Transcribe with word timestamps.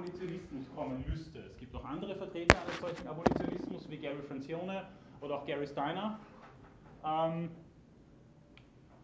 Abolitionismus 0.00 0.64
kommen 0.74 1.04
müsste. 1.08 1.40
Es 1.40 1.56
gibt 1.58 1.74
auch 1.74 1.84
andere 1.84 2.14
Vertreter 2.16 2.56
eines 2.62 2.80
solchen 2.80 3.06
Abolitionismus 3.06 3.90
wie 3.90 3.98
Gary 3.98 4.22
Francione 4.26 4.84
oder 5.20 5.34
auch 5.36 5.46
Gary 5.46 5.66
Steiner, 5.66 6.18
ähm, 7.04 7.50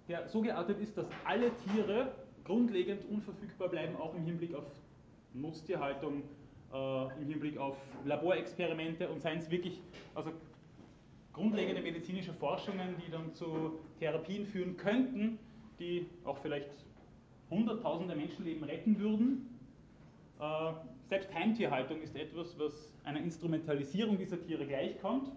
der 0.09 0.27
so 0.27 0.41
geartet 0.41 0.81
ist, 0.81 0.97
dass 0.97 1.07
alle 1.25 1.51
Tiere 1.57 2.13
grundlegend 2.45 3.05
unverfügbar 3.11 3.69
bleiben, 3.69 3.97
auch 3.97 4.15
im 4.15 4.25
Hinblick 4.25 4.55
auf 4.55 4.65
Nutztierhaltung, 5.35 6.23
äh, 6.73 7.21
im 7.21 7.29
Hinblick 7.29 7.59
auf 7.59 7.77
Laborexperimente 8.07 9.09
und 9.11 9.21
seien 9.21 9.39
es 9.39 9.51
wirklich 9.51 9.83
also 10.15 10.31
grundlegende 11.35 11.83
medizinische 11.83 12.33
Forschungen, 12.33 12.97
die 13.05 13.11
dann 13.11 13.35
zu 13.35 13.81
Therapien 13.99 14.47
führen 14.47 14.79
könnten, 14.79 15.39
die 15.79 16.07
auch 16.25 16.39
vielleicht 16.39 16.71
hunderttausende 17.51 18.17
Menschenleben 18.17 18.65
retten 18.65 18.99
würden. 18.99 19.56
Äh, 20.39 20.73
selbst 21.09 21.33
Heimtierhaltung 21.33 22.03
ist 22.03 22.15
etwas, 22.17 22.59
was 22.59 22.93
einer 23.05 23.21
Instrumentalisierung 23.21 24.19
dieser 24.19 24.41
Tiere 24.41 24.67
gleichkommt, 24.67 25.29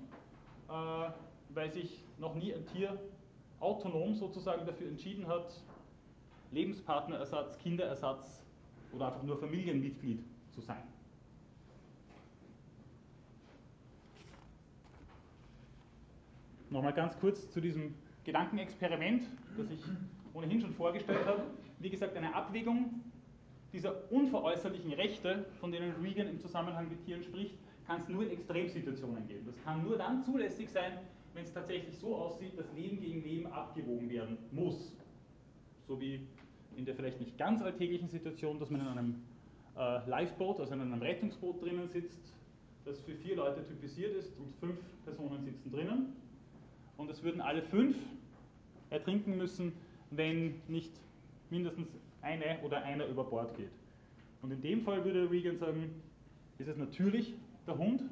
äh, 0.67 1.09
weil 1.49 1.71
sich 1.71 2.03
noch 2.17 2.35
nie 2.35 2.53
ein 2.53 2.65
Tier 2.67 2.99
autonom 3.59 4.15
sozusagen 4.15 4.65
dafür 4.65 4.87
entschieden 4.87 5.27
hat, 5.27 5.51
Lebenspartnerersatz, 6.51 7.57
Kinderersatz 7.59 8.43
oder 8.91 9.07
einfach 9.07 9.23
nur 9.23 9.37
Familienmitglied 9.37 10.23
zu 10.51 10.61
sein. 10.61 10.83
Nochmal 16.69 16.93
ganz 16.93 17.17
kurz 17.19 17.49
zu 17.51 17.61
diesem 17.61 17.95
Gedankenexperiment, 18.25 19.23
das 19.57 19.71
ich 19.71 19.81
ohnehin 20.33 20.61
schon 20.61 20.73
vorgestellt 20.73 21.25
habe. 21.25 21.43
Wie 21.79 21.89
gesagt, 21.89 22.15
eine 22.15 22.33
Abwägung 22.35 23.01
dieser 23.73 24.11
unveräußerlichen 24.11 24.93
Rechte, 24.93 25.45
von 25.59 25.71
denen 25.71 25.93
Regan 26.01 26.27
im 26.27 26.39
Zusammenhang 26.39 26.89
mit 26.89 27.03
Tieren 27.05 27.23
spricht, 27.23 27.55
kann 27.85 28.01
es 28.01 28.09
nur 28.09 28.23
in 28.23 28.31
Extremsituationen 28.31 29.27
geben. 29.27 29.45
Das 29.45 29.61
kann 29.63 29.83
nur 29.83 29.97
dann 29.97 30.23
zulässig 30.23 30.69
sein, 30.69 30.99
wenn 31.33 31.43
es 31.43 31.53
tatsächlich 31.53 31.97
so 31.97 32.15
aussieht, 32.15 32.57
dass 32.57 32.71
Leben 32.73 32.99
gegen 32.99 33.23
Leben 33.23 33.47
abgewogen 33.47 34.09
werden 34.09 34.37
muss. 34.51 34.95
So 35.87 35.99
wie 35.99 36.27
in 36.75 36.85
der 36.85 36.95
vielleicht 36.95 37.19
nicht 37.19 37.37
ganz 37.37 37.61
alltäglichen 37.61 38.09
Situation, 38.09 38.59
dass 38.59 38.69
man 38.69 38.81
in 38.81 38.87
einem 38.87 39.15
äh, 39.77 40.07
Lifeboat, 40.09 40.59
also 40.59 40.73
in 40.73 40.81
einem 40.81 41.01
Rettungsboot 41.01 41.61
drinnen 41.61 41.87
sitzt, 41.87 42.33
das 42.85 43.01
für 43.01 43.15
vier 43.15 43.35
Leute 43.35 43.63
typisiert 43.65 44.15
ist 44.15 44.37
und 44.37 44.51
fünf 44.59 44.79
Personen 45.03 45.43
sitzen 45.43 45.71
drinnen. 45.71 46.13
Und 46.97 47.09
es 47.09 47.23
würden 47.23 47.41
alle 47.41 47.61
fünf 47.61 47.97
ertrinken 48.89 49.37
müssen, 49.37 49.73
wenn 50.11 50.61
nicht 50.67 50.91
mindestens 51.49 51.87
eine 52.21 52.59
oder 52.63 52.83
einer 52.83 53.05
über 53.05 53.23
Bord 53.23 53.55
geht. 53.55 53.71
Und 54.41 54.51
in 54.51 54.61
dem 54.61 54.81
Fall 54.81 55.03
würde 55.03 55.29
Regan 55.29 55.57
sagen, 55.57 56.01
ist 56.57 56.67
es 56.67 56.77
natürlich 56.77 57.33
der 57.67 57.77
Hund, 57.77 58.03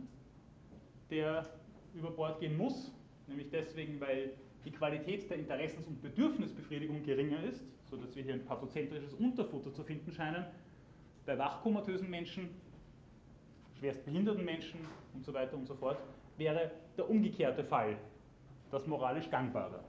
der 1.09 1.45
über 1.93 2.11
Bord 2.11 2.39
gehen 2.39 2.57
muss, 2.57 2.91
nämlich 3.27 3.49
deswegen, 3.49 3.99
weil 3.99 4.31
die 4.65 4.71
Qualität 4.71 5.29
der 5.29 5.37
Interessens- 5.37 5.87
und 5.87 6.01
Bedürfnisbefriedigung 6.01 7.03
geringer 7.03 7.43
ist, 7.43 7.63
sodass 7.89 8.15
wir 8.15 8.23
hier 8.23 8.33
ein 8.33 8.45
pathozentrisches 8.45 9.13
Unterfutter 9.13 9.73
zu 9.73 9.83
finden 9.83 10.11
scheinen, 10.11 10.45
bei 11.25 11.37
wachkomatösen 11.37 12.09
Menschen, 12.09 12.49
schwerstbehinderten 13.79 14.43
Menschen 14.43 14.79
und 15.13 15.25
so 15.25 15.33
weiter 15.33 15.55
und 15.55 15.65
so 15.65 15.75
fort, 15.75 15.97
wäre 16.37 16.71
der 16.97 17.09
umgekehrte 17.09 17.63
Fall 17.63 17.97
das 18.71 18.87
moralisch 18.87 19.29
Gangbare. 19.29 19.79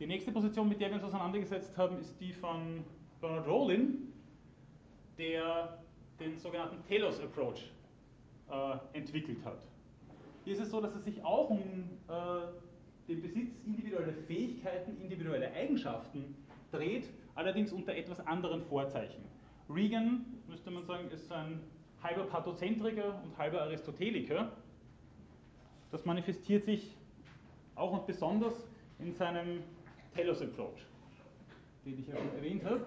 Die 0.00 0.06
nächste 0.08 0.32
Position, 0.32 0.68
mit 0.68 0.80
der 0.80 0.88
wir 0.88 0.96
uns 0.96 1.04
auseinandergesetzt 1.04 1.76
haben, 1.76 1.98
ist 2.00 2.20
die 2.20 2.32
von 2.32 2.84
Bernard 3.20 3.46
Rollin, 3.46 4.12
der 5.16 5.78
den 6.18 6.36
sogenannten 6.36 6.82
Telos 6.82 7.20
Approach 7.20 7.70
äh, 8.50 8.76
entwickelt 8.98 9.38
hat. 9.44 9.62
Hier 10.44 10.54
ist 10.54 10.60
es 10.60 10.70
so, 10.70 10.80
dass 10.80 10.96
es 10.96 11.04
sich 11.04 11.24
auch 11.24 11.48
um 11.48 11.60
äh, 11.60 13.08
den 13.08 13.22
Besitz 13.22 13.52
individueller 13.64 14.12
Fähigkeiten, 14.26 15.00
individueller 15.00 15.52
Eigenschaften 15.52 16.34
dreht, 16.72 17.08
allerdings 17.36 17.72
unter 17.72 17.94
etwas 17.94 18.18
anderen 18.26 18.62
Vorzeichen. 18.62 19.22
Regan, 19.70 20.26
müsste 20.48 20.72
man 20.72 20.84
sagen, 20.84 21.08
ist 21.10 21.30
ein 21.30 21.60
halber 22.02 22.24
Pathozentriker 22.24 23.22
und 23.22 23.38
halber 23.38 23.62
Aristoteliker. 23.62 24.50
Das 25.92 26.04
manifestiert 26.04 26.64
sich 26.64 26.96
auch 27.76 27.92
und 27.92 28.06
besonders 28.06 28.68
in 28.98 29.12
seinem 29.12 29.62
Telos 30.14 30.40
Approach, 30.40 30.80
den 31.84 31.98
ich 31.98 32.06
ja 32.06 32.16
schon 32.16 32.34
erwähnt 32.36 32.64
habe. 32.64 32.86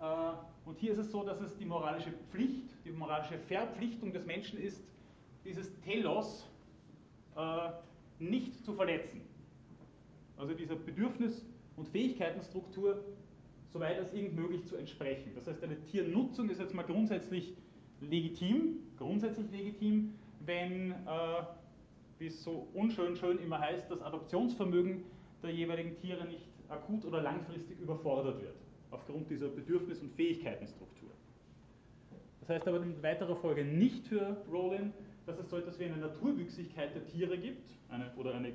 Äh, 0.00 0.68
und 0.68 0.78
hier 0.78 0.92
ist 0.92 0.98
es 0.98 1.10
so, 1.10 1.22
dass 1.24 1.40
es 1.40 1.54
die 1.56 1.64
moralische 1.64 2.12
Pflicht, 2.30 2.68
die 2.84 2.90
moralische 2.90 3.38
Verpflichtung 3.38 4.12
des 4.12 4.24
Menschen 4.26 4.58
ist, 4.58 4.82
dieses 5.44 5.68
Telos 5.80 6.46
äh, 7.36 7.70
nicht 8.18 8.64
zu 8.64 8.74
verletzen. 8.74 9.22
Also 10.36 10.54
dieser 10.54 10.76
Bedürfnis- 10.76 11.44
und 11.76 11.88
Fähigkeitenstruktur, 11.88 13.04
soweit 13.72 13.98
als 13.98 14.12
irgend 14.12 14.36
möglich 14.36 14.64
zu 14.66 14.76
entsprechen. 14.76 15.32
Das 15.34 15.46
heißt, 15.46 15.62
eine 15.62 15.80
Tiernutzung 15.86 16.48
ist 16.50 16.60
jetzt 16.60 16.74
mal 16.74 16.82
grundsätzlich 16.82 17.54
legitim, 18.00 18.78
grundsätzlich 18.98 19.50
legitim, 19.50 20.14
wenn, 20.44 20.92
äh, 20.92 20.94
wie 22.18 22.26
es 22.26 22.42
so 22.42 22.68
unschön 22.74 23.16
schön 23.16 23.38
immer 23.38 23.60
heißt, 23.60 23.90
das 23.90 24.00
Adoptionsvermögen 24.02 25.04
der 25.42 25.52
jeweiligen 25.52 25.96
Tiere 25.96 26.24
nicht 26.26 26.46
akut 26.68 27.04
oder 27.04 27.20
langfristig 27.20 27.78
überfordert 27.80 28.40
wird, 28.40 28.56
aufgrund 28.90 29.30
dieser 29.30 29.48
Bedürfnis- 29.48 30.00
und 30.00 30.12
Fähigkeitenstruktur. 30.12 31.10
Das 32.40 32.48
heißt 32.48 32.68
aber 32.68 32.82
in 32.82 33.02
weiterer 33.02 33.36
Folge 33.36 33.64
nicht 33.64 34.06
für 34.06 34.36
Rowling, 34.50 34.92
dass 35.26 35.38
es 35.38 35.50
so 35.50 35.56
etwas 35.56 35.78
wie 35.78 35.84
eine 35.84 35.96
Naturwüchsigkeit 35.96 36.94
der 36.94 37.06
Tiere 37.06 37.38
gibt, 37.38 37.70
eine, 37.88 38.10
oder 38.16 38.34
eine 38.34 38.52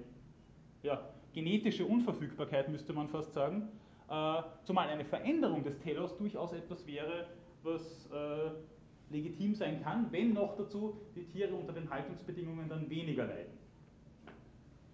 ja, 0.84 1.10
genetische 1.34 1.86
Unverfügbarkeit 1.86 2.70
müsste 2.70 2.94
man 2.94 3.08
fast 3.10 3.34
sagen, 3.34 3.70
äh, 4.10 4.42
zumal 4.64 4.90
eine 4.90 5.06
Veränderung 5.06 5.64
des 5.64 5.80
Telos 5.80 6.16
durchaus 6.18 6.54
etwas 6.54 6.86
wäre, 6.86 7.28
was 7.64 8.10
äh, 8.12 9.14
legitim 9.14 9.56
sein 9.56 9.82
kann, 9.82 10.12
wenn 10.12 10.34
noch 10.34 10.56
dazu 10.58 10.98
die 11.16 11.26
Tiere 11.26 11.54
unter 11.54 11.74
den 11.74 11.90
Haltungsbedingungen 11.90 12.70
dann 12.70 12.90
weniger 12.90 13.26
leiden 13.26 13.65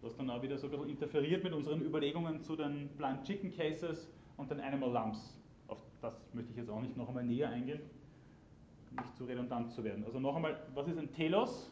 was 0.02 0.16
dann 0.18 0.30
auch 0.30 0.42
wieder 0.42 0.58
so 0.58 0.68
ein 0.68 0.72
bisschen 0.72 0.90
interferiert 0.90 1.44
mit 1.44 1.54
unseren 1.54 1.82
Überlegungen 1.82 2.42
zu 2.42 2.56
den 2.56 2.90
Blind 2.98 3.24
Chicken 3.24 3.56
Cases 3.56 4.08
und 4.38 4.50
den 4.50 4.60
Animal 4.60 4.92
Lumps. 4.92 5.38
Auf 5.68 5.78
das 6.02 6.14
möchte 6.34 6.52
ich 6.52 6.58
jetzt 6.58 6.70
auch 6.70 6.82
nicht 6.82 6.98
noch 6.98 7.08
einmal 7.08 7.24
näher 7.24 7.50
eingehen, 7.50 7.82
nicht 8.92 9.16
zu 9.16 9.26
redundant 9.26 9.72
zu 9.72 9.84
werden. 9.84 10.04
Also 10.06 10.20
noch 10.20 10.36
einmal, 10.36 10.60
was 10.74 10.88
ist 10.88 10.98
ein 10.98 11.12
Telos? 11.14 11.72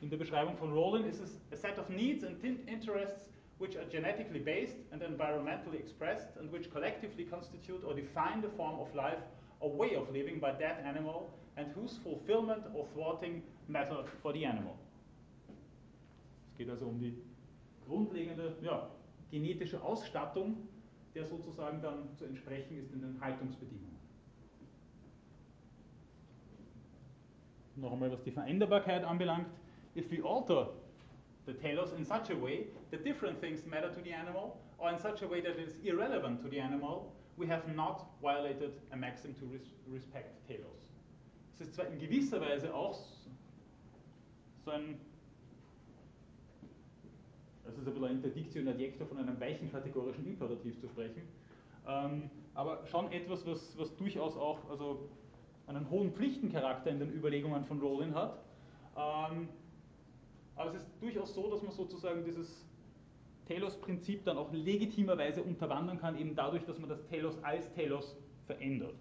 In 0.00 0.08
der 0.08 0.16
Beschreibung 0.16 0.56
von 0.56 0.72
Rowland 0.72 1.06
ist 1.06 1.20
es 1.20 1.40
a 1.52 1.56
set 1.56 1.78
of 1.78 1.88
needs 1.90 2.24
and 2.24 2.42
interests 2.42 3.28
which 3.58 3.76
are 3.76 3.86
genetically 3.90 4.40
based 4.40 4.78
and 4.90 5.02
environmentally 5.02 5.78
expressed 5.78 6.34
and 6.38 6.50
which 6.50 6.70
collectively 6.70 7.26
constitute 7.26 7.84
or 7.84 7.94
define 7.94 8.40
the 8.40 8.48
form 8.56 8.80
of 8.80 8.94
life 8.94 9.20
or 9.60 9.70
way 9.70 9.94
of 9.94 10.10
living 10.10 10.40
by 10.40 10.52
that 10.52 10.82
animal 10.86 11.30
and 11.56 11.66
whose 11.74 11.98
fulfillment 12.02 12.62
or 12.74 12.86
thwarting 12.94 13.42
matter 13.68 14.02
for 14.22 14.32
the 14.32 14.46
animal 14.46 14.74
geht 16.60 16.68
also 16.68 16.88
um 16.88 17.00
die 17.00 17.16
grundlegende 17.86 18.54
ja, 18.60 18.90
genetische 19.30 19.82
Ausstattung, 19.82 20.68
der 21.14 21.24
sozusagen 21.24 21.80
dann 21.80 22.14
zu 22.14 22.26
entsprechen 22.26 22.78
ist 22.78 22.92
in 22.92 23.00
den 23.00 23.18
Haltungsbedingungen. 23.18 23.98
Noch 27.76 27.92
einmal, 27.92 28.12
was 28.12 28.22
die 28.22 28.30
Veränderbarkeit 28.30 29.04
anbelangt. 29.04 29.46
If 29.96 30.10
we 30.10 30.22
alter 30.22 30.74
the 31.46 31.54
telos 31.54 31.94
in 31.94 32.04
such 32.04 32.30
a 32.30 32.38
way 32.38 32.66
that 32.90 33.06
different 33.06 33.40
things 33.40 33.64
matter 33.64 33.90
to 33.90 34.02
the 34.02 34.12
animal, 34.12 34.58
or 34.76 34.90
in 34.90 34.98
such 34.98 35.22
a 35.22 35.30
way 35.30 35.40
that 35.40 35.58
it 35.58 35.66
is 35.66 35.78
irrelevant 35.82 36.42
to 36.42 36.48
the 36.50 36.60
animal, 36.60 37.10
we 37.38 37.48
have 37.48 37.66
not 37.74 38.04
violated 38.20 38.74
a 38.92 38.96
maxim 38.96 39.34
to 39.34 39.46
res 39.46 39.72
respect 39.88 40.46
telos. 40.46 40.90
Es 41.54 41.62
ist 41.62 41.74
zwar 41.74 41.86
in 41.86 41.98
gewisser 41.98 42.38
Weise 42.42 42.74
auch 42.74 42.98
so 44.62 44.72
ein 44.72 45.00
das 47.70 47.78
ist 47.78 47.86
ein 47.86 47.94
bisschen 47.94 48.08
ein 48.08 48.16
Interdictio 48.16 48.62
in 48.62 48.68
Adjecto 48.68 49.06
von 49.06 49.18
einem 49.18 49.40
weichen 49.40 49.70
kategorischen 49.70 50.26
Imperativ 50.26 50.80
zu 50.80 50.88
sprechen. 50.88 51.22
Ähm, 51.86 52.30
aber 52.54 52.86
schon 52.86 53.10
etwas, 53.12 53.46
was, 53.46 53.78
was 53.78 53.94
durchaus 53.96 54.36
auch 54.36 54.58
also 54.68 55.08
einen 55.66 55.88
hohen 55.90 56.12
Pflichtencharakter 56.12 56.90
in 56.90 56.98
den 56.98 57.12
Überlegungen 57.12 57.64
von 57.64 57.80
Rowling 57.80 58.14
hat. 58.14 58.38
Ähm, 58.96 59.48
aber 60.56 60.70
es 60.70 60.76
ist 60.76 60.88
durchaus 61.00 61.34
so, 61.34 61.48
dass 61.50 61.62
man 61.62 61.72
sozusagen 61.72 62.24
dieses 62.24 62.66
Telos-Prinzip 63.46 64.24
dann 64.24 64.36
auch 64.36 64.52
legitimerweise 64.52 65.42
unterwandern 65.42 65.98
kann, 65.98 66.18
eben 66.18 66.34
dadurch, 66.34 66.64
dass 66.64 66.78
man 66.78 66.88
das 66.88 67.04
Telos 67.06 67.36
als 67.42 67.72
Telos 67.72 68.16
verändert. 68.46 68.94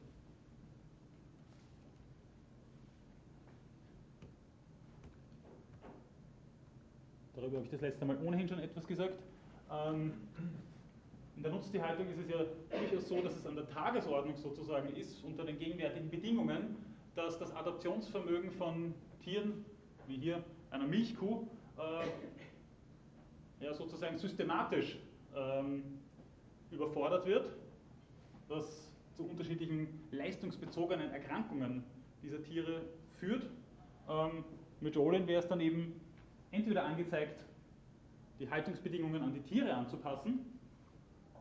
Darüber 7.39 7.57
habe 7.57 7.65
ich 7.65 7.71
das 7.71 7.81
letzte 7.81 8.05
Mal 8.05 8.17
ohnehin 8.21 8.49
schon 8.49 8.59
etwas 8.59 8.85
gesagt. 8.85 9.17
Ähm, 9.71 10.11
In 11.37 11.43
der 11.43 11.53
Nutztierhaltung 11.53 12.09
ist 12.09 12.19
es 12.19 12.29
ja 12.29 12.43
durchaus 12.77 13.07
so, 13.07 13.21
dass 13.21 13.33
es 13.37 13.45
an 13.45 13.55
der 13.55 13.65
Tagesordnung 13.69 14.35
sozusagen 14.35 14.93
ist, 14.93 15.23
unter 15.23 15.45
den 15.45 15.57
gegenwärtigen 15.57 16.09
Bedingungen, 16.09 16.75
dass 17.15 17.39
das 17.39 17.55
Adaptionsvermögen 17.55 18.51
von 18.51 18.93
Tieren, 19.23 19.63
wie 20.07 20.17
hier 20.17 20.43
einer 20.69 20.85
Milchkuh, 20.85 21.47
äh, 21.77 23.63
ja, 23.63 23.73
sozusagen 23.73 24.17
systematisch 24.17 24.97
ähm, 25.33 25.83
überfordert 26.71 27.25
wird, 27.25 27.55
was 28.49 28.91
zu 29.13 29.23
unterschiedlichen 29.23 29.87
leistungsbezogenen 30.11 31.11
Erkrankungen 31.11 31.85
dieser 32.21 32.43
Tiere 32.43 32.81
führt. 33.17 33.49
Ähm, 34.09 34.43
mit 34.81 34.95
Jolin 34.95 35.25
wäre 35.25 35.39
es 35.39 35.47
dann 35.47 35.61
eben 35.61 36.01
entweder 36.51 36.83
angezeigt, 36.83 37.45
die 38.39 38.49
Haltungsbedingungen 38.49 39.21
an 39.21 39.33
die 39.33 39.41
Tiere 39.41 39.73
anzupassen 39.73 40.45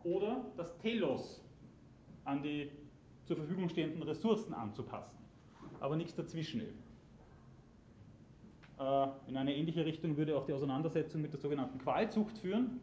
oder 0.05 0.44
das 0.56 0.76
Telos 0.78 1.43
an 2.25 2.43
die 2.43 2.70
zur 3.25 3.37
Verfügung 3.37 3.69
stehenden 3.69 4.02
Ressourcen 4.02 4.55
anzupassen. 4.55 5.16
Aber 5.81 5.96
nichts 5.96 6.14
dazwischen 6.14 6.62
eben. 6.62 6.78
Äh, 8.78 9.06
in 9.28 9.37
eine 9.37 9.55
ähnliche 9.55 9.84
Richtung 9.84 10.16
würde 10.16 10.37
auch 10.37 10.44
die 10.44 10.52
Auseinandersetzung 10.52 11.20
mit 11.20 11.32
der 11.32 11.40
sogenannten 11.40 11.78
Qualzucht 11.78 12.38
führen. 12.38 12.81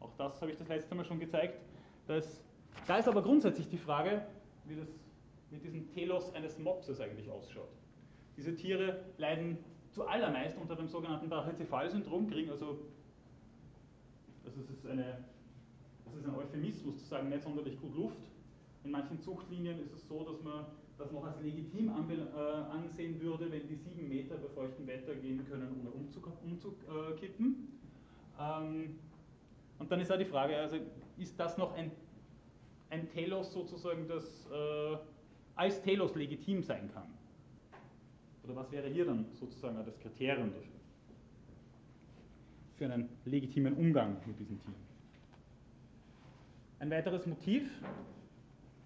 Auch 0.00 0.12
das 0.16 0.40
habe 0.40 0.50
ich 0.50 0.56
das 0.56 0.68
letzte 0.68 0.94
Mal 0.94 1.04
schon 1.04 1.18
gezeigt. 1.18 1.60
Da 2.06 2.16
ist, 2.16 2.42
da 2.86 2.98
ist 2.98 3.08
aber 3.08 3.22
grundsätzlich 3.22 3.68
die 3.68 3.78
Frage, 3.78 4.26
wie 4.66 4.76
das 4.76 4.88
mit 5.50 5.64
diesem 5.64 5.88
Telos 5.88 6.32
eines 6.34 6.58
Mopses 6.58 7.00
eigentlich 7.00 7.30
ausschaut. 7.30 7.70
Diese 8.36 8.54
Tiere 8.54 9.04
leiden 9.18 9.58
zuallermeist 9.94 10.58
unter 10.58 10.74
dem 10.76 10.88
sogenannten 10.88 11.28
Brachycephalsyndrom, 11.28 12.28
kriegen 12.28 12.50
also, 12.50 12.80
das 14.44 14.56
ist, 14.56 14.86
eine, 14.86 15.24
das 16.04 16.14
ist 16.16 16.26
ein 16.26 16.34
Euphemismus 16.34 16.98
zu 16.98 17.04
sagen, 17.06 17.28
nicht 17.28 17.42
sonderlich 17.42 17.80
gut 17.80 17.94
Luft. 17.94 18.18
In 18.82 18.90
manchen 18.90 19.18
Zuchtlinien 19.20 19.80
ist 19.80 19.94
es 19.94 20.06
so, 20.06 20.24
dass 20.24 20.42
man 20.42 20.66
das 20.98 21.10
noch 21.10 21.24
als 21.24 21.40
legitim 21.40 21.88
äh, 21.88 22.40
ansehen 22.70 23.20
würde, 23.20 23.50
wenn 23.50 23.66
die 23.66 23.76
sieben 23.76 24.08
Meter 24.08 24.36
bei 24.36 24.48
feuchtem 24.48 24.86
Wetter 24.86 25.14
gehen 25.14 25.44
können, 25.48 25.80
ohne 25.80 25.90
umzukippen. 25.90 27.68
Ähm, 28.38 28.98
und 29.78 29.90
dann 29.90 30.00
ist 30.00 30.12
auch 30.12 30.18
die 30.18 30.24
Frage, 30.24 30.56
also 30.56 30.76
ist 31.18 31.38
das 31.38 31.56
noch 31.56 31.74
ein, 31.74 31.90
ein 32.90 33.08
Telos 33.10 33.52
sozusagen, 33.52 34.06
das 34.06 34.46
äh, 34.52 34.96
als 35.56 35.82
Telos 35.82 36.14
legitim 36.14 36.62
sein 36.62 36.90
kann? 36.92 37.13
Oder 38.44 38.56
was 38.56 38.70
wäre 38.70 38.88
hier 38.88 39.06
dann 39.06 39.26
sozusagen 39.32 39.76
das 39.84 39.98
Kriterium 40.00 40.52
dafür? 40.52 40.70
Für 42.76 42.92
einen 42.92 43.08
legitimen 43.24 43.74
Umgang 43.74 44.16
mit 44.26 44.38
diesen 44.38 44.60
Tieren. 44.60 44.74
Ein 46.80 46.90
weiteres 46.90 47.26
Motiv, 47.26 47.70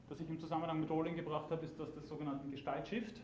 das 0.09 0.21
ich 0.21 0.29
im 0.29 0.39
Zusammenhang 0.39 0.81
mit 0.81 0.91
Rowling 0.91 1.17
gebracht 1.17 1.51
habe, 1.51 1.65
ist 1.65 1.79
das 1.81 1.93
des 1.95 2.09
sogenannten 2.09 2.51
Gestaltshift. 2.51 3.21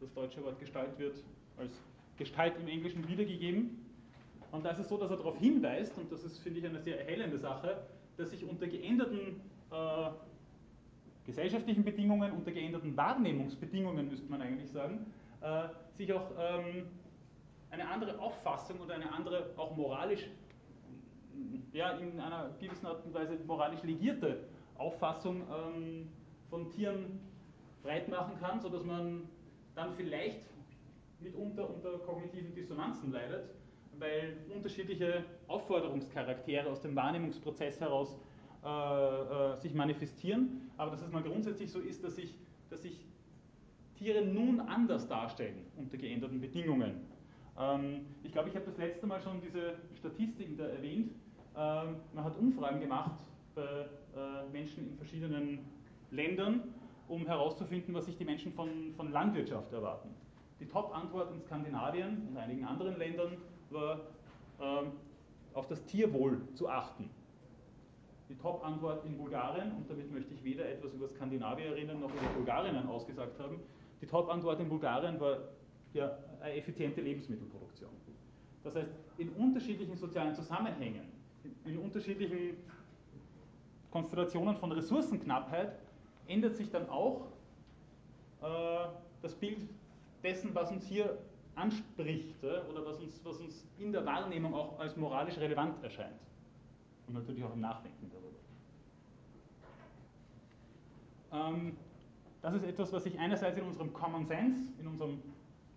Das 0.00 0.12
deutsche 0.12 0.42
Wort 0.44 0.60
Gestalt 0.60 0.98
wird 0.98 1.16
als 1.56 1.80
Gestalt 2.16 2.54
im 2.60 2.68
Englischen 2.68 3.08
wiedergegeben. 3.08 3.84
Und 4.52 4.64
da 4.64 4.70
ist 4.70 4.78
es 4.78 4.88
so, 4.88 4.96
dass 4.96 5.10
er 5.10 5.16
darauf 5.16 5.36
hinweist, 5.38 5.96
und 5.98 6.12
das 6.12 6.22
ist, 6.22 6.38
finde 6.38 6.60
ich, 6.60 6.66
eine 6.66 6.80
sehr 6.80 7.00
erhellende 7.00 7.38
Sache, 7.38 7.82
dass 8.16 8.30
sich 8.30 8.44
unter 8.44 8.68
geänderten 8.68 9.40
äh, 9.72 10.10
gesellschaftlichen 11.26 11.82
Bedingungen, 11.82 12.30
unter 12.32 12.52
geänderten 12.52 12.96
Wahrnehmungsbedingungen, 12.96 14.08
müsste 14.08 14.30
man 14.30 14.42
eigentlich 14.42 14.70
sagen, 14.70 15.06
sich 15.96 16.12
auch 16.12 16.30
ähm, 16.38 16.86
eine 17.70 17.88
andere 17.88 18.18
Auffassung 18.18 18.80
und 18.80 18.90
eine 18.90 19.12
andere, 19.12 19.50
auch 19.56 19.76
moralisch, 19.76 20.26
ja, 21.72 21.90
in 21.98 22.20
einer 22.20 22.50
gewissen 22.60 22.86
Art 22.86 23.04
und 23.04 23.12
Weise 23.12 23.36
moralisch 23.46 23.82
legierte 23.82 24.44
Auffassung 24.76 25.42
ähm, 25.42 26.08
von 26.48 26.70
Tieren 26.70 27.20
breit 27.82 28.08
machen 28.08 28.38
kann, 28.40 28.60
sodass 28.60 28.84
man 28.84 29.28
dann 29.74 29.92
vielleicht 29.94 30.40
mitunter 31.20 31.68
unter 31.68 31.98
kognitiven 31.98 32.54
Dissonanzen 32.54 33.12
leidet, 33.12 33.50
weil 33.98 34.36
unterschiedliche 34.54 35.24
Aufforderungscharaktere 35.48 36.68
aus 36.68 36.80
dem 36.80 36.94
Wahrnehmungsprozess 36.94 37.80
heraus 37.80 38.16
äh, 38.64 38.68
äh, 38.68 39.56
sich 39.56 39.74
manifestieren, 39.74 40.70
aber 40.76 40.92
dass 40.92 41.02
es 41.02 41.10
mal 41.10 41.22
grundsätzlich 41.22 41.70
so 41.70 41.80
ist, 41.80 42.04
dass 42.04 42.16
sich, 42.16 42.34
dass 42.70 42.82
sich 42.82 43.04
Tiere 43.94 44.24
nun 44.24 44.60
anders 44.60 45.08
darstellen 45.08 45.66
unter 45.76 45.96
geänderten 45.96 46.40
Bedingungen. 46.40 47.06
Ähm, 47.58 48.06
ich 48.22 48.32
glaube, 48.32 48.48
ich 48.48 48.54
habe 48.54 48.66
das 48.66 48.76
letzte 48.76 49.06
Mal 49.06 49.20
schon 49.20 49.40
diese 49.40 49.74
Statistiken 49.96 50.56
da 50.56 50.66
erwähnt. 50.66 51.12
Ähm, 51.56 51.96
man 52.12 52.24
hat 52.24 52.36
Umfragen 52.36 52.80
gemacht 52.80 53.20
bei 53.54 53.62
äh, 53.62 54.48
Menschen 54.52 54.90
in 54.90 54.96
verschiedenen 54.96 55.60
Ländern, 56.10 56.74
um 57.08 57.26
herauszufinden, 57.26 57.94
was 57.94 58.06
sich 58.06 58.16
die 58.16 58.24
Menschen 58.24 58.52
von, 58.52 58.92
von 58.96 59.12
Landwirtschaft 59.12 59.72
erwarten. 59.72 60.08
Die 60.60 60.66
Top-Antwort 60.66 61.32
in 61.32 61.40
Skandinavien 61.40 62.28
und 62.28 62.36
einigen 62.36 62.64
anderen 62.64 62.98
Ländern 62.98 63.36
war, 63.70 64.00
ähm, 64.60 64.92
auf 65.52 65.66
das 65.68 65.84
Tierwohl 65.84 66.40
zu 66.54 66.68
achten. 66.68 67.10
Die 68.28 68.36
Top-Antwort 68.36 69.04
in 69.04 69.16
Bulgarien, 69.16 69.72
und 69.72 69.88
damit 69.88 70.12
möchte 70.12 70.34
ich 70.34 70.42
weder 70.42 70.68
etwas 70.68 70.94
über 70.94 71.08
Skandinavierinnen 71.08 72.00
noch 72.00 72.10
über 72.10 72.26
Bulgarinnen 72.34 72.88
ausgesagt 72.88 73.38
haben, 73.38 73.60
die 74.04 74.10
Top-Antwort 74.10 74.60
in 74.60 74.68
Bulgarien 74.68 75.18
war 75.18 75.38
ja, 75.94 76.18
eine 76.42 76.54
effiziente 76.54 77.00
Lebensmittelproduktion. 77.00 77.88
Das 78.62 78.76
heißt, 78.76 78.90
in 79.16 79.30
unterschiedlichen 79.30 79.96
sozialen 79.96 80.34
Zusammenhängen, 80.34 81.06
in 81.64 81.78
unterschiedlichen 81.78 82.56
Konstellationen 83.90 84.56
von 84.56 84.72
Ressourcenknappheit 84.72 85.78
ändert 86.26 86.56
sich 86.56 86.70
dann 86.70 86.88
auch 86.90 87.28
äh, 88.42 88.86
das 89.22 89.34
Bild 89.34 89.68
dessen, 90.22 90.54
was 90.54 90.70
uns 90.70 90.86
hier 90.86 91.18
anspricht 91.54 92.42
äh, 92.42 92.60
oder 92.70 92.84
was 92.84 92.98
uns, 92.98 93.20
was 93.24 93.38
uns 93.38 93.66
in 93.78 93.92
der 93.92 94.04
Wahrnehmung 94.04 94.54
auch 94.54 94.78
als 94.78 94.96
moralisch 94.96 95.38
relevant 95.38 95.82
erscheint. 95.82 96.20
Und 97.06 97.14
natürlich 97.14 97.44
auch 97.44 97.54
im 97.54 97.60
Nachdenken 97.60 98.10
darüber. 98.10 98.34
Ähm, 101.32 101.76
das 102.44 102.56
ist 102.56 102.64
etwas, 102.64 102.92
was 102.92 103.04
sich 103.04 103.18
einerseits 103.18 103.56
in 103.56 103.64
unserem 103.64 103.90
Common 103.94 104.26
Sense, 104.26 104.70
in 104.78 104.86
unserem 104.86 105.22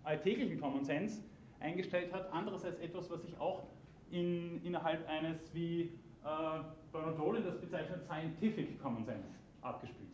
alltäglichen 0.04 0.60
Common 0.60 0.84
Sense 0.84 1.22
eingestellt 1.60 2.12
hat, 2.12 2.30
andererseits 2.30 2.78
etwas, 2.80 3.10
was 3.10 3.22
sich 3.22 3.40
auch 3.40 3.62
in, 4.10 4.62
innerhalb 4.62 5.08
eines 5.08 5.52
wie 5.54 5.80
äh, 5.80 6.60
Bernard 6.92 7.18
Rowley 7.18 7.42
das 7.42 7.58
bezeichnet 7.58 8.04
Scientific 8.04 8.78
Common 8.82 9.02
Sense 9.06 9.30
abgespielt 9.62 10.10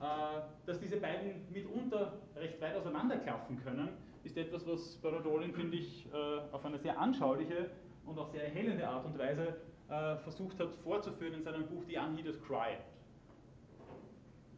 hat. 0.00 0.40
Äh, 0.40 0.42
dass 0.64 0.80
diese 0.80 0.96
beiden 0.96 1.42
mitunter 1.52 2.14
recht 2.34 2.58
weit 2.62 2.74
auseinanderklaffen 2.76 3.62
können, 3.62 3.90
ist 4.24 4.38
etwas, 4.38 4.66
was 4.66 4.96
Bernard 4.96 5.26
Rowling, 5.26 5.52
finde 5.52 5.76
ich, 5.76 6.06
äh, 6.10 6.54
auf 6.54 6.64
eine 6.64 6.78
sehr 6.78 6.98
anschauliche 6.98 7.68
und 8.06 8.18
auch 8.18 8.30
sehr 8.30 8.44
erhellende 8.44 8.88
Art 8.88 9.04
und 9.04 9.18
Weise 9.18 9.56
äh, 9.90 10.16
versucht 10.16 10.58
hat 10.58 10.74
vorzuführen 10.76 11.34
in 11.34 11.42
seinem 11.42 11.66
Buch 11.66 11.82
The 11.86 11.98
Unheeded 11.98 12.42
Cry. 12.46 12.78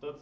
Dort 0.00 0.20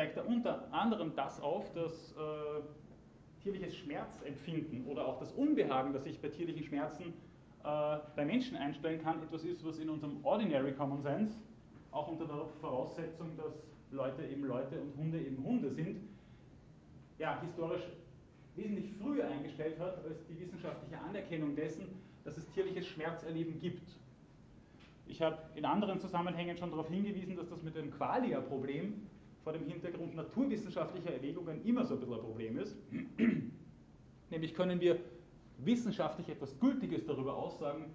zeigt 0.00 0.16
er 0.16 0.26
unter 0.26 0.72
anderem 0.72 1.12
das 1.14 1.42
auf, 1.42 1.70
dass 1.74 2.12
äh, 2.12 3.42
tierliches 3.42 3.76
Schmerzempfinden 3.76 4.86
oder 4.86 5.06
auch 5.06 5.18
das 5.18 5.30
Unbehagen, 5.32 5.92
das 5.92 6.04
sich 6.04 6.18
bei 6.22 6.28
tierlichen 6.28 6.64
Schmerzen 6.64 7.12
äh, 7.64 7.98
bei 8.16 8.24
Menschen 8.24 8.56
einstellen 8.56 9.02
kann, 9.02 9.22
etwas 9.22 9.44
ist, 9.44 9.62
was 9.62 9.78
in 9.78 9.90
unserem 9.90 10.24
Ordinary 10.24 10.72
Common 10.72 11.02
Sense, 11.02 11.36
auch 11.90 12.08
unter 12.08 12.24
der 12.24 12.46
Voraussetzung, 12.62 13.36
dass 13.36 13.62
Leute 13.90 14.24
eben 14.24 14.44
Leute 14.44 14.80
und 14.80 14.96
Hunde 14.96 15.20
eben 15.20 15.44
Hunde 15.44 15.70
sind, 15.70 16.00
ja, 17.18 17.38
historisch 17.42 17.82
wesentlich 18.56 18.94
früher 19.02 19.28
eingestellt 19.28 19.78
hat 19.78 20.02
als 20.02 20.24
die 20.28 20.40
wissenschaftliche 20.40 20.98
Anerkennung 20.98 21.54
dessen, 21.54 21.88
dass 22.24 22.38
es 22.38 22.48
tierliches 22.52 22.86
Schmerzerleben 22.86 23.60
gibt. 23.60 23.98
Ich 25.06 25.20
habe 25.20 25.36
in 25.56 25.66
anderen 25.66 26.00
Zusammenhängen 26.00 26.56
schon 26.56 26.70
darauf 26.70 26.88
hingewiesen, 26.88 27.36
dass 27.36 27.50
das 27.50 27.62
mit 27.62 27.76
dem 27.76 27.90
Qualia-Problem 27.90 29.09
vor 29.44 29.52
dem 29.52 29.64
Hintergrund 29.66 30.14
naturwissenschaftlicher 30.14 31.12
Erwägungen 31.12 31.64
immer 31.64 31.84
so 31.84 31.94
ein 31.94 32.00
bisschen 32.00 32.14
ein 32.14 32.20
Problem 32.20 32.58
ist. 32.58 32.76
Nämlich 34.30 34.54
können 34.54 34.80
wir 34.80 34.98
wissenschaftlich 35.58 36.28
etwas 36.28 36.58
Gültiges 36.60 37.06
darüber 37.06 37.36
aussagen, 37.36 37.86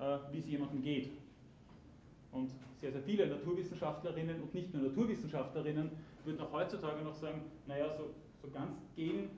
äh, 0.00 0.18
wie 0.32 0.38
es 0.38 0.46
jemandem 0.46 0.82
geht. 0.82 1.10
Und 2.32 2.50
sehr, 2.80 2.90
sehr 2.90 3.02
viele 3.02 3.26
Naturwissenschaftlerinnen 3.28 4.42
und 4.42 4.52
nicht 4.54 4.74
nur 4.74 4.82
Naturwissenschaftlerinnen 4.88 5.90
würden 6.24 6.40
auch 6.40 6.52
heutzutage 6.52 7.02
noch 7.04 7.14
sagen, 7.14 7.42
naja, 7.66 7.88
so, 7.96 8.10
so 8.42 8.50
ganz 8.50 8.76
gehen 8.96 9.30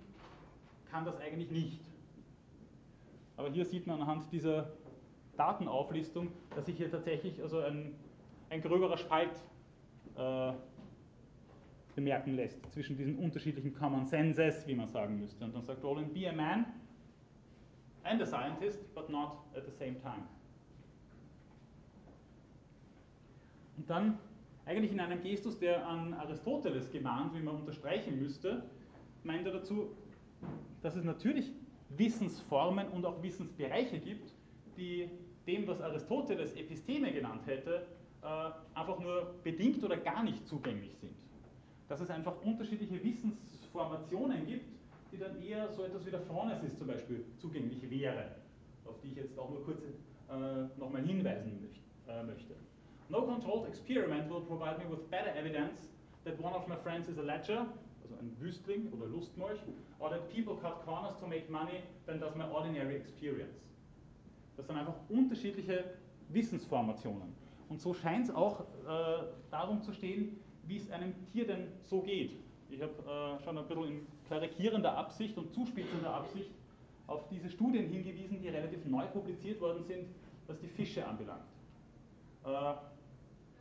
kann 0.91 1.05
das 1.05 1.19
eigentlich 1.21 1.51
nicht. 1.51 1.81
Aber 3.37 3.51
hier 3.51 3.67
sieht 3.67 3.87
man 3.87 4.01
anhand 4.01 4.33
dieser 4.33 4.71
Datenauflistung, 5.37 6.29
dass 6.55 6.67
sich 6.67 6.77
hier 6.77 6.91
tatsächlich 6.91 7.43
also 7.43 7.59
ein, 7.59 7.95
ein 8.49 8.63
gröberer 8.63 8.97
Spalt 8.97 9.31
äh, 10.17 10.53
bemerken 11.97 12.35
lässt 12.35 12.65
zwischen 12.73 12.97
diesen 12.97 13.19
unterschiedlichen 13.19 13.75
Common 13.75 14.07
Senses, 14.07 14.67
wie 14.69 14.75
man 14.75 14.89
sagen 14.89 15.19
müsste. 15.19 15.45
Und 15.45 15.55
dann 15.55 15.65
sagt 15.65 15.83
Roland, 15.83 16.15
be 16.15 16.29
a 16.29 16.33
man 16.33 16.67
and 18.05 18.23
a 18.23 18.27
scientist, 18.27 18.95
but 18.95 19.11
not 19.11 19.39
at 19.57 19.65
the 19.65 19.73
same 19.73 19.99
time. 20.01 20.23
Und 23.77 23.91
dann 23.91 24.19
eigentlich 24.67 24.93
in 24.93 25.01
einem 25.01 25.23
Gestus, 25.23 25.59
der 25.59 25.87
an 25.87 26.15
Aristoteles 26.15 26.91
gemahnt, 26.91 27.35
wie 27.35 27.41
man 27.41 27.57
unterstreichen 27.57 28.21
müsste, 28.21 28.63
meint 29.25 29.47
er 29.47 29.53
dazu, 29.53 29.91
dass 30.83 30.97
es 30.97 31.05
natürlich 31.05 31.53
Wissensformen 31.91 32.89
und 32.89 33.05
auch 33.07 33.23
Wissensbereiche 33.23 33.99
gibt, 33.99 34.33
die 34.77 35.09
dem, 35.47 35.67
was 35.67 35.81
Aristoteles 35.81 36.55
Episteme 36.55 37.13
genannt 37.13 37.47
hätte, 37.47 37.87
äh, 38.23 38.51
einfach 38.75 38.99
nur 38.99 39.35
bedingt 39.43 39.83
oder 39.85 39.97
gar 39.97 40.23
nicht 40.25 40.47
zugänglich 40.47 40.97
sind. 40.99 41.26
Dass 41.89 42.01
es 42.01 42.11
einfach 42.11 42.35
unterschiedliche 42.43 43.03
Wissensformationen 43.03 44.47
gibt, 44.47 44.67
die 45.13 45.19
dann 45.19 45.41
eher 45.41 45.71
so 45.73 45.85
etwas 45.85 46.05
wie 46.05 46.11
der 46.11 46.21
Phronesis 46.21 46.77
zum 46.77 46.89
Beispiel 46.89 47.25
zugänglich 47.39 47.89
wäre, 47.89 48.33
auf 48.85 49.01
die 49.01 49.09
ich 49.09 49.17
jetzt 49.17 49.39
auch 49.39 49.51
nur 49.51 49.65
kurz 49.65 49.81
äh, 49.83 50.79
nochmal 50.79 51.03
hinweisen 51.03 51.69
äh, 52.09 52.23
möchte. 52.25 52.55
No 53.09 53.23
controlled 53.23 53.69
experiment 53.69 54.29
will 54.29 54.41
provide 54.41 54.79
me 54.79 54.91
with 54.91 55.09
better 55.11 55.35
evidence 55.37 55.89
that 56.25 56.39
one 56.41 56.55
of 56.55 56.67
my 56.67 56.75
friends 56.77 57.09
is 57.09 57.19
a 57.19 57.23
ledger, 57.23 57.67
also 58.03 58.17
ein 58.21 58.37
Wüstling 58.41 58.93
oder 58.93 59.07
Lustmolch, 59.07 59.61
or 60.01 60.11
that 60.11 60.29
people 60.29 60.57
cut 60.57 60.85
corners 60.85 61.17
to 61.21 61.27
make 61.27 61.49
money 61.49 61.83
than 62.07 62.19
does 62.19 62.35
my 62.35 62.45
ordinary 62.51 62.97
experience. 62.97 63.63
Das 64.57 64.67
sind 64.67 64.77
einfach 64.77 64.97
unterschiedliche 65.09 65.85
Wissensformationen. 66.31 67.33
Und 67.69 67.81
so 67.81 67.95
scheint 67.95 68.29
es 68.29 68.35
auch 68.35 68.61
äh, 68.61 68.65
darum 69.51 69.83
zu 69.83 69.93
stehen, 69.93 70.41
wie 70.67 70.77
es 70.77 70.91
einem 70.91 71.15
Tier 71.33 71.47
denn 71.47 71.69
so 71.83 72.01
geht. 72.03 72.33
Ich 72.69 72.83
habe 72.83 72.93
äh, 72.93 73.45
schon 73.45 73.59
ein 73.59 73.67
bisschen 73.67 73.85
in 73.85 74.07
karikierender 74.29 74.97
Absicht 74.97 75.37
und 75.39 75.53
zuspitzender 75.55 76.13
Absicht 76.13 76.51
auf 77.07 77.29
diese 77.29 77.49
Studien 77.49 77.89
hingewiesen, 77.89 78.41
die 78.41 78.49
relativ 78.49 78.85
neu 78.87 79.07
publiziert 79.07 79.61
worden 79.61 79.85
sind, 79.85 80.09
was 80.47 80.59
die 80.59 80.67
Fische 80.69 81.07
anbelangt. 81.07 81.45
Äh, 82.45 82.49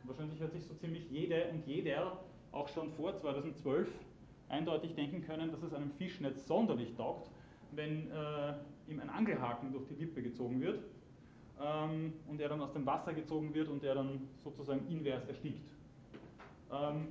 wahrscheinlich 0.04 0.40
hat 0.40 0.52
sich 0.52 0.64
so 0.64 0.74
ziemlich 0.74 1.08
jede 1.10 1.48
und 1.50 1.66
jeder 1.66 2.20
auch 2.52 2.68
schon 2.68 2.90
vor 2.92 3.16
2012 3.16 3.88
eindeutig 4.48 4.94
denken 4.94 5.22
können, 5.22 5.50
dass 5.50 5.62
es 5.62 5.74
einem 5.74 5.90
Fisch 5.92 6.20
nicht 6.20 6.38
sonderlich 6.40 6.94
taugt, 6.94 7.30
wenn 7.72 8.10
äh, 8.10 8.54
ihm 8.88 9.00
ein 9.00 9.10
Angelhaken 9.10 9.72
durch 9.72 9.86
die 9.88 9.94
Lippe 9.94 10.22
gezogen 10.22 10.60
wird 10.60 10.80
ähm, 11.60 12.12
und 12.28 12.40
er 12.40 12.48
dann 12.48 12.60
aus 12.60 12.72
dem 12.72 12.86
Wasser 12.86 13.12
gezogen 13.12 13.52
wird 13.54 13.68
und 13.68 13.82
er 13.84 13.96
dann 13.96 14.28
sozusagen 14.42 14.86
invers 14.88 15.26
erstickt. 15.26 15.75
Ähm, 16.72 17.08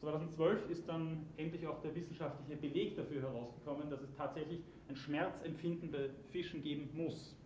2012 0.00 0.70
ist 0.70 0.88
dann 0.88 1.26
endlich 1.36 1.66
auch 1.66 1.80
der 1.82 1.94
wissenschaftliche 1.94 2.56
Beleg 2.56 2.96
dafür 2.96 3.20
herausgekommen, 3.22 3.90
dass 3.90 4.00
es 4.00 4.14
tatsächlich 4.16 4.60
ein 4.88 4.96
Schmerzempfinden 4.96 5.90
bei 5.90 6.08
Fischen 6.30 6.62
geben 6.62 6.88
muss. 6.94 7.36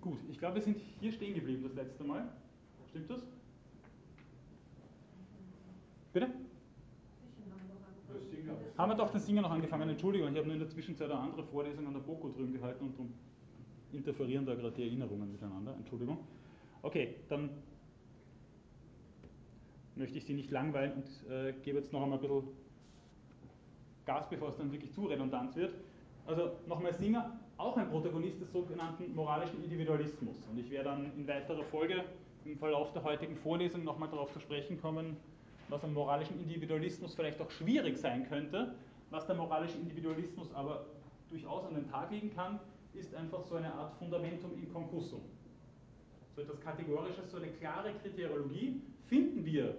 Gut, 0.00 0.18
ich 0.30 0.38
glaube, 0.38 0.54
wir 0.54 0.62
sind 0.62 0.78
hier 1.00 1.12
stehen 1.12 1.34
geblieben 1.34 1.62
das 1.64 1.74
letzte 1.74 2.02
Mal. 2.02 2.26
Stimmt 2.88 3.10
das? 3.10 3.20
Bitte? 6.14 6.30
Haben 8.78 8.92
wir 8.92 8.96
doch 8.96 9.10
den 9.10 9.20
Singer 9.20 9.42
noch 9.42 9.50
angefangen, 9.50 9.90
Entschuldigung, 9.90 10.30
ich 10.30 10.36
habe 10.38 10.46
nur 10.46 10.54
in 10.54 10.60
der 10.60 10.70
Zwischenzeit 10.70 11.10
eine 11.10 11.20
andere 11.20 11.44
Vorlesung 11.44 11.86
an 11.86 11.92
der 11.92 12.00
Boko 12.00 12.30
drüben 12.30 12.54
gehalten 12.54 12.86
und 12.86 12.92
darum 12.94 13.12
interferieren 13.92 14.46
da 14.46 14.54
gerade 14.54 14.74
die 14.74 14.82
Erinnerungen 14.82 15.30
miteinander, 15.30 15.74
Entschuldigung. 15.76 16.18
Okay, 16.82 17.16
dann 17.28 17.50
möchte 19.96 20.18
ich 20.18 20.24
Sie 20.24 20.34
nicht 20.34 20.50
langweilen 20.50 20.92
und 20.94 21.30
äh, 21.30 21.52
gebe 21.62 21.78
jetzt 21.78 21.92
noch 21.92 22.02
einmal 22.02 22.18
ein 22.18 22.22
bisschen 22.22 22.42
Gas, 24.06 24.28
bevor 24.28 24.48
es 24.48 24.56
dann 24.56 24.72
wirklich 24.72 24.92
zu 24.92 25.06
redundant 25.06 25.54
wird. 25.56 25.74
Also 26.26 26.52
nochmal 26.66 26.94
Singer, 26.94 27.38
auch 27.58 27.76
ein 27.76 27.90
Protagonist 27.90 28.40
des 28.40 28.50
sogenannten 28.52 29.14
moralischen 29.14 29.62
Individualismus. 29.62 30.36
Und 30.50 30.58
ich 30.58 30.70
werde 30.70 30.90
dann 30.90 31.12
in 31.16 31.28
weiterer 31.28 31.62
Folge 31.64 32.04
im 32.44 32.56
Verlauf 32.56 32.92
der 32.92 33.04
heutigen 33.04 33.36
Vorlesung 33.36 33.84
nochmal 33.84 34.08
darauf 34.08 34.32
zu 34.32 34.40
sprechen 34.40 34.80
kommen, 34.80 35.16
was 35.68 35.84
am 35.84 35.92
moralischen 35.92 36.40
Individualismus 36.40 37.14
vielleicht 37.14 37.40
auch 37.40 37.50
schwierig 37.50 37.98
sein 37.98 38.26
könnte, 38.28 38.74
was 39.10 39.26
der 39.26 39.36
moralische 39.36 39.76
Individualismus 39.76 40.52
aber 40.54 40.86
durchaus 41.28 41.64
an 41.66 41.74
den 41.74 41.88
Tag 41.88 42.10
legen 42.10 42.30
kann, 42.34 42.58
ist 42.94 43.14
einfach 43.14 43.42
so 43.44 43.56
eine 43.56 43.72
Art 43.72 43.94
Fundamentum 43.98 44.52
in 44.54 44.72
concussum. 44.72 45.22
So 46.34 46.42
etwas 46.42 46.60
Kategorisches, 46.60 47.30
so 47.30 47.38
eine 47.38 47.48
klare 47.48 47.92
Kriteriologie. 47.94 48.80
Finden 49.06 49.44
wir 49.44 49.76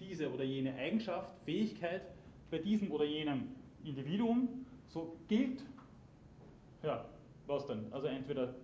diese 0.00 0.32
oder 0.32 0.44
jene 0.44 0.74
Eigenschaft, 0.74 1.32
Fähigkeit 1.44 2.02
bei 2.50 2.58
diesem 2.58 2.90
oder 2.90 3.04
jenem 3.04 3.48
Individuum, 3.84 4.66
so 4.88 5.16
gilt, 5.28 5.62
ja, 6.82 7.04
was 7.46 7.66
denn? 7.66 7.92
Also 7.92 8.06
entweder, 8.06 8.54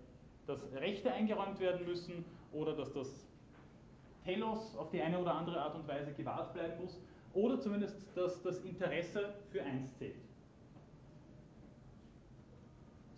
dass 0.46 0.60
Rechte 0.74 1.12
eingeräumt 1.12 1.60
werden 1.60 1.86
müssen 1.86 2.24
oder 2.52 2.76
dass 2.76 2.92
das 2.92 3.26
Telos 4.24 4.76
auf 4.76 4.90
die 4.90 5.00
eine 5.00 5.18
oder 5.18 5.34
andere 5.34 5.60
Art 5.60 5.74
und 5.74 5.88
Weise 5.88 6.12
gewahrt 6.12 6.52
bleiben 6.52 6.82
muss 6.82 7.00
oder 7.32 7.60
zumindest, 7.60 7.96
dass 8.14 8.42
das 8.42 8.58
Interesse 8.64 9.34
für 9.50 9.62
eins 9.62 9.96
zählt. 9.98 10.16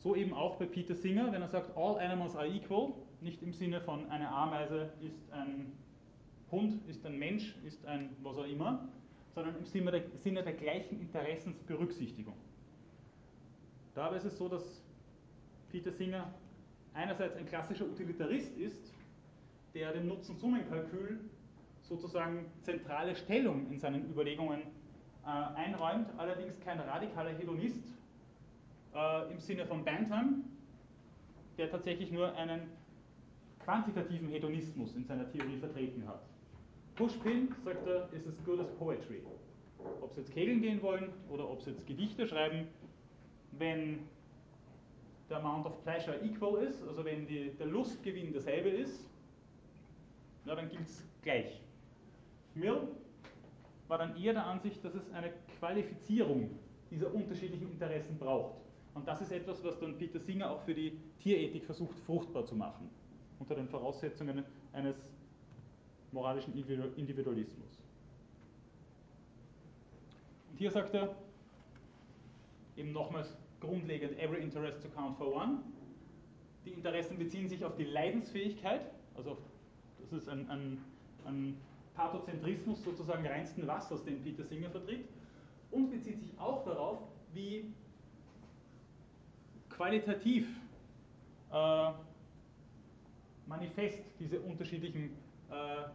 So 0.02 0.16
eben 0.16 0.34
auch 0.34 0.56
bei 0.56 0.66
Peter 0.66 0.96
Singer, 0.96 1.30
wenn 1.32 1.42
er 1.42 1.48
sagt, 1.48 1.76
all 1.76 1.98
animals 2.00 2.34
are 2.34 2.48
equal, 2.48 2.92
nicht 3.20 3.40
im 3.42 3.52
Sinne 3.52 3.80
von 3.80 4.10
eine 4.10 4.28
Ameise 4.28 4.92
ist 5.00 5.32
ein 5.32 5.72
Hund, 6.50 6.84
ist 6.88 7.06
ein 7.06 7.18
Mensch, 7.18 7.54
ist 7.64 7.86
ein 7.86 8.10
was 8.22 8.36
auch 8.36 8.46
immer, 8.46 8.88
sondern 9.32 9.56
im 9.56 9.64
Sinne 9.64 9.92
der, 9.92 10.02
Sinne 10.18 10.42
der 10.42 10.54
gleichen 10.54 11.00
Interessensberücksichtigung. 11.00 12.34
Dabei 13.94 14.16
ist 14.16 14.24
es 14.24 14.36
so, 14.36 14.48
dass 14.48 14.82
Peter 15.70 15.92
Singer 15.92 16.34
einerseits 16.94 17.36
ein 17.36 17.46
klassischer 17.46 17.84
Utilitarist 17.84 18.56
ist, 18.58 18.92
der 19.72 19.92
dem 19.92 20.08
Nutzen-Summen-Kalkül 20.08 21.20
sozusagen 21.82 22.46
zentrale 22.62 23.14
Stellung 23.14 23.70
in 23.70 23.78
seinen 23.78 24.10
Überlegungen 24.10 24.62
äh, 25.24 25.28
einräumt, 25.28 26.08
allerdings 26.18 26.58
kein 26.60 26.80
radikaler 26.80 27.30
Hedonist, 27.30 27.84
äh, 28.94 29.32
im 29.32 29.38
Sinne 29.40 29.66
von 29.66 29.84
Bentham, 29.84 30.44
der 31.58 31.70
tatsächlich 31.70 32.10
nur 32.10 32.34
einen 32.34 32.60
quantitativen 33.64 34.28
Hedonismus 34.28 34.94
in 34.94 35.04
seiner 35.04 35.30
Theorie 35.30 35.58
vertreten 35.58 36.06
hat. 36.06 36.22
Pushpin, 36.96 37.54
sagt 37.64 37.86
er, 37.86 38.12
ist 38.12 38.26
as 38.26 38.44
good 38.44 38.60
as 38.60 38.70
poetry. 38.76 39.22
Ob 40.00 40.12
sie 40.12 40.20
jetzt 40.20 40.32
kegeln 40.32 40.60
gehen 40.60 40.82
wollen 40.82 41.10
oder 41.30 41.48
ob 41.48 41.62
sie 41.62 41.70
jetzt 41.70 41.86
Gedichte 41.86 42.26
schreiben, 42.26 42.68
wenn 43.52 44.00
der 45.28 45.38
Amount 45.38 45.66
of 45.66 45.82
Pleasure 45.82 46.20
equal 46.22 46.62
ist, 46.62 46.86
also 46.86 47.04
wenn 47.04 47.26
die, 47.26 47.50
der 47.58 47.66
Lustgewinn 47.66 48.32
derselbe 48.32 48.68
ist, 48.68 49.08
na, 50.44 50.54
dann 50.54 50.68
gilt 50.68 50.86
es 50.86 51.04
gleich. 51.22 51.60
Mill 52.54 52.88
war 53.88 53.98
dann 53.98 54.16
eher 54.16 54.32
der 54.32 54.46
Ansicht, 54.46 54.84
dass 54.84 54.94
es 54.94 55.10
eine 55.12 55.32
Qualifizierung 55.58 56.50
dieser 56.90 57.14
unterschiedlichen 57.14 57.70
Interessen 57.70 58.18
braucht. 58.18 58.61
Und 58.94 59.08
das 59.08 59.20
ist 59.22 59.32
etwas, 59.32 59.62
was 59.64 59.78
dann 59.78 59.96
Peter 59.96 60.20
Singer 60.20 60.50
auch 60.50 60.60
für 60.60 60.74
die 60.74 60.98
Tierethik 61.18 61.64
versucht, 61.64 61.98
fruchtbar 62.00 62.44
zu 62.44 62.54
machen, 62.54 62.90
unter 63.38 63.54
den 63.54 63.68
Voraussetzungen 63.68 64.44
eines 64.72 64.96
moralischen 66.12 66.54
Individualismus. 66.54 67.82
Und 70.50 70.58
hier 70.58 70.70
sagt 70.70 70.94
er 70.94 71.14
eben 72.76 72.92
nochmals 72.92 73.34
grundlegend, 73.60 74.18
every 74.18 74.42
interest 74.42 74.82
to 74.82 74.88
count 74.88 75.16
for 75.16 75.34
one. 75.34 75.60
Die 76.66 76.70
Interessen 76.70 77.18
beziehen 77.18 77.48
sich 77.48 77.64
auf 77.64 77.74
die 77.76 77.84
Leidensfähigkeit, 77.84 78.90
also 79.14 79.38
das 80.00 80.12
ist 80.12 80.28
ein, 80.28 80.48
ein, 80.50 80.78
ein 81.24 81.56
Pathozentrismus 81.94 82.82
sozusagen 82.84 83.26
reinsten 83.26 83.66
Wassers, 83.66 84.04
den 84.04 84.22
Peter 84.22 84.44
Singer 84.44 84.70
vertritt, 84.70 85.08
und 85.70 85.90
bezieht 85.90 86.20
sich 86.20 86.38
auch 86.38 86.64
darauf, 86.64 86.98
wie 87.32 87.72
qualitativ 89.76 90.46
äh, 91.52 91.90
manifest 93.46 94.02
diese 94.18 94.40
unterschiedlichen 94.40 95.10
äh, 95.50 95.88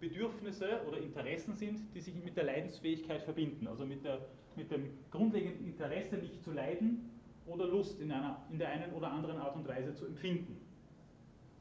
Bedürfnisse 0.00 0.80
oder 0.86 0.98
Interessen 0.98 1.54
sind, 1.56 1.94
die 1.94 2.00
sich 2.00 2.14
mit 2.24 2.36
der 2.36 2.44
Leidensfähigkeit 2.44 3.22
verbinden, 3.22 3.66
also 3.66 3.84
mit, 3.84 4.04
der, 4.04 4.20
mit 4.56 4.70
dem 4.70 4.90
grundlegenden 5.10 5.66
Interesse 5.66 6.16
nicht 6.16 6.42
zu 6.42 6.52
leiden 6.52 7.10
oder 7.46 7.66
Lust 7.66 8.00
in, 8.00 8.12
einer, 8.12 8.44
in 8.50 8.58
der 8.58 8.68
einen 8.68 8.92
oder 8.92 9.10
anderen 9.10 9.38
Art 9.38 9.56
und 9.56 9.66
Weise 9.66 9.94
zu 9.94 10.06
empfinden. 10.06 10.60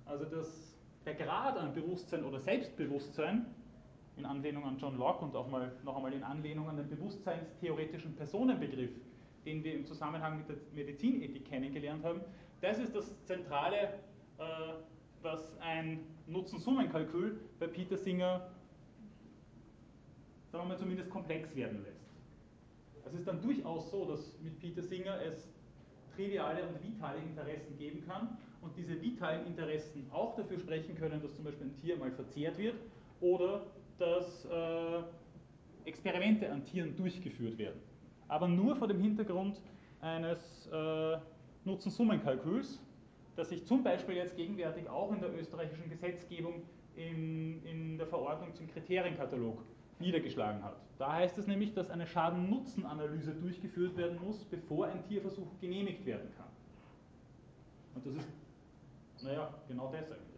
Also 0.05 0.25
das, 0.25 0.75
der 1.05 1.15
Grad 1.15 1.57
an 1.57 1.73
Bewusstsein 1.73 2.23
oder 2.23 2.39
Selbstbewusstsein, 2.39 3.45
in 4.17 4.25
Anlehnung 4.25 4.65
an 4.65 4.77
John 4.77 4.97
Locke 4.97 5.25
und 5.25 5.35
auch 5.35 5.47
mal, 5.47 5.71
noch 5.83 5.95
einmal 5.95 6.13
in 6.13 6.23
Anlehnung 6.23 6.67
an 6.69 6.77
den 6.77 6.89
bewusstseinstheoretischen 6.89 8.15
Personenbegriff, 8.15 8.91
den 9.47 9.63
wir 9.63 9.73
im 9.73 9.85
Zusammenhang 9.85 10.37
mit 10.37 10.49
der 10.49 10.57
Medizinethik 10.75 11.45
kennengelernt 11.45 12.03
haben, 12.03 12.19
das 12.59 12.79
ist 12.79 12.93
das 12.93 13.23
Zentrale, 13.23 13.93
äh, 14.37 14.43
was 15.21 15.57
ein 15.61 15.99
Nutzen-Summen-Kalkül 16.27 17.39
bei 17.57 17.67
Peter 17.67 17.97
Singer, 17.97 18.49
sagen 20.51 20.65
wir 20.65 20.67
mal, 20.67 20.77
zumindest 20.77 21.09
komplex 21.09 21.55
werden 21.55 21.83
lässt. 21.83 22.05
Es 23.05 23.13
ist 23.13 23.25
dann 23.25 23.41
durchaus 23.41 23.89
so, 23.89 24.05
dass 24.05 24.37
mit 24.43 24.59
Peter 24.59 24.83
Singer 24.83 25.17
es 25.21 25.47
triviale 26.13 26.67
und 26.67 26.83
vitale 26.83 27.19
Interessen 27.19 27.77
geben 27.77 28.03
kann 28.05 28.37
und 28.61 28.75
diese 28.75 29.01
vitalen 29.01 29.47
Interessen 29.47 30.09
auch 30.11 30.35
dafür 30.35 30.59
sprechen 30.59 30.95
können, 30.95 31.21
dass 31.21 31.33
zum 31.35 31.45
Beispiel 31.45 31.67
ein 31.67 31.75
Tier 31.77 31.95
mal 31.95 32.11
verzehrt 32.11 32.57
wird 32.57 32.75
oder 33.21 33.65
dass 33.97 34.45
äh, 34.45 35.03
Experimente 35.85 36.51
an 36.51 36.65
Tieren 36.65 36.97
durchgeführt 36.97 37.57
werden. 37.57 37.79
Aber 38.27 38.47
nur 38.47 38.75
vor 38.75 38.87
dem 38.87 38.99
Hintergrund 38.99 39.61
eines 40.01 40.67
äh, 40.71 41.17
Nutzen-Summen-Kalküls, 41.65 42.79
das 43.35 43.49
sich 43.49 43.65
zum 43.65 43.83
Beispiel 43.83 44.15
jetzt 44.15 44.35
gegenwärtig 44.35 44.89
auch 44.89 45.11
in 45.11 45.19
der 45.19 45.33
österreichischen 45.37 45.89
Gesetzgebung 45.89 46.63
in, 46.95 47.63
in 47.63 47.97
der 47.97 48.07
Verordnung 48.07 48.53
zum 48.55 48.67
Kriterienkatalog 48.67 49.63
niedergeschlagen 49.99 50.63
hat. 50.63 50.75
Da 50.97 51.13
heißt 51.13 51.37
es 51.37 51.47
nämlich, 51.47 51.73
dass 51.73 51.89
eine 51.89 52.07
Schaden-Nutzen-Analyse 52.07 53.33
durchgeführt 53.35 53.95
werden 53.97 54.19
muss, 54.23 54.43
bevor 54.45 54.87
ein 54.87 55.03
Tierversuch 55.07 55.47
genehmigt 55.61 56.05
werden 56.05 56.29
kann. 56.35 56.47
Und 57.95 58.05
das 58.05 58.15
ist, 58.15 58.27
naja, 59.23 59.53
genau 59.67 59.91
das 59.91 60.11
eigentlich. 60.11 60.37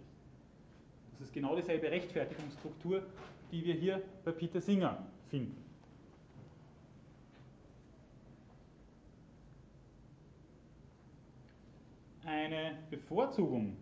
Das 1.11 1.21
ist 1.21 1.33
genau 1.33 1.55
dieselbe 1.55 1.91
Rechtfertigungsstruktur, 1.91 3.03
die 3.51 3.63
wir 3.63 3.73
hier 3.73 4.01
bei 4.23 4.31
Peter 4.31 4.61
Singer 4.61 5.05
finden. 5.29 5.68
Eine 12.29 12.77
Bevorzugung 12.91 13.75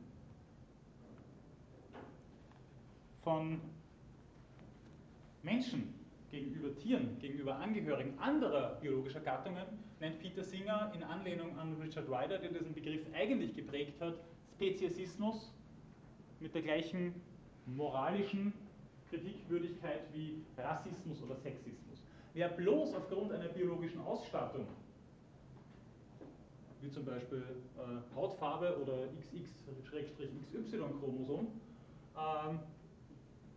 von 3.22 3.60
Menschen 5.44 5.94
gegenüber 6.32 6.74
Tieren, 6.78 7.20
gegenüber 7.20 7.58
Angehörigen 7.58 8.18
anderer 8.20 8.76
biologischer 8.80 9.20
Gattungen, 9.20 9.66
nennt 10.00 10.20
Peter 10.20 10.46
Singer 10.46 10.94
in 10.96 11.04
Anlehnung 11.04 11.60
an 11.60 11.76
Richard 11.82 12.08
Ryder, 12.08 12.38
der 12.38 12.52
diesen 12.52 12.74
Begriff 12.74 13.02
eigentlich 13.14 13.54
geprägt 13.54 14.00
hat, 14.00 14.18
Speziesismus 14.56 15.54
mit 16.40 16.56
der 16.56 16.62
gleichen 16.62 17.16
moralischen 17.66 18.54
Kritikwürdigkeit 19.10 20.04
wie 20.14 20.42
Rassismus 20.58 21.22
oder 21.22 21.36
Sexismus. 21.36 22.02
Wer 22.34 22.48
bloß 22.48 22.96
aufgrund 22.96 23.34
einer 23.34 23.50
biologischen 23.50 24.00
Ausstattung, 24.00 24.68
wie 26.82 26.90
zum 26.90 27.06
Beispiel 27.06 27.44
äh, 27.78 27.82
Hautfarbe 28.16 28.76
oder 28.82 29.08
XX-XY-Chromosom, 29.20 31.48
ähm, 32.18 32.60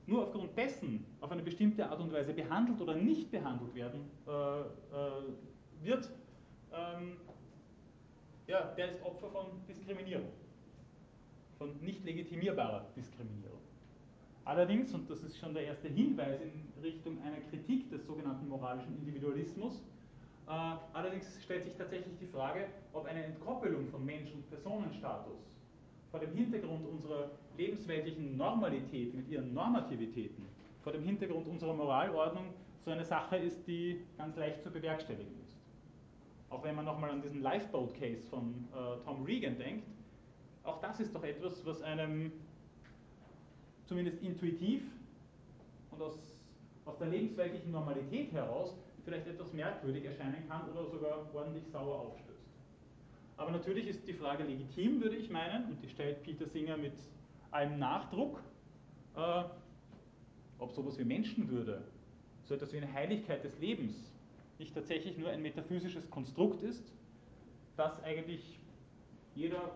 nur 0.06 0.24
aufgrund 0.24 0.56
dessen 0.56 1.04
auf 1.20 1.30
eine 1.30 1.42
bestimmte 1.42 1.86
Art 1.88 2.00
und 2.00 2.12
Weise 2.12 2.32
behandelt 2.32 2.80
oder 2.80 2.94
nicht 2.94 3.30
behandelt 3.30 3.74
werden 3.74 4.10
äh, 4.26 4.30
äh, 4.30 4.64
wird, 5.82 6.10
ähm, 6.72 7.16
ja, 8.46 8.72
der 8.76 8.92
ist 8.92 9.02
Opfer 9.04 9.30
von 9.30 9.46
Diskriminierung, 9.68 10.30
von 11.58 11.78
nicht 11.80 12.04
legitimierbarer 12.04 12.86
Diskriminierung. 12.96 13.60
Allerdings, 14.44 14.92
und 14.94 15.08
das 15.08 15.22
ist 15.22 15.38
schon 15.38 15.54
der 15.54 15.64
erste 15.64 15.88
Hinweis 15.88 16.40
in 16.40 16.82
Richtung 16.82 17.22
einer 17.22 17.40
Kritik 17.50 17.90
des 17.90 18.06
sogenannten 18.06 18.48
moralischen 18.48 18.96
Individualismus, 18.96 19.82
allerdings 20.92 21.42
stellt 21.42 21.64
sich 21.64 21.74
tatsächlich 21.76 22.16
die 22.18 22.26
Frage, 22.26 22.66
ob 22.92 23.06
eine 23.06 23.24
Entkoppelung 23.24 23.86
von 23.88 24.04
Mensch- 24.04 24.32
und 24.32 24.48
Personenstatus 24.48 25.60
vor 26.10 26.20
dem 26.20 26.34
Hintergrund 26.34 26.86
unserer 26.86 27.30
lebensweltlichen 27.56 28.36
Normalität 28.36 29.14
mit 29.14 29.28
ihren 29.28 29.54
Normativitäten, 29.54 30.44
vor 30.82 30.92
dem 30.92 31.04
Hintergrund 31.04 31.46
unserer 31.46 31.74
Moralordnung 31.74 32.46
so 32.84 32.90
eine 32.90 33.04
Sache 33.04 33.36
ist, 33.36 33.66
die 33.66 34.00
ganz 34.18 34.36
leicht 34.36 34.62
zu 34.62 34.70
bewerkstelligen 34.70 35.40
ist. 35.42 35.56
Auch 36.48 36.64
wenn 36.64 36.74
man 36.74 36.84
nochmal 36.84 37.10
an 37.10 37.22
diesen 37.22 37.42
Lifeboat-Case 37.42 38.26
von 38.28 38.68
äh, 38.72 39.04
Tom 39.04 39.22
Regan 39.22 39.56
denkt, 39.56 39.86
auch 40.64 40.80
das 40.80 40.98
ist 40.98 41.14
doch 41.14 41.22
etwas, 41.22 41.64
was 41.64 41.80
einem 41.82 42.32
zumindest 43.84 44.20
intuitiv 44.22 44.82
und 45.92 46.02
aus, 46.02 46.18
aus 46.84 46.98
der 46.98 47.08
lebensweltlichen 47.08 47.70
Normalität 47.70 48.32
heraus 48.32 48.76
vielleicht 49.04 49.26
etwas 49.26 49.52
merkwürdig 49.52 50.04
erscheinen 50.04 50.46
kann 50.48 50.68
oder 50.70 50.86
sogar 50.90 51.34
ordentlich 51.34 51.66
sauer 51.66 52.00
aufstößt. 52.00 52.30
Aber 53.36 53.50
natürlich 53.52 53.88
ist 53.88 54.06
die 54.06 54.12
Frage 54.12 54.44
legitim, 54.44 55.00
würde 55.02 55.16
ich 55.16 55.30
meinen, 55.30 55.70
und 55.70 55.82
die 55.82 55.88
stellt 55.88 56.22
Peter 56.22 56.46
Singer 56.46 56.76
mit 56.76 56.92
allem 57.50 57.78
Nachdruck, 57.78 58.42
äh, 59.16 59.44
ob 60.58 60.72
sowas 60.72 60.98
wie 60.98 61.04
Menschenwürde, 61.04 61.82
so 62.44 62.54
etwas 62.54 62.72
wie 62.72 62.76
eine 62.76 62.92
Heiligkeit 62.92 63.42
des 63.42 63.58
Lebens 63.58 64.12
nicht 64.58 64.74
tatsächlich 64.74 65.16
nur 65.16 65.30
ein 65.30 65.40
metaphysisches 65.40 66.08
Konstrukt 66.10 66.62
ist, 66.62 66.92
das 67.76 68.02
eigentlich 68.02 68.60
jeder 69.34 69.70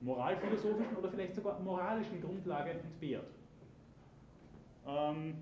moralphilosophischen 0.00 0.96
oder 0.96 1.10
vielleicht 1.10 1.34
sogar 1.34 1.58
moralischen 1.58 2.20
Grundlage 2.20 2.70
entbehrt. 2.70 3.26
Ähm, 4.86 5.34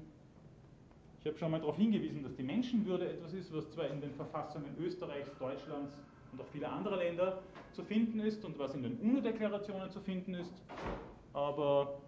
ich 1.22 1.28
habe 1.28 1.38
schon 1.38 1.52
mal 1.52 1.60
darauf 1.60 1.76
hingewiesen, 1.76 2.22
dass 2.22 2.34
die 2.34 2.42
Menschenwürde 2.42 3.08
etwas 3.08 3.32
ist, 3.32 3.54
was 3.54 3.70
zwar 3.70 3.88
in 3.88 4.00
den 4.00 4.12
Verfassungen 4.14 4.74
Österreichs, 4.78 5.30
Deutschlands 5.38 5.96
und 6.32 6.40
auch 6.40 6.46
vieler 6.46 6.72
anderer 6.72 6.96
Länder 6.96 7.42
zu 7.72 7.84
finden 7.84 8.20
ist 8.20 8.44
und 8.44 8.58
was 8.58 8.74
in 8.74 8.82
den 8.82 8.98
UNO-Deklarationen 8.98 9.90
zu 9.90 10.00
finden 10.00 10.34
ist, 10.34 10.52
aber 11.32 12.00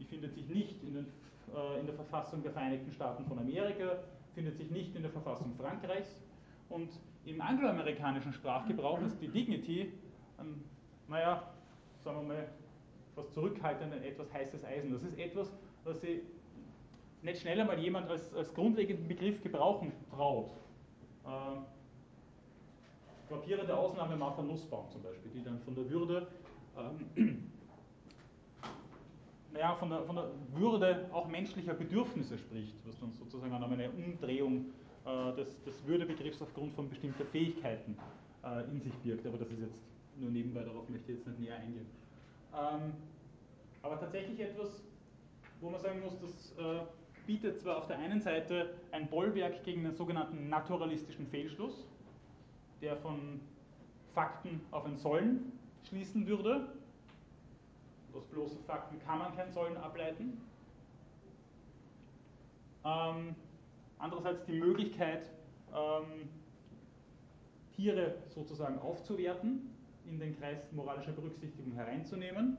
die 0.00 0.04
findet 0.04 0.34
sich 0.34 0.48
nicht 0.48 0.82
in, 0.82 0.94
den, 0.94 1.06
äh, 1.54 1.80
in 1.80 1.86
der 1.86 1.94
Verfassung 1.94 2.42
der 2.42 2.52
Vereinigten 2.52 2.90
Staaten 2.92 3.24
von 3.26 3.38
Amerika, 3.38 3.98
findet 4.34 4.56
sich 4.56 4.70
nicht 4.70 4.96
in 4.96 5.02
der 5.02 5.10
Verfassung 5.12 5.54
Frankreichs 5.56 6.20
und 6.68 6.90
im 7.24 7.40
angloamerikanischen 7.40 8.32
Sprachgebrauch 8.32 9.00
ist 9.02 9.20
die 9.20 9.28
Dignity 9.28 9.92
ein 10.38 10.64
naja, 11.08 11.42
sagen 12.02 12.18
wir 12.22 12.34
mal, 12.34 12.48
fast 13.14 13.32
zurückhaltend 13.32 13.92
ein 13.92 14.02
etwas 14.02 14.32
heißes 14.32 14.64
Eisen. 14.64 14.92
Das 14.92 15.02
ist 15.02 15.18
etwas, 15.18 15.52
was 15.84 16.00
sie 16.00 16.22
nicht 17.26 17.42
schneller 17.42 17.64
mal 17.64 17.78
jemand 17.78 18.08
als, 18.08 18.34
als 18.34 18.54
grundlegenden 18.54 19.06
Begriff 19.06 19.42
gebrauchen 19.42 19.92
traut. 20.10 20.50
Glaube, 23.28 23.44
hier 23.44 23.56
der 23.56 23.76
Ausnahme 23.76 24.16
Martha 24.16 24.42
Nussbaum 24.42 24.88
zum 24.90 25.02
Beispiel, 25.02 25.30
die 25.32 25.42
dann 25.42 25.58
von 25.60 25.74
der 25.74 25.90
Würde, 25.90 26.28
ähm, 26.78 27.50
naja, 29.52 29.74
von 29.74 29.90
der, 29.90 30.02
von 30.04 30.14
der 30.14 30.30
Würde 30.54 31.10
auch 31.12 31.26
menschlicher 31.26 31.74
Bedürfnisse 31.74 32.38
spricht, 32.38 32.76
was 32.86 32.98
dann 33.00 33.12
sozusagen 33.14 33.52
eine 33.52 33.90
Umdrehung 33.90 34.66
äh, 35.04 35.34
des, 35.34 35.60
des 35.64 35.84
Würdebegriffs 35.86 36.40
aufgrund 36.40 36.72
von 36.74 36.88
bestimmter 36.88 37.24
Fähigkeiten 37.24 37.98
äh, 38.44 38.62
in 38.70 38.80
sich 38.80 38.94
birgt. 38.98 39.26
Aber 39.26 39.38
das 39.38 39.50
ist 39.50 39.60
jetzt 39.60 39.78
nur 40.18 40.30
nebenbei, 40.30 40.62
darauf 40.62 40.88
möchte 40.88 41.10
ich 41.10 41.18
jetzt 41.18 41.26
nicht 41.26 41.40
näher 41.40 41.56
eingehen. 41.56 41.86
Ähm, 42.54 42.92
aber 43.82 43.98
tatsächlich 43.98 44.38
etwas, 44.38 44.84
wo 45.60 45.70
man 45.70 45.80
sagen 45.80 46.00
muss, 46.00 46.14
das 46.20 46.54
äh, 46.58 46.86
bietet 47.26 47.60
zwar 47.60 47.78
auf 47.78 47.86
der 47.86 47.98
einen 47.98 48.20
Seite 48.20 48.74
ein 48.92 49.08
Bollwerk 49.08 49.64
gegen 49.64 49.82
den 49.82 49.94
sogenannten 49.94 50.48
naturalistischen 50.48 51.26
Fehlschluss, 51.26 51.86
der 52.80 52.96
von 52.96 53.40
Fakten 54.14 54.60
auf 54.70 54.86
ein 54.86 54.96
Sollen 54.96 55.52
schließen 55.88 56.26
würde. 56.26 56.68
Aus 58.14 58.24
bloßen 58.26 58.62
Fakten 58.64 58.98
kann 59.00 59.18
man 59.18 59.34
kein 59.34 59.52
Sollen 59.52 59.76
ableiten. 59.76 60.40
Ähm, 62.84 63.34
andererseits 63.98 64.44
die 64.46 64.58
Möglichkeit, 64.58 65.28
ähm, 65.74 66.28
Tiere 67.74 68.14
sozusagen 68.28 68.78
aufzuwerten, 68.78 69.70
in 70.06 70.18
den 70.18 70.38
Kreis 70.38 70.72
moralischer 70.72 71.12
Berücksichtigung 71.12 71.72
hereinzunehmen. 71.72 72.56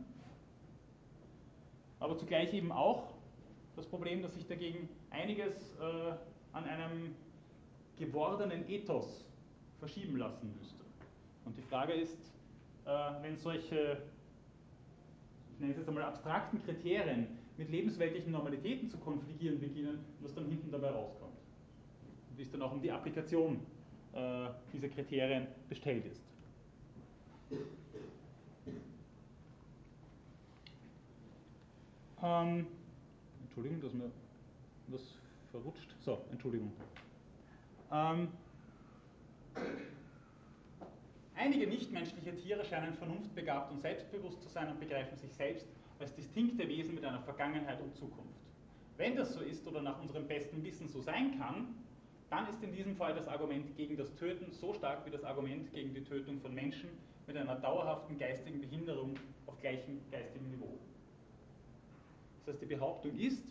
Aber 2.00 2.18
zugleich 2.18 2.54
eben 2.54 2.72
auch 2.72 3.17
das 3.78 3.86
Problem, 3.86 4.22
dass 4.22 4.34
sich 4.34 4.46
dagegen 4.48 4.90
einiges 5.12 5.76
äh, 5.80 6.14
an 6.52 6.64
einem 6.66 7.16
gewordenen 7.98 8.68
Ethos 8.68 9.26
verschieben 9.80 10.18
lassen 10.18 10.54
müsste. 10.60 10.84
Und 11.46 11.56
die 11.58 11.62
Frage 11.62 11.94
ist, 11.94 12.18
äh, 12.86 12.90
wenn 13.22 13.38
solche, 13.38 14.02
ich 15.54 15.60
nenne 15.60 15.72
es 15.72 15.78
jetzt 15.78 15.88
einmal 15.88 16.04
abstrakten 16.04 16.62
Kriterien 16.64 17.28
mit 17.58 17.70
lebensweltlichen 17.70 18.32
Normalitäten 18.32 18.90
zu 18.90 18.98
konfligieren 18.98 19.60
beginnen, 19.60 20.00
was 20.22 20.34
dann 20.34 20.46
hinten 20.46 20.72
dabei 20.72 20.90
rauskommt. 20.90 21.38
Und 22.30 22.38
wie 22.38 22.42
es 22.42 22.52
dann 22.52 22.62
auch 22.64 22.72
um 22.72 22.82
die 22.82 22.92
Applikation 22.92 23.60
äh, 24.14 24.50
dieser 24.74 24.90
Kriterien 24.90 25.48
bestellt 25.70 26.06
ist. 26.06 26.22
Ähm, 32.24 32.68
Entschuldigung, 33.58 33.82
dass 33.82 33.94
mir 33.94 34.12
was 34.90 35.02
verrutscht. 35.50 35.96
So, 36.02 36.22
Entschuldigung. 36.30 36.72
Ähm, 37.92 38.28
einige 41.36 41.66
nichtmenschliche 41.66 42.36
Tiere 42.36 42.64
scheinen 42.64 42.94
vernunftbegabt 42.94 43.72
und 43.72 43.80
selbstbewusst 43.80 44.44
zu 44.44 44.50
sein 44.50 44.70
und 44.70 44.80
begreifen 44.80 45.18
sich 45.18 45.34
selbst 45.34 45.66
als 46.00 46.14
distinkte 46.14 46.68
Wesen 46.68 46.94
mit 46.94 47.04
einer 47.04 47.20
Vergangenheit 47.22 47.82
und 47.82 47.96
Zukunft. 47.96 48.38
Wenn 48.96 49.16
das 49.16 49.34
so 49.34 49.42
ist 49.42 49.66
oder 49.66 49.82
nach 49.82 50.00
unserem 50.00 50.28
besten 50.28 50.64
Wissen 50.64 50.88
so 50.88 51.02
sein 51.02 51.40
kann, 51.40 51.74
dann 52.30 52.48
ist 52.50 52.62
in 52.62 52.72
diesem 52.72 52.96
Fall 52.96 53.16
das 53.16 53.28
Argument 53.28 53.76
gegen 53.76 53.98
das 53.98 54.14
Töten 54.18 54.52
so 54.52 54.72
stark 54.76 55.04
wie 55.08 55.10
das 55.10 55.24
Argument 55.24 55.74
gegen 55.74 55.96
die 55.96 56.04
Tötung 56.04 56.40
von 56.42 56.54
Menschen 56.54 56.90
mit 57.26 57.36
einer 57.36 57.56
dauerhaften 57.56 58.20
geistigen 58.20 58.62
Behinderung 58.62 59.16
auf 59.48 59.60
gleichem 59.60 60.00
geistigen 60.12 60.48
Niveau. 60.52 60.78
Das 62.48 62.54
heißt, 62.54 62.62
die 62.62 62.76
Behauptung 62.76 63.18
ist, 63.18 63.44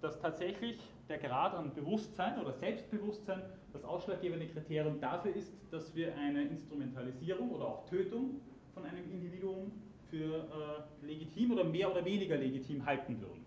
dass 0.00 0.20
tatsächlich 0.20 0.78
der 1.08 1.18
Grad 1.18 1.54
an 1.54 1.74
Bewusstsein 1.74 2.38
oder 2.40 2.52
Selbstbewusstsein 2.52 3.42
das 3.72 3.84
ausschlaggebende 3.84 4.46
Kriterium 4.46 5.00
dafür 5.00 5.34
ist, 5.34 5.52
dass 5.72 5.92
wir 5.96 6.16
eine 6.16 6.44
Instrumentalisierung 6.44 7.50
oder 7.50 7.64
auch 7.66 7.86
Tötung 7.86 8.40
von 8.74 8.84
einem 8.84 9.10
Individuum 9.10 9.72
für 10.08 10.86
äh, 11.02 11.06
legitim 11.06 11.50
oder 11.50 11.64
mehr 11.64 11.90
oder 11.90 12.04
weniger 12.04 12.36
legitim 12.36 12.86
halten 12.86 13.20
würden. 13.20 13.44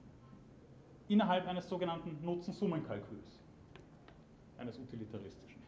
Innerhalb 1.07 1.47
eines 1.47 1.69
sogenannten 1.69 2.17
Nutzen-Summen-Kalküls, 2.21 3.39
eines 4.57 4.77
utilitaristischen. 4.77 5.61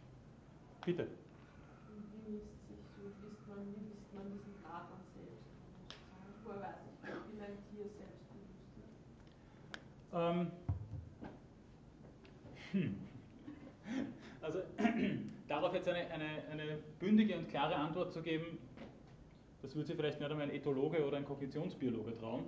Bitte. 0.85 1.07
Wie 1.07 2.33
misst 2.33 2.67
sich, 2.67 2.77
wie 2.97 3.07
misst 3.07 3.47
man, 3.47 3.59
wie 3.73 3.87
misst 3.87 4.13
man 4.13 4.25
diesen 4.33 4.53
Grad 4.61 4.91
an 4.91 4.99
Selbstbewusstsein? 5.15 6.35
Woher 6.43 6.59
weiß 6.59 6.75
ich, 6.91 7.07
wie 7.07 7.39
mein 7.39 7.55
Tier 7.71 7.85
selbstbewusst 7.85 8.11
ist? 8.11 8.21
Ähm, 10.13 10.47
hm. 12.71 12.95
Also 14.41 14.59
darauf 15.47 15.73
jetzt 15.73 15.87
eine, 15.87 15.99
eine, 16.11 16.43
eine 16.51 16.77
bündige 16.99 17.37
und 17.37 17.49
klare 17.49 17.75
Antwort 17.75 18.11
zu 18.11 18.21
geben, 18.21 18.57
das 19.61 19.75
würde 19.75 19.87
sich 19.87 19.95
vielleicht 19.95 20.19
nicht 20.19 20.31
einmal 20.31 20.47
ein 20.47 20.55
Ethologe 20.55 21.05
oder 21.05 21.17
ein 21.17 21.25
Kognitionsbiologe 21.25 22.17
trauen. 22.17 22.45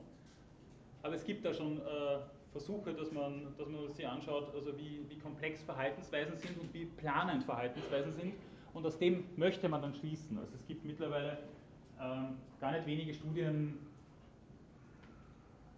Aber 1.03 1.15
es 1.15 1.25
gibt 1.25 1.45
da 1.45 1.53
schon 1.53 1.77
äh, 1.79 2.19
Versuche, 2.51 2.93
dass 2.93 3.11
man, 3.11 3.53
dass 3.57 3.67
man 3.67 3.91
sich 3.93 4.07
anschaut, 4.07 4.53
also 4.55 4.77
wie, 4.77 5.05
wie 5.09 5.17
komplex 5.17 5.61
Verhaltensweisen 5.63 6.37
sind 6.37 6.59
und 6.59 6.73
wie 6.73 6.85
planend 6.85 7.43
Verhaltensweisen 7.43 8.13
sind. 8.13 8.33
Und 8.73 8.85
aus 8.85 8.97
dem 8.97 9.25
möchte 9.35 9.69
man 9.69 9.81
dann 9.81 9.93
schließen. 9.93 10.37
Also 10.37 10.55
es 10.55 10.65
gibt 10.65 10.85
mittlerweile 10.85 11.37
ähm, 12.01 12.37
gar 12.59 12.71
nicht 12.71 12.85
wenige 12.87 13.13
Studien, 13.13 13.77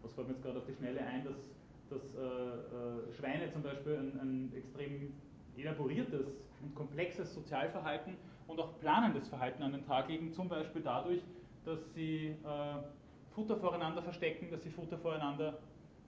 was 0.01 0.13
fällt 0.13 0.27
mir 0.27 0.33
jetzt 0.33 0.43
gerade 0.43 0.59
auf 0.59 0.65
die 0.65 0.75
Schnelle 0.75 1.01
ein, 1.01 1.23
dass, 1.23 1.54
dass 1.89 2.01
äh, 2.15 2.19
äh, 2.19 3.13
Schweine 3.13 3.51
zum 3.51 3.61
Beispiel 3.61 3.95
ein, 3.95 4.19
ein 4.19 4.51
extrem 4.55 5.13
elaboriertes 5.57 6.27
und 6.61 6.75
komplexes 6.75 7.33
Sozialverhalten 7.33 8.15
und 8.47 8.59
auch 8.59 8.79
planendes 8.79 9.27
Verhalten 9.27 9.63
an 9.63 9.71
den 9.71 9.85
Tag 9.85 10.09
legen, 10.09 10.31
zum 10.33 10.49
Beispiel 10.49 10.81
dadurch, 10.81 11.21
dass 11.63 11.79
sie 11.93 12.27
äh, 12.27 13.33
Futter 13.33 13.57
voreinander 13.57 14.01
verstecken, 14.01 14.49
dass 14.51 14.63
sie 14.63 14.69
Futter 14.69 14.97
voreinander 14.97 15.57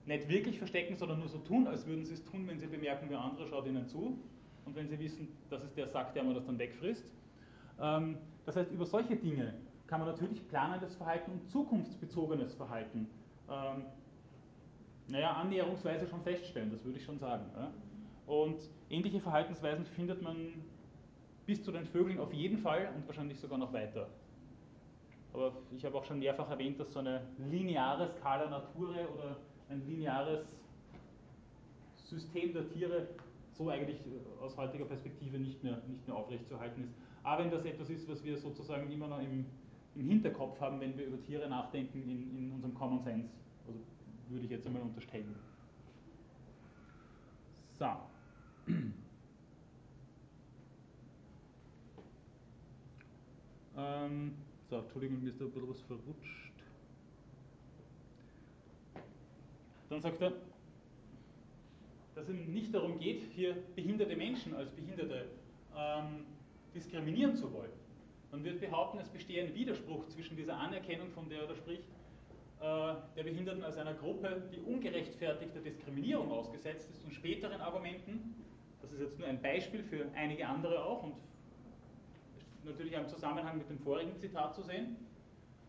nicht 0.06 0.28
wirklich 0.28 0.58
verstecken, 0.58 0.96
sondern 0.96 1.18
nur 1.18 1.28
so 1.28 1.38
tun, 1.38 1.66
als 1.66 1.86
würden 1.86 2.04
sie 2.04 2.14
es 2.14 2.24
tun, 2.24 2.46
wenn 2.46 2.58
sie 2.58 2.66
bemerken, 2.66 3.06
wer 3.08 3.20
andere 3.20 3.46
schaut 3.46 3.66
ihnen 3.66 3.86
zu 3.86 4.18
und 4.64 4.74
wenn 4.74 4.88
sie 4.88 4.98
wissen, 4.98 5.28
das 5.50 5.62
ist 5.64 5.76
der 5.76 5.88
Sack, 5.88 6.14
der 6.14 6.24
man 6.24 6.34
das 6.34 6.46
dann 6.46 6.58
wegfrisst. 6.58 7.04
Ähm, 7.80 8.16
das 8.46 8.56
heißt, 8.56 8.72
über 8.72 8.86
solche 8.86 9.16
Dinge 9.16 9.54
kann 9.86 10.00
man 10.00 10.08
natürlich 10.08 10.46
planendes 10.48 10.94
Verhalten 10.96 11.32
und 11.32 11.50
zukunftsbezogenes 11.50 12.54
Verhalten 12.54 13.08
ähm, 13.50 13.84
naja, 15.08 15.32
annäherungsweise 15.32 16.06
schon 16.06 16.22
feststellen, 16.22 16.70
das 16.70 16.84
würde 16.84 16.98
ich 16.98 17.04
schon 17.04 17.18
sagen. 17.18 17.44
Ja? 17.56 17.72
Und 18.26 18.58
ähnliche 18.90 19.20
Verhaltensweisen 19.20 19.84
findet 19.84 20.22
man 20.22 20.36
bis 21.46 21.62
zu 21.64 21.72
den 21.72 21.86
Vögeln 21.86 22.18
auf 22.18 22.32
jeden 22.32 22.58
Fall 22.58 22.92
und 22.94 23.06
wahrscheinlich 23.06 23.40
sogar 23.40 23.58
noch 23.58 23.72
weiter. 23.72 24.08
Aber 25.32 25.52
ich 25.76 25.84
habe 25.84 25.96
auch 25.96 26.04
schon 26.04 26.18
mehrfach 26.18 26.50
erwähnt, 26.50 26.78
dass 26.78 26.92
so 26.92 26.98
eine 26.98 27.22
lineare 27.38 28.08
Skala 28.08 28.48
Nature 28.50 29.08
oder 29.16 29.36
ein 29.68 29.86
lineares 29.86 30.54
System 31.96 32.52
der 32.52 32.68
Tiere 32.68 33.08
so 33.52 33.68
eigentlich 33.70 33.98
aus 34.40 34.56
heutiger 34.56 34.84
Perspektive 34.84 35.38
nicht 35.38 35.62
mehr, 35.64 35.82
nicht 35.88 36.06
mehr 36.06 36.16
aufrechtzuerhalten 36.16 36.84
ist. 36.84 36.94
Aber 37.22 37.44
wenn 37.44 37.50
das 37.50 37.64
etwas 37.64 37.90
ist, 37.90 38.08
was 38.08 38.22
wir 38.24 38.36
sozusagen 38.36 38.90
immer 38.90 39.08
noch 39.08 39.20
im, 39.20 39.44
im 39.96 40.08
Hinterkopf 40.08 40.60
haben, 40.60 40.80
wenn 40.80 40.96
wir 40.96 41.06
über 41.06 41.20
Tiere 41.20 41.48
nachdenken 41.48 42.02
in, 42.02 42.38
in 42.38 42.52
unserem 42.52 42.74
Common 42.74 43.00
Sense, 43.00 43.28
also 43.66 43.80
würde 44.28 44.44
ich 44.44 44.50
jetzt 44.50 44.66
einmal 44.66 44.82
unterstellen. 44.82 45.34
So. 47.78 47.86
Ähm, 53.78 54.34
so, 54.68 54.78
Entschuldigung, 54.78 55.22
mir 55.22 55.30
ist 55.30 55.40
da 55.40 55.44
ein 55.44 55.52
bisschen 55.52 55.70
was 55.70 55.80
verrutscht. 55.82 56.52
Dann 59.88 60.00
sagt 60.02 60.20
er, 60.20 60.32
dass 62.16 62.28
es 62.28 62.48
nicht 62.48 62.74
darum 62.74 62.98
geht, 62.98 63.22
hier 63.34 63.56
behinderte 63.76 64.16
Menschen 64.16 64.54
als 64.54 64.70
Behinderte 64.72 65.26
ähm, 65.76 66.26
diskriminieren 66.74 67.36
zu 67.36 67.52
wollen. 67.52 67.70
Man 68.32 68.42
wird 68.42 68.60
behaupten, 68.60 68.98
es 68.98 69.08
bestehe 69.08 69.46
ein 69.46 69.54
Widerspruch 69.54 70.06
zwischen 70.08 70.36
dieser 70.36 70.56
Anerkennung, 70.56 71.10
von 71.12 71.28
der 71.28 71.42
er 71.42 71.46
da 71.46 71.54
spricht, 71.54 71.84
der 72.60 73.22
Behinderten 73.22 73.62
als 73.62 73.76
einer 73.76 73.94
Gruppe, 73.94 74.42
die 74.52 74.58
ungerechtfertigter 74.58 75.60
Diskriminierung 75.60 76.32
ausgesetzt 76.32 76.90
ist 76.90 77.04
und 77.04 77.14
späteren 77.14 77.60
Argumenten, 77.60 78.34
das 78.82 78.92
ist 78.92 79.00
jetzt 79.00 79.18
nur 79.18 79.28
ein 79.28 79.40
Beispiel 79.40 79.82
für 79.84 80.06
einige 80.16 80.46
andere 80.46 80.84
auch 80.84 81.04
und 81.04 81.14
natürlich 82.64 82.94
im 82.94 83.08
Zusammenhang 83.08 83.58
mit 83.58 83.70
dem 83.70 83.78
vorigen 83.78 84.16
Zitat 84.16 84.54
zu 84.54 84.62
sehen, 84.62 84.96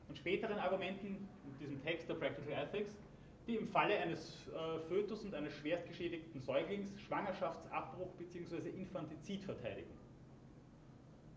und 0.09 0.17
späteren 0.17 0.57
Argumenten 0.57 1.27
in 1.45 1.59
diesem 1.59 1.81
Text 1.83 2.09
der 2.09 2.15
Practical 2.15 2.51
Ethics, 2.51 2.97
die 3.47 3.55
im 3.55 3.67
Falle 3.67 3.97
eines 3.97 4.47
äh, 4.47 4.79
Fötus 4.87 5.23
und 5.23 5.33
eines 5.33 5.53
schwerst 5.53 5.87
geschädigten 5.87 6.41
Säuglings 6.41 6.99
Schwangerschaftsabbruch 7.01 8.09
bzw. 8.17 8.69
Infantizid 8.69 9.43
verteidigen. 9.43 9.89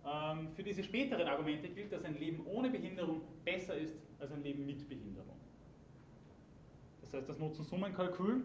Ähm, 0.04 0.48
für 0.56 0.62
diese 0.62 0.82
späteren 0.82 1.28
Argumente 1.28 1.68
gilt, 1.68 1.92
dass 1.92 2.04
ein 2.04 2.18
Leben 2.18 2.44
ohne 2.46 2.70
Behinderung 2.70 3.20
besser 3.44 3.76
ist 3.76 3.96
als 4.18 4.32
ein 4.32 4.42
Leben 4.42 4.66
mit 4.66 4.88
Behinderung. 4.88 5.31
Das 7.12 7.20
heißt, 7.20 7.28
das 7.28 7.38
Nutzen-Summen-Kalkül 7.40 8.42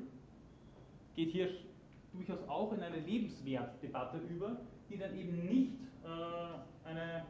geht 1.16 1.32
hier 1.32 1.50
durchaus 2.12 2.48
auch 2.50 2.74
in 2.74 2.84
eine 2.84 3.00
Lebenswertdebatte 3.00 4.18
über, 4.18 4.58
die 4.90 4.98
dann 4.98 5.18
eben 5.18 5.46
nicht 5.46 5.72
äh, 6.04 6.88
eine, 6.88 7.26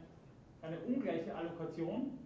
eine 0.62 0.80
ungleiche 0.80 1.32
Allokation 1.32 2.18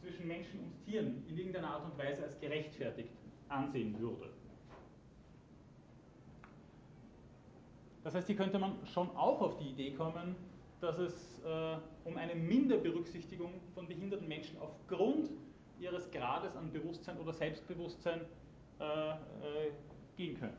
zwischen 0.00 0.28
Menschen 0.28 0.60
und 0.60 0.84
Tieren 0.84 1.24
in 1.28 1.36
irgendeiner 1.36 1.68
Art 1.68 1.84
und 1.84 1.98
Weise 1.98 2.22
als 2.22 2.38
gerechtfertigt 2.38 3.10
ansehen 3.48 3.98
würde. 3.98 4.30
Das 8.04 8.14
heißt, 8.14 8.28
hier 8.28 8.36
könnte 8.36 8.60
man 8.60 8.76
schon 8.86 9.10
auch 9.16 9.40
auf 9.40 9.58
die 9.58 9.70
Idee 9.70 9.90
kommen, 9.90 10.36
dass 10.80 10.96
es 10.98 11.42
äh, 11.44 11.76
um 12.04 12.16
eine 12.16 12.36
Minderberücksichtigung 12.36 13.50
von 13.74 13.88
behinderten 13.88 14.28
Menschen 14.28 14.58
aufgrund 14.60 15.28
ihres 15.80 16.10
Grades 16.10 16.56
an 16.56 16.72
Bewusstsein 16.72 17.18
oder 17.18 17.32
Selbstbewusstsein 17.32 18.20
äh, 18.80 19.10
äh, 19.10 19.14
gehen 20.16 20.38
könnte. 20.38 20.56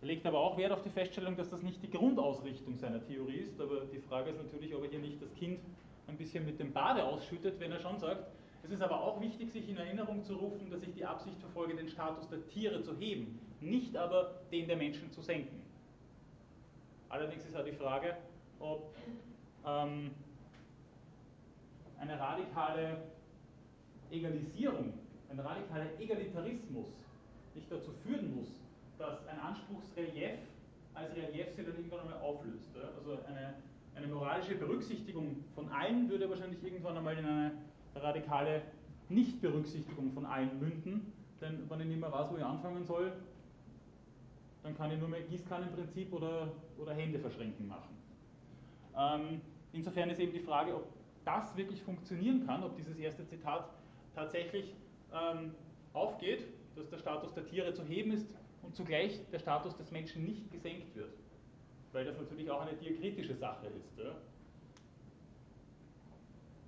Er 0.00 0.06
legt 0.06 0.24
aber 0.24 0.38
auch 0.38 0.56
Wert 0.56 0.72
auf 0.72 0.82
die 0.82 0.90
Feststellung, 0.90 1.36
dass 1.36 1.50
das 1.50 1.62
nicht 1.62 1.82
die 1.82 1.90
Grundausrichtung 1.90 2.76
seiner 2.78 3.04
Theorie 3.04 3.36
ist, 3.36 3.60
aber 3.60 3.82
die 3.92 3.98
Frage 3.98 4.30
ist 4.30 4.42
natürlich, 4.42 4.74
ob 4.74 4.84
er 4.84 4.90
hier 4.90 4.98
nicht 4.98 5.20
das 5.20 5.34
Kind 5.34 5.60
ein 6.08 6.16
bisschen 6.16 6.46
mit 6.46 6.58
dem 6.58 6.72
Bade 6.72 7.04
ausschüttet, 7.04 7.60
wenn 7.60 7.70
er 7.70 7.80
schon 7.80 7.98
sagt, 7.98 8.26
es 8.62 8.70
ist 8.70 8.82
aber 8.82 9.02
auch 9.02 9.20
wichtig, 9.20 9.50
sich 9.52 9.68
in 9.68 9.76
Erinnerung 9.76 10.22
zu 10.22 10.36
rufen, 10.36 10.70
dass 10.70 10.82
ich 10.82 10.92
die 10.94 11.04
Absicht 11.04 11.38
verfolge, 11.38 11.74
den 11.74 11.88
Status 11.88 12.28
der 12.28 12.46
Tiere 12.48 12.82
zu 12.82 12.96
heben, 12.96 13.38
nicht 13.60 13.96
aber 13.96 14.40
den 14.52 14.68
der 14.68 14.76
Menschen 14.76 15.10
zu 15.12 15.22
senken. 15.22 15.62
Allerdings 17.08 17.44
ist 17.44 17.54
halt 17.54 17.66
die 17.66 17.72
Frage, 17.72 18.16
ob 18.58 18.94
ähm, 19.66 20.12
eine 22.00 22.18
radikale 22.18 22.96
Egalisierung, 24.10 24.94
ein 25.30 25.38
radikaler 25.38 26.00
Egalitarismus 26.00 26.88
nicht 27.54 27.70
dazu 27.70 27.92
führen 28.04 28.34
muss, 28.34 28.48
dass 28.98 29.26
ein 29.28 29.38
Anspruchsrelief 29.38 30.38
als 30.94 31.14
Relief 31.14 31.54
sich 31.54 31.64
dann 31.64 31.76
irgendwann 31.76 32.00
einmal 32.00 32.18
auflöst. 32.20 32.68
Also 32.96 33.18
eine, 33.26 33.54
eine 33.94 34.06
moralische 34.06 34.56
Berücksichtigung 34.56 35.44
von 35.54 35.68
allen 35.70 36.08
würde 36.08 36.28
wahrscheinlich 36.28 36.62
irgendwann 36.62 36.96
einmal 36.96 37.16
in 37.16 37.24
eine 37.24 37.52
radikale 37.94 38.62
Nichtberücksichtigung 39.08 40.12
von 40.12 40.26
allen 40.26 40.58
münden, 40.58 41.12
denn 41.40 41.68
wenn 41.68 41.80
ich 41.80 41.86
nicht 41.86 42.00
mehr 42.00 42.12
weiß, 42.12 42.30
wo 42.30 42.36
ich 42.36 42.44
anfangen 42.44 42.84
soll, 42.84 43.12
dann 44.62 44.76
kann 44.76 44.92
ich 44.92 44.98
nur 44.98 45.08
mehr 45.08 45.22
Gießkannenprinzip 45.22 46.12
oder, 46.12 46.52
oder 46.78 46.94
Hände 46.94 47.18
verschränken 47.18 47.66
machen. 47.66 47.96
Ähm, 48.96 49.40
insofern 49.72 50.10
ist 50.10 50.20
eben 50.20 50.32
die 50.32 50.40
Frage, 50.40 50.74
ob 50.74 50.86
das 51.24 51.56
wirklich 51.56 51.82
funktionieren 51.82 52.46
kann, 52.46 52.62
ob 52.62 52.76
dieses 52.76 52.96
erste 52.96 53.26
Zitat 53.26 53.68
tatsächlich 54.14 54.74
ähm, 55.12 55.54
aufgeht, 55.92 56.44
dass 56.76 56.88
der 56.88 56.98
Status 56.98 57.34
der 57.34 57.46
Tiere 57.46 57.72
zu 57.74 57.84
heben 57.84 58.12
ist 58.12 58.34
und 58.62 58.74
zugleich 58.74 59.20
der 59.30 59.38
Status 59.38 59.76
des 59.76 59.90
Menschen 59.90 60.24
nicht 60.24 60.50
gesenkt 60.50 60.94
wird. 60.94 61.12
Weil 61.92 62.04
das 62.04 62.16
natürlich 62.18 62.50
auch 62.50 62.60
eine 62.60 62.74
diakritische 62.74 63.34
Sache 63.34 63.66
ist. 63.66 63.98
Ja? 63.98 64.14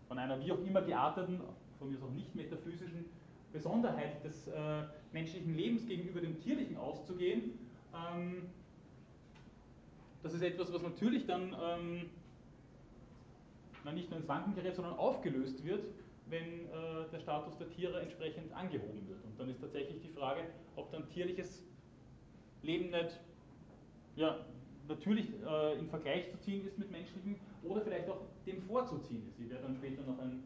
Von 0.09 0.19
einer 0.19 0.41
wie 0.41 0.53
auch 0.53 0.59
immer 0.59 0.83
gearteten, 0.83 1.41
von 1.79 1.91
mir 1.91 2.03
auch 2.03 2.11
nicht 2.11 2.35
metaphysischen 2.35 3.05
Besonderheit 3.53 4.25
des 4.25 4.49
äh, 4.49 4.83
menschlichen 5.13 5.55
Lebens 5.55 5.87
gegenüber 5.87 6.21
dem 6.21 6.41
tierlichen 6.41 6.77
auszugehen, 6.77 7.59
ähm, 7.95 8.49
das 10.23 10.35
ist 10.35 10.43
etwas, 10.43 10.73
was 10.73 10.83
natürlich 10.83 11.27
dann 11.27 11.55
ähm, 11.61 12.11
nicht 13.91 14.11
nur 14.11 14.21
ins 14.21 14.29
Wanken 14.29 14.55
gerät, 14.55 14.77
sondern 14.77 14.95
aufgelöst 14.95 15.65
wird, 15.65 15.85
wenn 16.27 16.67
äh, 16.67 17.11
der 17.13 17.19
Status 17.19 17.57
der 17.59 17.69
Tiere 17.71 18.01
entsprechend 18.01 18.53
angehoben 18.53 19.09
wird. 19.09 19.25
Und 19.25 19.39
dann 19.39 19.49
ist 19.49 19.61
tatsächlich 19.61 20.01
die 20.01 20.09
Frage, 20.09 20.43
ob 20.77 20.91
dann 20.93 21.09
tierliches 21.11 21.65
Leben 22.63 22.91
nicht 22.91 23.21
ja, 24.15 24.45
natürlich 24.89 25.29
äh, 25.45 25.79
in 25.79 25.89
Vergleich 25.89 26.31
zu 26.31 26.39
ziehen 26.39 26.67
ist 26.67 26.79
mit 26.79 26.91
menschlichem 26.91 27.37
oder 27.63 27.81
vielleicht 27.81 28.09
auch 28.09 28.21
dem 28.47 28.63
vorzuziehen 28.63 29.27
ist. 29.29 29.41
Ich 29.41 29.51
werde 29.51 29.65
dann 29.65 29.77
später 29.77 30.03
noch 30.03 30.19
ein, 30.19 30.43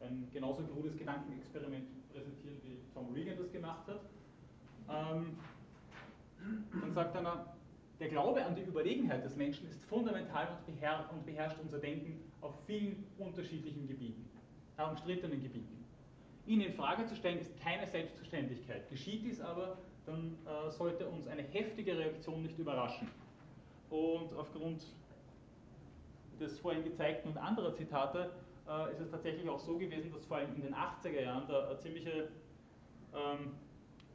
ein 0.00 0.28
genauso 0.32 0.62
krudes 0.64 0.96
Gedankenexperiment 0.96 1.86
präsentieren, 2.12 2.56
wie 2.62 2.78
Tom 2.92 3.12
Regan 3.12 3.38
das 3.38 3.52
gemacht 3.52 3.86
hat. 3.88 4.00
Ähm, 4.88 5.38
dann 6.80 6.92
sagt 6.92 7.14
er, 7.14 7.53
der 8.00 8.08
Glaube 8.08 8.44
an 8.44 8.54
die 8.54 8.62
Überlegenheit 8.62 9.24
des 9.24 9.36
Menschen 9.36 9.68
ist 9.68 9.84
fundamental 9.84 10.48
und, 10.48 10.66
beherr 10.66 11.08
und 11.12 11.24
beherrscht 11.24 11.56
unser 11.62 11.78
Denken 11.78 12.20
auf 12.40 12.54
vielen 12.66 13.06
unterschiedlichen 13.18 13.86
Gebieten, 13.86 14.28
umstrittenen 14.76 15.42
Gebieten. 15.42 15.84
Ihn 16.46 16.60
in 16.60 16.72
Frage 16.74 17.06
zu 17.06 17.14
stellen 17.16 17.38
ist 17.38 17.58
keine 17.60 17.86
Selbstverständlichkeit. 17.86 18.88
Geschieht 18.90 19.24
dies 19.24 19.40
aber, 19.40 19.78
dann 20.04 20.36
äh, 20.44 20.70
sollte 20.70 21.06
uns 21.06 21.26
eine 21.26 21.42
heftige 21.42 21.96
Reaktion 21.96 22.42
nicht 22.42 22.58
überraschen. 22.58 23.08
Und 23.88 24.34
aufgrund 24.36 24.82
des 26.40 26.58
vorhin 26.58 26.84
gezeigten 26.84 27.28
und 27.28 27.38
anderer 27.38 27.72
Zitate 27.74 28.30
äh, 28.68 28.92
ist 28.92 29.00
es 29.00 29.10
tatsächlich 29.10 29.48
auch 29.48 29.60
so 29.60 29.78
gewesen, 29.78 30.12
dass 30.12 30.26
vor 30.26 30.38
allem 30.38 30.54
in 30.56 30.62
den 30.62 30.74
80er 30.74 31.22
Jahren 31.22 31.46
da 31.48 31.68
eine 31.68 31.78
ziemliche 31.78 32.28
ähm, 33.14 33.52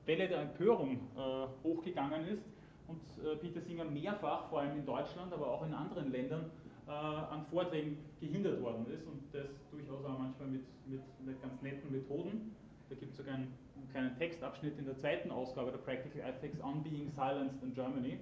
Welle 0.06 0.28
der 0.28 0.42
Empörung 0.42 1.00
äh, 1.16 1.48
hochgegangen 1.64 2.28
ist 2.28 2.44
und 2.90 3.26
äh, 3.26 3.36
Peter 3.38 3.62
Singer 3.62 3.86
mehrfach, 3.86 4.50
vor 4.50 4.62
allem 4.62 4.78
in 4.78 4.86
Deutschland, 4.86 5.32
aber 5.32 5.48
auch 5.48 5.66
in 5.66 5.74
anderen 5.74 6.12
Ländern, 6.12 6.52
äh, 6.88 6.92
an 6.92 7.46
Vorträgen 7.52 7.98
gehindert 8.20 8.62
worden 8.62 8.86
ist 8.92 9.06
und 9.06 9.22
das 9.32 9.48
durchaus 9.70 10.04
auch 10.06 10.18
manchmal 10.18 10.48
mit, 10.48 10.64
mit, 10.88 11.02
mit 11.24 11.42
ganz 11.42 11.62
netten 11.62 11.92
Methoden. 11.92 12.56
Da 12.90 12.96
gibt 12.96 13.12
es 13.12 13.18
sogar 13.18 13.36
einen, 13.36 13.54
einen, 13.76 13.90
kleinen 13.92 14.18
Textabschnitt 14.18 14.78
in 14.80 14.86
der 14.86 14.98
zweiten 14.98 15.30
Ausgabe 15.30 15.72
der 15.72 15.78
Practical 15.78 16.22
Ethics 16.22 16.60
on 16.62 16.84
Being 16.84 17.12
Silenced 17.12 17.62
in 17.62 17.74
Germany, 17.74 18.18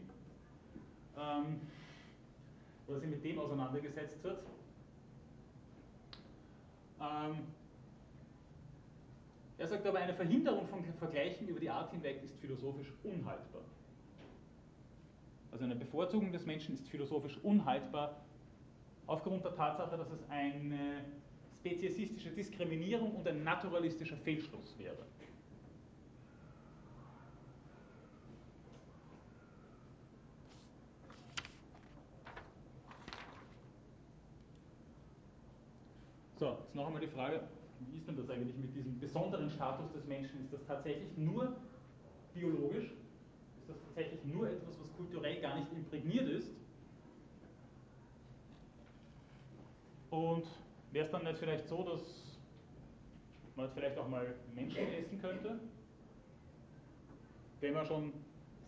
ähm, 1.17 1.61
wo 2.85 2.93
er 2.93 2.99
sich 2.99 3.09
mit 3.09 3.23
dem 3.23 3.39
auseinandergesetzt 3.39 4.25
hat. 4.25 4.39
Ähm, 6.99 7.37
er 9.57 9.67
sagt 9.67 9.85
aber, 9.87 9.99
eine 9.99 10.13
Verhinderung 10.13 10.67
von 10.67 10.83
Vergleichen 10.99 11.47
über 11.47 11.59
die 11.59 11.69
Art 11.69 11.91
hinweg 11.91 12.21
ist 12.23 12.35
philosophisch 12.39 12.91
unhaltbar. 13.03 13.61
Also 15.51 15.65
eine 15.65 15.75
Bevorzugung 15.75 16.31
des 16.31 16.45
Menschen 16.45 16.75
ist 16.75 16.87
philosophisch 16.87 17.37
unhaltbar 17.43 18.21
aufgrund 19.07 19.43
der 19.43 19.55
Tatsache, 19.55 19.97
dass 19.97 20.11
es 20.11 20.29
eine 20.29 21.05
speziesistische 21.59 22.29
Diskriminierung 22.29 23.15
und 23.15 23.27
ein 23.27 23.43
naturalistischer 23.43 24.17
Fehlschluss 24.17 24.77
wäre. 24.77 25.05
So, 36.35 36.55
jetzt 36.63 36.75
noch 36.75 36.85
einmal 36.85 37.01
die 37.01 37.07
Frage, 37.07 37.41
wie 37.79 37.97
ist 37.97 38.07
denn 38.07 38.15
das 38.15 38.29
eigentlich 38.29 38.55
mit 38.57 38.75
diesem 38.75 38.99
besonderen 38.99 39.49
Status 39.49 39.91
des 39.91 40.05
Menschen? 40.05 40.43
Ist 40.43 40.53
das 40.53 40.63
tatsächlich 40.65 41.17
nur 41.17 41.55
biologisch? 42.35 42.91
Ist 43.67 43.75
das 43.75 43.83
tatsächlich 43.83 44.23
nur 44.23 44.49
etwas, 44.49 44.79
was 44.79 44.95
kulturell 44.95 45.41
gar 45.41 45.59
nicht 45.59 45.73
imprägniert 45.73 46.29
ist? 46.29 46.53
Und 50.09 50.45
wäre 50.93 51.05
es 51.05 51.11
dann 51.11 51.25
nicht 51.25 51.37
vielleicht 51.37 51.67
so, 51.67 51.83
dass 51.83 52.01
man 53.57 53.69
vielleicht 53.71 53.97
auch 53.97 54.07
mal 54.07 54.35
Menschen 54.55 54.87
essen 54.93 55.19
könnte? 55.19 55.59
Wenn 57.59 57.73
man 57.73 57.85
schon 57.85 58.13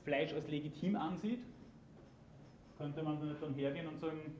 Fleisch 0.03 0.33
als 0.33 0.49
legitim 0.49 0.97
ansieht, 0.97 1.45
könnte 2.77 3.01
man 3.01 3.37
dann 3.39 3.53
hergehen 3.53 3.87
und 3.87 4.01
sagen, 4.01 4.35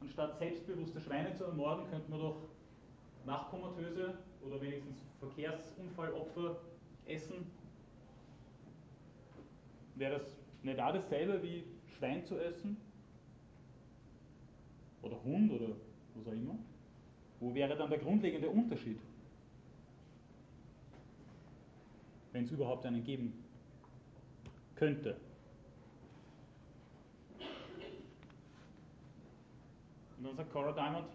anstatt 0.00 0.38
selbstbewusste 0.38 1.00
Schweine 1.00 1.32
zu 1.34 1.44
ermorden, 1.44 1.88
könnte 1.88 2.10
man 2.10 2.18
doch 2.18 2.42
Nachkomatöse 3.26 4.18
oder 4.44 4.60
wenigstens 4.60 4.96
Verkehrsunfallopfer 5.20 6.56
essen. 7.06 7.46
Wäre 9.96 10.18
das 10.18 10.36
nicht 10.62 10.80
auch 10.80 10.92
dasselbe 10.92 11.42
wie 11.42 11.64
Schwein 11.96 12.24
zu 12.24 12.38
essen? 12.38 12.76
Oder 15.02 15.22
Hund 15.22 15.52
oder 15.52 15.68
was 16.14 16.26
auch 16.26 16.32
immer? 16.32 16.56
Wo 17.40 17.54
wäre 17.54 17.76
dann 17.76 17.90
der 17.90 17.98
grundlegende 17.98 18.48
Unterschied? 18.48 18.98
Wenn 22.32 22.44
es 22.44 22.50
überhaupt 22.50 22.84
einen 22.86 23.04
geben 23.04 23.44
könnte. 24.74 25.16
Und 30.16 30.24
dann 30.24 30.36
sagt 30.36 30.52
Cora 30.52 30.72
Diamond, 30.72 31.06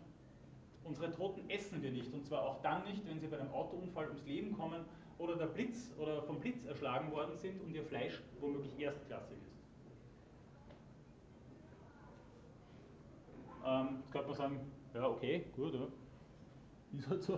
unsere 0.83 1.11
Toten 1.11 1.49
essen 1.49 1.81
wir 1.81 1.91
nicht. 1.91 2.13
Und 2.13 2.25
zwar 2.25 2.43
auch 2.43 2.61
dann 2.61 2.85
nicht, 2.85 3.05
wenn 3.07 3.19
sie 3.19 3.27
bei 3.27 3.39
einem 3.39 3.51
Autounfall 3.51 4.07
ums 4.07 4.25
Leben 4.25 4.53
kommen 4.53 4.85
oder 5.19 5.35
der 5.35 5.47
Blitz 5.47 5.93
oder 5.99 6.23
vom 6.23 6.39
Blitz 6.39 6.65
erschlagen 6.65 7.11
worden 7.11 7.35
sind 7.35 7.61
und 7.61 7.75
ihr 7.75 7.83
Fleisch 7.83 8.19
womöglich 8.39 8.79
erstklassig 8.79 9.37
ist. 9.37 9.59
Ähm, 13.65 13.99
jetzt 13.99 14.11
könnte 14.11 14.27
man 14.29 14.37
sagen, 14.37 14.59
ja 14.93 15.07
okay, 15.07 15.45
gut, 15.55 15.73
ja. 15.73 15.87
ist 16.97 17.09
halt 17.09 17.21
so. 17.21 17.33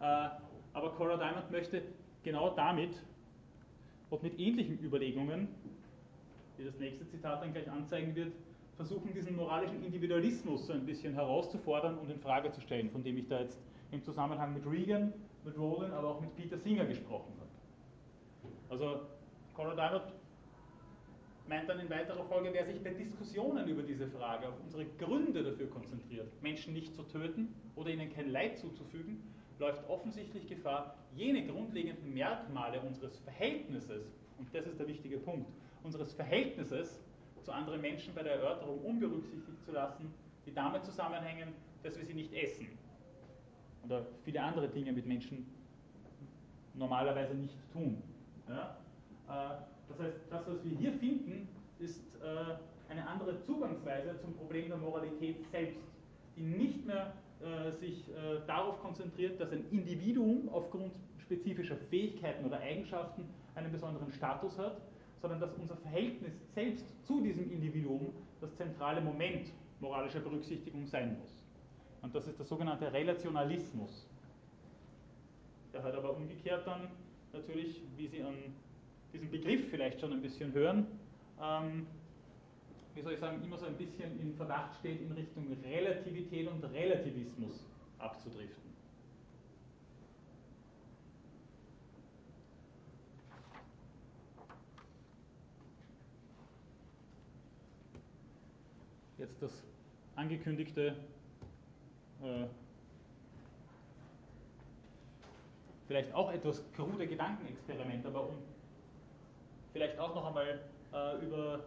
Äh, 0.00 0.28
aber 0.72 0.90
Cora 0.96 1.16
Diamond 1.16 1.50
möchte 1.50 1.82
genau 2.24 2.50
damit 2.50 3.00
und 4.10 4.22
mit 4.22 4.38
ähnlichen 4.38 4.78
Überlegungen, 4.80 5.48
wie 6.56 6.64
das 6.64 6.78
nächste 6.78 7.06
Zitat 7.06 7.42
dann 7.42 7.52
gleich 7.52 7.70
anzeigen 7.70 8.14
wird, 8.16 8.32
versuchen, 8.76 9.14
diesen 9.14 9.36
moralischen 9.36 9.84
Individualismus 9.84 10.66
so 10.66 10.72
ein 10.72 10.84
bisschen 10.84 11.14
herauszufordern 11.14 11.96
und 11.96 12.10
in 12.10 12.18
Frage 12.18 12.50
zu 12.50 12.60
stellen, 12.60 12.90
von 12.90 13.04
dem 13.04 13.16
ich 13.18 13.28
da 13.28 13.40
jetzt 13.40 13.60
im 13.92 14.02
Zusammenhang 14.02 14.52
mit 14.52 14.66
Regan, 14.66 15.12
mit 15.44 15.58
Rowland, 15.58 15.92
aber 15.92 16.08
auch 16.08 16.20
mit 16.20 16.34
Peter 16.36 16.58
Singer 16.58 16.84
gesprochen 16.84 17.32
habe. 17.38 17.50
Also 18.68 19.00
Cora 19.54 19.74
Diamond 19.74 20.12
meint 21.46 21.68
dann 21.68 21.80
in 21.80 21.90
weiterer 21.90 22.24
Folge, 22.24 22.50
wer 22.52 22.64
sich 22.64 22.82
bei 22.82 22.90
Diskussionen 22.90 23.68
über 23.68 23.82
diese 23.82 24.08
Frage 24.08 24.48
auf 24.48 24.54
unsere 24.62 24.86
Gründe 24.98 25.42
dafür 25.42 25.68
konzentriert, 25.68 26.26
Menschen 26.42 26.72
nicht 26.72 26.94
zu 26.94 27.02
töten 27.02 27.54
oder 27.76 27.90
ihnen 27.90 28.12
kein 28.12 28.30
Leid 28.30 28.58
zuzufügen, 28.58 29.22
läuft 29.58 29.88
offensichtlich 29.88 30.46
Gefahr, 30.48 30.96
jene 31.14 31.46
grundlegenden 31.46 32.12
Merkmale 32.12 32.80
unseres 32.80 33.18
Verhältnisses, 33.20 34.12
und 34.38 34.52
das 34.52 34.66
ist 34.66 34.80
der 34.80 34.88
wichtige 34.88 35.18
Punkt, 35.18 35.48
unseres 35.82 36.12
Verhältnisses 36.14 37.00
zu 37.42 37.52
anderen 37.52 37.80
Menschen 37.80 38.14
bei 38.14 38.22
der 38.22 38.36
Erörterung 38.36 38.80
unberücksichtigt 38.80 39.62
zu 39.64 39.72
lassen, 39.72 40.12
die 40.46 40.52
damit 40.52 40.84
zusammenhängen, 40.84 41.52
dass 41.82 41.96
wir 41.98 42.04
sie 42.04 42.14
nicht 42.14 42.32
essen. 42.32 42.66
Oder 43.86 44.06
viele 44.24 44.42
andere 44.42 44.68
Dinge 44.68 44.92
mit 44.92 45.06
Menschen 45.06 45.46
normalerweise 46.74 47.34
nicht 47.34 47.54
tun. 47.72 48.02
Ja? 48.48 48.76
Äh, 49.28 49.56
das 49.88 49.98
heißt, 49.98 50.16
das, 50.30 50.46
was 50.46 50.64
wir 50.64 50.76
hier 50.76 50.92
finden, 50.92 51.48
ist 51.78 52.16
äh, 52.16 52.90
eine 52.90 53.06
andere 53.06 53.40
Zugangsweise 53.44 54.18
zum 54.20 54.34
Problem 54.34 54.68
der 54.68 54.78
Moralität 54.78 55.36
selbst, 55.50 55.80
die 56.36 56.42
nicht 56.42 56.86
mehr 56.86 57.12
äh, 57.40 57.72
sich 57.78 58.04
darauf 58.46 58.80
konzentriert, 58.80 59.40
dass 59.40 59.52
ein 59.52 59.64
Individuum 59.70 60.48
aufgrund 60.50 60.92
spezifischer 61.18 61.76
Fähigkeiten 61.90 62.44
oder 62.44 62.60
Eigenschaften 62.60 63.24
einen 63.54 63.70
besonderen 63.72 64.10
Status 64.12 64.58
hat, 64.58 64.80
sondern 65.20 65.40
dass 65.40 65.54
unser 65.54 65.76
Verhältnis 65.76 66.32
selbst 66.54 66.84
zu 67.06 67.22
diesem 67.22 67.50
Individuum 67.50 68.12
das 68.40 68.54
zentrale 68.56 69.00
Moment 69.00 69.48
moralischer 69.80 70.20
Berücksichtigung 70.20 70.86
sein 70.86 71.16
muss. 71.18 71.43
Und 72.04 72.14
das 72.14 72.26
ist 72.26 72.38
der 72.38 72.44
sogenannte 72.44 72.92
Relationalismus. 72.92 74.06
Der 75.72 75.82
hat 75.82 75.94
aber 75.94 76.14
umgekehrt 76.14 76.66
dann 76.66 76.88
natürlich, 77.32 77.80
wie 77.96 78.06
Sie 78.06 78.22
an 78.22 78.34
diesem 79.14 79.30
Begriff 79.30 79.70
vielleicht 79.70 80.00
schon 80.00 80.12
ein 80.12 80.20
bisschen 80.20 80.52
hören, 80.52 80.86
ähm, 81.42 81.86
wie 82.94 83.00
soll 83.00 83.14
ich 83.14 83.20
sagen, 83.20 83.42
immer 83.42 83.56
so 83.56 83.64
ein 83.64 83.76
bisschen 83.76 84.20
in 84.20 84.34
Verdacht 84.34 84.76
steht, 84.80 85.00
in 85.00 85.12
Richtung 85.12 85.46
Relativität 85.64 86.46
und 86.46 86.62
Relativismus 86.62 87.64
abzudriften. 87.98 88.62
jetzt 99.16 99.40
das 99.40 99.62
angekündigte 100.16 100.96
äh, 102.24 102.46
vielleicht 105.86 106.12
auch 106.14 106.32
etwas 106.32 106.64
krude 106.72 107.06
Gedankenexperiment, 107.06 108.06
aber 108.06 108.28
um 108.28 108.34
vielleicht 109.72 109.98
auch 109.98 110.14
noch 110.14 110.26
einmal 110.26 110.60
äh, 110.92 111.24
über 111.24 111.64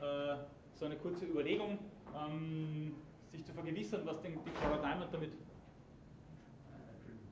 äh, 0.00 0.36
so 0.74 0.86
eine 0.86 0.96
kurze 0.96 1.26
Überlegung 1.26 1.78
ähm, 2.16 2.94
sich 3.30 3.44
zu 3.44 3.52
vergewissern, 3.52 4.00
was 4.04 4.20
denn 4.22 4.38
die 4.44 4.50
Clara 4.50 4.80
Diamond 4.80 5.12
damit. 5.12 5.32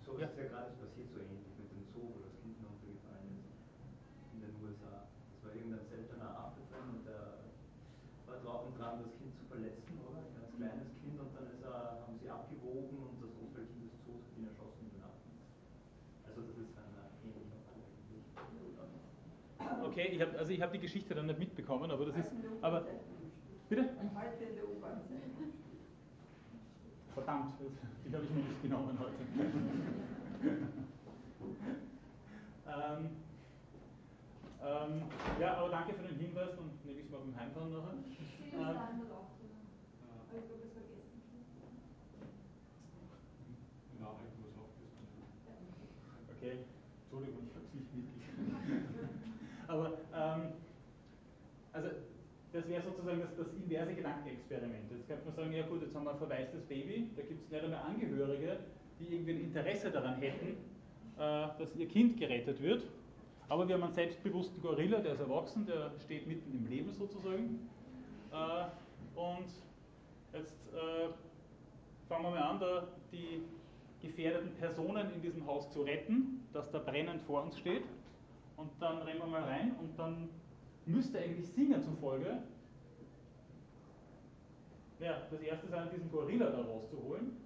So 0.04 0.12
ist 0.20 0.36
ja. 0.36 0.44
ja 0.44 0.48
gerade 0.48 0.70
passiert, 0.76 1.08
so 1.10 1.18
ähnlich 1.20 1.48
mit 1.56 1.72
dem 1.72 1.84
Zoo, 1.88 2.12
wo 2.12 2.20
das 2.20 2.36
Kind 2.44 2.60
runtergefallen 2.60 3.40
ist 3.40 3.56
in 4.36 4.40
den 4.44 4.52
USA. 4.60 5.08
Es 5.32 5.40
war 5.44 5.52
irgendein 5.56 5.84
seltener 5.88 6.28
Affe 6.28 6.60
drin 6.68 6.86
und 6.92 7.04
der 7.08 7.48
war 8.28 8.36
drauf 8.44 8.68
und 8.68 8.76
dran, 8.76 9.00
das 9.00 9.16
Kind 9.16 9.32
zu 9.32 9.44
verletzen, 9.48 9.96
oder? 10.04 10.28
Ein 10.28 10.36
ganz 10.36 10.52
kleines 10.60 10.92
Kind 11.00 11.16
und 11.16 11.32
dann 11.32 11.48
ist 11.48 11.64
er, 11.64 12.04
haben 12.04 12.20
sie 12.20 12.28
abgewogen 12.28 13.00
und 13.00 13.16
das 13.20 13.32
Umfeldteam 13.32 13.88
des 13.88 14.00
Zoos 14.04 14.28
hat 14.28 14.36
ihn 14.36 14.48
erschossen, 14.48 14.92
den 14.92 15.00
Affen. 15.04 15.32
Also 16.28 16.44
das 16.44 16.56
ist 16.56 16.72
ein 16.76 16.92
äh, 17.00 17.32
ähnlicher 17.32 17.60
Fall 17.64 17.80
eigentlich. 17.80 18.24
Okay, 19.98 20.14
ich 20.14 20.22
hab, 20.22 20.38
also 20.38 20.52
ich 20.52 20.62
habe 20.62 20.70
die 20.70 20.78
Geschichte 20.78 21.12
dann 21.12 21.26
nicht 21.26 21.40
mitbekommen, 21.40 21.90
aber 21.90 22.06
das 22.06 22.18
ist. 22.18 22.30
Aber, 22.62 22.86
bitte? 23.68 23.82
Heute 23.82 24.44
in 24.44 24.54
der 24.54 24.68
U-Bahn 24.68 25.00
Verdammt, 27.14 27.54
die 28.06 28.14
habe 28.14 28.24
ich 28.24 28.30
mir 28.30 28.42
nicht 28.44 28.62
genommen 28.62 28.96
heute. 28.96 29.16
ähm, 32.68 33.10
ähm, 34.62 35.02
ja, 35.40 35.56
aber 35.56 35.68
danke 35.68 35.94
für 35.94 36.06
den 36.06 36.16
Hinweis 36.16 36.56
und 36.56 36.86
nehme 36.86 37.00
ich 37.00 37.06
es 37.06 37.10
mal 37.10 37.18
beim 37.18 37.34
Heimfahren 37.36 37.72
nachher. 37.72 37.94
Ähm, 38.54 38.76
Okay, 46.30 46.58
Entschuldigung, 47.02 47.42
ich 47.48 47.54
habe 47.56 47.66
es 47.66 47.74
nicht 47.74 47.90
mitgekriegt. 47.96 48.38
aber 49.68 49.92
ähm, 50.14 50.52
also 51.72 51.88
das 52.68 52.74
wäre 52.74 52.82
sozusagen 52.82 53.20
das, 53.20 53.34
das 53.34 53.46
inverse 53.54 53.94
Gedankenexperiment. 53.94 54.90
Jetzt 54.90 55.08
könnte 55.08 55.24
man 55.24 55.34
sagen, 55.34 55.52
ja 55.52 55.66
gut, 55.66 55.82
jetzt 55.82 55.94
haben 55.94 56.04
wir 56.04 56.12
ein 56.12 56.18
verwaistes 56.18 56.62
Baby, 56.64 57.10
da 57.16 57.22
gibt 57.22 57.42
es 57.42 57.50
nicht 57.50 57.64
einmal 57.64 57.80
Angehörige, 57.80 58.58
die 59.00 59.14
irgendwie 59.14 59.32
ein 59.32 59.40
Interesse 59.40 59.90
daran 59.90 60.20
hätten, 60.20 60.48
äh, 61.16 61.48
dass 61.58 61.74
ihr 61.76 61.88
Kind 61.88 62.18
gerettet 62.18 62.60
wird. 62.62 62.82
Aber 63.48 63.66
wir 63.66 63.74
haben 63.74 63.84
einen 63.84 63.94
selbstbewussten 63.94 64.60
Gorilla, 64.60 65.00
der 65.00 65.14
ist 65.14 65.20
erwachsen, 65.20 65.64
der 65.64 65.92
steht 66.04 66.26
mitten 66.26 66.52
im 66.52 66.66
Leben 66.66 66.92
sozusagen. 66.92 67.68
Äh, 68.32 69.18
und 69.18 69.48
jetzt 70.34 70.68
äh, 70.74 71.08
fangen 72.06 72.24
wir 72.24 72.30
mal 72.30 72.42
an, 72.42 72.60
da 72.60 72.88
die 73.10 73.42
gefährdeten 74.02 74.52
Personen 74.56 75.10
in 75.14 75.22
diesem 75.22 75.46
Haus 75.46 75.70
zu 75.70 75.82
retten, 75.82 76.46
dass 76.52 76.70
da 76.70 76.78
brennend 76.80 77.22
vor 77.22 77.44
uns 77.44 77.58
steht. 77.58 77.84
Und 78.56 78.70
dann 78.78 78.98
rennen 78.98 79.20
wir 79.20 79.26
mal 79.26 79.44
rein 79.44 79.74
und 79.80 79.98
dann 79.98 80.28
müsste 80.84 81.18
eigentlich 81.18 81.48
singen 81.48 81.80
zufolge. 81.82 82.42
Ja, 85.00 85.22
das 85.30 85.40
erste 85.40 85.68
sein, 85.68 85.88
diesen 85.94 86.10
Gorilla 86.10 86.50
da 86.50 86.62
rauszuholen 86.62 87.36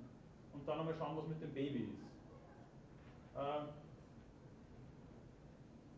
und 0.54 0.68
dann 0.68 0.80
einmal 0.80 0.94
schauen, 0.94 1.16
was 1.18 1.28
mit 1.28 1.42
dem 1.42 1.52
Baby 1.52 1.84
ist. 1.84 2.02
Ähm, 3.36 3.68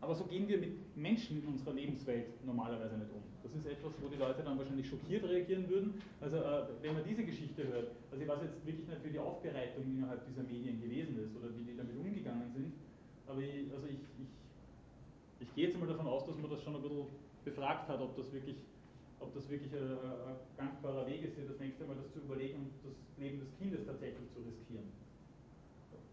aber 0.01 0.15
so 0.15 0.25
gehen 0.25 0.47
wir 0.47 0.57
mit 0.57 0.95
Menschen 0.95 1.41
in 1.41 1.47
unserer 1.47 1.73
Lebenswelt 1.73 2.45
normalerweise 2.45 2.97
nicht 2.97 3.11
um. 3.11 3.23
Das 3.41 3.53
ist 3.55 3.65
etwas, 3.65 3.93
wo 4.01 4.07
die 4.07 4.17
Leute 4.17 4.43
dann 4.43 4.57
wahrscheinlich 4.57 4.87
schockiert 4.87 5.23
reagieren 5.23 5.69
würden. 5.69 6.01
Also 6.19 6.37
äh, 6.37 6.67
wenn 6.81 6.93
man 6.93 7.03
diese 7.03 7.23
Geschichte 7.23 7.67
hört, 7.67 7.91
also 8.11 8.21
ich 8.21 8.27
weiß 8.27 8.39
jetzt 8.43 8.65
wirklich 8.65 8.87
nicht, 8.87 9.03
wie 9.03 9.09
die 9.09 9.19
Aufbereitung 9.19 9.83
innerhalb 9.83 10.25
dieser 10.27 10.43
Medien 10.43 10.81
gewesen 10.81 11.23
ist 11.23 11.35
oder 11.35 11.49
wie 11.55 11.63
die 11.63 11.77
damit 11.77 11.95
umgegangen 11.95 12.51
sind, 12.53 12.73
aber 13.27 13.41
ich, 13.41 13.71
also 13.73 13.87
ich, 13.87 13.97
ich, 14.19 15.47
ich 15.47 15.55
gehe 15.55 15.67
jetzt 15.67 15.79
mal 15.79 15.87
davon 15.87 16.07
aus, 16.07 16.25
dass 16.25 16.37
man 16.37 16.51
das 16.51 16.61
schon 16.63 16.75
ein 16.75 16.81
bisschen 16.81 17.05
befragt 17.43 17.87
hat, 17.87 17.99
ob 18.01 18.15
das 18.15 18.31
wirklich, 18.31 18.57
ob 19.25 19.33
das 19.33 19.49
wirklich 19.49 19.73
ein, 19.73 19.81
ein 19.81 20.37
gangbarer 20.55 21.07
Weg 21.07 21.23
ist, 21.23 21.37
das 21.37 21.59
nächste 21.59 21.85
Mal 21.85 21.95
das 21.95 22.11
zu 22.13 22.19
überlegen 22.19 22.59
und 22.59 22.71
das 22.83 22.93
Leben 23.17 23.39
des 23.39 23.49
Kindes 23.57 23.85
tatsächlich 23.85 24.29
zu 24.31 24.39
riskieren. 24.39 24.85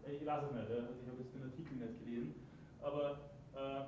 Ich 0.05 0.25
weiß 0.25 0.43
es 0.43 0.51
nicht, 0.51 0.69
also 0.69 0.99
ich 0.99 1.07
habe 1.07 1.21
jetzt 1.21 1.33
den 1.33 1.43
Artikel 1.43 1.75
nicht 1.77 2.03
gelesen, 2.03 2.33
aber 2.81 3.19
äh, 3.55 3.85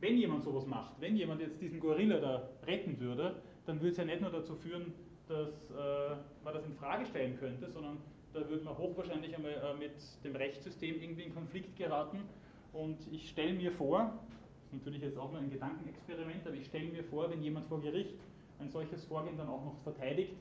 wenn 0.00 0.18
jemand 0.18 0.44
sowas 0.44 0.66
macht, 0.66 1.00
wenn 1.00 1.16
jemand 1.16 1.40
jetzt 1.40 1.60
diesen 1.62 1.80
Gorilla 1.80 2.20
da 2.20 2.48
retten 2.66 2.98
würde, 3.00 3.36
dann 3.64 3.80
würde 3.80 3.90
es 3.92 3.96
ja 3.96 4.04
nicht 4.04 4.20
nur 4.20 4.30
dazu 4.30 4.54
führen, 4.54 4.92
dass 5.28 5.70
äh, 5.70 6.16
man 6.44 6.52
das 6.52 6.66
in 6.66 6.74
Frage 6.74 7.06
stellen 7.06 7.38
könnte, 7.38 7.70
sondern 7.70 7.96
da 8.34 8.46
würde 8.48 8.64
man 8.64 8.76
hochwahrscheinlich 8.76 9.34
einmal 9.34 9.52
äh, 9.52 9.78
mit 9.78 9.92
dem 10.24 10.36
Rechtssystem 10.36 11.00
irgendwie 11.00 11.22
in 11.22 11.34
Konflikt 11.34 11.76
geraten. 11.76 12.18
Und 12.74 12.98
ich 13.12 13.30
stelle 13.30 13.54
mir 13.54 13.72
vor, 13.72 14.18
natürlich 14.74 15.02
jetzt 15.02 15.18
auch 15.18 15.30
nur 15.30 15.40
ein 15.40 15.50
Gedankenexperiment, 15.50 16.46
aber 16.46 16.56
ich 16.56 16.66
stelle 16.66 16.90
mir 16.90 17.04
vor, 17.04 17.30
wenn 17.30 17.42
jemand 17.42 17.66
vor 17.66 17.80
Gericht 17.80 18.14
ein 18.58 18.70
solches 18.70 19.04
Vorgehen 19.04 19.36
dann 19.36 19.48
auch 19.48 19.64
noch 19.64 19.78
verteidigt, 19.82 20.34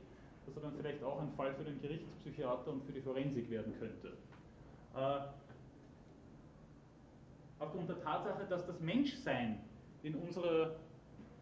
dass 0.45 0.55
er 0.55 0.63
dann 0.63 0.73
vielleicht 0.75 1.03
auch 1.03 1.21
ein 1.21 1.31
Fall 1.33 1.53
für 1.55 1.63
den 1.63 1.79
Gerichtspsychiater 1.81 2.71
und 2.71 2.83
für 2.83 2.91
die 2.91 3.01
Forensik 3.01 3.49
werden 3.49 3.73
könnte. 3.79 4.13
Äh, 4.95 5.19
aufgrund 7.59 7.89
der 7.89 7.99
Tatsache, 8.01 8.45
dass 8.49 8.65
das 8.65 8.79
Menschsein 8.79 9.59
in 10.03 10.15
unserer 10.15 10.75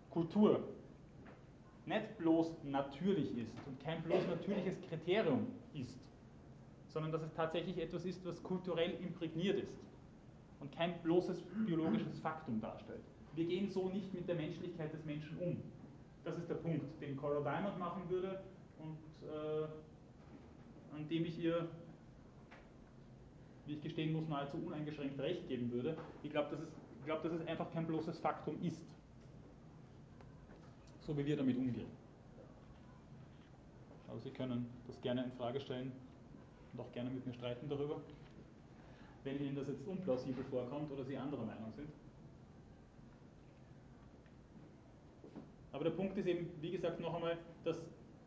Kultur 0.10 0.64
nicht 1.86 2.18
bloß 2.20 2.64
natürlich 2.64 3.38
ist 3.38 3.54
und 3.66 3.80
kein 3.84 4.04
bloß 4.04 4.28
natürliches 4.28 4.80
Kriterium 4.88 5.48
ist, 5.74 6.00
sondern 6.90 7.12
dass 7.12 7.24
es 7.24 7.34
tatsächlich 7.34 7.78
etwas 7.80 8.06
ist, 8.06 8.24
was 8.26 8.42
kulturell 8.44 8.92
imprägniert 9.02 9.60
ist 9.60 9.74
und 10.62 10.71
kein 10.71 11.02
bloßes 11.02 11.41
biologisches 11.65 12.19
Faktum 12.19 12.62
darstellt. 12.62 13.04
Wir 13.36 13.45
gehen 13.45 13.69
so 13.69 13.89
nicht 13.89 14.13
mit 14.13 14.28
der 14.28 14.36
Menschlichkeit 14.36 14.93
des 14.93 15.04
Menschen 15.06 15.38
um. 15.39 15.58
Das 16.24 16.38
ist 16.38 16.50
der 16.50 16.56
Punkt, 16.56 17.02
den 17.02 17.17
Cora 17.17 17.41
Diamond 17.41 17.80
machen 17.80 18.04
würde 18.10 18.41
und 18.78 18.97
äh, 19.28 19.63
an 20.95 21.08
dem 21.10 21.26
ich 21.26 21.39
ihr 21.39 21.67
wie 23.65 23.74
ich 23.74 23.82
gestehen 23.84 24.12
muss, 24.12 24.28
nahezu 24.28 24.58
uneingeschränkt 24.58 25.19
recht 25.19 25.47
geben 25.47 25.71
würde. 25.71 25.97
Ich 26.24 26.32
glaube, 26.32 26.50
dass, 26.52 26.60
es, 26.60 26.69
glaub, 27.06 27.24
dass 27.24 27.32
es 27.32 27.47
einfach 27.47 27.71
kein 27.71 27.88
bloßes 27.88 28.19
Faktum 28.19 28.62
ist. 28.62 28.82
So 31.02 31.17
wie 31.17 31.26
wir 31.26 31.38
damit 31.38 31.58
umgehen. 31.58 31.88
Aber 34.08 34.19
Sie 34.19 34.32
können 34.32 34.67
das 34.88 35.00
gerne 35.02 35.24
in 35.24 35.32
Frage 35.32 35.60
stellen 35.60 35.91
und 36.74 36.80
auch 36.80 36.91
gerne 36.91 37.10
mit 37.10 37.26
mir 37.26 37.34
streiten 37.34 37.69
darüber, 37.69 38.02
wenn 39.24 39.42
Ihnen 39.42 39.56
das 39.56 39.68
jetzt 39.68 39.88
unplausibel 39.88 40.44
vorkommt 40.46 40.92
oder 40.92 41.04
Sie 41.04 41.18
anderer 41.18 41.46
Meinung 41.46 41.72
sind. 41.76 41.90
Aber 45.72 45.84
der 45.84 45.92
Punkt 45.92 46.18
ist 46.18 46.28
eben, 46.28 46.50
wie 46.62 46.72
gesagt, 46.72 47.00
noch 47.00 47.14
einmal, 47.14 47.38
dass 47.64 47.78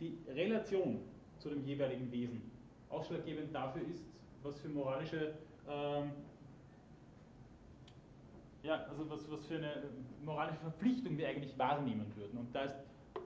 die 0.01 0.17
Relation 0.29 1.01
zu 1.39 1.51
dem 1.51 1.65
jeweiligen 1.65 2.11
Wesen 2.11 2.43
ausschlaggebend 2.89 3.55
dafür 3.55 3.83
ist, 3.83 4.05
was 4.43 4.59
für 4.61 4.69
moralische, 4.69 5.35
ähm, 5.69 6.13
ja, 8.63 8.87
also 8.89 9.09
was, 9.11 9.31
was 9.31 9.47
für 9.47 9.57
eine 9.57 9.85
moralische 10.25 10.61
Verpflichtung 10.61 11.19
wir 11.19 11.29
eigentlich 11.29 11.57
wahrnehmen 11.59 12.11
würden. 12.17 12.39
Und 12.39 12.55
da 12.55 12.65
ist 12.65 12.77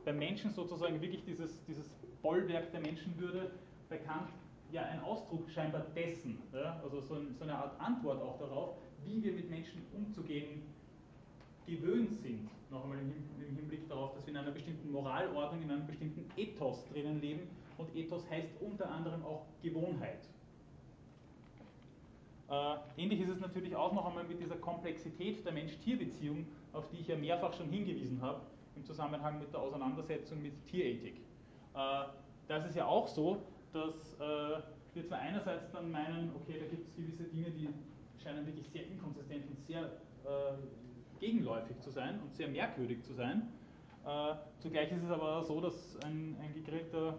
beim 0.04 0.18
Menschen 0.18 0.50
sozusagen 0.52 1.00
wirklich 1.00 1.24
dieses, 1.24 1.64
dieses 1.66 1.87
Bollwerk 2.22 2.70
der 2.72 2.81
Menschenwürde 2.81 3.50
bekannt, 3.88 4.31
ja 4.72 4.83
ein 4.83 5.00
Ausdruck 5.00 5.48
scheinbar 5.50 5.87
dessen, 5.94 6.38
ja, 6.52 6.81
also 6.83 7.00
so, 7.00 7.14
ein, 7.14 7.35
so 7.38 7.44
eine 7.44 7.57
Art 7.57 7.81
Antwort 7.81 8.22
auch 8.22 8.38
darauf, 8.38 8.74
wie 9.04 9.22
wir 9.22 9.33
mit 9.33 9.48
Menschen 9.50 9.83
umzugehen 9.94 10.62
gewöhnt 11.66 12.14
sind, 12.14 12.48
noch 12.70 12.85
einmal 12.85 12.98
im, 12.98 13.12
Hinblick 13.57 13.88
darauf, 13.88 14.14
dass 14.14 14.26
wir 14.26 14.33
in 14.33 14.38
einer 14.38 14.50
bestimmten 14.50 14.90
Moralordnung, 14.90 15.62
in 15.62 15.70
einem 15.70 15.87
bestimmten 15.87 16.31
Ethos 16.37 16.87
drinnen 16.92 17.20
leben 17.20 17.48
und 17.76 17.94
Ethos 17.94 18.28
heißt 18.31 18.48
unter 18.61 18.90
anderem 18.90 19.24
auch 19.24 19.46
Gewohnheit. 19.62 20.20
Äh, 22.50 22.76
ähnlich 22.96 23.20
ist 23.20 23.28
es 23.28 23.40
natürlich 23.40 23.76
auch 23.76 23.92
noch 23.92 24.07
einmal 24.07 24.24
mit 24.24 24.40
dieser 24.40 24.57
Komplexität 24.57 25.45
der 25.45 25.53
Mensch-Tier-Beziehung, 25.53 26.47
auf 26.72 26.88
die 26.88 26.99
ich 26.99 27.09
ja 27.09 27.16
mehrfach 27.16 27.53
schon 27.53 27.68
hingewiesen 27.68 28.20
habe, 28.22 28.40
im 28.76 28.84
Zusammenhang 28.84 29.38
mit 29.38 29.53
der 29.53 29.61
Auseinandersetzung 29.61 30.40
mit 30.42 30.53
Tierethik. 30.66 31.16
Äh, 31.74 32.05
da 32.49 32.57
ist 32.57 32.76
ja 32.76 32.86
auch 32.86 33.09
so, 33.09 33.42
dass 33.72 34.14
äh, 34.14 34.62
wir 34.94 35.06
zwar 35.06 35.18
einerseits 35.18 35.70
dann 35.72 35.90
meinen, 35.90 36.32
okay, 36.34 36.58
da 36.58 36.66
gibt 36.66 36.86
es 36.86 36.94
gewisse 36.96 37.24
Dinge, 37.24 37.50
die 37.50 37.68
scheinen 38.22 38.46
wirklich 38.46 38.68
sehr 38.68 38.86
inkonsistent 38.86 39.46
und 39.48 39.60
sehr 39.66 39.84
äh, 39.84 41.18
gegenläufig 41.20 41.78
zu 41.80 41.90
sein 41.90 42.20
und 42.20 42.34
sehr 42.34 42.48
merkwürdig 42.48 43.02
zu 43.02 43.12
sein. 43.14 43.48
Äh, 44.06 44.34
zugleich 44.58 44.90
ist 44.92 45.02
es 45.02 45.10
aber 45.10 45.44
so, 45.44 45.60
dass 45.60 45.98
ein, 46.04 46.36
ein 46.40 46.54
gegrillter 46.54 47.18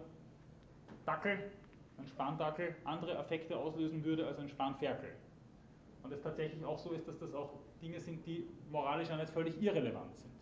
Dackel 1.06 1.50
ein 1.98 2.06
Spandackel 2.06 2.74
andere 2.84 3.16
Effekte 3.18 3.56
auslösen 3.56 4.04
würde 4.04 4.26
als 4.26 4.38
ein 4.38 4.48
Spanferkel. 4.48 5.10
Und 6.02 6.12
es 6.12 6.22
tatsächlich 6.22 6.64
auch 6.64 6.78
so 6.78 6.92
ist, 6.92 7.06
dass 7.06 7.18
das 7.18 7.34
auch 7.34 7.58
Dinge 7.82 8.00
sind, 8.00 8.24
die 8.26 8.48
moralisch 8.70 9.10
auch 9.10 9.18
nicht 9.18 9.30
völlig 9.30 9.60
irrelevant 9.60 10.16
sind. 10.16 10.32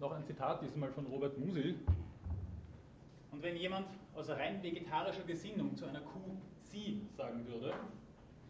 Noch 0.00 0.12
ein 0.12 0.24
Zitat, 0.24 0.62
diesmal 0.62 0.90
von 0.92 1.06
Robert 1.06 1.38
Musil. 1.38 1.78
Und 3.30 3.42
wenn 3.42 3.56
jemand 3.56 3.86
aus 4.14 4.30
rein 4.30 4.62
vegetarischer 4.62 5.22
Gesinnung 5.24 5.76
zu 5.76 5.84
einer 5.84 6.00
Kuh 6.00 6.36
sie 6.62 7.02
sagen 7.16 7.46
würde, 7.46 7.74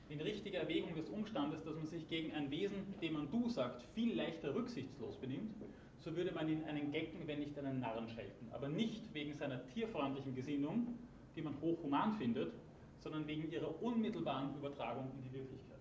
in 0.09 0.21
richtiger 0.21 0.61
Erwägung 0.61 0.95
des 0.95 1.09
Umstandes, 1.09 1.63
dass 1.65 1.75
man 1.75 1.87
sich 1.87 2.09
gegen 2.09 2.33
ein 2.35 2.51
Wesen, 2.51 2.95
dem 3.01 3.15
man 3.15 3.31
du 3.31 3.49
sagt, 3.49 3.83
viel 3.95 4.17
leichter 4.17 4.55
rücksichtslos 4.55 5.17
benimmt, 5.17 5.55
so 5.99 6.17
würde 6.17 6.33
man 6.33 6.49
ihn 6.49 6.65
einen 6.65 6.93
Gecken, 6.93 7.27
wenn 7.27 7.41
nicht 7.41 7.59
einen 7.59 7.81
Narren 7.81 8.09
schelten. 8.09 8.49
Aber 8.53 8.69
nicht 8.69 9.13
wegen 9.13 9.35
seiner 9.35 9.65
tierfreundlichen 9.67 10.35
Gesinnung, 10.35 10.99
die 11.37 11.43
man 11.43 11.61
hochhuman 11.61 12.15
findet, 12.15 12.53
sondern 13.01 13.27
wegen 13.27 13.51
ihrer 13.51 13.83
unmittelbaren 13.83 14.55
Übertragung 14.57 15.11
in 15.17 15.23
die 15.25 15.33
Wirklichkeit. 15.33 15.79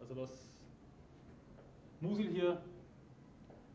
Also 0.00 0.16
was 0.16 0.50
Musil 2.00 2.30
hier 2.30 2.60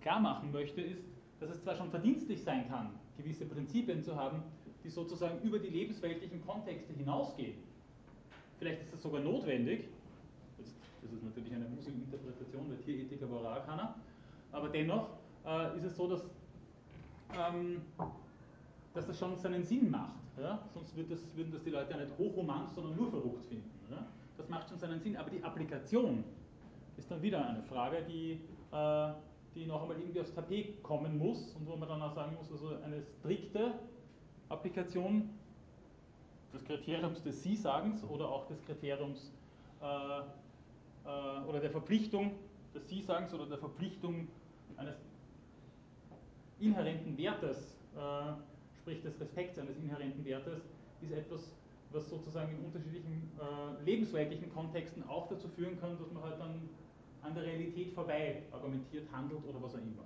klar 0.08 0.20
machen 0.22 0.54
möchte, 0.54 0.80
ist, 0.80 1.04
dass 1.42 1.50
es 1.50 1.62
zwar 1.62 1.76
schon 1.76 1.90
verdienstlich 1.90 2.42
sein 2.42 2.70
kann, 2.70 2.92
gewisse 3.18 3.46
Prinzipien 3.46 4.02
zu 4.02 4.16
haben, 4.16 4.42
die 4.82 4.90
sozusagen 4.90 5.42
über 5.42 5.60
die 5.60 5.68
lebensweltlichen 5.68 6.42
Kontexte 6.46 6.94
hinausgehen. 6.94 7.56
Vielleicht 8.58 8.84
ist 8.84 8.94
das 8.94 9.04
sogar 9.04 9.20
notwendig. 9.20 9.90
Das 10.58 11.12
ist 11.12 11.24
natürlich 11.24 11.54
eine 11.54 11.66
Musil-Interpretation 11.66 12.70
der 12.70 12.82
Tierethik, 12.86 13.22
aber 13.22 13.52
auch 13.52 13.66
keiner. 13.66 13.96
Aber 14.54 14.70
dennoch 14.70 15.10
äh, 15.46 15.78
ist 15.78 15.84
es 15.84 15.98
so, 15.98 16.08
dass, 16.08 16.24
ähm, 17.38 17.82
dass 18.94 19.08
das 19.08 19.20
schon 19.20 19.38
seinen 19.38 19.64
Sinn 19.64 19.92
macht. 19.92 20.16
Ja? 20.40 20.60
Sonst 20.74 20.96
würden 20.96 21.10
das, 21.10 21.36
würden 21.36 21.52
das 21.52 21.64
die 21.64 21.70
Leute 21.70 21.92
ja 21.92 21.98
nicht 21.98 22.18
hochromantisch, 22.18 22.76
sondern 22.76 22.96
nur 22.96 23.10
verrückt 23.10 23.46
finden. 23.46 23.70
Ja? 23.92 24.08
Das 24.38 24.48
macht 24.48 24.70
schon 24.70 24.80
seinen 24.80 25.02
Sinn. 25.02 25.18
Aber 25.18 25.30
die 25.30 25.44
Applikation 25.44 26.24
ist 26.96 27.12
dann 27.12 27.22
wieder 27.22 27.46
eine 27.46 27.62
Frage, 27.64 28.04
die, 28.08 28.40
äh, 28.72 29.12
die 29.58 29.66
noch 29.66 29.82
einmal 29.82 30.00
irgendwie 30.00 30.22
aufs 30.22 30.34
Tapet 30.34 30.82
kommen 30.84 31.18
muss 31.18 31.54
und 31.56 31.68
wo 31.68 31.76
man 31.76 31.90
dann 31.90 32.02
auch 32.02 32.14
sagen 32.14 32.36
muss, 32.36 32.52
also 32.52 32.76
eine 32.84 33.02
strikte 33.20 33.74
Applikation 34.50 35.30
des 36.54 36.64
Kriteriums 36.64 37.22
des 37.24 37.44
Sie-Sagens 37.44 38.04
oder 38.04 38.30
auch 38.30 38.48
des 38.48 38.64
Kriteriums 38.66 39.32
äh, 39.82 39.86
äh, 39.86 41.48
oder 41.48 41.60
der 41.60 41.72
Verpflichtung 41.72 42.32
des 42.74 42.88
Sie-Sagens 42.88 43.34
oder 43.34 43.48
der 43.48 43.58
Verpflichtung 43.58 44.28
eines 44.78 44.96
inhärenten 46.60 47.18
Wertes, 47.18 47.76
äh, 47.96 48.80
sprich 48.80 49.02
des 49.02 49.20
Respekts 49.20 49.58
eines 49.60 49.78
inhärenten 49.78 50.24
Wertes, 50.24 50.62
ist 51.02 51.12
etwas, 51.12 51.52
was 51.92 52.10
sozusagen 52.10 52.56
in 52.58 52.66
unterschiedlichen 52.66 53.32
äh, 53.40 53.84
lebensweltlichen 53.84 54.54
Kontexten 54.54 55.08
auch 55.08 55.28
dazu 55.30 55.48
führen 55.50 55.80
kann, 55.80 55.98
dass 55.98 56.12
man 56.12 56.24
halt 56.24 56.40
dann 56.40 56.70
an 57.28 57.36
der 57.36 57.44
Realität 57.44 57.94
vorbei 57.94 58.44
argumentiert, 58.52 59.12
handelt 59.12 59.44
oder 59.46 59.62
was 59.62 59.76
auch 59.76 59.80
immer. 59.80 60.06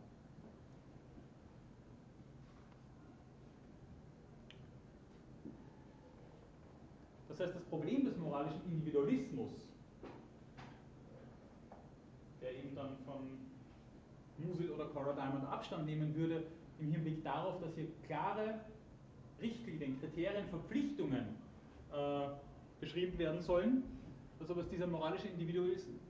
Das 7.29 7.39
heißt, 7.39 7.55
das 7.55 7.63
Problem 7.65 8.05
des 8.05 8.17
moralischen 8.17 8.61
Individualismus, 8.65 9.51
der 12.41 12.51
eben 12.51 12.75
dann 12.75 12.97
von 13.05 13.37
Musil 14.37 14.71
oder 14.71 14.85
Cora 14.85 15.13
Diamond 15.13 15.45
Abstand 15.45 15.85
nehmen 15.85 16.15
würde, 16.15 16.43
im 16.79 16.91
Hinblick 16.91 17.23
darauf, 17.23 17.61
dass 17.61 17.75
hier 17.75 17.87
klare 18.07 18.61
Richtlinien, 19.39 19.99
Kriterien, 19.99 20.47
Verpflichtungen 20.49 21.37
äh, 21.93 22.27
beschrieben 22.79 23.17
werden 23.19 23.41
sollen, 23.41 23.83
also 24.39 24.55
was 24.55 24.67
dieser 24.69 24.87
moralische 24.87 25.27
Individualismus 25.27 26.00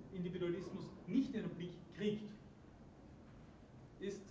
nicht 1.12 1.34
in 1.34 1.41
den 1.41 1.55
Blick 1.55 1.72
kriegt, 1.95 2.32
ist, 3.99 4.26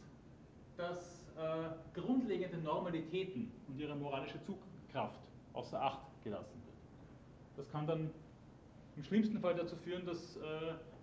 dass 0.77 1.25
äh, 1.37 1.99
grundlegende 1.99 2.59
Normalitäten 2.59 3.51
und 3.69 3.79
ihre 3.79 3.95
moralische 3.95 4.41
Zugkraft 4.43 5.21
außer 5.53 5.81
Acht 5.81 6.01
gelassen 6.25 6.61
wird. 6.65 6.77
Das 7.57 7.71
kann 7.71 7.87
dann 7.87 8.11
im 8.97 9.03
schlimmsten 9.05 9.39
Fall 9.41 9.55
dazu 9.55 9.77
führen, 9.77 10.05
dass 10.05 10.37
äh, 10.37 10.41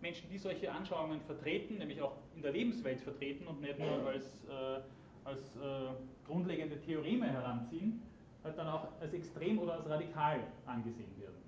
Menschen, 0.01 0.29
die 0.29 0.37
solche 0.37 0.71
Anschauungen 0.71 1.21
vertreten, 1.21 1.77
nämlich 1.77 2.01
auch 2.01 2.13
in 2.35 2.41
der 2.41 2.51
Lebenswelt 2.51 3.01
vertreten 3.01 3.47
und 3.47 3.61
nicht 3.61 3.79
nur 3.79 4.07
als, 4.07 4.43
äh, 4.45 4.79
als 5.23 5.55
äh, 5.55 5.89
grundlegende 6.25 6.79
Theoreme 6.81 7.27
heranziehen, 7.27 8.01
halt 8.43 8.57
dann 8.57 8.67
auch 8.67 8.87
als 8.99 9.13
extrem 9.13 9.59
oder 9.59 9.73
als 9.73 9.89
radikal 9.89 10.39
angesehen 10.65 11.09
werden. 11.19 11.46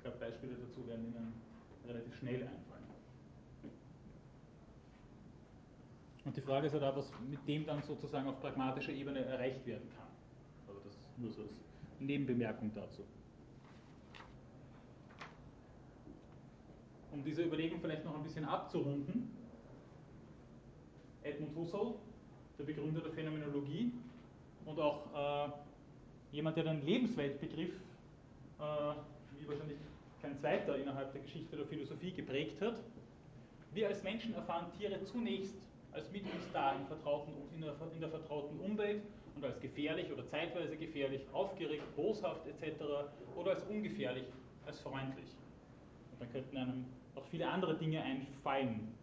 Ich 0.00 0.04
glaube, 0.04 0.16
Beispiele 0.16 0.54
dazu 0.54 0.86
werden 0.86 1.04
Ihnen 1.04 1.34
relativ 1.86 2.16
schnell 2.16 2.36
einfallen. 2.36 2.84
Und 6.24 6.34
die 6.34 6.40
Frage 6.40 6.68
ist 6.68 6.72
halt 6.72 6.84
auch, 6.84 6.96
was 6.96 7.12
mit 7.28 7.46
dem 7.46 7.66
dann 7.66 7.82
sozusagen 7.82 8.26
auf 8.26 8.40
pragmatischer 8.40 8.92
Ebene 8.92 9.22
erreicht 9.22 9.66
werden 9.66 9.86
kann. 9.94 10.08
Aber 10.66 10.80
das 10.82 10.96
nur 11.18 11.30
so 11.30 11.42
als 11.42 11.52
Nebenbemerkung 11.98 12.72
dazu. 12.74 13.04
Um 17.12 17.22
diese 17.22 17.42
Überlegung 17.42 17.78
vielleicht 17.82 18.06
noch 18.06 18.14
ein 18.14 18.22
bisschen 18.22 18.46
abzurunden, 18.46 19.30
Edmund 21.22 21.54
Husserl, 21.56 21.96
der 22.58 22.64
Begründer 22.64 23.02
der 23.02 23.12
Phänomenologie 23.12 23.92
und 24.64 24.80
auch 24.80 25.48
äh, 25.48 25.52
jemand, 26.32 26.56
der 26.56 26.64
den 26.64 26.86
Lebensweltbegriff, 26.86 27.74
äh, 28.60 28.94
wie 29.40 29.48
wahrscheinlich 29.48 29.78
kein 30.22 30.36
zweiter 30.36 30.76
innerhalb 30.76 31.12
der 31.12 31.22
Geschichte 31.22 31.56
der 31.56 31.66
Philosophie 31.66 32.12
geprägt 32.12 32.60
hat. 32.60 32.80
Wir 33.72 33.88
als 33.88 34.02
Menschen 34.02 34.34
erfahren 34.34 34.66
Tiere 34.78 35.02
zunächst 35.04 35.54
als 35.92 36.10
mit 36.12 36.22
uns 36.22 36.50
da 36.52 36.74
in, 36.74 36.86
in, 37.54 37.60
der, 37.62 37.74
in 37.92 38.00
der 38.00 38.10
vertrauten 38.10 38.58
Umwelt 38.60 39.02
und 39.34 39.44
als 39.44 39.60
gefährlich 39.60 40.12
oder 40.12 40.26
zeitweise 40.26 40.76
gefährlich, 40.76 41.22
aufgeregt, 41.32 41.82
boshaft 41.96 42.46
etc. 42.46 42.82
oder 43.36 43.52
als 43.52 43.62
ungefährlich, 43.64 44.24
als 44.66 44.78
freundlich. 44.80 45.28
Und 46.12 46.20
dann 46.20 46.32
könnten 46.32 46.56
einem 46.56 46.84
auch 47.14 47.24
viele 47.26 47.48
andere 47.48 47.76
Dinge 47.76 48.02
einfallen, 48.02 48.94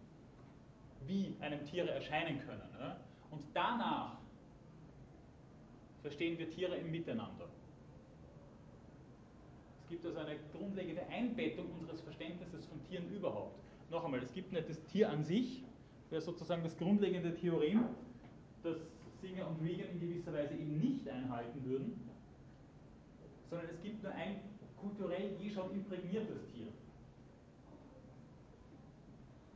wie 1.06 1.36
einem 1.40 1.64
Tiere 1.66 1.92
erscheinen 1.92 2.40
können. 2.46 2.70
Ja? 2.80 2.98
Und 3.32 3.42
danach 3.54 4.18
verstehen 6.02 6.38
wir 6.38 6.50
Tiere 6.50 6.76
im 6.78 6.92
Miteinander. 6.92 7.50
Gibt 9.90 10.06
also 10.06 10.20
eine 10.20 10.38
grundlegende 10.52 11.06
Einbettung 11.08 11.66
unseres 11.80 12.02
Verständnisses 12.02 12.66
von 12.66 12.84
Tieren 12.84 13.10
überhaupt. 13.10 13.58
Noch 13.90 14.04
einmal, 14.04 14.22
es 14.22 14.34
gibt 14.34 14.52
nicht 14.52 14.70
das 14.70 14.84
Tier 14.86 15.10
an 15.10 15.24
sich, 15.24 15.64
wäre 16.10 16.22
sozusagen 16.22 16.64
das 16.64 16.78
grundlegende 16.78 17.34
Theorem, 17.36 17.86
das 18.64 18.78
Singer 19.22 19.48
und 19.48 19.62
Regan 19.62 19.90
in 19.92 20.00
gewisser 20.00 20.34
Weise 20.34 20.56
eben 20.56 20.80
nicht 20.80 21.08
einhalten 21.08 21.64
würden, 21.64 22.10
sondern 23.50 23.70
es 23.70 23.82
gibt 23.82 24.04
nur 24.04 24.12
ein 24.12 24.42
kulturell 24.76 25.32
eh 25.42 25.50
schon 25.50 25.72
imprägniertes 25.72 26.46
Tier. 26.54 26.68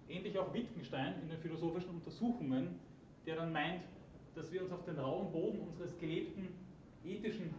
Ähnlich 0.10 0.38
auch 0.40 0.54
Wittgenstein 0.54 1.22
in 1.22 1.30
den 1.30 1.40
philosophischen 1.40 1.92
Untersuchungen, 1.92 2.80
der 3.26 3.36
dann 3.36 3.52
meint, 3.54 3.84
dass 4.36 4.52
wir 4.52 4.64
uns 4.64 4.72
auf 4.72 4.84
den 4.86 4.98
rauen 4.98 5.32
Boden 5.32 5.60
unseres 5.60 5.98
gelebten 6.00 6.48
ethischen 7.06 7.54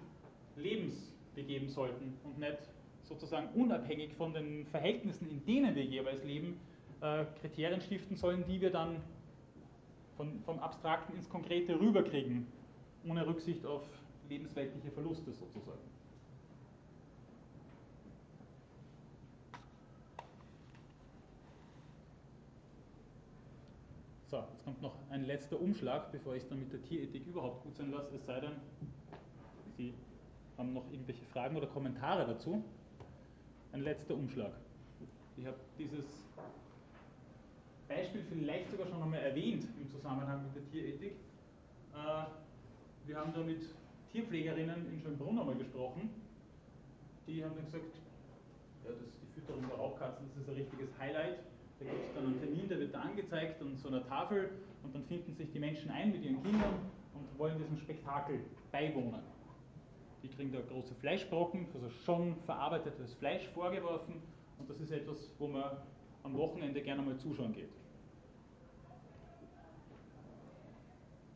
Lebens 0.56 1.11
begeben 1.34 1.68
sollten 1.68 2.14
und 2.24 2.38
nicht 2.38 2.58
sozusagen 3.04 3.48
unabhängig 3.54 4.14
von 4.14 4.32
den 4.32 4.66
Verhältnissen, 4.66 5.28
in 5.28 5.44
denen 5.44 5.74
wir 5.74 5.84
jeweils 5.84 6.24
leben, 6.24 6.60
äh, 7.00 7.24
Kriterien 7.40 7.80
stiften 7.80 8.16
sollen, 8.16 8.44
die 8.46 8.60
wir 8.60 8.70
dann 8.70 9.02
von, 10.16 10.40
vom 10.44 10.58
Abstrakten 10.60 11.16
ins 11.16 11.28
Konkrete 11.28 11.78
rüberkriegen, 11.78 12.46
ohne 13.08 13.26
Rücksicht 13.26 13.66
auf 13.66 13.82
lebensweltliche 14.28 14.90
Verluste 14.92 15.32
sozusagen. 15.32 15.80
So, 24.30 24.42
jetzt 24.50 24.64
kommt 24.64 24.80
noch 24.80 24.94
ein 25.10 25.26
letzter 25.26 25.60
Umschlag, 25.60 26.10
bevor 26.10 26.34
ich 26.34 26.42
es 26.42 26.48
dann 26.48 26.60
mit 26.60 26.72
der 26.72 26.82
Tierethik 26.82 27.26
überhaupt 27.26 27.64
gut 27.64 27.76
sein 27.76 27.90
lasse, 27.90 28.14
es 28.14 28.24
sei 28.24 28.40
denn, 28.40 28.52
Sie 29.76 29.92
haben 30.59 30.74
noch 30.74 30.84
irgendwelche 30.90 31.24
Fragen 31.26 31.57
oder 31.57 31.66
Kommentare 31.66 32.26
dazu. 32.26 32.62
Ein 33.72 33.82
letzter 33.82 34.14
Umschlag. 34.14 34.53
Ich 35.36 35.46
habe 35.46 35.57
dieses 35.78 36.05
Beispiel 37.88 38.22
vielleicht 38.28 38.70
sogar 38.70 38.86
schon 38.86 39.03
einmal 39.03 39.20
erwähnt 39.20 39.66
im 39.80 39.90
Zusammenhang 39.90 40.42
mit 40.44 40.55
der 40.55 40.70
Tierethik. 40.70 41.12
Äh, 41.94 42.24
wir 43.07 43.16
haben 43.16 43.32
da 43.34 43.40
mit 43.40 43.62
Tierpflegerinnen 44.12 44.92
in 44.92 45.00
Schönbrunn 45.00 45.38
einmal 45.38 45.57
gesprochen. 45.57 46.11
Die 47.26 47.42
haben 47.44 47.55
dann 47.57 47.64
gesagt, 47.64 47.84
ja, 48.84 48.90
das, 48.90 49.09
die 49.20 49.40
Fütterung 49.40 49.66
der 49.68 49.76
Raubkatzen, 49.76 50.26
das 50.28 50.42
ist 50.42 50.48
ein 50.48 50.55
richtiges 50.55 50.88
Highlight. 50.98 51.38
Da 51.78 51.84
gibt 51.84 52.09
es 52.09 52.14
dann 52.14 52.26
einen 52.26 52.40
Termin, 52.40 52.68
der 52.68 52.78
wird 52.78 52.94
da 52.94 53.00
angezeigt 53.00 53.61
an 53.61 53.76
so 53.76 53.88
einer 53.88 54.07
Tafel 54.07 54.50
und 54.82 54.94
dann 54.94 55.05
finden 55.05 55.34
sich 55.34 55.50
die 55.50 55.59
Menschen 55.59 55.90
ein 55.90 56.12
mit 56.12 56.22
ihren 56.22 56.42
Kindern 56.42 56.74
und 57.14 57.38
wollen 57.38 57.59
diesem 57.59 57.78
Spektakel 57.78 58.40
beiwohnen. 58.70 59.22
Die 60.22 60.28
kriegen 60.28 60.52
da 60.52 60.60
große 60.60 60.94
Fleischbrocken, 60.94 61.66
also 61.74 61.90
schon 61.90 62.36
verarbeitetes 62.46 63.14
Fleisch 63.14 63.48
vorgeworfen 63.48 64.22
und 64.58 64.70
das 64.70 64.80
ist 64.80 64.92
etwas, 64.92 65.32
wo 65.38 65.48
man 65.48 65.78
am 66.22 66.36
Wochenende 66.36 66.80
gerne 66.80 67.02
mal 67.02 67.16
zuschauen 67.16 67.52
geht. 67.52 67.70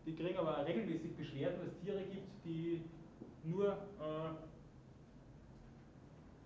die 0.06 0.14
kriegen 0.14 0.38
aber 0.38 0.64
regelmäßig 0.64 1.16
Beschwerden, 1.16 1.58
weil 1.60 1.66
es 1.68 1.78
Tiere 1.80 2.02
gibt, 2.04 2.44
die 2.44 2.80
nur 3.44 3.72
äh, 3.72 4.28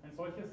ein 0.02 0.12
solches 0.16 0.50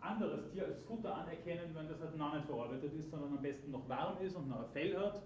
anderes 0.00 0.50
Tier 0.50 0.66
als 0.66 0.80
Futter 0.82 1.14
anerkennen, 1.16 1.70
wenn 1.74 1.88
das 1.88 2.00
halt 2.00 2.16
noch 2.16 2.34
nicht 2.34 2.46
verarbeitet 2.46 2.92
ist, 2.94 3.10
sondern 3.10 3.36
am 3.36 3.42
besten 3.42 3.70
noch 3.70 3.88
warm 3.88 4.20
ist 4.20 4.34
und 4.34 4.48
noch 4.48 4.64
ein 4.64 4.70
Fell 4.72 4.98
hat. 4.98 5.22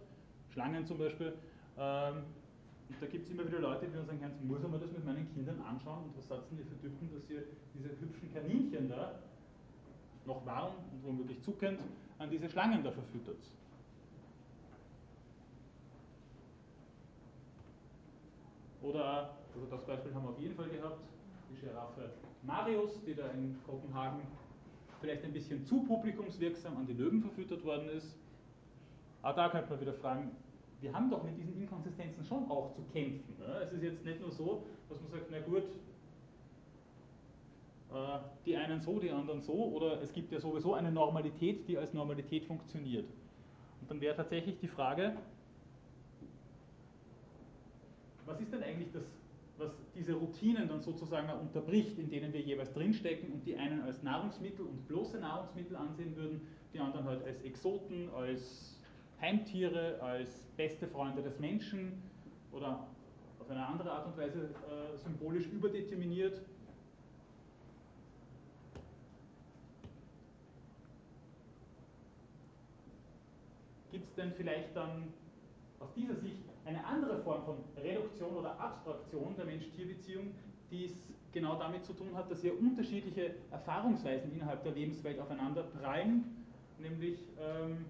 Schlangen 0.53 0.85
zum 0.85 0.99
Beispiel. 0.99 1.33
Ähm, 1.79 2.25
und 2.89 3.03
da 3.03 3.07
gibt 3.07 3.27
es 3.27 3.31
immer 3.31 3.47
wieder 3.47 3.61
Leute, 3.61 3.87
die 3.87 3.93
dann 3.93 4.07
sagen, 4.07 4.23
Hans, 4.23 4.41
muss 4.43 4.63
man 4.63 4.81
das 4.81 4.93
mit 4.93 5.05
meinen 5.05 5.29
Kindern 5.35 5.61
anschauen? 5.61 6.05
Und 6.05 6.17
was 6.17 6.29
setzen 6.29 6.57
die 6.57 6.65
für 6.65 6.81
Typen, 6.81 7.11
dass 7.13 7.29
ihr 7.29 7.45
diese 7.75 7.89
hübschen 8.01 8.33
Kaninchen 8.33 8.89
da, 8.89 9.19
noch 10.25 10.45
warm 10.47 10.73
und 10.93 11.05
womöglich 11.05 11.43
zuckend, 11.43 11.81
an 12.19 12.31
diese 12.31 12.49
Schlangen 12.49 12.83
da 12.83 12.91
verfüttert? 12.91 13.39
Oder, 18.83 19.37
also 19.55 19.67
das 19.69 19.85
Beispiel 19.85 20.15
haben 20.15 20.25
wir 20.25 20.31
auf 20.31 20.39
jeden 20.39 20.55
Fall 20.55 20.69
gehabt, 20.69 21.01
die 21.51 21.61
Giraffe 21.61 22.11
Marius, 22.43 23.03
die 23.05 23.15
da 23.15 23.29
in 23.31 23.57
Kopenhagen 23.67 24.21
vielleicht 25.01 25.25
ein 25.25 25.33
bisschen 25.33 25.65
zu 25.67 25.83
publikumswirksam 25.83 26.77
an 26.77 26.87
die 26.87 26.93
Löwen 26.93 27.21
verfüttert 27.21 27.65
worden 27.65 27.89
ist. 27.91 28.15
Auch 29.23 29.35
da 29.35 29.49
könnte 29.49 29.71
man 29.71 29.81
wieder 29.81 29.95
fragen, 29.95 30.31
wir 30.81 30.93
haben 30.93 31.11
doch 31.11 31.25
mit 31.25 31.39
diesen 31.39 31.61
Inkonsistenzen 31.61 32.25
schon 32.25 32.51
auch 32.51 32.75
zu 32.75 32.83
kämpfen. 32.93 33.35
Ne? 33.39 33.61
Es 33.63 33.73
ist 33.73 33.83
jetzt 33.83 34.05
nicht 34.05 34.21
nur 34.21 34.31
so, 34.31 34.65
dass 34.89 35.01
man 35.01 35.11
sagt, 35.11 35.27
na 35.31 35.41
gut, 35.41 35.65
äh, 37.93 38.19
die 38.45 38.57
einen 38.57 38.81
so, 38.81 38.99
die 38.99 39.11
anderen 39.11 39.41
so, 39.41 39.55
oder 39.55 40.03
es 40.03 40.13
gibt 40.13 40.33
ja 40.33 40.41
sowieso 40.41 40.75
eine 40.75 40.93
Normalität, 40.93 41.67
die 41.69 41.79
als 41.79 41.95
Normalität 41.95 42.45
funktioniert. 42.45 43.07
Und 43.81 43.91
dann 43.91 44.01
wäre 44.01 44.17
tatsächlich 44.17 44.59
die 44.59 44.69
Frage, 44.69 45.17
was 48.27 48.41
ist 48.41 48.53
denn 48.53 48.63
eigentlich 48.63 48.91
das, 48.93 49.05
was 49.57 49.71
diese 49.95 50.15
Routinen 50.15 50.69
dann 50.69 50.81
sozusagen 50.81 51.31
unterbricht, 51.41 51.99
in 51.99 52.11
denen 52.11 52.33
wir 52.33 52.41
jeweils 52.41 52.73
drinstecken 52.73 53.33
und 53.33 53.47
die 53.47 53.57
einen 53.57 53.81
als 53.83 54.03
Nahrungsmittel 54.03 54.67
und 54.67 54.87
bloße 54.89 55.19
Nahrungsmittel 55.19 55.77
ansehen 55.77 56.15
würden, 56.17 56.41
die 56.75 56.81
anderen 56.81 57.07
halt 57.07 57.25
als 57.25 57.41
Exoten, 57.43 58.11
als 58.11 58.76
Heimtiere, 59.21 60.01
als 60.01 60.45
beste 60.57 60.87
Freunde 60.87 61.23
des 61.23 61.39
Menschen 61.39 62.03
oder 62.53 62.87
auf 63.39 63.51
eine 63.51 63.67
andere 63.67 63.91
Art 63.91 64.07
und 64.07 64.17
Weise 64.17 64.51
äh, 64.69 64.97
symbolisch 64.99 65.47
überdeterminiert. 65.47 66.41
Gibt 73.91 74.09
es 74.09 74.15
denn 74.15 74.33
vielleicht 74.33 74.75
dann 74.77 75.15
aus 75.81 75.93
dieser 75.95 76.17
Sicht 76.17 76.43
eine 76.65 76.85
andere 76.85 77.19
Form 77.23 77.45
von 77.45 77.57
Reduktion 77.77 78.35
oder 78.35 78.59
Abstraktion 78.59 79.35
der 79.37 79.45
Mensch-Tier-Beziehung, 79.45 80.35
die 80.71 80.87
es 80.87 80.93
genau 81.33 81.57
damit 81.59 81.85
zu 81.85 81.93
tun 81.93 82.15
hat, 82.15 82.31
dass 82.31 82.41
hier 82.41 82.59
unterschiedliche 82.59 83.35
Erfahrungsweisen 83.51 84.33
innerhalb 84.33 84.65
der 84.65 84.73
Lebenswelt 84.73 85.21
aufeinander 85.21 85.63
prallen, 85.63 86.25
nämlich 86.79 87.21
ähm, 87.39 87.87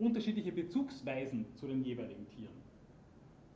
unterschiedliche 0.00 0.52
Bezugsweisen 0.52 1.46
zu 1.56 1.66
den 1.66 1.82
jeweiligen 1.82 2.26
Tieren. 2.28 2.54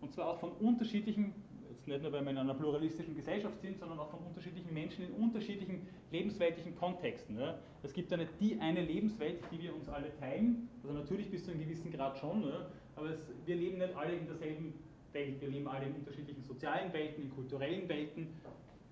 Und 0.01 0.13
zwar 0.13 0.29
auch 0.29 0.39
von 0.39 0.53
unterschiedlichen, 0.53 1.33
jetzt 1.71 1.87
nicht 1.89 2.03
nur 2.03 2.13
weil 2.13 2.23
wir 2.23 2.31
in 2.31 2.39
einer 2.39 2.55
pluralistischen 2.55 3.15
Gesellschaft 3.15 3.61
sind, 3.61 3.79
sondern 3.79 3.99
auch 3.99 4.11
von 4.11 4.21
unterschiedlichen 4.21 4.73
Menschen 4.73 5.05
in 5.07 5.13
unterschiedlichen 5.13 5.87
lebensweltlichen 6.11 6.77
Kontexten. 6.77 7.39
Ja. 7.39 7.59
Es 7.83 7.93
gibt 7.93 8.11
ja 8.11 8.17
nicht 8.17 8.33
die 8.41 8.59
eine 8.61 8.83
Lebenswelt, 8.83 9.41
die 9.51 9.63
wir 9.63 9.75
uns 9.75 9.89
alle 9.89 10.15
teilen, 10.21 10.69
also 10.83 10.95
natürlich 10.95 11.31
bis 11.31 11.45
zu 11.45 11.51
einem 11.51 11.61
gewissen 11.61 11.91
Grad 11.91 12.19
schon, 12.19 12.43
ja, 12.43 12.67
aber 12.97 13.11
es, 13.11 13.31
wir 13.47 13.57
leben 13.57 13.79
nicht 13.79 13.97
alle 13.97 14.15
in 14.15 14.27
derselben 14.27 14.75
Welt, 15.13 15.41
wir 15.41 15.49
leben 15.49 15.69
alle 15.69 15.87
in 15.87 15.95
unterschiedlichen 15.95 16.43
sozialen 16.43 16.93
Welten, 16.93 17.25
in 17.25 17.31
kulturellen 17.31 17.89
Welten, 17.89 18.29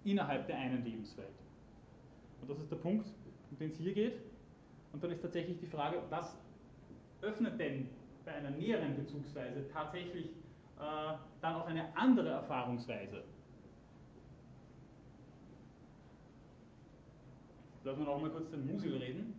innerhalb 0.04 0.46
der 0.46 0.56
einen 0.56 0.84
Lebenswelt. 0.84 1.28
Und 2.40 2.50
das 2.50 2.58
ist 2.58 2.70
der 2.70 2.76
Punkt, 2.76 3.06
um 3.50 3.58
den 3.58 3.70
es 3.70 3.76
hier 3.76 3.92
geht. 3.92 4.14
Und 4.92 5.02
dann 5.02 5.10
ist 5.10 5.20
tatsächlich 5.20 5.58
die 5.58 5.66
Frage, 5.66 5.98
was 6.10 6.36
öffnet 7.22 7.58
denn 7.58 7.88
bei 8.24 8.32
einer 8.32 8.50
näheren 8.50 8.96
Bezugsweise 8.96 9.68
tatsächlich 9.72 10.26
äh, 10.78 11.14
dann 11.40 11.54
auch 11.54 11.66
eine 11.66 11.96
andere 11.96 12.28
Erfahrungsweise? 12.28 13.24
Lassen 17.84 17.98
wir 18.00 18.06
noch 18.06 18.20
mal 18.20 18.30
kurz 18.30 18.50
den 18.50 18.66
Musil 18.66 18.96
reden. 18.96 19.34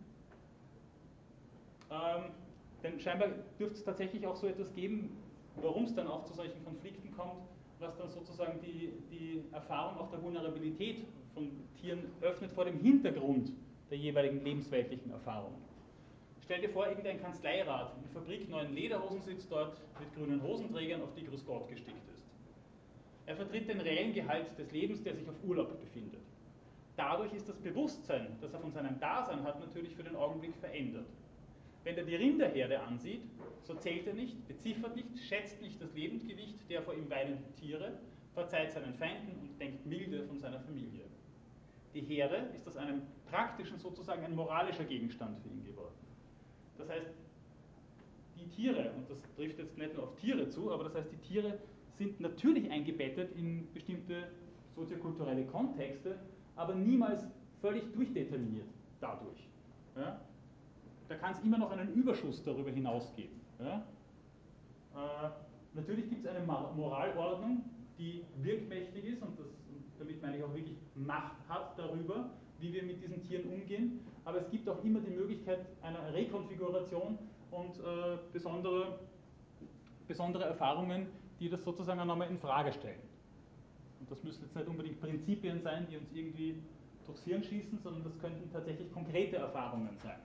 Ähm, 1.90 2.24
denn 2.82 3.00
scheinbar 3.00 3.30
dürfte 3.58 3.78
es 3.78 3.84
tatsächlich 3.86 4.26
auch 4.28 4.36
so 4.36 4.48
etwas 4.48 4.74
geben, 4.74 5.16
warum 5.62 5.86
es 5.86 5.96
dann 5.96 6.08
auch 6.08 6.26
zu 6.26 6.34
solchen 6.34 6.64
Konflikten 6.66 7.16
kommt, 7.16 7.44
was 7.80 7.96
dann 7.98 8.10
sozusagen 8.10 8.60
die, 8.62 8.92
die 9.10 9.44
Erfahrung 9.54 9.98
auch 9.98 10.10
der 10.10 10.22
Vulnerabilität 10.22 11.06
von 11.34 11.52
Tieren 11.80 12.00
öffnet 12.22 12.52
vor 12.52 12.66
dem 12.66 12.80
Hintergrund 12.80 13.52
der 13.90 13.98
jeweiligen 13.98 14.44
lebensweltlichen 14.44 15.12
Erfahrungen. 15.12 15.62
Stell 16.44 16.60
dir 16.60 16.70
vor, 16.70 16.88
irgendein 16.88 17.22
Kanzleirat 17.22 17.94
in 18.04 18.10
Fabrik 18.10 18.50
neuen 18.50 18.74
Lederhosen 18.76 19.22
sitzt 19.22 19.50
dort 19.50 19.78
mit 19.98 20.14
grünen 20.14 20.44
Hosenträgern, 20.44 21.02
auf 21.02 21.14
die 21.14 21.24
Grüß 21.24 21.46
Gott 21.46 21.70
gestickt 21.70 22.06
ist. 22.14 22.22
Er 23.26 23.38
vertritt 23.38 23.70
den 23.70 23.80
reellen 23.80 24.14
Gehalt 24.14 24.58
des 24.60 24.70
Lebens, 24.74 25.02
der 25.02 25.16
sich 25.16 25.26
auf 25.30 25.36
Urlaub 25.46 25.80
befindet. 25.80 26.20
Dadurch 26.98 27.34
ist 27.34 27.48
das 27.48 27.58
Bewusstsein, 27.60 28.36
das 28.41 28.54
er 28.54 28.60
von 28.60 28.74
seinem 28.74 29.00
Dasein 29.00 29.41
hat, 29.44 29.62
natürlich 29.62 29.96
für 29.96 30.04
den 30.04 30.18
Augenblick 30.18 30.54
verändert. 30.58 31.06
Wenn 31.86 31.96
er 31.96 32.04
die 32.04 32.16
Rinderherde 32.16 32.82
ansieht, 32.82 33.22
so 33.64 33.76
zählt 33.76 34.06
er 34.08 34.14
nicht, 34.14 34.46
beziffert 34.46 34.98
nicht, 34.98 35.18
schätzt 35.20 35.62
nicht 35.62 35.82
das 35.82 35.94
Lebensgewicht 35.94 36.70
der 36.70 36.82
vor 36.82 36.94
ihm 36.94 37.10
weidenden 37.10 37.56
Tiere, 37.56 38.00
verzeiht 38.34 38.74
seinen 38.74 38.94
Feinden 38.96 39.39
und 39.39 39.60
denkt 39.62 39.86
milde 39.86 40.24
von 40.24 40.38
seiner 40.39 40.60
Familie. 40.60 41.06
Die 41.94 42.02
Herde 42.02 42.50
ist 42.54 42.68
aus 42.68 42.76
einem 42.76 43.04
praktischen 43.30 43.78
sozusagen 43.78 44.26
ein 44.26 44.36
moralischer 44.36 44.84
Gegenstand 44.84 45.39
für 45.39 45.50
ihn 45.50 45.64
geworden. 45.64 45.83
Das 46.78 46.89
heißt, 46.89 47.07
die 48.38 48.49
Tiere, 48.49 48.91
und 48.95 49.09
das 49.09 49.17
trifft 49.36 49.59
jetzt 49.59 49.78
nicht 49.78 49.93
nur 49.93 50.03
auf 50.03 50.15
Tiere 50.15 50.49
zu, 50.49 50.71
aber 50.71 50.86
das 50.86 50.95
heißt, 50.95 51.11
die 51.11 51.28
Tiere 51.28 51.59
sind 51.97 52.19
natürlich 52.19 52.69
eingebettet 52.71 53.36
in 53.36 53.71
bestimmte 53.74 54.30
soziokulturelle 54.76 55.45
Kontexte, 55.45 56.17
aber 56.55 56.76
niemals 56.76 57.26
völlig 57.61 57.91
durchdeterminiert 57.93 58.67
dadurch. 58.99 59.47
Ja? 59.95 60.19
Da 61.07 61.15
kann 61.15 61.34
es 61.34 61.39
immer 61.43 61.57
noch 61.57 61.71
einen 61.71 61.93
Überschuss 61.93 62.43
darüber 62.43 62.71
hinaus 62.71 63.13
geben. 63.15 63.39
Ja? 63.59 63.86
Äh, 64.95 65.30
natürlich 65.74 66.09
gibt 66.09 66.26
es 66.26 66.32
eine 66.32 66.45
Moralordnung, 66.45 67.63
die 67.97 68.26
wirkmächtig 68.41 69.05
ist 69.05 69.21
und, 69.21 69.39
das, 69.39 69.47
und 69.47 69.84
damit 69.99 70.21
meine 70.21 70.38
ich 70.38 70.43
auch 70.43 70.53
wirklich 70.53 70.78
Macht 70.95 71.38
hat 71.47 71.78
darüber, 71.78 72.32
wie 72.64 72.74
wir 72.74 72.84
mit 72.84 73.03
diesen 73.03 73.22
Tieren 73.22 73.45
umgehen 73.45 73.99
aber 74.26 74.39
es 74.39 74.49
gibt 74.49 74.68
auch 74.70 74.84
immer 74.84 74.99
die 74.99 75.11
Möglichkeit 75.11 75.66
einer 75.82 76.14
Rekonfiguration 76.14 77.18
und 77.51 77.80
äh, 77.80 78.18
besondere, 78.32 78.99
besondere 80.07 80.45
Erfahrungen, 80.45 81.07
die 81.39 81.49
das 81.49 81.64
sozusagen 81.64 81.99
auch 81.99 82.05
nochmal 82.05 82.30
in 82.30 82.39
Frage 82.39 82.72
stellen. 82.72 82.99
Und 83.99 84.09
das 84.09 84.24
müssen 84.24 84.43
jetzt 84.43 84.55
nicht 84.55 84.68
unbedingt 84.68 84.99
Prinzipien 85.01 85.61
sein, 85.61 85.88
die 85.89 85.97
uns 85.97 86.11
irgendwie 86.14 86.55
durchs 87.05 87.24
Hirn 87.24 87.43
schießen, 87.43 87.80
sondern 87.80 88.03
das 88.03 88.18
könnten 88.20 88.49
tatsächlich 88.51 88.91
konkrete 88.91 89.38
Erfahrungen 89.38 89.97
sein. 90.01 90.20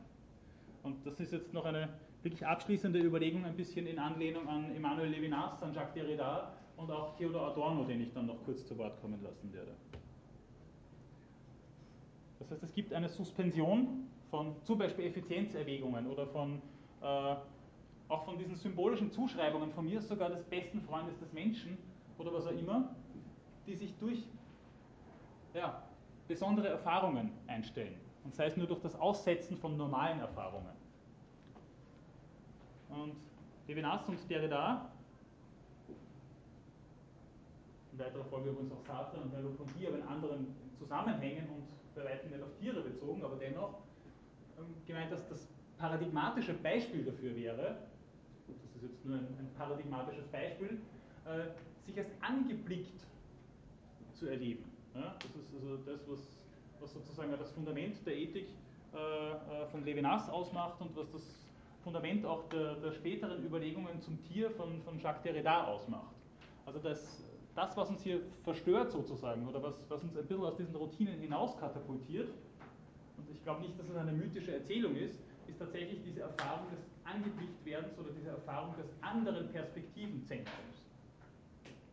Und 0.82 1.04
das 1.04 1.18
ist 1.18 1.32
jetzt 1.32 1.52
noch 1.52 1.64
eine 1.64 1.88
wirklich 2.22 2.46
abschließende 2.46 3.00
Überlegung, 3.00 3.44
ein 3.44 3.56
bisschen 3.56 3.86
in 3.86 3.98
Anlehnung 3.98 4.48
an 4.48 4.74
Emmanuel 4.74 5.10
Levinas, 5.10 5.62
an 5.62 5.74
Jacques 5.74 5.94
Derrida 5.94 6.52
und 6.76 6.90
auch 6.90 7.16
Theodor 7.16 7.48
Adorno, 7.48 7.84
den 7.84 8.00
ich 8.00 8.12
dann 8.12 8.26
noch 8.26 8.44
kurz 8.44 8.66
zu 8.66 8.78
Wort 8.78 9.00
kommen 9.00 9.20
lassen 9.22 9.52
werde. 9.52 9.72
Das 12.38 12.50
heißt, 12.50 12.62
es 12.62 12.72
gibt 12.72 12.92
eine 12.92 13.08
Suspension 13.08 14.08
von 14.30 14.54
zum 14.62 14.78
Beispiel 14.78 15.06
Effizienzerwägungen 15.06 16.06
oder 16.06 16.26
von, 16.26 16.62
äh, 17.02 17.36
auch 18.08 18.24
von 18.24 18.38
diesen 18.38 18.56
symbolischen 18.56 19.10
Zuschreibungen, 19.10 19.72
von 19.72 19.84
mir 19.84 20.00
sogar 20.00 20.30
des 20.30 20.42
besten 20.44 20.80
Freundes 20.82 21.18
des 21.18 21.32
Menschen 21.32 21.78
oder 22.18 22.32
was 22.32 22.46
auch 22.46 22.52
immer, 22.52 22.94
die 23.66 23.74
sich 23.74 23.94
durch 23.98 24.24
ja, 25.54 25.82
besondere 26.26 26.68
Erfahrungen 26.68 27.30
einstellen. 27.46 27.94
Und 28.24 28.34
sei 28.34 28.46
es 28.46 28.56
nur 28.56 28.66
durch 28.66 28.80
das 28.80 28.94
Aussetzen 28.98 29.56
von 29.56 29.76
normalen 29.76 30.20
Erfahrungen. 30.20 30.76
Und 32.90 33.16
Levinas 33.66 34.08
und 34.08 34.18
Derrida, 34.30 34.90
in 37.92 37.98
weiterer 37.98 38.24
Folge 38.24 38.50
übrigens 38.50 38.72
auch 38.72 38.80
Sartre 38.86 39.20
und 39.20 39.32
Merleau-Ponty, 39.32 39.86
aber 39.86 39.96
in 39.98 40.02
anderen 40.04 40.54
Zusammenhängen 40.78 41.48
und 41.48 41.77
bei 41.98 42.04
weitem 42.04 42.30
nicht 42.30 42.42
auf 42.42 42.54
Tiere 42.60 42.80
bezogen, 42.80 43.22
aber 43.22 43.36
dennoch 43.36 43.82
ähm, 44.58 44.74
gemeint, 44.86 45.12
dass 45.12 45.28
das 45.28 45.48
paradigmatische 45.78 46.54
Beispiel 46.54 47.04
dafür 47.04 47.34
wäre, 47.36 47.76
das 48.46 48.56
ist 48.56 48.82
jetzt 48.82 49.04
nur 49.04 49.16
ein, 49.16 49.26
ein 49.38 49.50
paradigmatisches 49.56 50.26
Beispiel, 50.28 50.78
äh, 51.26 51.86
sich 51.86 51.98
als 51.98 52.10
angeblickt 52.20 53.00
zu 54.14 54.28
erleben. 54.28 54.64
Ja? 54.94 55.14
Das 55.20 55.42
ist 55.42 55.54
also 55.54 55.76
das, 55.78 56.08
was, 56.08 56.20
was 56.80 56.92
sozusagen 56.92 57.30
das 57.38 57.52
Fundament 57.52 58.04
der 58.06 58.16
Ethik 58.16 58.48
äh, 58.94 58.96
äh, 58.96 59.66
von 59.70 59.84
Levinas 59.84 60.28
ausmacht 60.28 60.80
und 60.80 60.96
was 60.96 61.10
das 61.12 61.22
Fundament 61.84 62.24
auch 62.24 62.48
der, 62.48 62.74
der 62.76 62.92
späteren 62.92 63.44
Überlegungen 63.44 64.00
zum 64.00 64.22
Tier 64.24 64.50
von, 64.50 64.82
von 64.82 64.98
Jacques 64.98 65.22
Derrida 65.22 65.64
ausmacht. 65.64 66.14
Also 66.66 66.80
das, 66.80 67.22
das, 67.58 67.76
was 67.76 67.90
uns 67.90 68.02
hier 68.02 68.20
verstört 68.44 68.92
sozusagen 68.92 69.46
oder 69.48 69.60
was, 69.60 69.74
was 69.88 70.00
uns 70.04 70.16
ein 70.16 70.22
bisschen 70.22 70.44
aus 70.44 70.56
diesen 70.56 70.76
Routinen 70.76 71.18
hinaus 71.18 71.56
katapultiert, 71.58 72.28
und 73.16 73.28
ich 73.34 73.42
glaube 73.42 73.62
nicht, 73.62 73.76
dass 73.76 73.88
es 73.88 73.96
eine 73.96 74.12
mythische 74.12 74.54
Erzählung 74.54 74.94
ist, 74.94 75.18
ist 75.48 75.58
tatsächlich 75.58 76.00
diese 76.04 76.20
Erfahrung 76.20 76.70
des 76.70 76.78
Angeblicktwerdens 77.02 77.98
oder 77.98 78.10
diese 78.16 78.30
Erfahrung 78.30 78.76
des 78.76 78.86
anderen 79.00 79.48
Perspektivenzentrums, 79.48 80.86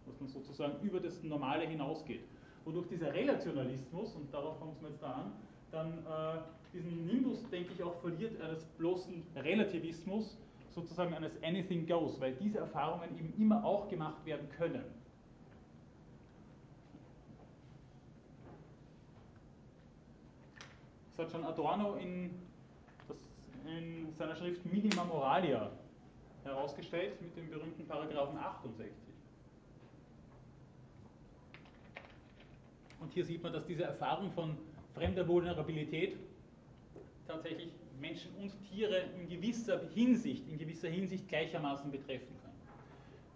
was 0.06 0.18
dann 0.20 0.28
sozusagen 0.28 0.80
über 0.84 1.00
das 1.00 1.24
Normale 1.24 1.66
hinausgeht. 1.66 2.22
Wodurch 2.64 2.88
dieser 2.88 3.12
Relationalismus, 3.12 4.14
und 4.16 4.32
darauf 4.32 4.60
kommt 4.60 4.76
es 4.76 4.82
mir 4.84 4.90
jetzt 4.90 5.02
da 5.02 5.14
an, 5.14 5.32
dann 5.72 5.98
äh, 6.06 6.42
diesen 6.74 7.08
Nimbus, 7.08 7.44
denke 7.50 7.72
ich, 7.74 7.82
auch 7.82 7.96
verliert 8.02 8.40
eines 8.40 8.66
bloßen 8.78 9.24
Relativismus, 9.36 10.38
sozusagen 10.70 11.14
eines 11.16 11.42
Anything 11.42 11.88
Goes, 11.88 12.20
weil 12.22 12.36
diese 12.36 12.60
Erfahrungen 12.60 13.18
eben 13.18 13.34
immer 13.40 13.66
auch 13.66 13.88
gemacht 13.90 14.24
werden 14.26 14.48
können. 14.50 14.84
Das 21.16 21.28
hat 21.28 21.32
schon 21.32 21.46
Adorno 21.46 21.96
in, 21.96 22.30
das, 23.08 23.18
in 23.66 24.14
seiner 24.18 24.36
Schrift 24.36 24.66
Minima 24.66 25.06
Moralia 25.06 25.72
herausgestellt 26.44 27.22
mit 27.22 27.36
dem 27.38 27.50
berühmten 27.50 27.88
Paragraphen 27.88 28.38
68. 28.38 28.92
Und 33.00 33.14
hier 33.14 33.24
sieht 33.24 33.42
man, 33.42 33.54
dass 33.54 33.66
diese 33.66 33.84
Erfahrung 33.84 34.30
von 34.32 34.58
fremder 34.94 35.26
Vulnerabilität 35.26 36.18
tatsächlich 37.28 37.70
Menschen 38.02 38.32
und 38.36 38.52
Tiere 38.70 39.06
in 39.18 39.30
gewisser 39.30 39.80
Hinsicht, 39.94 40.46
in 40.50 40.58
gewisser 40.58 40.90
Hinsicht 40.90 41.30
gleichermaßen 41.30 41.92
betreffen 41.92 42.36
kann. 42.44 42.52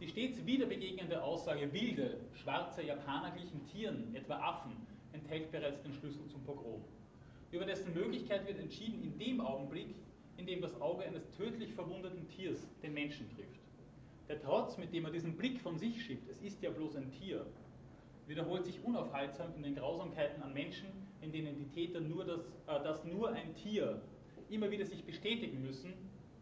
Die 0.01 0.07
stets 0.09 0.45
wieder 0.45 0.65
begegnende 0.65 1.23
Aussage 1.23 1.71
wilde, 1.71 2.19
schwarze 2.33 2.83
Japaner 2.83 3.31
glichen 3.31 3.65
Tieren, 3.67 4.13
etwa 4.15 4.35
Affen, 4.35 4.75
enthält 5.13 5.49
bereits 5.51 5.81
den 5.81 5.93
Schlüssel 5.93 6.27
zum 6.27 6.43
Pogrom. 6.43 6.81
Über 7.51 7.65
dessen 7.65 7.93
Möglichkeit 7.93 8.47
wird 8.47 8.59
entschieden 8.59 9.03
in 9.03 9.17
dem 9.17 9.41
Augenblick, 9.41 9.95
in 10.37 10.45
dem 10.45 10.61
das 10.61 10.79
Auge 10.79 11.03
eines 11.03 11.29
tödlich 11.31 11.73
verwundeten 11.73 12.27
Tiers 12.29 12.67
den 12.81 12.93
Menschen 12.93 13.29
trifft. 13.35 13.59
Der 14.27 14.39
Trotz, 14.41 14.77
mit 14.77 14.93
dem 14.93 15.05
er 15.05 15.11
diesen 15.11 15.35
Blick 15.35 15.59
von 15.59 15.77
sich 15.77 16.03
schiebt, 16.03 16.29
es 16.29 16.39
ist 16.41 16.61
ja 16.61 16.69
bloß 16.69 16.95
ein 16.95 17.11
Tier, 17.11 17.45
wiederholt 18.27 18.65
sich 18.65 18.83
unaufhaltsam 18.83 19.55
in 19.55 19.63
den 19.63 19.75
Grausamkeiten 19.75 20.41
an 20.43 20.53
Menschen, 20.53 20.87
in 21.21 21.31
denen 21.31 21.57
die 21.57 21.67
Täter 21.69 21.99
nur 21.99 22.25
das, 22.25 22.41
äh, 22.67 22.83
das 22.83 23.03
nur 23.03 23.33
ein 23.33 23.55
Tier 23.55 24.01
immer 24.49 24.69
wieder 24.69 24.85
sich 24.85 25.03
bestätigen 25.03 25.61
müssen, 25.63 25.93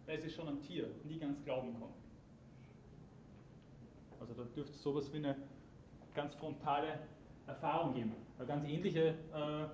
weil 0.05 0.19
sie 0.19 0.29
schon 0.29 0.47
am 0.47 0.61
Tier 0.61 0.89
nie 1.05 1.17
ganz 1.17 1.43
glauben 1.43 1.73
konnten. 1.79 2.07
Also 4.19 4.33
da 4.33 4.43
dürfte 4.43 4.73
es 4.73 4.81
sowas 4.81 5.11
wie 5.13 5.17
eine 5.17 5.35
ganz 6.13 6.35
frontale 6.35 6.99
Erfahrung 7.45 7.93
geben. 7.93 8.13
Eine 8.37 8.47
ganz 8.47 8.65
ähnliche, 8.67 9.15
äh, 9.33 9.67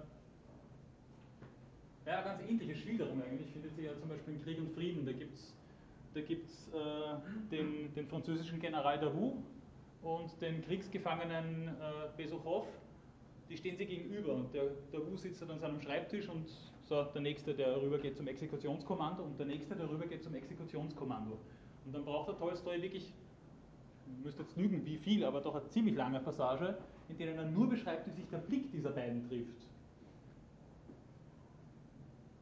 ja, 2.06 2.22
ganz 2.22 2.42
ähnliche 2.48 2.76
Schilderung 2.76 3.22
eigentlich 3.24 3.50
findet 3.52 3.76
sich 3.76 3.86
ja 3.86 3.98
zum 3.98 4.10
Beispiel 4.10 4.34
in 4.36 4.44
Krieg 4.44 4.60
und 4.60 4.72
Frieden. 4.74 5.06
Da 5.06 5.12
gibt 5.12 5.36
es 5.36 5.54
da 6.14 6.22
gibt's, 6.22 6.70
äh, 6.74 7.50
den, 7.52 7.94
den 7.96 8.08
französischen 8.08 8.60
General 8.60 9.00
Davout 9.00 9.38
und 10.04 10.42
den 10.42 10.62
Kriegsgefangenen 10.62 11.70
äh, 11.70 11.72
Besuchow, 12.16 12.68
die 13.50 13.58
stehen 13.58 13.78
sich 13.78 13.88
gegenüber 13.88 14.34
und 14.36 14.54
der, 14.54 14.66
Wu 14.92 15.18
sitzt 15.18 15.42
an 15.50 15.60
seinem 15.60 15.82
Schreibtisch 15.82 16.30
und 16.30 16.48
so, 16.84 17.04
der 17.04 17.22
nächste, 17.22 17.54
der 17.54 17.82
rübergeht 17.82 18.18
zum 18.18 18.28
Exekutionskommando 18.28 19.24
und 19.24 19.40
der 19.40 19.46
nächste, 19.46 19.76
der 19.76 19.90
rübergeht 19.90 20.24
zum 20.24 20.36
Exekutionskommando. 20.36 21.38
Und 21.86 21.96
dann 21.96 22.06
braucht 22.06 22.30
der 22.30 22.38
Tolstoi 22.38 22.82
wirklich, 22.82 23.14
ich 24.06 24.24
müsste 24.24 24.44
jetzt 24.44 24.56
lügen, 24.58 24.86
wie 24.86 24.98
viel, 24.98 25.24
aber 25.24 25.42
doch 25.42 25.56
eine 25.56 25.68
ziemlich 25.70 25.96
lange 25.96 26.20
Passage, 26.20 26.78
in 27.10 27.18
der 27.18 27.36
er 27.36 27.46
nur 27.46 27.70
beschreibt, 27.70 28.08
wie 28.08 28.12
sich 28.12 28.28
der 28.30 28.38
Blick 28.38 28.72
dieser 28.72 28.92
beiden 28.92 29.28
trifft. 29.28 29.68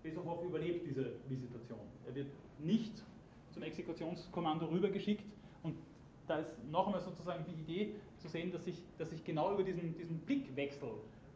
Besuchow 0.03 0.43
überlebt 0.43 0.87
diese 0.87 1.13
Visitation. 1.29 1.79
Er 2.07 2.15
wird 2.15 2.27
nicht 2.59 3.03
zum 3.51 3.63
Exekutionskommando 3.63 4.65
rübergeschickt 4.67 5.23
und 5.63 5.75
da 6.27 6.39
ist 6.39 6.51
noch 6.71 6.87
einmal 6.87 7.01
sozusagen 7.01 7.45
die 7.45 7.61
Idee 7.61 7.95
zu 8.17 8.27
sehen, 8.27 8.51
dass 8.51 8.65
sich, 8.65 8.81
dass 8.97 9.09
sich 9.09 9.23
genau 9.23 9.53
über 9.53 9.63
diesen, 9.63 9.97
diesen 9.97 10.19
Blickwechsel 10.19 10.89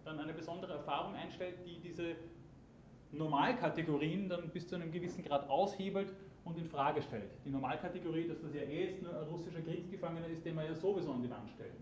dann 0.04 0.20
eine 0.20 0.34
besondere 0.34 0.74
Erfahrung 0.74 1.16
einstellt, 1.16 1.56
die 1.66 1.80
diese 1.80 2.16
Normalkategorien 3.12 4.30
dann 4.30 4.50
bis 4.50 4.68
zu 4.68 4.76
einem 4.76 4.92
gewissen 4.92 5.24
Grad 5.24 5.50
aushebelt 5.50 6.14
und 6.44 6.58
in 6.58 6.68
Frage 6.68 7.02
stellt. 7.02 7.32
Die 7.44 7.50
Normalkategorie, 7.50 8.28
dass 8.28 8.42
das 8.42 8.54
ja 8.54 8.62
eh 8.62 8.92
jetzt 8.92 9.02
nur 9.02 9.18
ein 9.20 9.28
russischer 9.28 9.62
Kriegsgefangener 9.62 10.28
ist, 10.28 10.46
den 10.46 10.56
wir 10.56 10.66
ja 10.66 10.76
sowieso 10.76 11.12
an 11.12 11.24
die 11.24 11.30
Wand 11.30 11.50
stellen. 11.50 11.76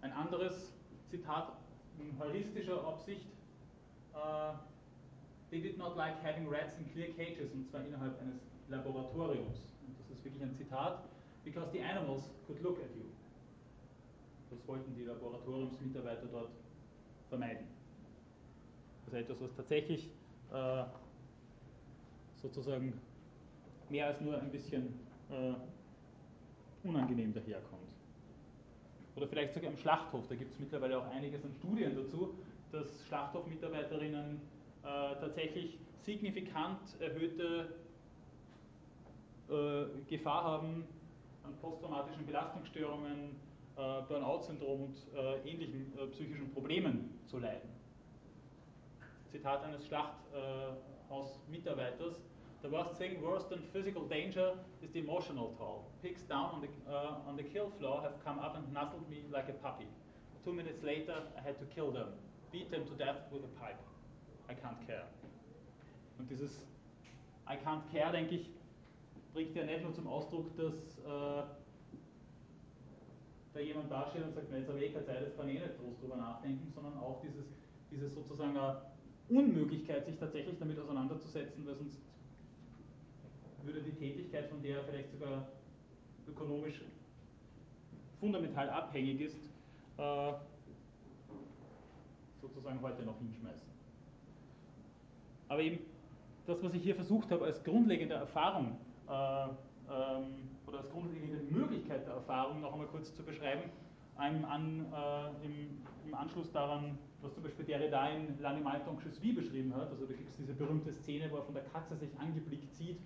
Ein 0.00 0.12
anderes 0.12 0.69
Zitat 1.10 1.52
in 1.98 2.18
heuristischer 2.18 2.84
Absicht. 2.86 3.26
Äh, 4.14 4.52
They 5.50 5.60
did 5.60 5.76
not 5.78 5.96
like 5.96 6.22
having 6.22 6.48
rats 6.48 6.78
in 6.78 6.84
clear 6.92 7.08
cages, 7.16 7.52
und 7.52 7.68
zwar 7.68 7.84
innerhalb 7.84 8.20
eines 8.20 8.40
Laboratoriums. 8.68 9.58
Und 9.84 9.98
das 9.98 10.08
ist 10.16 10.24
wirklich 10.24 10.42
ein 10.42 10.54
Zitat. 10.54 11.02
Because 11.44 11.72
the 11.72 11.82
animals 11.82 12.30
could 12.46 12.62
look 12.62 12.78
at 12.78 12.94
you. 12.94 13.06
Das 14.50 14.66
wollten 14.68 14.94
die 14.94 15.04
Laboratoriumsmitarbeiter 15.04 16.26
dort 16.30 16.50
vermeiden. 17.28 17.66
Also 19.06 19.16
etwas, 19.16 19.40
was 19.40 19.54
tatsächlich 19.56 20.10
äh, 20.52 20.84
sozusagen 22.36 23.00
mehr 23.88 24.06
als 24.06 24.20
nur 24.20 24.38
ein 24.38 24.50
bisschen 24.50 25.00
äh, 25.30 25.54
unangenehm 26.86 27.32
daherkommt. 27.32 27.89
Oder 29.20 29.28
vielleicht 29.28 29.52
sogar 29.52 29.70
im 29.70 29.76
Schlachthof, 29.76 30.26
da 30.30 30.34
gibt 30.34 30.54
es 30.54 30.58
mittlerweile 30.58 30.96
auch 30.96 31.06
einiges 31.10 31.44
an 31.44 31.52
Studien 31.58 31.94
dazu, 31.94 32.32
dass 32.72 32.86
Schlachthofmitarbeiterinnen 33.06 34.40
äh, 34.82 35.14
tatsächlich 35.20 35.76
signifikant 36.06 36.80
erhöhte 37.00 37.68
äh, 39.50 39.84
Gefahr 40.08 40.44
haben 40.44 40.84
an 41.44 41.54
posttraumatischen 41.60 42.24
Belastungsstörungen, 42.24 43.36
äh, 43.76 44.00
Burnout-Syndrom 44.08 44.84
und 44.84 44.96
äh, 45.14 45.46
ähnlichen 45.46 45.92
äh, 45.98 46.06
psychischen 46.06 46.50
Problemen 46.54 47.20
zu 47.26 47.40
leiden. 47.40 47.68
Zitat 49.30 49.62
eines 49.64 49.86
Schlachthausmitarbeiters. 49.86 52.14
The 52.62 52.68
worst 52.68 52.98
thing 52.98 53.22
worse 53.22 53.44
than 53.48 53.62
physical 53.72 54.04
danger 54.04 54.52
is 54.82 54.90
the 54.92 55.00
emotional 55.00 55.54
toll. 55.58 55.90
Pigs 56.02 56.20
down 56.22 56.50
on 56.54 56.60
the, 56.60 56.68
uh, 56.92 57.28
on 57.28 57.36
the 57.36 57.42
kill 57.42 57.72
floor 57.78 58.02
have 58.02 58.22
come 58.22 58.38
up 58.38 58.54
and 58.56 58.70
nuzzled 58.72 59.08
me 59.08 59.24
like 59.32 59.48
a 59.48 59.52
puppy. 59.52 59.86
Two 60.44 60.52
minutes 60.52 60.82
later, 60.82 61.22
I 61.38 61.40
had 61.40 61.58
to 61.58 61.64
kill 61.74 61.90
them, 61.90 62.08
beat 62.52 62.70
them 62.70 62.84
to 62.84 62.92
death 63.02 63.16
with 63.32 63.44
a 63.44 63.60
pipe. 63.60 63.80
I 64.50 64.54
can't 64.54 64.86
care. 64.86 65.04
Und 66.18 66.28
dieses 66.28 66.66
I 67.48 67.56
can't 67.56 67.82
care, 67.90 68.12
denke 68.12 68.34
ich, 68.34 68.50
bringt 69.32 69.56
ja 69.56 69.64
nicht 69.64 69.82
nur 69.82 69.94
zum 69.94 70.06
Ausdruck, 70.06 70.54
dass 70.56 70.98
äh, 70.98 71.42
da 73.52 73.60
jemand 73.60 73.90
dasteht 73.90 74.22
und 74.22 74.34
sagt, 74.34 74.52
jetzt 74.52 74.68
habe 74.68 74.78
ich 74.78 74.90
eh 74.90 74.92
keine 74.92 75.06
Zeit, 75.06 75.20
jetzt 75.22 75.36
kann 75.36 75.48
ich 75.48 75.56
eh 75.56 75.60
nicht 75.60 75.78
groß 75.78 75.98
drüber 75.98 76.16
nachdenken, 76.16 76.70
sondern 76.74 76.98
auch 76.98 77.20
dieses, 77.22 77.46
diese 77.90 78.08
sozusagen 78.08 78.56
Unmöglichkeit, 79.28 80.04
sich 80.04 80.16
tatsächlich 80.16 80.58
damit 80.58 80.78
auseinanderzusetzen, 80.78 81.66
weil 81.66 81.74
sonst 81.74 82.00
würde 83.64 83.82
die 83.82 83.92
Tätigkeit, 83.92 84.48
von 84.48 84.62
der 84.62 84.78
er 84.78 84.84
vielleicht 84.84 85.10
sogar 85.10 85.48
ökonomisch 86.28 86.80
fundamental 88.20 88.68
abhängig 88.68 89.20
ist, 89.20 89.50
äh, 89.96 90.32
sozusagen 92.40 92.80
heute 92.82 93.02
noch 93.02 93.18
hinschmeißen. 93.18 93.68
Aber 95.48 95.60
eben 95.60 95.78
das, 96.46 96.62
was 96.62 96.74
ich 96.74 96.82
hier 96.82 96.94
versucht 96.94 97.30
habe, 97.30 97.44
als 97.44 97.62
grundlegende 97.64 98.14
Erfahrung 98.14 98.76
äh, 99.08 99.12
ähm, 99.12 100.48
oder 100.66 100.78
als 100.78 100.90
grundlegende 100.90 101.38
Möglichkeit 101.52 102.06
der 102.06 102.14
Erfahrung 102.14 102.60
noch 102.60 102.72
einmal 102.72 102.86
kurz 102.88 103.14
zu 103.14 103.22
beschreiben, 103.22 103.70
an, 104.16 104.84
äh, 104.92 105.46
im, 105.46 105.82
im, 106.06 106.14
Anschluss 106.14 106.52
daran, 106.52 106.98
was 107.22 107.32
zum 107.32 107.42
Beispiel 107.42 107.64
Derrida 107.64 108.10
in 108.10 108.38
L'Animal 108.38 108.84
tant 108.84 109.00
que 109.00 109.32
beschrieben 109.32 109.74
hat. 109.74 109.90
Also 109.90 110.04
da 110.04 110.12
gibt 110.12 110.28
es 110.28 110.36
diese 110.36 110.52
berühmte 110.52 110.92
Szene, 110.92 111.30
wo 111.30 111.36
er 111.36 111.42
von 111.42 111.54
der 111.54 111.64
Katze 111.64 111.96
sich 111.96 112.10
angeblickt 112.18 112.70
sieht 112.74 112.98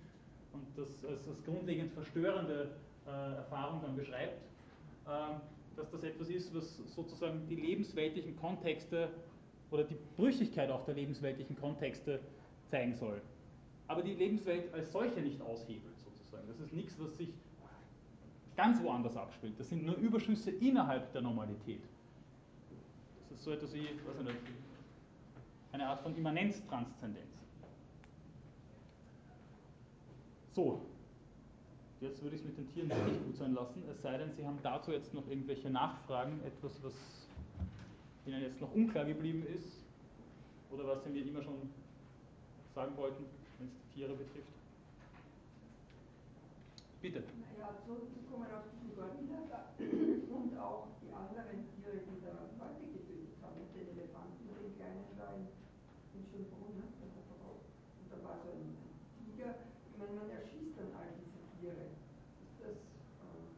und 0.55 0.65
das 0.77 1.05
als, 1.05 1.27
als 1.27 1.43
grundlegend 1.43 1.91
verstörende 1.91 2.71
äh, 3.05 3.35
Erfahrung 3.35 3.81
dann 3.81 3.95
beschreibt, 3.95 4.41
äh, 5.05 5.09
dass 5.75 5.91
das 5.91 6.03
etwas 6.03 6.29
ist, 6.29 6.53
was 6.55 6.77
sozusagen 6.95 7.47
die 7.47 7.55
lebensweltlichen 7.55 8.35
Kontexte 8.37 9.09
oder 9.71 9.83
die 9.83 9.97
Brüchigkeit 10.15 10.69
auch 10.71 10.85
der 10.85 10.95
lebensweltlichen 10.95 11.55
Kontexte 11.57 12.19
zeigen 12.69 12.95
soll. 12.95 13.21
Aber 13.87 14.01
die 14.01 14.13
Lebenswelt 14.13 14.73
als 14.73 14.91
solche 14.91 15.19
nicht 15.19 15.41
aushebelt 15.41 15.99
sozusagen. 16.03 16.47
Das 16.47 16.59
ist 16.59 16.73
nichts, 16.73 16.95
was 16.99 17.15
sich 17.17 17.29
ganz 18.55 18.81
woanders 18.81 19.17
abspielt. 19.17 19.59
Das 19.59 19.69
sind 19.69 19.85
nur 19.85 19.95
Überschüsse 19.95 20.51
innerhalb 20.51 21.11
der 21.11 21.21
Normalität. 21.21 21.81
Das 23.29 23.39
ist 23.39 23.43
so 23.43 23.51
etwas 23.51 23.73
wie, 23.73 23.81
nicht, 23.81 23.99
eine 25.73 25.87
Art 25.87 25.99
von 26.01 26.15
Immanenztranszendenz. 26.15 27.34
So, 30.55 30.79
jetzt 31.99 32.23
würde 32.23 32.37
ich 32.37 32.41
es 32.41 32.47
mit 32.47 32.57
den 32.57 32.69
Tieren 32.69 32.89
wirklich 32.89 33.21
gut 33.25 33.35
sein 33.35 33.53
lassen, 33.53 33.83
es 33.91 34.01
sei 34.01 34.17
denn, 34.17 34.31
Sie 34.31 34.45
haben 34.45 34.57
dazu 34.63 34.91
jetzt 34.91 35.13
noch 35.13 35.27
irgendwelche 35.27 35.69
Nachfragen, 35.69 36.39
etwas, 36.45 36.81
was 36.81 36.93
Ihnen 38.25 38.41
jetzt 38.41 38.61
noch 38.61 38.73
unklar 38.73 39.03
geblieben 39.03 39.45
ist 39.45 39.83
oder 40.71 40.87
was 40.87 41.03
Sie 41.03 41.09
mir 41.09 41.27
immer 41.27 41.43
schon 41.43 41.69
sagen 42.73 42.95
wollten, 42.95 43.25
wenn 43.59 43.67
es 43.67 43.73
die 43.75 43.99
Tiere 43.99 44.13
betrifft. 44.13 44.55
Bitte. 47.05 47.21
Naja, 47.21 47.69
zurückzukommen 47.85 48.49
auf 48.49 48.65
diesen 48.73 48.97
Gorilla 48.97 49.45
und 49.45 50.57
auch 50.57 50.87
die 51.05 51.13
anderen 51.13 51.61
Tiere, 51.77 52.01
die 52.01 52.17
da 52.17 52.33
Leute 52.57 52.81
getötet 52.89 53.37
haben, 53.45 53.61
den 53.77 53.93
Elefanten, 53.93 54.41
den 54.49 54.73
kleinen 54.73 55.05
da 55.13 55.37
in, 55.37 55.45
in 56.17 56.25
Schönbrunn, 56.25 56.81
ne? 56.81 56.89
und 56.97 58.07
da 58.09 58.17
war 58.25 58.41
so 58.41 58.57
ein, 58.57 58.73
Tiger. 59.21 59.53
Ich 59.93 59.97
meine, 60.01 60.17
man 60.17 60.33
erschießt 60.33 60.81
dann 60.81 60.97
all 60.97 61.13
diese 61.13 61.45
Tiere. 61.53 61.93
Ist 62.41 62.57
das 62.57 62.73
ähm, 63.21 63.53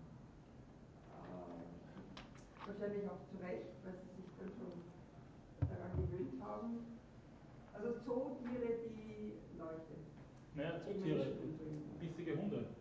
äh, 1.16 2.68
wahrscheinlich 2.68 3.08
auch 3.08 3.24
zu 3.32 3.40
Recht, 3.40 3.80
weil 3.88 3.96
sie 3.96 4.12
sich 4.12 4.28
dann 4.36 4.52
schon 4.60 4.76
daran 5.72 5.96
gewöhnt 5.96 6.36
haben. 6.44 7.00
Also 7.72 7.96
Zootiere, 8.04 8.92
die 8.92 9.40
Leute. 9.56 10.04
Naja, 10.52 10.84
Zootiere, 10.84 11.32
bissige 11.96 12.36
Hunde 12.36 12.76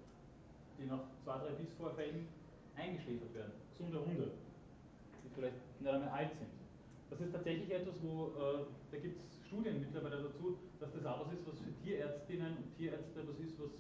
die 0.79 0.85
nach 0.85 1.09
Bissvorfällen 1.77 2.27
eingeschläfert 2.75 3.35
werden. 3.35 3.53
Gesunde 3.77 4.01
Hunde, 4.01 4.31
die 5.25 5.35
vielleicht 5.35 5.57
nicht 5.81 5.91
einmal 5.93 6.09
alt 6.09 6.33
sind. 6.33 6.49
Das 7.11 7.21
ist 7.21 7.33
tatsächlich 7.33 7.71
etwas, 7.71 7.95
wo, 8.03 8.33
äh, 8.33 8.65
da 8.91 8.99
gibt 8.99 9.21
es 9.21 9.47
Studien 9.47 9.81
mittlerweile 9.81 10.23
dazu, 10.23 10.57
dass 10.81 10.93
das 10.93 11.05
auch 11.07 11.27
was 11.27 11.33
ist, 11.35 11.47
was 11.47 11.59
für 11.61 11.73
Tierärztinnen 11.85 12.57
und 12.57 12.77
Tierärzte 12.77 13.23
was 13.29 13.39
ist, 13.39 13.61
was, 13.61 13.71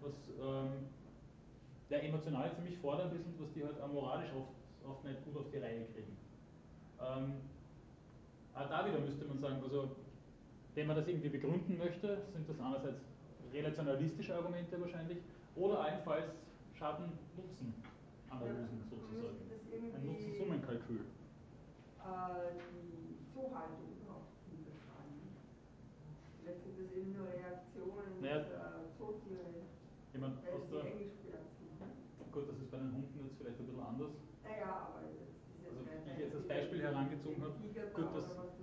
was 0.00 0.14
ähm, 0.40 0.86
ja, 1.90 1.98
emotional 1.98 2.54
ziemlich 2.54 2.78
fordernd 2.78 3.12
ist 3.14 3.26
und 3.26 3.40
was 3.40 3.52
die 3.52 3.64
halt 3.64 3.80
auch 3.80 3.92
moralisch 3.92 4.30
oft, 4.32 4.54
oft 4.88 5.04
nicht 5.04 5.24
gut 5.24 5.36
auf 5.36 5.50
die 5.52 5.58
Reihe 5.58 5.84
kriegen. 5.92 6.16
Ähm, 7.00 7.34
auch 8.54 8.68
da 8.68 8.86
wieder 8.86 9.00
müsste 9.00 9.24
man 9.26 9.38
sagen, 9.40 9.62
also 9.62 9.90
wenn 10.74 10.86
man 10.86 10.96
das 10.96 11.06
irgendwie 11.06 11.28
begründen 11.28 11.76
möchte, 11.76 12.22
sind 12.32 12.48
das 12.48 12.60
einerseits 12.60 13.02
relationalistische 13.52 14.34
Argumente 14.34 14.80
wahrscheinlich, 14.80 15.18
oder 15.56 15.80
allenfalls 15.80 16.30
Schaden-Nutzen-Analysen 16.80 18.80
sozusagen. 18.88 19.36
Ein 19.68 20.00
Nutzen-Summen-Kalkül. 20.00 21.12
Äh, 22.00 22.56
die 22.56 23.20
Zoohaltung 23.28 24.00
überhaupt 24.00 24.32
hinterfragen. 24.48 25.28
Vielleicht 26.40 26.64
sind 26.64 26.80
das 26.80 26.88
eben 26.96 27.12
nur 27.12 27.28
Reaktionen 27.28 28.24
naja, 28.24 28.48
der 28.48 28.88
Zootiere, 28.96 29.68
ich 30.08 30.16
mein, 30.16 30.40
eingesperrt 30.40 31.52
sind. 31.60 31.76
Ne? 31.84 31.92
Gut, 32.32 32.48
das 32.48 32.56
ist 32.56 32.72
bei 32.72 32.80
den 32.80 32.96
Hunden 32.96 33.28
jetzt 33.28 33.36
vielleicht 33.36 33.60
ein 33.60 33.68
bisschen 33.68 33.84
anders. 33.84 34.16
Naja, 34.40 34.88
aber 34.88 35.04
also, 35.04 35.20
ich 35.84 36.16
jetzt 36.16 36.32
als 36.34 36.48
Beispiel 36.48 36.80
herangezogen 36.80 37.44
habe, 37.44 37.60
gut, 37.92 38.08
das, 38.16 38.24
das 38.24 38.56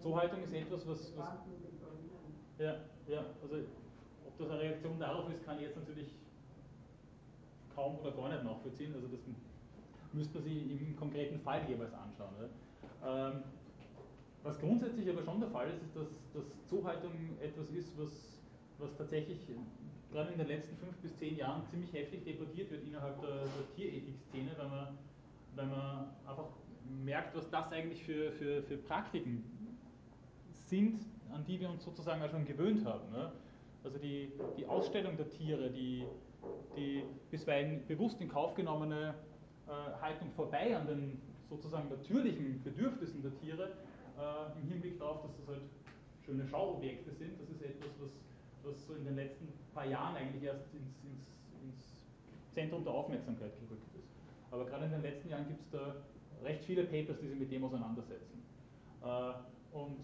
Zoohaltung 0.00 0.48
ist 0.48 0.54
etwas, 0.54 0.86
was, 0.88 1.12
was 1.12 1.44
ja, 2.56 2.88
ja, 3.06 3.20
also 3.42 3.56
ob 4.24 4.38
das 4.38 4.48
eine 4.48 4.60
Reaktion 4.60 4.98
darauf 4.98 5.30
ist, 5.30 5.44
kann 5.44 5.58
ich 5.58 5.64
jetzt 5.68 5.76
natürlich 5.76 6.14
kaum 7.78 7.98
oder 8.00 8.10
gar 8.10 8.28
nicht 8.28 8.42
nachvollziehen. 8.42 8.92
Also 8.94 9.06
das 9.06 9.20
müsste 10.12 10.38
man 10.38 10.44
sich 10.44 10.80
im 10.80 10.96
konkreten 10.96 11.38
Fall 11.38 11.62
jeweils 11.68 11.94
anschauen. 11.94 12.34
Ähm, 13.04 13.42
was 14.42 14.58
grundsätzlich 14.58 15.08
aber 15.08 15.22
schon 15.22 15.40
der 15.40 15.50
Fall 15.50 15.70
ist, 15.70 15.82
ist, 15.82 15.94
dass, 15.94 16.08
dass 16.32 16.66
Zuhaltung 16.66 17.12
etwas 17.40 17.70
ist, 17.70 17.96
was, 17.98 18.40
was 18.78 18.96
tatsächlich 18.96 19.38
gerade 20.10 20.32
in 20.32 20.38
den 20.38 20.48
letzten 20.48 20.76
fünf 20.76 20.96
bis 20.98 21.16
zehn 21.16 21.36
Jahren 21.36 21.64
ziemlich 21.66 21.92
heftig 21.92 22.24
debattiert 22.24 22.70
wird 22.70 22.84
innerhalb 22.84 23.20
der, 23.20 23.30
der 23.30 23.74
Tierethik-Szene, 23.76 24.50
weil 24.56 24.68
man, 24.68 24.98
weil 25.54 25.66
man 25.66 26.08
einfach 26.26 26.48
merkt, 27.04 27.36
was 27.36 27.50
das 27.50 27.70
eigentlich 27.72 28.02
für, 28.02 28.32
für, 28.32 28.62
für 28.62 28.78
Praktiken 28.78 29.44
sind, 30.66 31.04
an 31.30 31.44
die 31.44 31.60
wir 31.60 31.68
uns 31.68 31.84
sozusagen 31.84 32.22
auch 32.22 32.30
schon 32.30 32.46
gewöhnt 32.46 32.84
haben. 32.84 33.10
Ne? 33.12 33.32
Also 33.84 33.98
die, 33.98 34.32
die 34.56 34.66
Ausstellung 34.66 35.16
der 35.16 35.28
Tiere, 35.28 35.70
die, 35.70 36.04
die 36.76 37.04
bisweilen 37.30 37.86
bewusst 37.86 38.20
in 38.20 38.28
Kauf 38.28 38.54
genommene 38.54 39.14
äh, 39.66 40.00
Haltung 40.00 40.30
vorbei 40.32 40.76
an 40.76 40.86
den 40.86 41.20
sozusagen 41.48 41.88
natürlichen 41.88 42.62
Bedürfnissen 42.62 43.22
der 43.22 43.34
Tiere 43.40 43.72
äh, 44.18 44.60
im 44.60 44.68
Hinblick 44.68 44.98
darauf, 44.98 45.22
dass 45.22 45.36
das 45.36 45.48
halt 45.48 45.62
schöne 46.24 46.46
Schauobjekte 46.46 47.12
sind. 47.12 47.40
Das 47.40 47.48
ist 47.48 47.62
etwas, 47.62 47.90
was, 48.00 48.12
was 48.62 48.86
so 48.86 48.94
in 48.94 49.04
den 49.04 49.16
letzten 49.16 49.48
paar 49.74 49.86
Jahren 49.86 50.16
eigentlich 50.16 50.42
erst 50.42 50.72
ins, 50.74 51.02
ins, 51.04 51.26
ins 51.62 52.06
Zentrum 52.52 52.84
der 52.84 52.92
Aufmerksamkeit 52.92 53.52
gerückt 53.60 53.94
ist. 53.96 54.08
Aber 54.50 54.64
gerade 54.66 54.86
in 54.86 54.92
den 54.92 55.02
letzten 55.02 55.28
Jahren 55.28 55.46
gibt 55.48 55.62
es 55.62 55.70
da 55.70 55.96
recht 56.42 56.64
viele 56.64 56.84
Papers, 56.84 57.18
die 57.20 57.28
sich 57.28 57.38
mit 57.38 57.50
dem 57.50 57.64
auseinandersetzen. 57.64 58.42
Äh, 59.02 59.76
und 59.76 60.00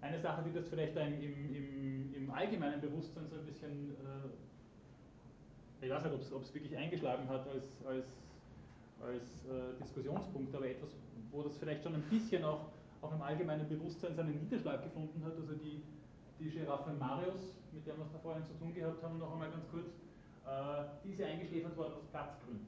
eine 0.00 0.20
Sache, 0.20 0.42
die 0.46 0.52
das 0.52 0.68
vielleicht 0.68 0.96
im, 0.96 1.22
im, 1.54 2.14
im 2.14 2.30
allgemeinen 2.30 2.80
Bewusstsein 2.80 3.28
so 3.28 3.36
ein 3.36 3.44
bisschen 3.44 3.96
ich 5.80 5.90
weiß 5.90 6.04
nicht, 6.04 6.32
ob 6.32 6.42
es 6.42 6.54
wirklich 6.54 6.76
eingeschlagen 6.76 7.28
hat 7.28 7.46
als, 7.46 7.84
als, 7.86 8.06
als 9.00 9.44
äh, 9.46 9.80
Diskussionspunkt, 9.82 10.54
aber 10.54 10.66
etwas, 10.66 10.90
wo 11.30 11.42
das 11.42 11.56
vielleicht 11.58 11.82
schon 11.82 11.94
ein 11.94 12.02
bisschen 12.10 12.44
auch, 12.44 12.66
auch 13.00 13.12
im 13.12 13.22
allgemeinen 13.22 13.68
Bewusstsein 13.68 14.14
seinen 14.14 14.42
Niederschlag 14.42 14.82
gefunden 14.82 15.22
hat. 15.24 15.36
Also 15.36 15.54
die, 15.54 15.82
die 16.40 16.50
Giraffe 16.50 16.92
Marius, 16.98 17.54
mit 17.72 17.86
der 17.86 17.96
wir 17.96 18.04
es 18.04 18.12
da 18.12 18.18
vorhin 18.18 18.44
zu 18.44 18.54
tun 18.54 18.74
gehabt 18.74 19.02
haben, 19.02 19.18
noch 19.18 19.32
einmal 19.32 19.50
ganz 19.50 19.68
kurz, 19.70 19.86
äh, 20.46 20.84
die 21.04 21.10
ist 21.10 21.20
ja 21.20 21.26
eingeschläfert 21.26 21.76
worden 21.76 21.94
aus 21.94 22.06
Platzgründen. 22.10 22.66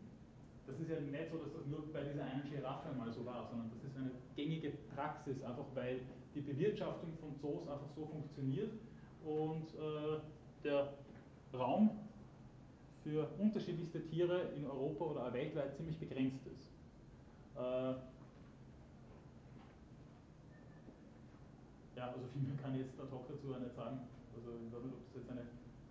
Das 0.66 0.78
ist 0.78 0.88
ja 0.88 1.00
nicht 1.00 1.30
so, 1.32 1.38
dass 1.38 1.52
das 1.52 1.66
nur 1.66 1.92
bei 1.92 2.04
dieser 2.04 2.24
einen 2.24 2.48
Giraffe 2.48 2.94
mal 2.94 3.10
so 3.10 3.26
war, 3.26 3.48
sondern 3.50 3.70
das 3.70 3.82
ist 3.82 3.96
eine 3.96 4.12
gängige 4.36 4.70
Praxis, 4.94 5.42
einfach 5.42 5.66
weil 5.74 6.00
die 6.32 6.42
Bewirtschaftung 6.42 7.10
von 7.18 7.34
Zoos 7.34 7.66
einfach 7.66 7.90
so 7.96 8.06
funktioniert 8.06 8.70
und 9.24 9.66
äh, 9.74 10.20
der 10.62 10.92
Raum 11.52 11.90
für 13.02 13.28
unterschiedlichste 13.38 14.04
Tiere 14.06 14.52
in 14.56 14.66
Europa 14.66 15.04
oder 15.04 15.26
auch 15.26 15.32
weltweit 15.32 15.74
ziemlich 15.76 15.98
begrenzt 15.98 16.46
ist. 16.46 16.68
Äh, 17.56 17.94
ja, 21.96 22.08
also 22.08 22.26
viel 22.32 22.42
mehr 22.42 22.56
kann 22.62 22.74
ich 22.74 22.82
jetzt 22.82 23.00
ad 23.00 23.10
hoc 23.10 23.28
dazu 23.28 23.48
nicht 23.48 23.74
sagen. 23.74 24.00
Also 24.36 24.50
ich 24.52 24.72
weiß 24.72 24.84
nicht, 24.84 24.94
ob 24.94 25.04
das 25.06 25.16
jetzt 25.16 25.30
eine 25.30 25.46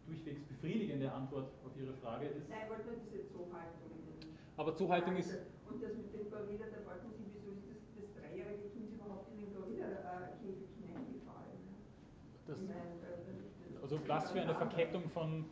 durchwegs 0.05 0.41
befriedigende 0.43 1.11
Antwort 1.11 1.51
auf 1.65 1.77
Ihre 1.77 1.93
Frage 1.93 2.27
ist. 2.27 2.49
Nein, 2.49 2.59
ich 2.63 2.69
wollte 2.69 2.85
nur 2.85 2.97
diese 3.05 3.27
Zoohaltung. 3.29 3.91
Aber 4.57 4.75
Zoohaltung 4.75 5.15
ist... 5.17 5.33
Und 5.69 5.83
das 5.83 5.93
mit 5.93 6.13
dem 6.13 6.29
Gorilla, 6.29 6.65
da 6.65 6.81
man 6.85 6.99
sich, 6.99 7.13
wieso 7.21 7.53
ist 7.53 7.69
das, 7.69 7.77
das 7.93 8.09
dreijährige 8.17 8.69
Kind 8.73 8.93
überhaupt 8.93 9.29
in 9.31 9.37
den 9.45 9.53
Gorilla-Käfig 9.53 10.73
hineingefallen? 10.81 11.61
Das, 12.47 12.57
also 13.81 13.99
was 14.07 14.31
für 14.31 14.41
eine 14.41 14.55
Verkettung 14.55 15.09
von 15.09 15.45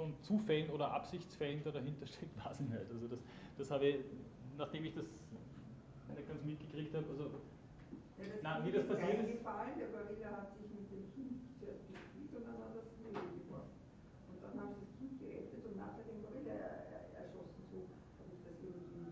von 0.00 0.16
Zufällen 0.22 0.70
oder 0.70 0.90
Absichtsfällen 0.92 1.60
da 1.62 1.70
dahinter 1.70 2.06
steckt, 2.06 2.32
weiß 2.44 2.60
ich 2.60 2.68
nicht. 2.72 2.88
Also 2.88 3.06
das, 3.06 3.20
das 3.58 3.70
habe 3.70 3.84
ich, 3.86 3.96
nachdem 4.56 4.84
ich 4.86 4.94
das 4.94 5.04
nicht 5.04 6.26
ganz 6.26 6.42
mitgekriegt 6.42 6.94
habe, 6.96 7.04
also 7.12 7.24
ja, 8.16 8.24
na, 8.40 8.64
wie 8.64 8.72
das 8.72 8.84
passiert 8.88 9.20
ist. 9.20 9.44
Gefallen. 9.44 9.76
Der 9.76 9.88
Gorilla 9.92 10.30
hat 10.40 10.52
sich 10.56 10.68
mit 10.72 10.88
dem 10.92 11.04
Kind 11.12 11.40
zuerst 11.56 11.84
gespielt 11.88 12.32
und 12.36 12.44
dann 12.48 12.56
hat 12.60 12.72
er 12.76 12.84
das 12.84 12.92
Knödel 12.96 13.28
geworfen. 13.44 13.76
Und 14.28 14.38
dann 14.40 14.52
haben 14.60 14.72
sie 14.76 14.84
das 14.84 14.92
Kind 14.96 15.12
gerettet 15.20 15.62
und 15.68 15.76
nachher 15.76 16.04
den 16.04 16.20
Gorilla 16.20 16.56
erschossen. 17.16 17.64
So 17.68 17.80
habe 18.20 18.32
ich 18.32 18.40
das 18.44 18.56
irgendwie. 18.60 19.04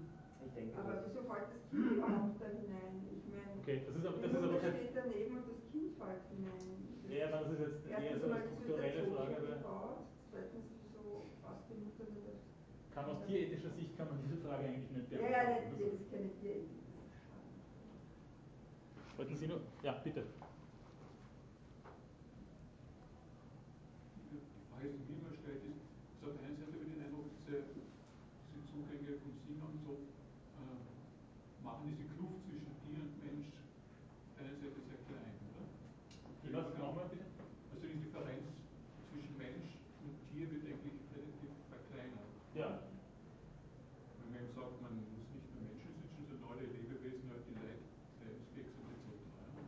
Ich 0.45 0.53
denke, 0.57 0.72
aber 0.76 1.05
wieso 1.05 1.20
fällt 1.24 1.53
das 1.53 1.64
Kind 1.68 1.84
überhaupt 1.89 2.36
da 2.41 2.49
hinein? 2.49 2.97
Ich 3.12 3.28
meine, 3.32 3.53
okay, 3.61 3.76
das 3.84 3.93
ist 3.97 4.05
aber, 4.09 4.20
das 4.24 4.32
ist 4.32 4.41
aber 4.41 4.61
steht 4.72 4.93
daneben 4.97 5.32
und 5.36 5.47
das 5.53 5.61
Kind 5.68 5.89
fällt 5.97 6.24
hinein. 6.32 6.68
Das 7.05 7.12
ja, 7.12 7.26
das 7.32 7.49
ist 7.49 7.61
jetzt 7.64 7.80
eher 7.89 8.16
so 8.20 8.28
eine 8.28 8.45
strukturelle 8.45 9.05
Frage. 9.09 9.36
Gebaut, 9.41 10.05
zweitens 10.28 10.68
kann 12.99 13.14
aus 13.14 13.18
tierethischer 13.29 13.70
Sicht 13.76 13.93
kann 13.97 14.09
man 14.09 14.18
diese 14.24 14.41
Frage 14.41 14.64
eigentlich 14.64 14.91
nicht 14.91 15.11
beantworten. 15.11 15.33
Ja, 15.33 15.53
ja, 15.53 15.61
das 15.61 15.93
ist 16.01 16.11
keine 16.11 16.33
Tierethik. 16.41 16.89
Wollten 19.18 19.35
Sie 19.35 19.49
noch? 19.49 19.59
Ja, 19.83 19.99
bitte. 19.99 20.22
Die 24.31 24.39
Frage, 24.70 24.95
die 24.95 25.03
mir 25.11 25.18
immer 25.18 25.35
stellt, 25.35 25.59
ist, 25.66 25.83
also 26.22 26.31
auf 26.31 26.39
der 26.39 26.47
einen 26.47 26.55
Seite 26.55 26.70
habe 26.79 26.87
ich 26.87 26.95
den 26.95 27.03
Eindruck, 27.03 27.26
diese, 27.43 27.66
diese 27.66 28.62
Zugänge 28.70 29.18
von 29.18 29.35
Simon 29.43 29.74
so 29.83 30.07
äh, 30.55 31.66
machen 31.66 31.91
diese 31.91 32.07
Kluft 32.14 32.47
zwischen 32.47 32.70
Tier 32.87 33.03
und 33.03 33.18
Mensch 33.18 33.51
auf 33.51 34.39
der 34.39 34.55
einen 34.55 34.62
Seite 34.62 34.79
sehr 34.87 35.03
klein, 35.11 35.35
oder? 35.51 35.66
Die 35.66 36.55
was 36.55 36.79
nochmal 36.79 37.11
bitte? 37.11 37.26
Also 37.74 37.91
die 37.91 37.99
Differenz 37.99 38.55
zwischen 39.11 39.35
Mensch 39.35 39.83
und 40.07 40.14
Tier 40.31 40.47
wird 40.47 40.62
eigentlich 40.62 41.11
relativ 41.11 41.51
verkleinert. 41.74 42.31
Ja. 42.55 42.87
Wenn 44.14 44.31
man 44.31 44.47
eben 44.47 44.55
sagt, 44.55 44.79
man 44.79 44.95
muss 44.95 45.11
nicht 45.11 45.26
nur 45.26 45.59
Menschen 45.59 45.91
sitzen, 45.91 46.22
sondern 46.22 46.55
alle 46.55 46.70
Lebewesen, 46.70 47.26
halt 47.35 47.43
die 47.51 47.59
Leid, 47.59 47.83
Leidensweg 48.22 48.70
sind 48.79 48.87
etc. 48.87 49.18
Ja. 49.49 49.59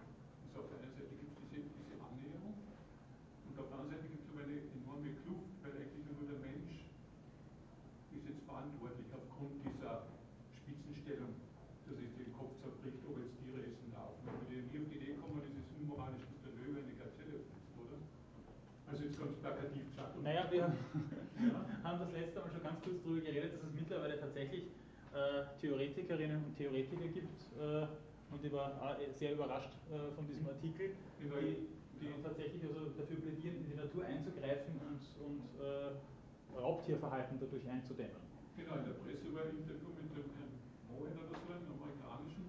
Das 18.91 19.01
ist 19.01 19.21
auf 19.21 19.29
der 19.43 20.40
wir 20.51 20.65
haben 21.85 21.99
das 22.01 22.13
letzte 22.13 22.41
Mal 22.41 22.51
schon 22.51 22.63
ganz 22.63 22.83
kurz 22.83 23.03
darüber 23.03 23.21
geredet, 23.21 23.55
dass 23.55 23.63
es 23.63 23.75
mittlerweile 23.75 24.19
tatsächlich 24.19 24.65
äh, 25.15 25.47
Theoretikerinnen 25.61 26.45
und 26.45 26.57
Theoretiker 26.57 27.09
gibt 27.09 27.41
äh, 27.59 27.87
und 28.31 28.45
ich 28.45 28.53
war 28.53 28.71
sehr 29.19 29.35
überrascht 29.35 29.75
äh, 29.91 30.15
von 30.15 30.27
diesem 30.27 30.47
Artikel, 30.47 30.95
die, 31.19 31.67
die 31.99 32.23
tatsächlich 32.23 32.63
also 32.63 32.95
dafür 32.95 33.19
plädieren, 33.19 33.59
in 33.59 33.67
die 33.75 33.79
Natur 33.79 34.07
einzugreifen 34.07 34.79
und, 34.87 35.03
und 35.19 35.43
äh, 35.59 35.99
Raubtierverhalten 36.55 37.39
dadurch 37.43 37.67
einzudämmen. 37.67 38.23
Genau, 38.55 38.79
in 38.79 38.87
der 38.87 38.99
Presse 39.03 39.27
war 39.35 39.51
ein 39.51 39.59
Interview 39.59 39.91
mit 39.99 40.15
dem 40.15 40.31
Herrn 40.39 40.55
Moen 40.95 41.15
oder 41.19 41.35
so, 41.35 41.51
einem 41.51 41.75
amerikanischen 41.75 42.47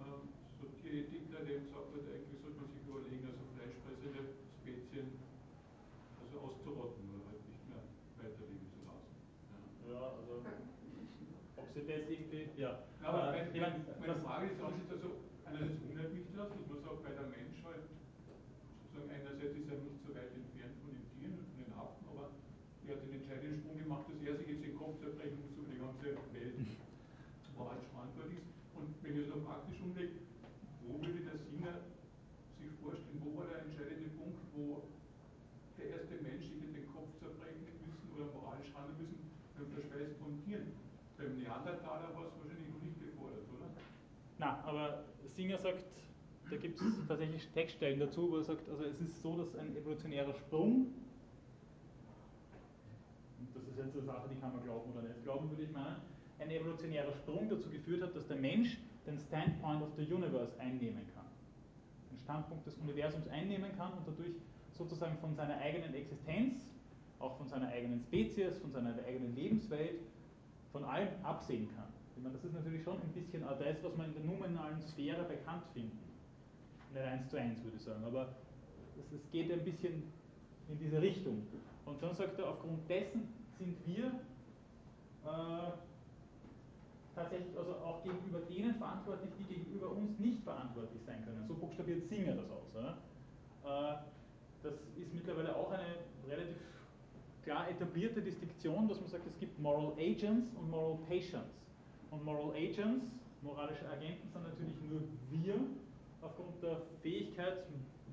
ähm, 0.00 0.32
so 0.56 0.64
Tierethiker, 0.80 1.44
der 1.44 1.60
gesagt 1.60 1.92
hat, 1.92 2.04
eigentlich 2.08 2.40
sollte 2.40 2.64
man 2.64 2.68
sich 2.72 2.84
überlegen, 2.88 3.24
also 3.28 3.44
fleischfressende 3.52 4.32
Spezien 4.64 5.20
also 6.24 6.40
auszurotten 6.40 7.04
oder 7.12 7.36
halt 7.36 7.44
nicht 7.44 7.64
mehr 7.68 7.84
weiterleben 8.16 8.68
zu 8.72 8.80
lassen. 8.88 9.12
Ja, 9.92 9.92
ja 9.92 10.04
also 10.08 10.40
ob 11.60 11.68
sie 11.68 11.84
das 11.84 12.08
irgendwie, 12.08 12.48
ja. 13.14 13.30
Aber 13.30 13.36
äh, 13.36 13.46
mein, 13.54 13.86
meine 14.00 14.16
Frage 14.18 14.46
ist, 14.50 14.58
was 14.58 14.74
ist 14.74 14.90
also, 14.90 15.22
einerseits 15.46 15.78
wundert 15.86 16.10
mich 16.10 16.26
das, 16.34 16.50
dass 16.50 16.66
man 16.66 16.80
sagt, 16.82 17.00
weil 17.04 17.14
der 17.14 17.28
Mensch 17.30 17.58
halt 17.62 17.86
sozusagen 18.82 19.10
einerseits 19.10 19.54
ist 19.54 19.70
er 19.70 19.78
nicht 19.78 20.02
so 20.02 20.10
weit 20.14 20.34
entfernt 20.34 20.74
von 20.82 20.90
den 20.90 21.06
Tieren 21.14 21.38
und 21.38 21.46
von 21.46 21.58
den 21.62 21.72
Affen, 21.78 22.04
aber 22.10 22.34
er 22.84 22.90
hat 22.94 23.02
den 23.06 23.14
entscheidenden 23.22 23.58
Sprung 23.62 23.78
gemacht, 23.78 24.04
dass 24.10 24.18
er 24.18 24.34
sich 24.34 24.48
jetzt 24.50 24.64
den 24.66 24.74
Kopf 24.74 24.98
zerbrechen 24.98 25.38
muss 25.38 25.54
über 25.54 25.70
die 25.70 25.78
ganze 25.78 26.02
Welt, 26.02 26.58
moralisch 27.54 27.90
verantwortlich 27.94 28.42
ist. 28.42 28.50
Und 28.74 28.90
wenn 29.02 29.14
ich 29.14 29.22
es 29.26 29.30
noch 29.30 29.46
praktisch 29.46 29.78
umlege, 29.78 30.18
wo 30.82 30.98
würde 30.98 31.22
der 31.22 31.38
Singer 31.38 31.74
sich 32.58 32.70
vorstellen, 32.82 33.22
wo 33.22 33.30
war 33.38 33.46
der 33.46 33.62
entscheidende 33.62 34.10
Punkt, 34.18 34.42
wo 34.58 34.90
der 35.78 36.02
erste 36.02 36.18
Mensch 36.18 36.50
sich 36.50 36.66
den 36.74 36.86
Kopf 36.90 37.14
zerbrechen 37.22 37.78
müssen 37.78 38.10
oder 38.14 38.26
moralisch 38.34 38.74
handeln 38.74 38.98
müssen 38.98 39.30
beim 39.54 39.70
Verschweiß 39.70 40.18
von 40.18 40.34
Tieren? 40.42 40.74
Beim 41.16 41.38
Neandertaler 41.38 42.10
war 42.10 42.26
es 42.26 42.34
wahrscheinlich 42.42 42.68
noch 42.74 42.82
nicht 42.82 42.98
gefordert, 42.98 43.46
oder? 43.54 43.70
Na, 44.44 44.62
aber 44.66 45.04
Singer 45.34 45.56
sagt, 45.56 45.82
da 46.50 46.56
gibt 46.56 46.78
es 46.78 46.84
tatsächlich 47.08 47.48
Textstellen 47.48 47.98
dazu, 47.98 48.30
wo 48.30 48.36
er 48.36 48.44
sagt, 48.44 48.68
also 48.68 48.84
es 48.84 49.00
ist 49.00 49.22
so, 49.22 49.38
dass 49.38 49.56
ein 49.56 49.74
evolutionärer 49.74 50.34
Sprung, 50.34 50.92
und 53.38 53.48
das 53.54 53.62
ist 53.62 53.78
jetzt 53.78 53.96
eine 53.96 54.04
Sache, 54.04 54.28
die 54.30 54.38
kann 54.38 54.52
man 54.52 54.62
glauben 54.62 54.92
oder 54.92 55.00
nicht 55.02 55.22
glauben, 55.22 55.48
würde 55.48 55.62
ich 55.62 55.72
meinen, 55.72 55.96
ein 56.38 56.50
evolutionärer 56.50 57.14
Sprung 57.14 57.48
dazu 57.48 57.70
geführt 57.70 58.02
hat, 58.02 58.14
dass 58.14 58.26
der 58.26 58.36
Mensch 58.36 58.76
den 59.06 59.18
Standpoint 59.18 59.82
of 59.82 59.88
the 59.96 60.02
Universe 60.12 60.60
einnehmen 60.60 61.06
kann. 61.14 61.24
Den 62.10 62.18
Standpunkt 62.18 62.66
des 62.66 62.76
Universums 62.76 63.26
einnehmen 63.28 63.74
kann 63.78 63.94
und 63.94 64.06
dadurch 64.06 64.34
sozusagen 64.72 65.16
von 65.18 65.34
seiner 65.34 65.56
eigenen 65.56 65.94
Existenz, 65.94 66.68
auch 67.18 67.38
von 67.38 67.48
seiner 67.48 67.68
eigenen 67.68 68.00
Spezies, 68.00 68.58
von 68.58 68.72
seiner 68.72 68.94
eigenen 69.06 69.34
Lebenswelt, 69.34 70.00
von 70.70 70.84
allem 70.84 71.08
absehen 71.22 71.70
kann. 71.74 71.93
Ich 72.16 72.22
meine, 72.22 72.34
das 72.34 72.44
ist 72.44 72.54
natürlich 72.54 72.82
schon 72.82 73.00
ein 73.00 73.12
bisschen 73.12 73.42
das, 73.42 73.58
was 73.82 73.96
man 73.96 74.06
in 74.06 74.14
der 74.14 74.24
nominalen 74.24 74.80
Sphäre 74.80 75.24
bekannt 75.24 75.64
finden. 75.72 75.98
Nicht 76.92 77.02
eins 77.02 77.28
zu 77.28 77.36
eins, 77.36 77.62
würde 77.62 77.76
ich 77.76 77.82
sagen, 77.82 78.04
aber 78.04 78.34
es, 78.98 79.30
geht 79.32 79.50
ein 79.50 79.64
bisschen 79.64 80.04
in 80.68 80.78
diese 80.78 81.02
Richtung. 81.02 81.46
Und 81.84 82.02
dann 82.02 82.14
sagt 82.14 82.38
er, 82.38 82.48
aufgrund 82.50 82.88
dessen 82.88 83.28
sind 83.58 83.76
wir 83.86 84.06
äh, 84.06 85.72
tatsächlich 87.14 87.56
also 87.56 87.74
auch 87.76 88.02
gegenüber 88.02 88.40
denen 88.40 88.74
verantwortlich, 88.76 89.30
die 89.38 89.54
gegenüber 89.54 89.90
uns 89.90 90.18
nicht 90.18 90.42
verantwortlich 90.42 91.02
sein 91.02 91.24
können. 91.24 91.44
So 91.46 91.54
buchstabiert 91.54 92.06
Singer 92.08 92.34
das 92.36 92.50
aus. 92.50 92.74
Äh, 92.76 93.94
das 94.62 94.74
ist 94.96 95.12
mittlerweile 95.12 95.54
auch 95.54 95.70
eine 95.72 95.96
relativ 96.28 96.56
klar 97.42 97.68
etablierte 97.68 98.22
Distinktion, 98.22 98.88
dass 98.88 99.00
man 99.00 99.10
sagt, 99.10 99.26
es 99.26 99.38
gibt 99.38 99.58
Moral 99.58 99.92
Agents 99.98 100.54
und 100.54 100.70
Moral 100.70 100.98
Patients. 101.06 101.63
Und 102.14 102.24
Moral 102.24 102.52
Agents, 102.54 103.06
moralische 103.42 103.88
Agenten, 103.90 104.28
sind 104.28 104.44
natürlich 104.44 104.76
nur 104.88 105.00
wir 105.30 105.54
aufgrund 106.22 106.62
der 106.62 106.80
Fähigkeit, 107.02 107.66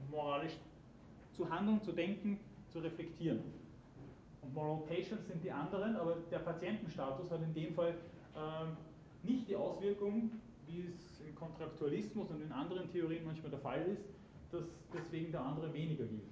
moralisch 0.09 0.53
zu 1.33 1.47
handeln, 1.47 1.79
zu 1.83 1.91
denken, 1.91 2.39
zu 2.69 2.79
reflektieren. 2.79 3.41
Und 4.41 4.53
Moral 4.55 4.81
Patients 4.87 5.27
sind 5.27 5.43
die 5.43 5.51
anderen, 5.51 5.95
aber 5.95 6.17
der 6.31 6.39
Patientenstatus 6.39 7.29
hat 7.29 7.43
in 7.43 7.53
dem 7.53 7.75
Fall 7.75 7.93
ähm, 8.35 8.75
nicht 9.21 9.47
die 9.47 9.55
Auswirkung, 9.55 10.31
wie 10.65 10.79
es 10.79 11.21
im 11.27 11.35
Kontraktualismus 11.35 12.31
und 12.31 12.41
in 12.41 12.51
anderen 12.51 12.91
Theorien 12.91 13.23
manchmal 13.23 13.51
der 13.51 13.59
Fall 13.59 13.83
ist, 13.83 14.03
dass 14.51 14.63
deswegen 14.91 15.31
der 15.31 15.41
andere 15.41 15.71
weniger 15.71 16.05
gilt. 16.05 16.23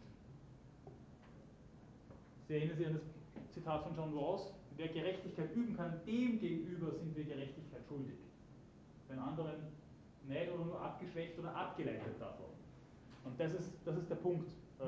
Sie 2.47 2.55
erinnern 2.55 2.77
sich 2.77 2.87
an 2.87 2.93
das 2.93 3.53
Zitat 3.53 3.83
von 3.83 3.95
John 3.95 4.17
Rawls, 4.17 4.53
wer 4.79 4.87
Gerechtigkeit 4.87 5.53
üben 5.53 5.75
kann, 5.75 5.99
dem 6.07 6.39
gegenüber 6.39 6.91
sind 6.95 7.15
wir 7.15 7.25
Gerechtigkeit 7.25 7.81
schuldig. 7.87 8.15
Den 9.09 9.19
anderen 9.19 9.67
nicht 10.27 10.51
oder 10.53 10.65
nur 10.65 10.81
abgeschwächt 10.81 11.37
oder 11.37 11.53
abgeleitet 11.53 12.15
davon. 12.19 12.53
Und 13.25 13.37
das 13.39 13.53
ist, 13.53 13.73
das 13.83 13.97
ist 13.97 14.09
der 14.09 14.15
Punkt, 14.15 14.49
äh, 14.79 14.83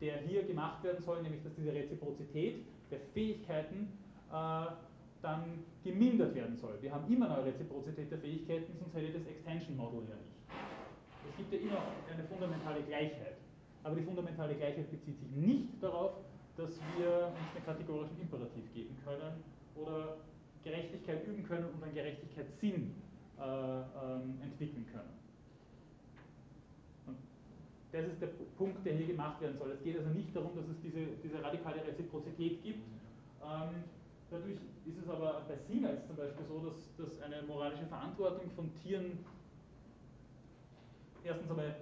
der 0.00 0.18
hier 0.18 0.42
gemacht 0.42 0.82
werden 0.82 1.00
soll, 1.00 1.22
nämlich 1.22 1.42
dass 1.42 1.54
diese 1.54 1.72
Reziprozität 1.72 2.64
der 2.90 2.98
Fähigkeiten 3.12 3.92
äh, 4.32 4.66
dann 5.22 5.64
gemindert 5.84 6.34
werden 6.34 6.56
soll. 6.56 6.76
Wir 6.80 6.92
haben 6.92 7.10
immer 7.12 7.30
eine 7.30 7.44
Reziprozität 7.44 8.10
der 8.10 8.18
Fähigkeiten, 8.18 8.76
sonst 8.80 8.94
hätte 8.94 9.12
das 9.12 9.26
Extension 9.26 9.76
Model 9.76 10.02
ja 10.08 10.16
nicht. 10.16 10.34
Es 11.30 11.36
gibt 11.36 11.52
ja 11.52 11.58
immer 11.60 11.82
eine 12.12 12.24
fundamentale 12.24 12.82
Gleichheit. 12.82 13.36
Aber 13.84 13.94
die 13.94 14.02
fundamentale 14.02 14.54
Gleichheit 14.54 14.90
bezieht 14.90 15.18
sich 15.18 15.30
nicht 15.30 15.82
darauf, 15.82 16.14
dass 16.56 16.70
wir 16.96 17.32
uns 17.34 17.56
einen 17.56 17.64
kategorischen 17.66 18.20
Imperativ 18.20 18.72
geben 18.72 18.96
können 19.04 19.42
oder 19.74 20.16
Gerechtigkeit 20.62 21.26
üben 21.26 21.44
können 21.44 21.66
und 21.74 21.82
einen 21.82 21.94
Gerechtigkeitssinn 21.94 22.94
äh, 23.38 23.42
ähm, 23.42 24.38
entwickeln 24.42 24.86
können. 24.92 25.12
Und 27.06 27.16
das 27.92 28.06
ist 28.06 28.22
der 28.22 28.28
Punkt, 28.56 28.84
der 28.86 28.94
hier 28.94 29.08
gemacht 29.08 29.40
werden 29.40 29.58
soll. 29.58 29.72
Es 29.72 29.82
geht 29.82 29.98
also 29.98 30.10
nicht 30.10 30.34
darum, 30.34 30.54
dass 30.54 30.68
es 30.68 30.80
diese, 30.82 31.06
diese 31.22 31.42
radikale 31.42 31.84
Reziprozität 31.86 32.62
gibt. 32.62 32.86
Ähm, 33.42 33.84
dadurch 34.30 34.58
ist 34.86 34.98
es 35.02 35.08
aber 35.08 35.42
bei 35.48 35.54
jetzt 35.74 36.06
zum 36.06 36.16
Beispiel 36.16 36.46
so, 36.46 36.60
dass, 36.60 36.76
dass 36.96 37.20
eine 37.22 37.42
moralische 37.42 37.86
Verantwortung 37.86 38.50
von 38.54 38.70
Tieren 38.82 39.18
erstens 41.24 41.50
einmal 41.50 41.74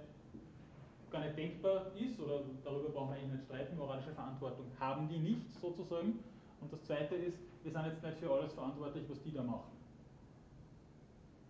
gar 1.13 1.21
nicht 1.21 1.37
denkbar 1.37 1.91
ist, 1.95 2.19
oder 2.19 2.41
darüber 2.63 2.89
brauchen 2.89 3.09
wir 3.11 3.17
eigentlich 3.17 3.33
nicht 3.33 3.45
streiten, 3.45 3.77
moralische 3.77 4.11
Verantwortung 4.11 4.65
haben 4.79 5.07
die 5.07 5.19
nicht 5.19 5.53
sozusagen. 5.61 6.19
Und 6.59 6.73
das 6.73 6.83
Zweite 6.83 7.15
ist, 7.15 7.37
wir 7.63 7.71
sind 7.71 7.85
jetzt 7.85 8.03
nicht 8.03 8.17
für 8.17 8.31
alles 8.31 8.53
verantwortlich, 8.53 9.05
was 9.07 9.21
die 9.21 9.31
da 9.31 9.43
machen. 9.43 9.71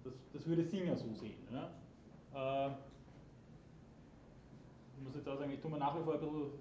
Das, 0.03 0.13
das 0.33 0.45
würde 0.45 0.65
Singer 0.65 0.95
so 0.97 1.13
sehen. 1.13 1.47
Ja? 1.49 2.67
Äh, 2.67 2.71
ich 4.97 5.03
muss 5.03 5.15
jetzt 5.15 5.27
auch 5.29 5.37
sagen, 5.37 5.51
ich 5.51 5.61
tue 5.61 5.71
mir 5.71 5.77
nach 5.77 5.97
wie 5.97 6.03
vor 6.03 6.15
ein 6.15 6.19
bisschen 6.19 6.51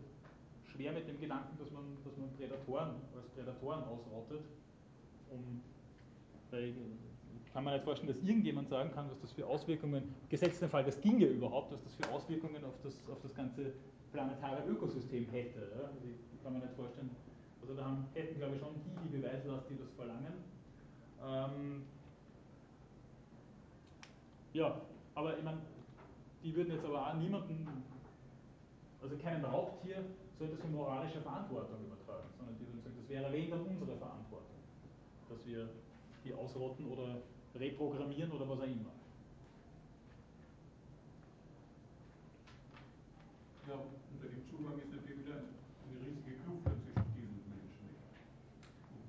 schwer 0.73 0.93
mit 0.93 1.09
dem 1.09 1.21
Gedanken, 1.21 1.59
dass 1.59 1.71
man, 1.73 1.85
dass 2.05 2.17
man 2.17 2.31
Prädatoren 2.37 2.95
als 3.17 3.29
Prädatoren 3.35 3.83
ausrottet, 3.83 4.45
um, 5.31 5.61
weil 6.51 6.73
kann 7.53 7.65
man 7.65 7.75
nicht 7.75 7.85
vorstellen, 7.85 8.13
dass 8.13 8.23
irgendjemand 8.23 8.69
sagen 8.69 8.91
kann, 8.93 9.11
was 9.11 9.21
das 9.21 9.33
für 9.33 9.47
Auswirkungen, 9.47 10.15
gesetzt 10.29 10.63
den 10.63 10.71
Fall, 10.71 10.85
das 10.85 11.01
ginge 11.01 11.27
überhaupt, 11.27 11.73
was 11.73 11.83
das 11.83 11.95
für 11.95 12.09
Auswirkungen 12.11 12.65
auf 12.65 12.75
das, 12.83 12.95
auf 13.11 13.21
das 13.23 13.35
ganze 13.35 13.73
planetare 14.13 14.67
Ökosystem 14.67 15.27
hätte. 15.31 15.61
Ja? 15.77 15.85
Also 15.85 15.99
kann 16.43 16.55
mir 16.55 16.61
nicht 16.61 16.75
vorstellen, 16.75 17.11
also 17.61 17.75
da 17.75 17.85
haben, 17.85 18.07
hätten 18.15 18.39
glaube 18.39 18.55
ich 18.55 18.61
schon 18.61 18.75
die 18.75 19.09
die 19.09 19.19
Beweislast, 19.19 19.71
die 19.71 19.79
das 19.79 19.91
verlangen. 19.93 20.33
Ähm, 21.23 21.83
ja, 24.53 24.81
aber 25.15 25.39
ich 25.39 25.45
meine, 25.45 25.59
die 26.43 26.55
würden 26.55 26.73
jetzt 26.73 26.85
aber 26.85 27.07
auch 27.07 27.15
niemanden, 27.15 27.67
also 29.01 29.17
keinem 29.19 29.45
Raubtier 29.45 30.05
sollte 30.39 30.57
so 30.57 30.69
moralische 30.69 31.21
Verantwortung 31.21 31.85
übertragen, 31.87 32.29
sondern 32.37 32.57
die 32.59 32.67
würden 32.67 32.83
sagen, 32.83 32.97
das 32.99 33.09
wäre 33.09 33.23
dann 33.23 33.61
unsere 33.67 33.97
Verantwortung, 33.97 34.59
dass 35.29 35.47
wir 35.47 35.69
die 36.25 36.35
ausrotten 36.35 36.87
oder 36.87 37.23
reprogrammieren 37.59 38.33
oder 38.33 38.49
was 38.49 38.59
auch 38.61 38.65
immer. 38.65 38.93
Ja, 43.69 43.75
und 43.79 44.21
bei 44.21 44.29
dem 44.29 44.43
Zugang 44.51 44.79
ist 44.79 44.91
natürlich 44.91 45.23
wieder 45.23 45.39
eine 45.39 45.97
riesige 46.03 46.35
Kluft 46.43 46.67
zwischen 46.67 47.07
diesen 47.15 47.47
Menschen. 47.47 47.83
Nicht? 47.95 48.03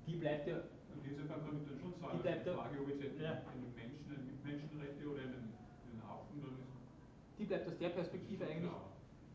Die 0.06 0.16
bleibt 0.16 0.46
ja. 0.46 0.62
Und 0.94 1.02
insofern 1.02 1.42
kann 1.42 1.58
ich 1.58 1.66
dann 1.66 1.78
schon 1.80 1.94
sagen, 1.98 2.14
die, 2.14 2.22
bleibt 2.22 2.46
die 2.46 2.54
Frage, 2.54 2.74
ob 2.78 2.88
jetzt 2.88 3.18
ja. 3.18 3.42
einen 3.50 3.74
Menschen, 3.74 4.06
eine 4.14 4.24
Mitmenschenrechte 4.30 5.02
oder 5.10 5.22
einen, 5.26 5.50
einen 5.58 6.02
Affen, 6.06 6.38
dann 6.38 6.54
ist. 6.62 6.74
Die 7.38 7.46
bleibt 7.50 7.66
aus 7.66 7.78
der 7.82 7.90
Perspektive 7.90 8.46
eigentlich, 8.46 8.70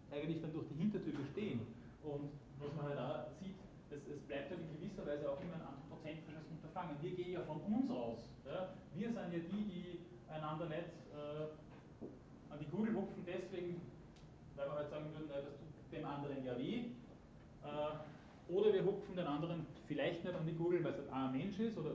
eigentlich 0.10 0.40
dann 0.40 0.54
durch 0.54 0.68
die 0.72 0.80
Hintertür 0.80 1.14
bestehen. 1.20 1.68
Und 2.00 2.32
was 2.64 2.72
man 2.80 2.96
halt 2.96 3.00
auch 3.00 3.28
sieht, 3.44 3.60
es, 3.92 4.00
es 4.08 4.22
bleibt 4.24 4.50
halt 4.50 4.62
in 4.64 4.72
gewisser 4.80 5.04
Weise 5.04 5.28
auch 5.28 5.42
immer 5.44 5.60
ein 5.60 5.68
anthropozentrisches 5.68 6.48
Unterfangen. 6.48 6.96
Wir 7.02 7.12
gehen 7.12 7.34
ja 7.34 7.44
von 7.44 7.60
uns 7.60 7.92
aus. 7.92 8.24
Ja? 8.48 8.72
Wir 9.00 9.08
sind 9.08 9.16
ja 9.16 9.40
die, 9.40 9.64
die 9.64 10.00
einander 10.30 10.66
nicht 10.66 10.92
äh, 11.16 12.52
an 12.52 12.60
die 12.60 12.66
Kugel 12.66 12.94
hupfen, 12.94 13.24
deswegen, 13.26 13.80
weil 14.58 14.68
wir 14.68 14.76
halt 14.76 14.90
sagen 14.90 15.06
würden, 15.14 15.30
das 15.30 15.56
tut 15.56 15.72
dem 15.94 16.06
anderen 16.06 16.44
ja 16.44 16.58
weh. 16.58 16.92
Äh, 17.64 18.52
oder 18.52 18.74
wir 18.74 18.84
hupfen 18.84 19.16
den 19.16 19.26
anderen 19.26 19.66
vielleicht 19.88 20.26
nicht 20.26 20.36
an 20.36 20.46
die 20.46 20.54
Gurgel, 20.54 20.84
weil 20.84 20.92
es 20.92 20.98
halt 20.98 21.14
ein 21.14 21.32
Mensch 21.32 21.58
ist 21.60 21.78
oder 21.78 21.92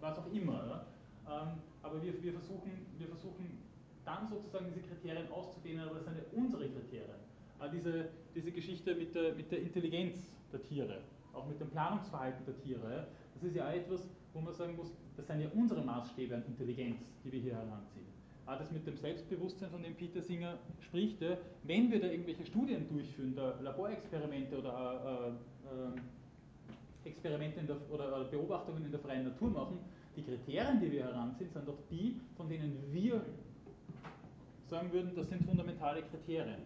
was 0.00 0.18
auch 0.18 0.26
immer. 0.32 0.66
Ja? 0.66 0.86
Ähm, 1.28 1.58
aber 1.84 2.02
wir, 2.02 2.20
wir, 2.20 2.32
versuchen, 2.32 2.84
wir 2.98 3.06
versuchen 3.06 3.62
dann 4.04 4.26
sozusagen 4.26 4.66
diese 4.74 4.80
Kriterien 4.80 5.30
auszudehnen, 5.30 5.86
aber 5.86 5.94
das 6.00 6.04
sind 6.06 6.16
ja 6.16 6.24
unsere 6.32 6.68
Kriterien. 6.68 7.20
Äh, 7.60 7.70
diese, 7.70 8.08
diese 8.34 8.50
Geschichte 8.50 8.96
mit 8.96 9.14
der, 9.14 9.34
mit 9.34 9.52
der 9.52 9.60
Intelligenz 9.60 10.34
der 10.52 10.62
Tiere, 10.62 10.98
auch 11.32 11.46
mit 11.46 11.60
dem 11.60 11.70
Planungsverhalten 11.70 12.44
der 12.44 12.58
Tiere, 12.58 13.06
das 13.34 13.44
ist 13.44 13.54
ja 13.54 13.70
etwas, 13.72 14.08
wo 14.32 14.40
man 14.40 14.54
sagen 14.54 14.76
muss, 14.76 14.92
das 15.16 15.26
sind 15.26 15.40
ja 15.40 15.48
unsere 15.54 15.82
Maßstäbe 15.82 16.34
an 16.34 16.44
Intelligenz, 16.46 16.98
die 17.24 17.32
wir 17.32 17.40
hier 17.40 17.54
heranziehen. 17.54 18.06
Auch 18.46 18.58
das 18.58 18.72
mit 18.72 18.86
dem 18.86 18.96
Selbstbewusstsein, 18.96 19.70
von 19.70 19.82
dem 19.82 19.94
Peter 19.94 20.20
Singer 20.20 20.58
spricht, 20.80 21.18
wenn 21.62 21.90
wir 21.90 22.00
da 22.00 22.08
irgendwelche 22.08 22.44
Studien 22.44 22.88
durchführen, 22.88 23.34
da 23.36 23.58
Laborexperimente 23.60 24.58
oder 24.58 25.32
äh, 25.64 27.08
äh, 27.08 27.08
Experimente 27.08 27.62
der, 27.62 27.76
oder 27.90 28.24
Beobachtungen 28.24 28.84
in 28.84 28.90
der 28.90 29.00
freien 29.00 29.24
Natur 29.24 29.50
machen, 29.50 29.78
die 30.16 30.22
Kriterien, 30.22 30.80
die 30.80 30.92
wir 30.92 31.04
heranziehen, 31.04 31.50
sind 31.50 31.66
doch 31.66 31.78
die, 31.90 32.20
von 32.36 32.48
denen 32.48 32.76
wir 32.90 33.24
sagen 34.68 34.92
würden, 34.92 35.12
das 35.14 35.28
sind 35.28 35.44
fundamentale 35.44 36.02
Kriterien. 36.02 36.62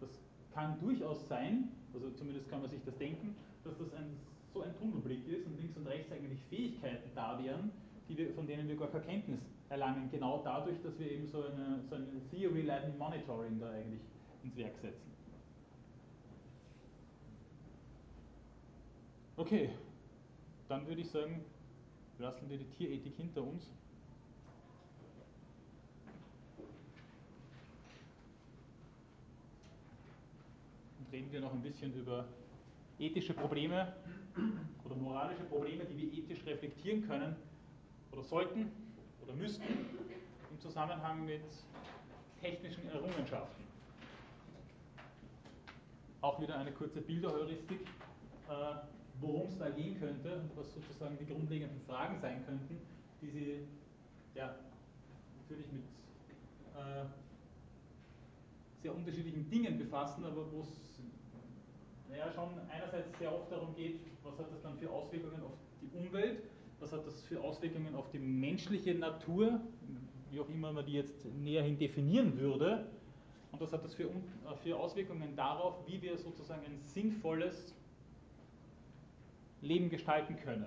Das 0.00 0.10
kann 0.52 0.78
durchaus 0.80 1.26
sein, 1.28 1.68
also 1.94 2.10
zumindest 2.10 2.48
kann 2.50 2.60
man 2.60 2.70
sich 2.70 2.80
das 2.84 2.96
denken, 2.98 3.34
dass 3.64 3.78
das 3.78 3.92
ein, 3.94 4.16
so 4.58 4.64
ein 4.64 4.76
Tunnelblick 4.76 5.26
ist 5.28 5.46
und 5.46 5.56
links 5.56 5.76
und 5.76 5.86
rechts 5.86 6.10
eigentlich 6.12 6.40
Fähigkeiten 6.50 7.10
da 7.14 7.40
wären, 7.42 7.70
wir, 8.08 8.34
von 8.34 8.46
denen 8.46 8.66
wir 8.68 8.76
gar 8.76 8.88
keine 8.88 9.04
Kenntnis 9.04 9.40
erlangen, 9.68 10.08
genau 10.10 10.42
dadurch, 10.42 10.80
dass 10.82 10.98
wir 10.98 11.10
eben 11.10 11.26
so 11.26 11.44
eine, 11.44 11.80
so 11.88 11.94
eine 11.94 12.06
Theory-led 12.30 12.98
Monitoring 12.98 13.60
da 13.60 13.70
eigentlich 13.70 14.00
ins 14.42 14.56
Werk 14.56 14.76
setzen. 14.78 15.12
Okay, 19.36 19.70
dann 20.68 20.86
würde 20.88 21.02
ich 21.02 21.10
sagen, 21.10 21.44
lassen 22.18 22.50
wir 22.50 22.58
die 22.58 22.64
Tierethik 22.64 23.14
hinter 23.16 23.42
uns. 23.42 23.70
Und 30.98 31.12
reden 31.12 31.30
wir 31.30 31.40
noch 31.40 31.52
ein 31.52 31.62
bisschen 31.62 31.94
über 31.94 32.24
ethische 32.98 33.34
Probleme 33.34 33.94
oder 34.84 34.96
moralische 34.96 35.44
Probleme, 35.44 35.84
die 35.84 35.96
wir 35.96 36.12
ethisch 36.12 36.44
reflektieren 36.46 37.06
können 37.06 37.36
oder 38.12 38.22
sollten 38.22 38.70
oder 39.22 39.34
müssten 39.34 39.64
im 40.50 40.60
Zusammenhang 40.60 41.24
mit 41.24 41.42
technischen 42.40 42.88
Errungenschaften. 42.88 43.64
Auch 46.20 46.40
wieder 46.40 46.58
eine 46.58 46.72
kurze 46.72 47.00
Bilderheuristik, 47.00 47.80
äh, 48.48 48.74
worum 49.20 49.46
es 49.48 49.58
da 49.58 49.68
gehen 49.70 49.98
könnte 49.98 50.42
was 50.56 50.72
sozusagen 50.74 51.16
die 51.18 51.26
grundlegenden 51.26 51.80
Fragen 51.82 52.18
sein 52.20 52.44
könnten, 52.44 52.80
die 53.20 53.30
Sie 53.30 53.58
ja, 54.34 54.54
natürlich 55.42 55.66
mit 55.72 55.82
äh, 56.76 57.04
sehr 58.82 58.94
unterschiedlichen 58.94 59.48
Dingen 59.50 59.78
befassen, 59.78 60.24
aber 60.24 60.50
wo 60.52 60.60
es 60.60 61.00
naja, 62.08 62.30
schon 62.32 62.48
einerseits 62.70 63.18
sehr 63.18 63.34
oft 63.34 63.50
darum 63.50 63.74
geht, 63.74 64.00
was 64.22 64.38
hat 64.38 64.50
das 64.50 64.62
dann 64.62 64.76
für 64.78 64.90
Auswirkungen 64.90 65.42
auf 65.42 65.52
die 65.80 65.96
Umwelt, 65.96 66.42
was 66.80 66.92
hat 66.92 67.06
das 67.06 67.22
für 67.22 67.40
Auswirkungen 67.40 67.94
auf 67.94 68.10
die 68.10 68.18
menschliche 68.18 68.94
Natur, 68.94 69.60
wie 70.30 70.40
auch 70.40 70.48
immer 70.48 70.72
man 70.72 70.86
die 70.86 70.92
jetzt 70.92 71.24
näherhin 71.36 71.78
definieren 71.78 72.38
würde, 72.38 72.86
und 73.52 73.60
was 73.60 73.72
hat 73.72 73.84
das 73.84 73.94
für, 73.94 74.04
äh, 74.04 74.56
für 74.62 74.76
Auswirkungen 74.76 75.34
darauf, 75.36 75.86
wie 75.86 76.00
wir 76.02 76.16
sozusagen 76.18 76.64
ein 76.64 76.80
sinnvolles 76.80 77.74
Leben 79.60 79.90
gestalten 79.90 80.36
können. 80.36 80.66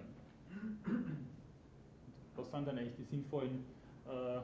Was 2.35 2.51
sind 2.51 2.67
dann 2.67 2.77
eigentlich 2.77 2.95
die 2.95 3.03
sinnvollen 3.03 3.63
äh, 4.07 4.41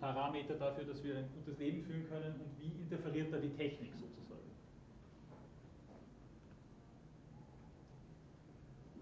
Parameter 0.00 0.54
dafür, 0.54 0.84
dass 0.84 1.02
wir 1.02 1.16
ein 1.16 1.28
gutes 1.34 1.58
Leben 1.58 1.82
führen 1.82 2.08
können 2.08 2.34
und 2.34 2.60
wie 2.60 2.80
interferiert 2.80 3.32
da 3.32 3.38
die 3.38 3.50
Technik 3.50 3.90
sozusagen? 3.94 4.17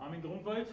Armin 0.06 0.22
Grundwald 0.22 0.68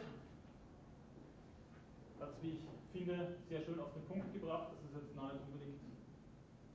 hat 2.20 2.30
es, 2.30 2.44
wie 2.44 2.50
ich 2.50 2.60
finde, 2.92 3.36
sehr 3.50 3.62
schön 3.62 3.80
auf 3.80 3.92
den 3.94 4.04
Punkt 4.04 4.32
gebracht. 4.32 4.68
Das 4.72 4.84
ist 4.84 4.96
jetzt 4.96 5.16
nicht 5.16 5.24
unbedingt 5.52 5.80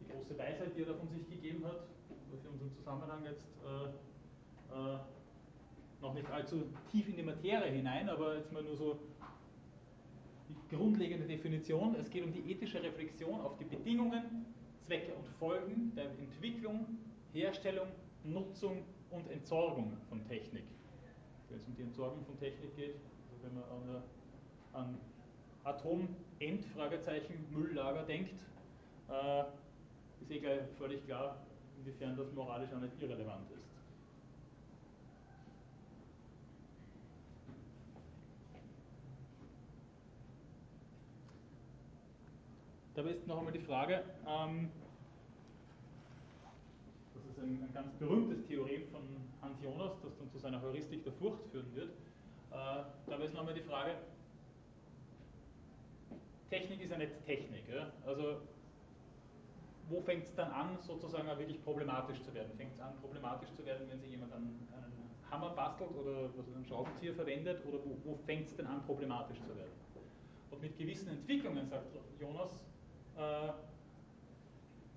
die 0.00 0.08
große 0.08 0.36
Weisheit, 0.36 0.74
die 0.76 0.80
er 0.80 0.86
da 0.86 0.94
von 0.94 1.08
sich 1.08 1.28
gegeben 1.30 1.64
hat, 1.64 1.86
aber 2.10 2.38
für 2.42 2.48
unseren 2.48 2.72
Zusammenhang 2.72 3.24
jetzt 3.24 3.46
äh, 3.64 4.74
äh, 4.74 4.98
noch 6.02 6.14
nicht 6.14 6.28
allzu 6.32 6.64
tief 6.90 7.08
in 7.08 7.14
die 7.14 7.22
Materie 7.22 7.70
hinein, 7.70 8.08
aber 8.08 8.38
jetzt 8.38 8.50
mal 8.50 8.64
nur 8.64 8.74
so 8.74 8.98
die 10.48 10.74
grundlegende 10.74 11.28
Definition. 11.28 11.94
Es 11.94 12.10
geht 12.10 12.24
um 12.24 12.32
die 12.32 12.50
ethische 12.50 12.82
Reflexion 12.82 13.40
auf 13.40 13.56
die 13.56 13.66
Bedingungen, 13.66 14.46
Zwecke 14.84 15.14
und 15.14 15.28
Folgen 15.38 15.92
der 15.94 16.10
Entwicklung, 16.10 16.98
Herstellung, 17.32 17.86
Nutzung 18.24 18.82
und 19.12 19.30
Entsorgung 19.30 19.96
von 20.08 20.26
Technik. 20.26 20.64
Wenn 21.48 21.58
es 21.58 21.66
um 21.66 21.74
die 21.76 21.82
Entsorgung 21.82 22.24
von 22.24 22.38
Technik 22.38 22.76
geht, 22.76 22.96
also 23.30 23.42
wenn 23.42 23.54
man 23.54 23.64
an, 23.64 24.02
an 24.72 24.98
Atom-End, 25.64 26.64
Fragezeichen, 26.66 27.46
Mülllager 27.50 28.04
denkt, 28.04 28.34
äh, 29.08 29.44
ist 30.20 30.30
eh 30.30 30.38
gleich 30.40 30.60
völlig 30.76 31.04
klar, 31.06 31.36
inwiefern 31.78 32.16
das 32.16 32.32
moralisch 32.32 32.70
auch 32.72 32.80
nicht 32.80 33.00
irrelevant 33.00 33.50
ist. 33.50 33.68
Dabei 42.94 43.10
ist 43.10 43.28
noch 43.28 43.38
einmal 43.38 43.52
die 43.52 43.60
Frage, 43.60 44.02
ähm, 44.26 44.70
das 47.14 47.24
ist 47.26 47.38
ein, 47.38 47.62
ein, 47.62 47.72
ganz 47.72 47.92
berühmtes 47.92 48.44
Theorem 48.48 48.88
von 48.90 49.27
Hans 49.48 49.62
Jonas, 49.62 49.92
das 50.02 50.16
dann 50.18 50.30
zu 50.30 50.38
seiner 50.38 50.60
Heuristik 50.60 51.02
der 51.04 51.12
Furcht 51.12 51.42
führen 51.50 51.74
wird. 51.74 51.90
Äh, 52.50 52.84
dabei 53.06 53.24
ist 53.24 53.32
noch 53.32 53.40
einmal 53.40 53.54
die 53.54 53.62
Frage, 53.62 53.94
Technik 56.50 56.82
ist 56.82 56.90
ja 56.90 56.98
nicht 56.98 57.12
Technik. 57.24 57.68
Ja? 57.68 57.90
Also 58.06 58.40
wo 59.88 60.00
fängt 60.00 60.24
es 60.24 60.34
dann 60.34 60.50
an, 60.50 60.78
sozusagen 60.80 61.26
wirklich 61.26 61.62
problematisch 61.64 62.22
zu 62.22 62.32
werden? 62.34 62.52
Fängt 62.56 62.74
es 62.74 62.80
an, 62.80 62.94
problematisch 63.00 63.50
zu 63.52 63.64
werden, 63.64 63.86
wenn 63.88 64.00
sich 64.00 64.10
jemand 64.10 64.32
einen, 64.32 64.68
einen 64.72 65.10
Hammer 65.30 65.50
bastelt 65.50 65.90
oder 65.96 66.28
was 66.36 66.46
einen 66.54 66.64
Schraubenzieher 66.66 67.14
verwendet? 67.14 67.64
Oder 67.66 67.78
wo, 67.84 67.96
wo 68.04 68.14
fängt 68.26 68.48
es 68.48 68.56
denn 68.56 68.66
an, 68.66 68.84
problematisch 68.84 69.38
zu 69.40 69.56
werden? 69.56 69.72
Und 70.50 70.60
mit 70.60 70.76
gewissen 70.76 71.08
Entwicklungen, 71.08 71.68
sagt 71.68 71.86
Jonas, 72.20 72.64
äh, 73.16 73.48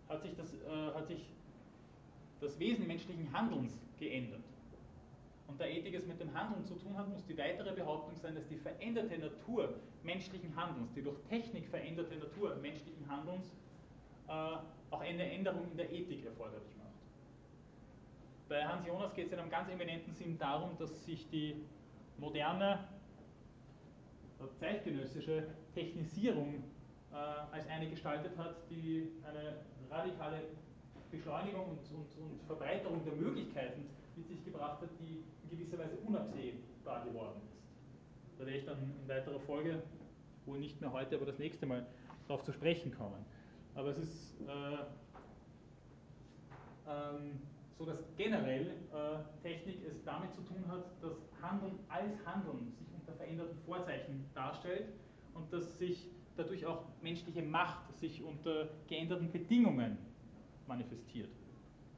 hat, 0.09 0.21
sich 0.21 0.35
das, 0.35 0.53
äh, 0.53 0.93
hat 0.93 1.07
sich 1.07 1.25
das 2.41 2.59
Wesen 2.59 2.87
menschlichen 2.87 3.31
Handelns 3.31 3.79
geändert. 3.97 4.41
Und 5.47 5.59
da 5.59 5.65
Ethik 5.65 5.93
es 5.93 6.07
mit 6.07 6.19
dem 6.19 6.33
Handeln 6.33 6.65
zu 6.65 6.75
tun 6.75 6.97
hat, 6.97 7.09
muss 7.09 7.25
die 7.25 7.37
weitere 7.37 7.73
Behauptung 7.73 8.15
sein, 8.17 8.35
dass 8.35 8.47
die 8.47 8.55
veränderte 8.55 9.17
Natur 9.17 9.73
menschlichen 10.03 10.55
Handelns, 10.55 10.93
die 10.93 11.01
durch 11.01 11.17
Technik 11.29 11.67
veränderte 11.67 12.15
Natur 12.15 12.55
menschlichen 12.55 13.07
Handelns, 13.09 13.47
äh, 14.27 14.31
auch 14.31 15.01
eine 15.01 15.31
Änderung 15.31 15.69
in 15.71 15.77
der 15.77 15.91
Ethik 15.91 16.25
erforderlich 16.25 16.75
macht. 16.77 16.87
Bei 18.49 18.65
Hans 18.65 18.85
Jonas 18.87 19.13
geht 19.13 19.27
es 19.27 19.33
in 19.33 19.39
einem 19.39 19.49
ganz 19.49 19.69
eminenten 19.69 20.13
Sinn 20.13 20.37
darum, 20.37 20.77
dass 20.77 21.05
sich 21.05 21.29
die 21.29 21.55
moderne, 22.17 22.79
zeitgenössische 24.59 25.43
Technisierung 25.75 26.63
äh, 27.11 27.15
als 27.15 27.67
eine 27.67 27.89
gestaltet 27.89 28.37
hat, 28.37 28.55
die 28.69 29.11
eine 29.23 29.57
radikale 29.89 30.41
Beschleunigung 31.11 31.65
und, 31.65 31.79
und, 31.95 32.17
und, 32.23 32.41
Verbreiterung 32.47 33.03
der 33.05 33.13
Möglichkeiten 33.13 33.85
mit 34.15 34.27
sich 34.27 34.43
gebracht 34.43 34.81
hat, 34.81 34.89
die 34.99 35.23
in 35.43 35.49
gewisser 35.49 35.77
Weise 35.77 35.97
unabsehbar 36.05 37.05
geworden 37.05 37.41
ist. 37.45 38.39
Da 38.39 38.45
werde 38.45 38.57
ich 38.57 38.65
dann 38.65 38.77
in 39.01 39.07
weiterer 39.07 39.39
Folge, 39.41 39.83
wohl 40.45 40.59
nicht 40.59 40.81
mehr 40.81 40.91
heute, 40.91 41.15
aber 41.15 41.25
das 41.25 41.37
nächste 41.37 41.65
Mal 41.65 41.85
darauf 42.27 42.43
zu 42.43 42.51
sprechen 42.51 42.91
kommen. 42.91 43.23
Aber 43.75 43.89
es 43.89 43.97
ist 43.97 44.41
äh, 44.41 44.77
ähm, 46.87 47.41
so, 47.77 47.85
dass 47.85 47.99
generell 48.17 48.67
äh, 48.93 49.41
Technik 49.43 49.85
es 49.87 50.03
damit 50.03 50.33
zu 50.33 50.41
tun 50.41 50.63
hat, 50.67 50.85
dass 51.01 51.17
Handeln 51.41 51.79
als 51.89 52.13
Handeln 52.25 52.73
sich 52.77 52.87
unter 52.93 53.13
veränderten 53.13 53.57
Vorzeichen 53.65 54.25
darstellt 54.33 54.89
und 55.33 55.51
dass 55.53 55.77
sich 55.77 56.09
dadurch 56.35 56.65
auch 56.65 56.85
menschliche 57.01 57.41
Macht 57.41 57.97
sich 57.97 58.23
unter 58.23 58.69
geänderten 58.87 59.31
Bedingungen 59.31 59.97
manifestiert. 60.71 61.29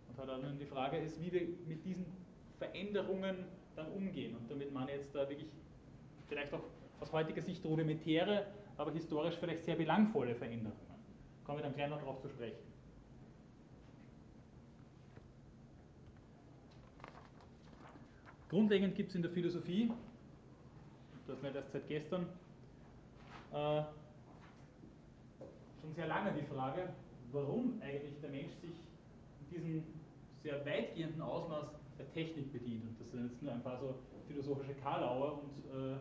Und 0.10 0.28
dann 0.28 0.60
die 0.60 0.66
Frage 0.66 0.98
ist, 0.98 1.22
wie 1.22 1.32
wir 1.32 1.48
mit 1.68 1.86
diesen 1.86 2.06
Veränderungen 2.58 3.46
dann 3.76 3.88
umgehen. 3.92 4.36
Und 4.36 4.50
damit 4.50 4.72
man 4.72 4.88
jetzt 4.88 5.14
da 5.14 5.28
wirklich 5.30 5.50
vielleicht 6.28 6.54
auch 6.54 6.64
aus 7.00 7.12
heutiger 7.12 7.42
Sicht 7.42 7.64
rudimentäre, 7.66 8.48
aber 8.78 8.92
historisch 8.92 9.36
vielleicht 9.36 9.64
sehr 9.64 9.76
belangvolle 9.76 10.36
Veränderungen. 10.36 10.78
Kommen 11.44 11.60
wir 11.60 11.64
dann 11.64 11.76
gleich 11.76 11.90
noch 11.90 12.00
darauf 12.00 12.20
zu 12.22 12.30
sprechen. 12.30 12.58
Grundlegend 18.50 18.96
gibt 18.96 19.10
es 19.10 19.16
in 19.16 19.24
der 19.24 19.32
Philosophie, 19.32 19.92
das 21.28 21.42
nicht 21.42 21.56
erst 21.56 21.72
seit 21.72 21.88
gestern, 21.88 22.28
äh, 23.52 23.82
schon 25.82 25.94
sehr 25.96 26.08
lange 26.08 26.32
die 26.34 26.46
Frage, 26.46 26.94
warum 27.34 27.82
eigentlich 27.82 28.20
der 28.22 28.30
Mensch 28.30 28.54
sich 28.62 28.72
in 29.52 29.66
diesem 29.66 29.84
sehr 30.42 30.66
weitgehenden 30.66 31.22
Ausmaß 31.22 31.66
der 31.98 32.12
Technik 32.14 32.52
bedient. 32.54 32.84
Und 32.88 33.00
das 33.00 33.12
sind 33.12 33.30
jetzt 33.30 33.42
nur 33.42 33.52
ein 33.52 33.64
paar 33.64 33.80
so 33.80 33.96
philosophische 34.28 34.74
Karlauer 34.76 35.44
und 35.44 35.66
äh, 35.66 35.96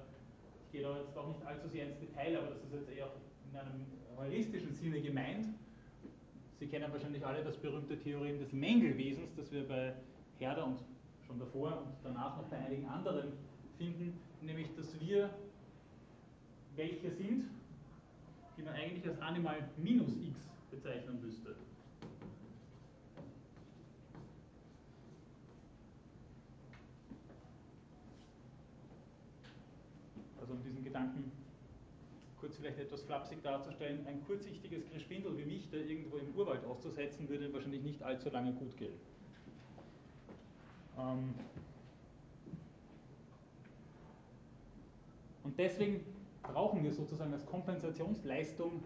ich 0.64 0.72
gehe 0.72 0.82
da 0.82 0.98
jetzt 0.98 1.16
auch 1.16 1.28
nicht 1.28 1.44
allzu 1.44 1.68
sehr 1.68 1.86
ins 1.88 1.98
Detail, 1.98 2.38
aber 2.38 2.48
das 2.48 2.62
ist 2.64 2.72
jetzt 2.72 2.90
eher 2.96 3.10
in 3.50 3.58
einem 3.58 3.86
realistischen 4.18 4.72
Sinne 4.72 5.00
gemeint. 5.00 5.46
Sie 6.58 6.66
kennen 6.66 6.92
wahrscheinlich 6.92 7.24
alle 7.26 7.42
das 7.42 7.56
berühmte 7.56 7.98
Theorem 7.98 8.38
des 8.38 8.52
Mängelwesens, 8.52 9.34
das 9.36 9.50
wir 9.52 9.66
bei 9.66 9.94
Herder 10.38 10.66
und 10.66 10.78
schon 11.26 11.38
davor 11.38 11.82
und 11.84 11.92
danach 12.02 12.36
noch 12.36 12.44
bei 12.44 12.58
einigen 12.58 12.86
anderen 12.86 13.32
finden, 13.76 14.18
nämlich 14.40 14.68
dass 14.76 14.98
wir 15.00 15.30
welche 16.76 17.10
sind, 17.10 17.50
die 18.56 18.62
man 18.62 18.74
eigentlich 18.74 19.06
als 19.06 19.20
Animal 19.20 19.68
minus 19.76 20.10
x 20.16 20.51
bezeichnen 20.72 21.20
müsste. 21.22 21.54
Also 30.40 30.54
um 30.54 30.62
diesen 30.64 30.82
Gedanken 30.82 31.30
kurz 32.40 32.56
vielleicht 32.56 32.80
etwas 32.80 33.02
flapsig 33.02 33.40
darzustellen, 33.42 34.04
ein 34.06 34.24
kurzsichtiges 34.24 34.84
Krischwindel 34.90 35.38
wie 35.38 35.44
mich, 35.44 35.70
der 35.70 35.86
irgendwo 35.86 36.16
im 36.16 36.34
Urwald 36.34 36.64
auszusetzen, 36.64 37.28
würde 37.28 37.52
wahrscheinlich 37.52 37.82
nicht 37.82 38.02
allzu 38.02 38.30
lange 38.30 38.52
gut 38.54 38.76
gehen. 38.76 38.98
Ähm 40.98 41.34
und 45.44 45.56
deswegen 45.56 46.04
brauchen 46.42 46.82
wir 46.82 46.92
sozusagen 46.92 47.32
als 47.32 47.46
Kompensationsleistung 47.46 48.82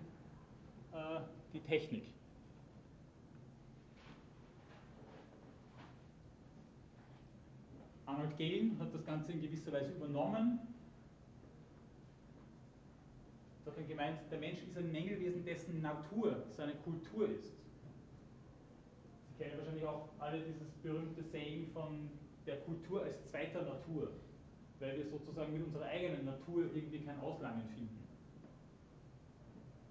äh, 0.92 1.20
die 1.56 1.68
Technik. 1.68 2.04
Arnold 8.04 8.36
Gehlen 8.36 8.78
hat 8.78 8.94
das 8.94 9.04
Ganze 9.04 9.32
in 9.32 9.42
gewisser 9.42 9.72
Weise 9.72 9.92
übernommen. 9.92 10.60
Er 13.64 13.72
hat 13.72 13.88
gemeint, 13.88 14.18
der 14.30 14.38
Mensch 14.38 14.62
ist 14.62 14.76
ein 14.78 14.92
Mängelwesen, 14.92 15.44
dessen 15.44 15.82
Natur 15.82 16.44
seine 16.56 16.74
Kultur 16.76 17.28
ist. 17.28 17.52
Sie 19.28 19.42
kennen 19.42 19.58
wahrscheinlich 19.58 19.84
auch 19.84 20.08
alle 20.18 20.40
dieses 20.40 20.70
berühmte 20.82 21.22
Saying 21.24 21.66
von 21.72 22.08
der 22.46 22.60
Kultur 22.60 23.02
als 23.02 23.26
zweiter 23.26 23.62
Natur, 23.62 24.12
weil 24.78 24.96
wir 24.98 25.06
sozusagen 25.10 25.52
mit 25.52 25.64
unserer 25.64 25.86
eigenen 25.86 26.24
Natur 26.24 26.70
irgendwie 26.74 27.00
kein 27.00 27.18
Auslangen 27.20 27.68
finden. 27.74 28.06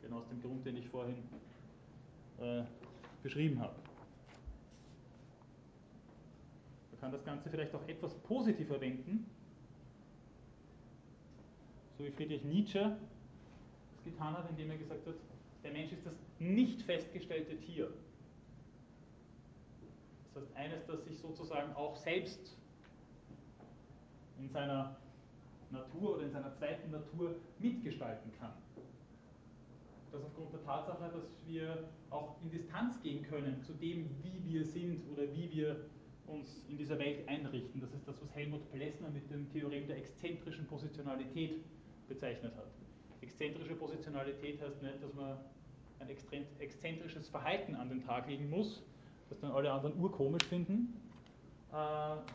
Genau 0.02 0.20
aus 0.20 0.30
dem 0.30 0.42
Grund, 0.42 0.66
den 0.66 0.78
ich 0.78 0.88
vorhin 0.88 1.18
äh, 2.40 2.64
beschrieben 3.24 3.60
habe. 3.60 3.76
Man 6.92 7.00
kann 7.00 7.12
das 7.12 7.24
Ganze 7.26 7.50
vielleicht 7.50 7.74
auch 7.74 7.88
etwas 7.88 8.14
positiver 8.20 8.80
wenden, 8.80 9.30
so 11.98 12.04
wie 12.04 12.12
Friedrich 12.12 12.44
Nietzsche 12.44 12.98
es 13.98 14.04
getan 14.04 14.38
hat, 14.38 14.50
indem 14.50 14.72
er 14.72 14.78
gesagt 14.78 15.08
hat, 15.08 15.16
der 15.64 15.72
Mensch 15.72 15.92
ist 15.92 16.06
das 16.06 16.14
nicht 16.40 16.82
festgestellte 16.82 17.58
Tier. 17.62 17.92
Das 20.34 20.44
heißt, 20.44 20.56
eines, 20.56 20.86
das 20.86 21.04
sich 21.06 21.18
sozusagen 21.18 21.74
auch 21.74 21.96
selbst 21.96 22.58
in 24.38 24.50
seiner 24.50 24.98
Natur 25.72 26.16
oder 26.16 26.26
in 26.26 26.32
seiner 26.32 26.54
zweiten 26.54 26.92
Natur 26.92 27.36
mitgestalten 27.60 28.32
kann 28.40 28.52
das 30.16 30.24
aufgrund 30.24 30.54
der 30.54 30.64
Tatsache, 30.64 31.12
dass 31.14 31.38
wir 31.46 31.90
auch 32.10 32.36
in 32.42 32.50
Distanz 32.50 33.02
gehen 33.02 33.24
können 33.24 33.62
zu 33.62 33.74
dem, 33.74 34.10
wie 34.24 34.42
wir 34.46 34.66
sind 34.66 35.02
oder 35.12 35.24
wie 35.34 35.52
wir 35.52 35.86
uns 36.28 36.64
in 36.70 36.78
dieser 36.78 36.98
Welt 36.98 37.28
einrichten. 37.28 37.82
Das 37.82 37.94
ist 37.94 38.08
das, 38.08 38.22
was 38.22 38.34
Helmut 38.34 38.72
Plessner 38.72 39.10
mit 39.10 39.30
dem 39.30 39.52
Theorem 39.52 39.88
der 39.88 39.98
exzentrischen 39.98 40.66
Positionalität 40.66 41.64
bezeichnet 42.08 42.56
hat. 42.56 42.68
Exzentrische 43.22 43.76
Positionalität 43.76 44.62
heißt 44.62 44.82
nicht, 44.82 45.04
dass 45.04 45.14
man 45.14 45.38
ein 46.00 46.10
exzentrisches 46.10 47.30
Verhalten 47.30 47.76
an 47.76 47.90
den 47.90 48.04
Tag 48.04 48.28
legen 48.28 48.50
muss, 48.50 48.84
das 49.30 49.40
dann 49.40 49.52
alle 49.52 49.72
anderen 49.72 50.00
urkomisch 50.00 50.44
finden, 50.46 50.94
äh, 51.72 51.76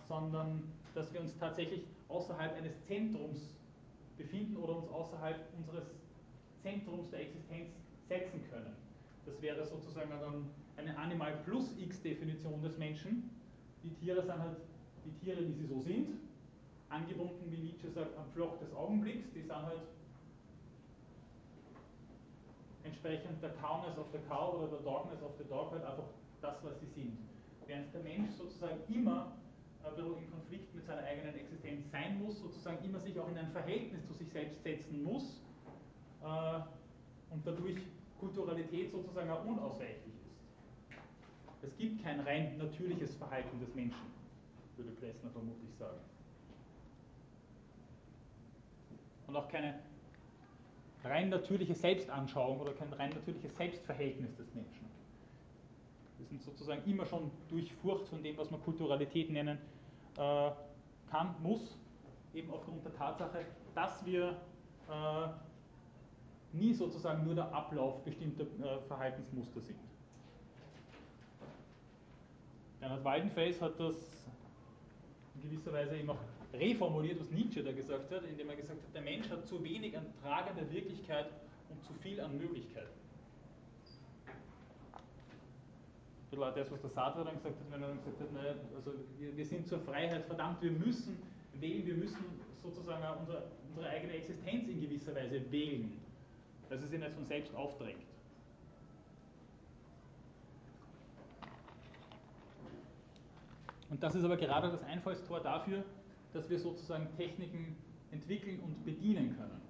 sondern 0.09 0.63
dass 0.95 1.13
wir 1.13 1.21
uns 1.21 1.37
tatsächlich 1.39 1.85
außerhalb 2.09 2.57
eines 2.57 2.85
Zentrums 2.87 3.55
befinden 4.17 4.57
oder 4.57 4.77
uns 4.77 4.89
außerhalb 4.89 5.37
unseres 5.57 5.85
Zentrums 6.63 7.11
der 7.11 7.21
Existenz 7.21 7.71
setzen 8.09 8.43
können. 8.51 8.77
Das 9.27 9.41
wäre 9.43 9.65
sozusagen 9.65 10.11
dann 10.11 10.51
eine 10.77 10.97
Animal 10.97 11.39
plus 11.45 11.77
X-Definition 11.79 12.63
des 12.63 12.77
Menschen. 12.79 13.31
Die 13.83 13.91
Tiere 13.95 14.23
sind 14.23 14.39
halt 14.39 14.57
die 15.05 15.13
Tiere, 15.25 15.47
wie 15.47 15.53
sie 15.53 15.67
so 15.67 15.81
sind, 15.81 16.09
angebunden, 16.89 17.51
wie 17.51 17.59
Nietzsche 17.59 17.91
sagt, 17.91 18.17
am 18.17 18.27
Pflock 18.33 18.59
des 18.61 18.75
Augenblicks. 18.75 19.31
Die 19.35 19.43
sind 19.43 19.55
halt 19.55 19.83
entsprechend 22.83 23.43
der 23.43 23.51
Cowness 23.51 23.97
of 23.99 24.07
the 24.13 24.19
Cow 24.29 24.55
oder 24.55 24.69
der 24.69 24.81
Darkness 24.81 25.23
of 25.23 25.33
the 25.39 25.45
Dog 25.45 25.71
halt 25.71 25.85
einfach 25.85 26.09
das, 26.41 26.57
was 26.65 26.79
sie 26.81 26.87
sind. 26.87 27.19
Während 27.67 27.93
der 27.95 28.03
Mensch 28.03 28.31
sozusagen 28.33 28.81
immer 28.93 29.33
im 29.97 30.31
Konflikt 30.31 30.75
mit 30.75 30.85
seiner 30.85 31.03
eigenen 31.03 31.35
Existenz 31.37 31.91
sein 31.91 32.23
muss, 32.23 32.41
sozusagen 32.41 32.85
immer 32.85 32.99
sich 33.01 33.19
auch 33.19 33.29
in 33.29 33.39
ein 33.39 33.51
Verhältnis 33.51 34.07
zu 34.07 34.13
sich 34.15 34.29
selbst 34.31 34.63
setzen 34.63 35.03
muss, 35.03 35.41
und 36.23 37.47
dadurch 37.47 37.79
Kulturalität 38.19 38.91
sozusagen 38.91 39.31
auch 39.31 39.45
unausweichlich 39.45 40.15
ist. 40.27 40.31
Es 41.63 41.77
gibt 41.77 42.03
kein 42.03 42.21
rein 42.21 42.57
natürliches 42.59 43.15
Verhalten 43.17 43.59
des 43.61 43.75
Menschen, 43.75 44.07
würde 44.77 44.91
Plessner 44.93 45.31
vermutlich 45.31 45.75
sagen. 45.79 45.99
Und 49.27 49.37
auch 49.37 49.49
keine 49.49 49.79
rein 51.05 51.29
natürliche 51.29 51.75
Selbstanschauung 51.75 52.61
oder 52.61 52.73
kein 52.73 52.93
rein 52.93 53.11
natürliches 53.11 53.57
Selbstverhältnis 53.57 54.37
des 54.37 54.55
Menschen. 54.55 54.87
Wir 56.19 56.27
sind 56.27 56.43
sozusagen 56.43 56.83
immer 56.85 57.07
schon 57.07 57.31
durchfurcht 57.49 58.09
von 58.09 58.23
dem, 58.23 58.37
was 58.37 58.51
man 58.51 58.63
Kulturalität 58.63 59.31
nennen 59.31 59.59
äh, 60.19 60.51
kann, 61.11 61.35
muss, 61.43 61.79
eben 62.35 62.51
aufgrund 62.51 62.85
der 62.85 62.95
Tatsache, 62.95 63.47
dass 63.75 64.05
wir 64.05 64.37
äh, 64.89 65.29
nie 66.53 66.75
sozusagen 66.75 67.25
nur 67.25 67.35
der 67.35 67.53
Ablauf 67.53 68.03
bestimmter 68.05 68.43
äh, 68.43 68.81
Verhaltensmuster 68.89 69.61
sind. 69.61 69.79
Bernhard 72.81 73.05
Waldenfels 73.05 73.61
hat 73.61 73.79
das 73.79 73.95
in 75.35 75.43
gewisser 75.43 75.73
Weise 75.73 75.97
eben 75.97 76.11
auch 76.11 76.19
reformuliert, 76.53 77.21
was 77.21 77.31
Nietzsche 77.31 77.63
da 77.63 77.73
gesagt 77.73 78.11
hat, 78.11 78.25
indem 78.25 78.49
er 78.49 78.57
gesagt 78.57 78.83
hat, 78.83 78.95
der 78.95 79.03
Mensch 79.03 79.29
hat 79.29 79.47
zu 79.47 79.63
wenig 79.63 79.97
an 79.97 80.07
tragender 80.23 80.69
Wirklichkeit 80.71 81.27
und 81.69 81.85
zu 81.85 81.93
viel 81.95 82.21
an 82.21 82.37
Möglichkeiten. 82.37 82.89
Ein 86.33 86.39
bisschen 86.39 86.55
das, 86.55 86.71
was 86.71 86.81
der 86.81 86.91
Sartre 86.91 87.25
dann 87.25 87.35
gesagt 87.35 87.57
hat, 87.57 87.73
wenn 87.73 87.83
er 87.83 87.89
dann 87.89 87.99
gesagt 87.99 88.21
hat, 88.21 88.33
naja, 88.33 88.55
also 88.75 88.93
wir, 89.19 89.37
wir 89.37 89.45
sind 89.45 89.67
zur 89.67 89.81
Freiheit 89.81 90.25
verdammt, 90.25 90.63
wir 90.63 90.71
müssen 90.71 91.17
wählen, 91.55 91.87
wir 91.87 91.95
müssen 91.95 92.25
sozusagen 92.63 93.03
unsere, 93.21 93.45
unsere 93.69 93.89
eigene 93.89 94.15
Existenz 94.15 94.69
in 94.69 94.81
gewisser 94.81 95.15
Weise 95.15 95.41
wählen 95.51 96.01
dass 96.71 96.81
es 96.83 96.93
ihn 96.93 97.01
nicht 97.01 97.13
von 97.13 97.27
selbst 97.27 97.55
aufdrängt. 97.55 98.07
Und 103.91 104.03
das 104.03 104.15
ist 104.15 104.25
aber 104.25 104.37
gerade 104.37 104.71
das 104.71 104.83
Einfallstor 104.85 105.41
dafür, 105.41 105.85
dass 106.33 106.49
wir 106.49 106.61
sozusagen 106.61 107.09
Techniken 107.17 107.77
entwickeln 108.13 108.61
und 108.61 108.85
bedienen 108.85 109.37
können. 109.37 109.61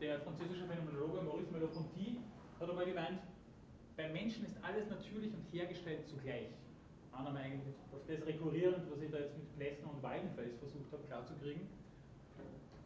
Der 0.00 0.20
französische 0.20 0.64
Phänomenologe 0.64 1.20
Maurice 1.22 1.50
Merleau-Ponty 1.50 2.18
hat 2.60 2.70
aber 2.70 2.84
gemeint, 2.84 3.18
beim 3.96 4.12
Menschen 4.12 4.44
ist 4.46 4.56
alles 4.62 4.88
natürlich 4.88 5.34
und 5.34 5.52
hergestellt 5.52 6.06
zugleich. 6.06 6.50
Annahme 7.10 7.40
eigentlich 7.40 7.74
auf 7.92 8.06
das 8.06 8.24
rekurrierend, 8.24 8.88
was 8.92 9.02
ich 9.02 9.10
da 9.10 9.18
jetzt 9.18 9.36
mit 9.36 9.56
Plessner 9.56 9.90
und 9.92 10.00
Weidenfels 10.04 10.56
versucht 10.58 10.92
habe 10.92 11.02
klarzukriegen. 11.08 11.66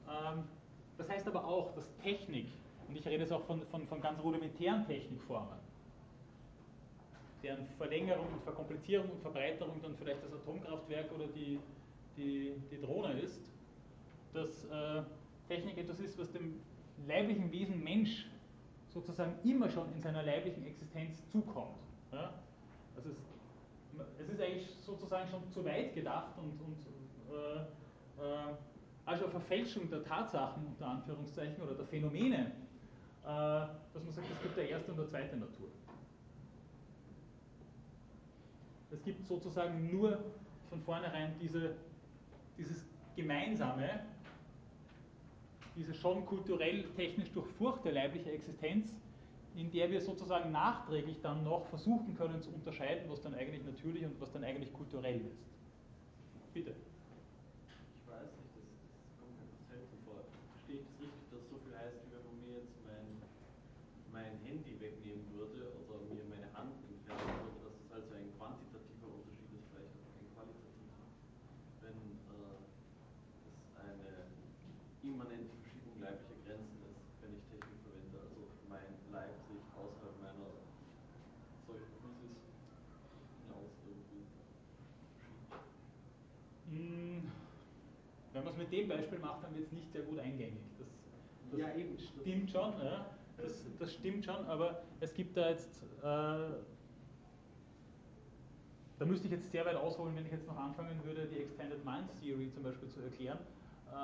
Ähm, 0.09 0.45
das 0.99 1.09
heißt 1.09 1.27
aber 1.27 1.45
auch, 1.45 1.73
dass 1.75 1.95
Technik, 1.97 2.47
und 2.89 2.97
ich 2.97 3.07
rede 3.07 3.23
jetzt 3.23 3.33
auch 3.33 3.45
von, 3.45 3.63
von, 3.67 3.87
von 3.87 4.01
ganz 4.01 4.23
rudimentären 4.23 4.87
Technikformen, 4.87 5.59
deren 7.43 7.67
Verlängerung 7.77 8.27
und 8.33 8.43
Verkomplizierung 8.43 9.11
und 9.11 9.21
Verbreiterung 9.21 9.81
dann 9.83 9.97
vielleicht 9.97 10.23
das 10.23 10.33
Atomkraftwerk 10.33 11.13
oder 11.13 11.27
die, 11.29 11.59
die, 12.17 12.55
die 12.71 12.81
Drohne 12.81 13.21
ist, 13.21 13.51
dass 14.33 14.65
äh, 14.67 15.03
Technik 15.49 15.79
etwas 15.79 15.99
ist, 16.01 16.19
was 16.19 16.31
dem 16.33 16.61
leiblichen 17.07 17.51
Wesen 17.51 17.83
Mensch 17.83 18.29
sozusagen 18.91 19.35
immer 19.45 19.69
schon 19.71 19.93
in 19.95 20.01
seiner 20.03 20.23
leiblichen 20.23 20.65
Existenz 20.67 21.27
zukommt. 21.31 21.79
Ja? 22.13 22.35
Das 22.95 23.07
ist 23.07 23.19
es 24.19 24.29
ist 24.29 24.41
eigentlich 24.41 24.69
sozusagen 24.85 25.29
schon 25.29 25.49
zu 25.51 25.65
weit 25.65 25.95
gedacht 25.95 26.37
und, 26.39 26.61
und 26.61 26.79
äh, 27.31 27.61
äh, 28.23 28.55
also 29.05 29.29
Verfälschung 29.29 29.89
der 29.91 30.03
Tatsachen 30.05 30.67
unter 30.67 30.87
Anführungszeichen 30.87 31.63
oder 31.63 31.75
der 31.75 31.87
Phänomene, 31.87 32.53
äh, 33.25 33.27
dass 33.27 34.05
man 34.05 34.13
sagt, 34.13 34.29
es 34.31 34.43
gibt 34.43 34.59
eine 34.59 34.69
erste 34.69 34.93
und 34.93 34.99
eine 34.99 35.09
zweite 35.09 35.37
Natur. 35.37 35.69
Es 38.91 39.03
gibt 39.03 39.27
sozusagen 39.27 39.91
nur 39.91 40.19
von 40.69 40.81
vornherein 40.83 41.35
diese, 41.41 41.75
dieses 42.59 42.85
gemeinsame, 43.17 44.01
diese 45.75 45.95
schon 45.95 46.27
kulturell, 46.27 46.85
technisch 46.95 47.31
durchfurchte 47.33 47.91
leibliche 47.91 48.31
Existenz, 48.31 48.95
in 49.57 49.71
der 49.71 49.91
wir 49.91 50.01
sozusagen 50.01 50.53
nachträglich 50.53 51.21
dann 51.23 51.45
noch 51.45 51.67
versuchen 51.67 52.15
können 52.17 52.41
zu 52.43 52.51
unterscheiden, 52.51 53.11
was 53.11 53.21
dann 53.23 53.35
eigentlich 53.35 53.65
natürlich 53.65 54.05
und 54.05 54.21
was 54.21 54.31
dann 54.33 54.45
eigentlich 54.45 54.73
kulturell 54.73 55.21
ist. 55.21 55.39
Bitte. 56.53 56.73
Ich 56.73 58.05
weiß 58.09 58.29
nicht, 58.29 58.53
das, 58.57 58.65
das 58.93 59.13
kommt 59.21 59.33
mir 59.41 59.49
etwas 59.49 59.69
selten 59.69 59.97
vor. 60.05 60.21
Verstehe 60.53 60.77
ich 60.81 60.85
das 60.85 61.01
richtig, 61.01 61.29
dass 61.33 61.49
so 61.49 61.57
viel 61.65 61.73
heißt, 61.77 61.97
wie 62.05 62.13
wenn 62.13 62.25
man 62.29 62.37
mir 62.45 62.53
jetzt 62.61 62.77
mein, 62.85 63.09
mein 64.13 64.33
Handy 64.45 64.77
wegnehmen 64.81 65.25
würde 65.33 65.73
oder 65.85 66.01
mir 66.13 66.25
meine 66.29 66.49
Hand 66.53 66.77
entfernen 66.89 67.29
würde, 67.41 67.57
dass 67.65 67.77
das 67.77 67.89
also 67.93 68.09
ein 68.17 68.29
quantitativer 68.37 69.09
Unterschied 69.21 69.53
ist, 69.53 69.69
vielleicht 69.73 69.97
auch 70.01 70.17
ein 70.17 70.29
qualitativer. 70.33 70.97
Wenn 71.85 71.97
äh, 72.33 72.57
es 73.49 73.61
eine 73.81 74.33
immanente 75.05 75.53
Verschiebung 75.61 76.01
leiblicher 76.01 76.41
Grenzen 76.45 76.81
ist, 76.89 77.01
wenn 77.21 77.33
ich 77.37 77.45
Technik 77.53 77.81
verwende, 77.85 78.17
also 78.17 78.49
mein 78.69 78.93
Leib 79.13 79.41
sich 79.49 79.65
außerhalb 79.73 80.17
meiner 80.21 80.53
solchen 81.65 81.97
Physis 82.01 82.37
hinaus 83.45 83.73
irgendwie 83.89 84.25
verschiebt. 84.37 85.53
Hm, 86.73 87.29
wenn 88.45 88.53
man 88.53 88.55
es 88.55 88.59
mit 88.71 88.73
dem 88.73 88.89
Beispiel 88.89 89.19
macht, 89.19 89.45
dann 89.45 89.55
wird 89.55 89.67
es 89.67 89.73
nicht 89.73 89.93
sehr 89.93 90.03
gut 90.03 90.19
eingängig. 90.19 90.59
Das, 90.79 90.89
das 91.53 91.61
Ja, 91.61 91.75
eben. 91.77 91.97
stimmt 91.99 92.51
schon, 92.51 92.73
ja. 92.85 93.07
das, 93.37 93.65
das 93.79 93.93
stimmt 93.95 94.25
schon, 94.25 94.45
aber 94.47 94.83
es 95.01 95.15
gibt 95.15 95.37
da 95.37 95.51
jetzt, 95.51 95.83
äh, 96.03 96.05
da 98.99 99.05
müsste 99.07 99.27
ich 99.27 99.33
jetzt 99.33 99.51
sehr 99.51 99.65
weit 99.65 99.77
ausholen, 99.77 100.15
wenn 100.17 100.27
ich 100.27 100.33
jetzt 100.33 100.47
noch 100.47 100.57
anfangen 100.57 100.99
würde, 101.05 101.27
die 101.27 101.39
Extended 101.43 101.85
Mind 101.85 102.09
Theory 102.21 102.51
zum 102.53 102.63
Beispiel 102.65 102.89
zu 102.89 103.01
erklären. 103.01 103.39
Äh, 103.91 103.95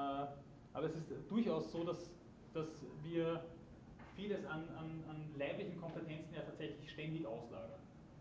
aber 0.73 0.87
es 0.87 0.95
ist 0.95 1.11
durchaus 1.29 1.73
so, 1.73 1.83
dass, 1.85 2.11
dass 2.55 2.69
wir 3.03 3.43
vieles 4.15 4.45
an, 4.47 4.63
an, 4.79 5.03
an 5.09 5.17
leiblichen 5.37 5.81
Kompetenzen 5.81 6.35
ja 6.35 6.43
tatsächlich 6.43 6.91
ständig 6.91 7.27
auslagern. 7.27 7.79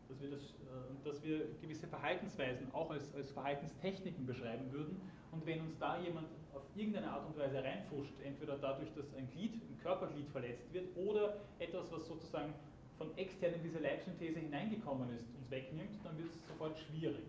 Dass 0.10 0.22
wir, 0.22 0.31
das, 0.31 0.41
äh, 0.41 1.03
dass 1.03 1.23
wir 1.23 1.48
gewisse 1.61 1.85
Verhaltensweisen 1.88 2.72
auch 2.73 2.89
als, 2.89 3.14
als 3.14 3.31
Verhaltenstechniken 3.31 4.26
beschreiben 4.26 4.72
würden. 4.72 4.99
Und 5.38 5.46
wenn 5.46 5.62
uns 5.62 5.78
da 5.78 6.00
jemand 6.00 6.28
auf 6.56 6.64
irgendeine 6.76 7.12
Art 7.12 7.28
und 7.28 7.38
Weise 7.38 7.64
reinfuscht, 7.64 8.14
entweder 8.24 8.58
dadurch, 8.58 8.92
dass 8.96 9.06
ein 9.16 9.30
Glied, 9.30 9.54
ein 9.54 9.78
Körperglied 9.84 10.28
verletzt 10.30 10.74
wird 10.74 10.88
oder 10.98 11.38
etwas, 11.60 11.92
was 11.92 12.08
sozusagen 12.08 12.56
von 12.98 13.16
extern 13.18 13.54
in 13.54 13.62
diese 13.62 13.78
Leibsynthese 13.78 14.40
hineingekommen 14.40 15.14
ist, 15.14 15.28
uns 15.38 15.52
wegnimmt, 15.52 16.04
dann 16.04 16.18
wird 16.18 16.30
es 16.34 16.48
sofort 16.48 16.80
schwierig. 16.80 17.24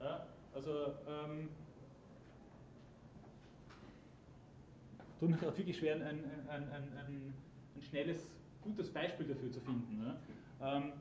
Ja? 0.00 0.26
Also 0.52 0.94
ähm, 1.06 1.48
tut 5.20 5.30
mir 5.30 5.36
gerade 5.36 5.56
wirklich 5.58 5.78
schwer, 5.78 5.94
ein, 5.94 6.02
ein, 6.02 6.24
ein, 6.48 6.72
ein, 6.72 7.34
schnelles, 7.88 8.26
gutes 8.64 8.92
Beispiel 8.92 9.28
dafür 9.28 9.52
zu 9.52 9.60
finden. 9.60 10.00
Ne? 10.00 10.16
Ähm, 10.60 10.92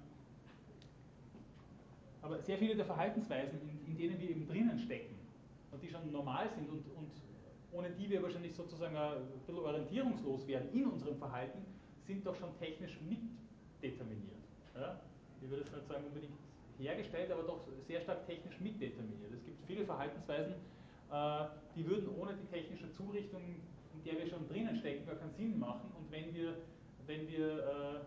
aber 2.22 2.40
sehr 2.44 2.60
viele 2.60 2.76
der 2.76 2.86
Verhaltensweisen, 2.86 3.60
in, 3.60 3.92
in, 3.92 3.98
denen 3.98 4.20
wir 4.20 4.30
eben 4.30 4.48
drinnen 4.48 4.78
stecken 4.78 5.17
und 5.78 5.84
die 5.84 5.90
schon 5.90 6.12
normal 6.12 6.50
sind 6.50 6.68
und, 6.70 6.84
und 6.96 7.12
ohne 7.72 7.92
die 7.92 8.10
wir 8.10 8.24
wahrscheinlich 8.24 8.56
sozusagen 8.56 8.98
ein 8.98 9.28
bisschen 9.46 9.60
orientierungslos 9.60 10.48
werden 10.48 10.74
in 10.74 10.88
unserem 10.88 11.18
Verhalten, 11.18 11.60
sind 12.02 12.26
doch 12.26 12.36
schon 12.36 12.58
technisch 12.58 12.98
mitdeterminiert. 13.02 14.42
Ja? 14.74 15.00
Ich 15.42 15.50
würde 15.50 15.64
jetzt 15.64 15.76
nicht 15.76 15.88
sagen 15.88 16.06
unbedingt 16.06 16.34
hergestellt, 16.80 17.32
aber 17.32 17.44
doch 17.44 17.60
sehr 17.86 18.02
stark 18.02 18.26
technisch 18.26 18.60
mitdeterminiert. 18.60 19.32
Es 19.34 19.46
gibt 19.46 19.64
viele 19.68 19.86
Verhaltensweisen, 19.86 20.54
äh, 21.12 21.46
die 21.76 21.86
würden 21.86 22.10
ohne 22.18 22.34
die 22.34 22.48
technische 22.48 22.92
Zurichtung 22.94 23.42
in 23.94 24.04
der 24.04 24.20
wir 24.20 24.28
schon 24.28 24.48
drinnen 24.48 24.76
stecken, 24.76 25.06
gar 25.06 25.16
keinen 25.16 25.34
Sinn 25.34 25.58
machen. 25.60 25.92
Und 25.98 26.12
wenn 26.12 26.34
wir, 26.34 26.56
wenn 27.06 27.28
wir 27.28 27.58
äh, 27.58 28.00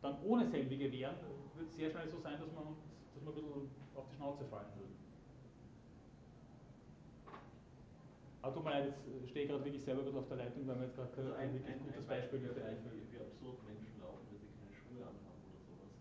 dann 0.00 0.16
ohne 0.22 0.46
selbige 0.46 0.90
wären, 0.90 1.16
wird 1.54 1.68
es 1.68 1.76
sehr 1.76 1.90
schnell 1.90 2.08
so 2.08 2.18
sein, 2.18 2.38
dass 2.40 2.50
man, 2.52 2.76
dass 3.14 3.22
man 3.22 3.34
ein 3.34 3.42
bisschen 3.42 3.70
auf 3.94 4.08
die 4.10 4.16
Schnauze 4.16 4.44
fallen 4.46 4.68
würde. 4.76 5.03
Aber 8.44 8.52
tut 8.52 8.62
mir 8.62 8.72
leid, 8.72 8.92
jetzt 8.92 9.00
stehe 9.30 9.46
ich 9.46 9.50
gerade 9.50 9.64
wirklich 9.64 9.82
selber 9.82 10.02
ein 10.02 10.04
bisschen 10.04 10.20
auf 10.20 10.28
der 10.28 10.36
Leitung, 10.36 10.68
weil 10.68 10.76
wir 10.76 10.84
jetzt 10.84 10.96
gerade 10.96 11.16
also 11.16 11.32
ein, 11.32 11.54
wirklich 11.54 11.64
ein, 11.64 11.80
gutes 11.80 11.96
ein 11.96 12.04
Beispiel 12.04 12.40
dafür, 12.44 12.60
dafür 12.60 12.92
wie, 12.92 13.16
absurd 13.16 13.56
Menschen 13.64 13.96
laufen, 14.04 14.20
wenn 14.28 14.36
sie 14.36 14.52
keine 14.52 14.68
Schuhe 14.68 15.00
anhaben 15.00 15.40
oder 15.48 15.64
sowas. 15.64 15.96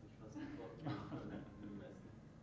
Sich 0.00 0.16
fast 0.16 0.32
nicht 0.40 0.56
vorstellen 0.56 0.96
können 1.12 1.44
in 1.60 1.68
den 1.68 1.76
meisten 1.76 2.08
Gebieten. 2.08 2.40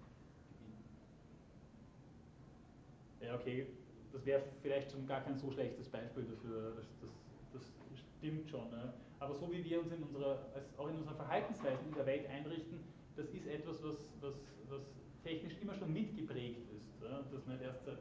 Ja, 3.18 3.34
okay, 3.34 3.66
das 4.14 4.22
wäre 4.30 4.46
vielleicht 4.62 4.92
schon 4.94 5.10
gar 5.10 5.26
kein 5.26 5.42
so 5.42 5.50
schlechtes 5.50 5.90
Beispiel 5.90 6.30
dafür. 6.30 6.78
Das, 6.78 6.86
das, 7.02 7.10
das 7.50 7.66
stimmt 7.98 8.46
schon. 8.46 8.70
Ne? 8.70 8.94
Aber 9.18 9.34
so 9.34 9.50
wie 9.50 9.66
wir 9.66 9.82
uns 9.82 9.90
in 9.90 10.06
unserer, 10.06 10.38
auch 10.78 10.88
in 10.94 11.02
unserer 11.02 11.18
Verhaltensweise 11.18 11.82
in 11.82 11.98
der 11.98 12.06
Welt 12.06 12.30
einrichten, 12.30 12.78
das 13.18 13.26
ist 13.34 13.48
etwas, 13.48 13.82
was, 13.82 14.06
was, 14.22 14.38
was 14.70 14.86
technisch 15.24 15.58
immer 15.66 15.74
schon 15.74 15.92
mitgeprägt 15.92 16.70
ist. 16.70 17.02
Ja? 17.02 17.26
Das 17.34 17.48
nicht 17.48 17.62
erst 17.64 17.86
seit, 17.86 17.98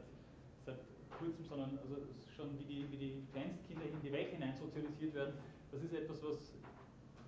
seit 0.65 0.79
kurzem, 1.17 1.45
sondern 1.45 1.77
also 1.77 1.95
schon 2.35 2.57
wie 2.59 2.65
die, 2.65 2.91
wie 2.91 2.97
die 2.97 3.27
Kleinstkinder 3.31 3.85
in 3.85 4.01
die 4.01 4.11
Welt 4.11 4.29
hinein 4.29 4.55
sozialisiert 4.55 5.13
werden. 5.13 5.35
Das 5.71 5.81
ist 5.83 5.93
etwas, 5.93 6.23
was 6.23 6.53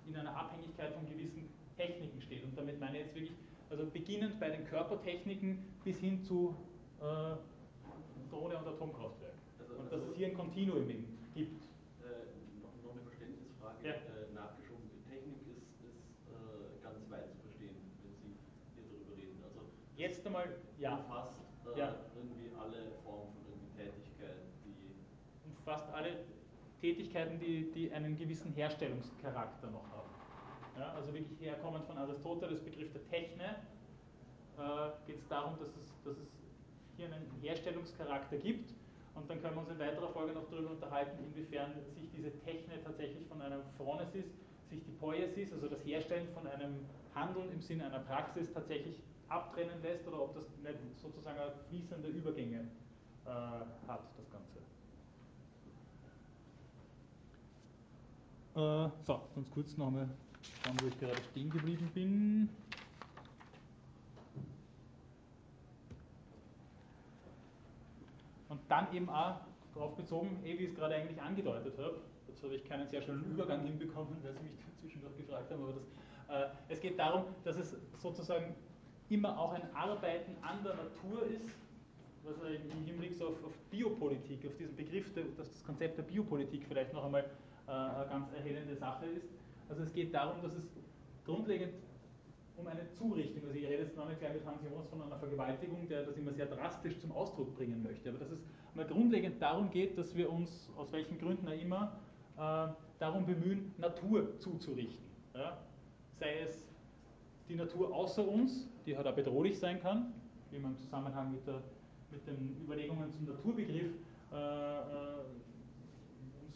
in 0.06 0.16
einer 0.16 0.36
Abhängigkeit 0.36 0.94
von 0.94 1.06
gewissen 1.08 1.48
Techniken 1.76 2.20
steht. 2.20 2.44
Und 2.44 2.56
damit 2.56 2.80
meine 2.80 2.98
ich 2.98 3.06
jetzt 3.06 3.14
wirklich, 3.14 3.36
also 3.70 3.86
beginnend 3.86 4.38
bei 4.38 4.50
den 4.50 4.64
Körpertechniken 4.64 5.58
bis 5.84 5.98
hin 5.98 6.22
zu 6.22 6.54
äh, 7.00 7.36
Drohne 8.30 8.58
und 8.58 8.66
Atomkraftwerk. 8.66 9.34
Also, 9.58 9.74
und 9.74 9.86
dass 9.92 10.00
also 10.00 10.12
es 10.12 10.16
hier 10.16 10.28
ein 10.28 10.34
Kontinuum 10.34 10.86
gibt. 10.86 11.06
Äh, 11.34 12.30
noch, 12.62 12.72
noch, 12.84 12.92
eine 12.92 13.02
Verständnisfrage 13.02 13.82
ja. 13.82 13.94
äh, 13.94 14.32
nachgeschoben. 14.34 14.88
Technik 15.08 15.42
ist, 15.50 15.74
ist 15.82 16.06
äh, 16.30 16.82
ganz 16.82 17.10
weit 17.10 17.30
zu 17.30 17.38
verstehen, 17.42 17.74
wenn 18.02 18.14
Sie 18.14 18.38
hier 18.70 18.88
darüber 18.92 19.16
reden. 19.16 19.42
Also 19.44 19.60
jetzt 19.96 20.26
einmal 20.26 20.56
ja. 20.78 20.96
umfasst 20.96 21.40
äh, 21.66 21.78
ja. 21.78 21.94
irgendwie 22.14 22.50
alle 22.54 22.92
Formen 23.02 23.34
von 23.34 23.42
irgendwie 23.50 23.72
Tätigkeit, 23.74 24.46
die 24.64 24.94
umfasst 25.66 25.92
alle 25.92 26.18
Tätigkeiten, 26.80 27.40
die, 27.40 27.72
die 27.72 27.92
einen 27.92 28.16
gewissen 28.16 28.52
Herstellungscharakter 28.52 29.68
noch 29.68 29.82
haben. 29.90 30.10
Ja, 30.78 30.92
also 30.92 31.12
wirklich 31.12 31.40
herkommend 31.40 31.84
von 31.86 31.98
Aristoteles 31.98 32.62
Begriff 32.62 32.92
der 32.92 33.04
Techne 33.08 33.56
äh, 34.58 34.90
geht 35.06 35.18
es 35.18 35.26
darum, 35.26 35.58
dass 35.58 35.70
es, 35.70 35.92
dass 36.04 36.16
es 36.18 36.28
hier 36.96 37.06
einen 37.06 37.28
Herstellungscharakter 37.40 38.36
gibt. 38.36 38.74
Und 39.14 39.28
dann 39.28 39.40
können 39.40 39.56
wir 39.56 39.62
uns 39.62 39.70
in 39.70 39.78
weiterer 39.78 40.08
Folge 40.10 40.34
noch 40.34 40.48
darüber 40.50 40.70
unterhalten, 40.70 41.18
inwiefern 41.24 41.72
sich 41.94 42.10
diese 42.14 42.30
Techne 42.44 42.80
tatsächlich 42.84 43.26
von 43.26 43.40
einem 43.40 43.62
Phronesis, 43.76 44.26
sich 44.68 44.84
die 44.84 44.92
Poiesis, 44.92 45.52
also 45.52 45.68
das 45.68 45.84
Herstellen 45.84 46.28
von 46.34 46.46
einem 46.46 46.86
Handeln 47.14 47.50
im 47.50 47.60
Sinne 47.62 47.86
einer 47.86 48.00
Praxis 48.00 48.52
tatsächlich 48.52 49.00
abtrennen 49.28 49.82
lässt 49.82 50.06
oder 50.06 50.22
ob 50.22 50.34
das 50.34 50.44
nicht 50.62 51.00
sozusagen 51.00 51.40
fließende 51.68 52.08
Übergänge 52.08 52.68
äh, 53.24 53.28
hat, 53.28 54.04
das 54.16 54.30
Ganze. 54.30 54.55
Äh, 58.56 58.88
so, 59.04 59.20
ganz 59.34 59.50
kurz 59.50 59.76
noch 59.76 59.88
einmal 59.88 60.08
schauen, 60.64 60.76
wo 60.80 60.86
ich 60.86 60.98
gerade 60.98 61.22
stehen 61.30 61.50
geblieben 61.50 61.90
bin. 61.92 62.48
Und 68.48 68.60
dann 68.66 68.90
eben 68.94 69.10
auch 69.10 69.40
darauf 69.74 69.94
bezogen, 69.94 70.40
eh, 70.42 70.58
wie 70.58 70.64
ich 70.64 70.70
es 70.70 70.74
gerade 70.74 70.94
eigentlich 70.94 71.20
angedeutet 71.20 71.76
habe, 71.76 72.00
dazu 72.28 72.44
habe 72.44 72.54
ich 72.54 72.64
keinen 72.64 72.88
sehr 72.88 73.02
schönen 73.02 73.30
Übergang 73.30 73.62
hinbekommen, 73.62 74.16
weil 74.22 74.32
Sie 74.32 74.44
mich 74.44 74.52
zwischendurch 74.80 75.14
gefragt 75.18 75.50
haben, 75.50 75.62
aber 75.62 75.74
das, 75.74 76.50
äh, 76.50 76.72
es 76.72 76.80
geht 76.80 76.98
darum, 76.98 77.24
dass 77.44 77.58
es 77.58 77.76
sozusagen 77.98 78.54
immer 79.10 79.38
auch 79.38 79.52
ein 79.52 79.70
Arbeiten 79.74 80.34
an 80.40 80.64
der 80.64 80.76
Natur 80.76 81.26
ist, 81.26 81.54
was 82.24 82.36
im 82.48 82.86
Hinblick 82.86 83.20
auf, 83.20 83.44
auf, 83.44 83.52
Biopolitik, 83.70 84.46
auf 84.46 84.56
diesen 84.56 84.74
Begriff, 84.74 85.12
dass 85.12 85.48
das 85.48 85.62
Konzept 85.62 85.98
der 85.98 86.04
Biopolitik 86.04 86.64
vielleicht 86.66 86.94
noch 86.94 87.04
einmal 87.04 87.28
eine 87.66 88.06
ganz 88.08 88.32
erhellende 88.32 88.76
Sache 88.76 89.06
ist. 89.06 89.28
Also 89.68 89.82
es 89.82 89.92
geht 89.92 90.14
darum, 90.14 90.40
dass 90.42 90.54
es 90.54 90.64
grundlegend 91.24 91.74
um 92.56 92.66
eine 92.66 92.88
Zurichtung. 92.92 93.42
Also 93.44 93.54
ich 93.58 93.66
rede 93.66 93.82
jetzt 93.82 93.96
noch 93.96 94.08
nicht 94.08 94.20
gleich 94.20 94.34
mit 94.34 94.46
Hans 94.46 94.62
Jonas 94.62 94.88
von 94.88 95.02
einer 95.02 95.18
Vergewaltigung, 95.18 95.88
der 95.88 96.04
das 96.04 96.16
immer 96.16 96.32
sehr 96.32 96.46
drastisch 96.46 96.98
zum 96.98 97.12
Ausdruck 97.12 97.54
bringen 97.56 97.82
möchte, 97.82 98.08
aber 98.08 98.18
dass 98.18 98.30
es 98.30 98.40
mal 98.74 98.86
grundlegend 98.86 99.40
darum 99.40 99.70
geht, 99.70 99.98
dass 99.98 100.14
wir 100.14 100.30
uns, 100.30 100.70
aus 100.76 100.92
welchen 100.92 101.18
Gründen 101.18 101.46
auch 101.48 101.60
immer, 101.60 101.98
äh, 102.36 102.68
darum 102.98 103.26
bemühen, 103.26 103.74
Natur 103.78 104.38
zuzurichten. 104.38 105.04
Ja? 105.34 105.58
Sei 106.18 106.40
es 106.40 106.72
die 107.48 107.56
Natur 107.56 107.94
außer 107.94 108.26
uns, 108.26 108.68
die 108.86 108.96
halt 108.96 109.06
auch 109.06 109.14
bedrohlich 109.14 109.58
sein 109.58 109.80
kann, 109.80 110.12
wie 110.50 110.58
man 110.58 110.72
im 110.72 110.78
Zusammenhang 110.78 111.32
mit, 111.32 111.46
der, 111.46 111.62
mit 112.10 112.26
den 112.26 112.56
Überlegungen 112.62 113.10
zum 113.12 113.26
Naturbegriff 113.26 113.92
äh, 114.32 114.36
äh, 114.36 114.82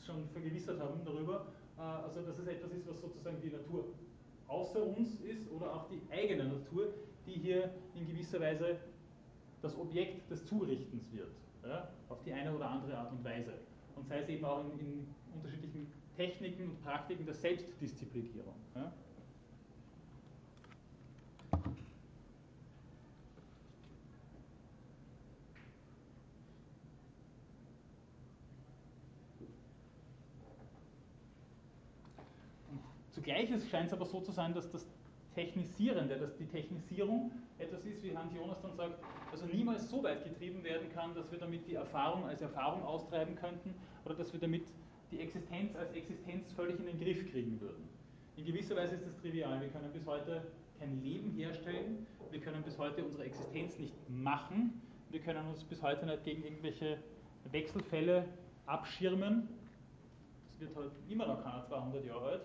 schon 0.05 0.29
vergewissert 0.29 0.81
haben 0.81 1.01
darüber. 1.05 1.47
Äh, 1.79 1.83
also 1.83 2.23
dass 2.23 2.39
es 2.39 2.47
etwas 2.47 2.73
ist, 2.73 2.89
was 2.89 3.01
sozusagen 3.01 3.41
die 3.41 3.51
Natur 3.51 3.85
außer 4.49 4.85
uns 4.85 5.21
ist 5.21 5.51
oder 5.53 5.75
auch 5.75 5.89
die 5.89 6.01
eigene 6.11 6.45
Natur, 6.45 6.93
die 7.27 7.33
hier 7.33 7.71
in 7.95 8.07
gewisser 8.07 8.41
Weise 8.41 8.79
das 9.63 9.79
Objekt 9.79 10.31
des 10.31 10.45
Zurichtens 10.47 11.13
wird, 11.13 11.31
ja, 11.65 11.91
auf 12.09 12.23
die 12.23 12.33
eine 12.33 12.55
oder 12.55 12.69
andere 12.69 12.97
Art 12.97 13.13
und 13.13 13.23
Weise. 13.25 13.53
Und 13.95 14.09
sei 14.09 14.21
es 14.21 14.29
eben 14.29 14.45
auch 14.45 14.65
in, 14.65 14.79
in 14.79 15.07
unterschiedlichen 15.35 15.87
Techniken 16.17 16.71
und 16.71 16.83
Praktiken 16.83 17.25
der 17.25 17.35
Selbstdisziplinierung. 17.35 18.55
Ja. 18.75 18.93
Zugleich 33.47 33.71
scheint 33.71 33.87
es 33.87 33.93
aber 33.93 34.05
so 34.05 34.21
zu 34.21 34.33
sein, 34.33 34.53
dass 34.55 34.71
das 34.71 34.87
Technisierende, 35.35 36.17
dass 36.19 36.37
die 36.37 36.47
Technisierung 36.47 37.31
etwas 37.59 37.85
ist, 37.85 38.03
wie 38.03 38.17
Hans 38.17 38.35
Jonas 38.35 38.61
dann 38.61 38.75
sagt, 38.75 39.03
also 39.31 39.47
niemals 39.47 39.89
so 39.89 40.03
weit 40.03 40.25
getrieben 40.25 40.63
werden 40.65 40.93
kann, 40.93 41.15
dass 41.15 41.31
wir 41.31 41.39
damit 41.39 41.67
die 41.67 41.75
Erfahrung 41.75 42.25
als 42.27 42.43
Erfahrung 42.43 42.83
austreiben 42.83 43.37
könnten 43.37 43.75
oder 44.05 44.15
dass 44.15 44.33
wir 44.33 44.41
damit 44.41 44.65
die 45.11 45.21
Existenz 45.21 45.75
als 45.77 45.93
Existenz 45.93 46.53
völlig 46.53 46.79
in 46.81 46.87
den 46.87 46.99
Griff 46.99 47.31
kriegen 47.31 47.61
würden. 47.61 47.89
In 48.37 48.45
gewisser 48.45 48.77
Weise 48.77 48.97
ist 48.97 49.07
das 49.07 49.17
trivial. 49.19 49.61
Wir 49.61 49.69
können 49.69 49.93
bis 49.93 50.05
heute 50.07 50.43
kein 50.79 51.03
Leben 51.03 51.31
herstellen, 51.31 52.07
wir 52.31 52.41
können 52.41 52.63
bis 52.63 52.77
heute 52.79 53.05
unsere 53.05 53.25
Existenz 53.25 53.79
nicht 53.79 53.95
machen, 54.09 54.83
wir 55.11 55.21
können 55.21 55.47
uns 55.49 55.65
bis 55.65 55.83
heute 55.83 56.07
nicht 56.07 56.25
gegen 56.25 56.43
irgendwelche 56.43 56.99
Wechselfälle 57.51 58.27
abschirmen. 58.67 59.49
Das 60.51 60.61
wird 60.61 60.77
halt 60.77 60.93
immer 61.09 61.27
noch 61.27 61.43
keiner 61.43 61.65
200 61.65 62.05
Jahre 62.05 62.25
alt. 62.27 62.43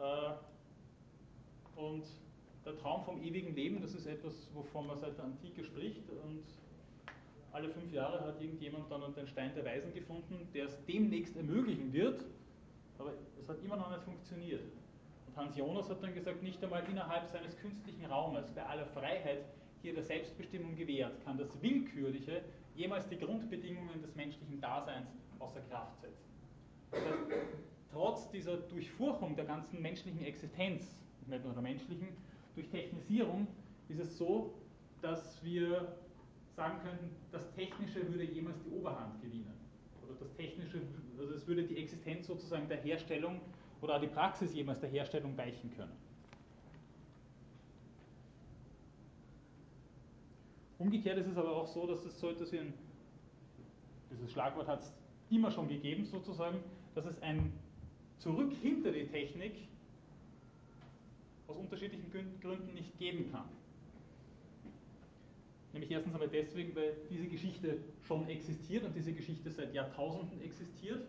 Äh, 0.00 0.32
und 1.78 2.04
der 2.64 2.76
Traum 2.76 3.04
vom 3.04 3.22
ewigen 3.22 3.54
Leben, 3.54 3.80
das 3.80 3.94
ist 3.94 4.06
etwas, 4.06 4.48
wovon 4.54 4.86
man 4.86 4.98
seit 4.98 5.16
der 5.16 5.24
Antike 5.24 5.64
spricht. 5.64 6.08
Und 6.10 6.44
alle 7.52 7.68
fünf 7.68 7.92
Jahre 7.92 8.20
hat 8.20 8.40
irgendjemand 8.40 8.90
dann 8.90 9.14
den 9.14 9.26
Stein 9.26 9.54
der 9.54 9.64
Weisen 9.64 9.92
gefunden, 9.92 10.48
der 10.54 10.66
es 10.66 10.84
demnächst 10.86 11.36
ermöglichen 11.36 11.92
wird. 11.92 12.24
Aber 12.98 13.12
es 13.38 13.48
hat 13.48 13.62
immer 13.64 13.76
noch 13.76 13.90
nicht 13.90 14.02
funktioniert. 14.02 14.62
Und 15.26 15.36
Hans 15.36 15.56
Jonas 15.56 15.88
hat 15.88 16.02
dann 16.02 16.14
gesagt, 16.14 16.42
nicht 16.42 16.62
einmal 16.62 16.84
innerhalb 16.88 17.26
seines 17.28 17.56
künstlichen 17.58 18.04
Raumes, 18.06 18.50
bei 18.50 18.64
aller 18.64 18.86
Freiheit 18.86 19.44
hier 19.80 19.94
der 19.94 20.02
Selbstbestimmung 20.02 20.76
gewährt, 20.76 21.24
kann 21.24 21.38
das 21.38 21.60
Willkürliche 21.62 22.42
jemals 22.74 23.08
die 23.08 23.18
Grundbedingungen 23.18 24.02
des 24.02 24.14
menschlichen 24.14 24.60
Daseins 24.60 25.08
außer 25.38 25.60
Kraft 25.62 25.98
setzen. 26.00 26.30
Das 26.90 27.00
heißt, 27.00 27.30
trotz 27.92 28.30
dieser 28.30 28.56
Durchfurchung 28.56 29.36
der 29.36 29.44
ganzen 29.44 29.80
menschlichen 29.82 30.24
Existenz, 30.24 30.96
nicht 31.26 31.44
nur 31.44 31.52
der 31.52 31.62
menschlichen, 31.62 32.08
durch 32.54 32.68
Technisierung 32.68 33.46
ist 33.88 34.00
es 34.00 34.16
so, 34.18 34.54
dass 35.02 35.42
wir 35.44 35.96
sagen 36.56 36.78
könnten, 36.82 37.10
das 37.32 37.50
Technische 37.54 38.06
würde 38.08 38.24
jemals 38.24 38.56
die 38.64 38.70
Oberhand 38.70 39.20
gewinnen. 39.22 39.52
Oder 40.04 40.18
das 40.18 40.34
Technische, 40.34 40.80
also 41.18 41.32
es 41.32 41.46
würde 41.46 41.64
die 41.64 41.78
Existenz 41.78 42.26
sozusagen 42.26 42.68
der 42.68 42.78
Herstellung 42.78 43.40
oder 43.80 43.96
auch 43.96 44.00
die 44.00 44.08
Praxis 44.08 44.54
jemals 44.54 44.80
der 44.80 44.90
Herstellung 44.90 45.36
weichen 45.36 45.70
können. 45.74 45.92
Umgekehrt 50.78 51.18
ist 51.18 51.26
es 51.26 51.36
aber 51.36 51.54
auch 51.54 51.66
so, 51.66 51.86
dass 51.86 52.04
es 52.04 52.18
so 52.18 52.30
etwas 52.30 52.52
wie 52.52 52.58
ein, 52.58 52.74
dieses 54.10 54.32
Schlagwort 54.32 54.66
hat 54.66 54.80
es 54.80 54.92
immer 55.30 55.50
schon 55.50 55.68
gegeben 55.68 56.04
sozusagen, 56.04 56.58
dass 56.94 57.04
es 57.04 57.20
ein 57.22 57.52
Zurück 58.20 58.52
hinter 58.62 58.92
die 58.92 59.06
Technik 59.06 59.54
aus 61.48 61.56
unterschiedlichen 61.56 62.10
Gründen 62.40 62.74
nicht 62.74 62.98
geben 62.98 63.32
kann. 63.32 63.48
Nämlich 65.72 65.90
erstens 65.90 66.12
einmal 66.12 66.28
deswegen, 66.28 66.74
weil 66.76 66.96
diese 67.08 67.26
Geschichte 67.26 67.78
schon 68.06 68.28
existiert 68.28 68.84
und 68.84 68.94
diese 68.94 69.14
Geschichte 69.14 69.50
seit 69.50 69.72
Jahrtausenden 69.72 70.42
existiert. 70.42 71.06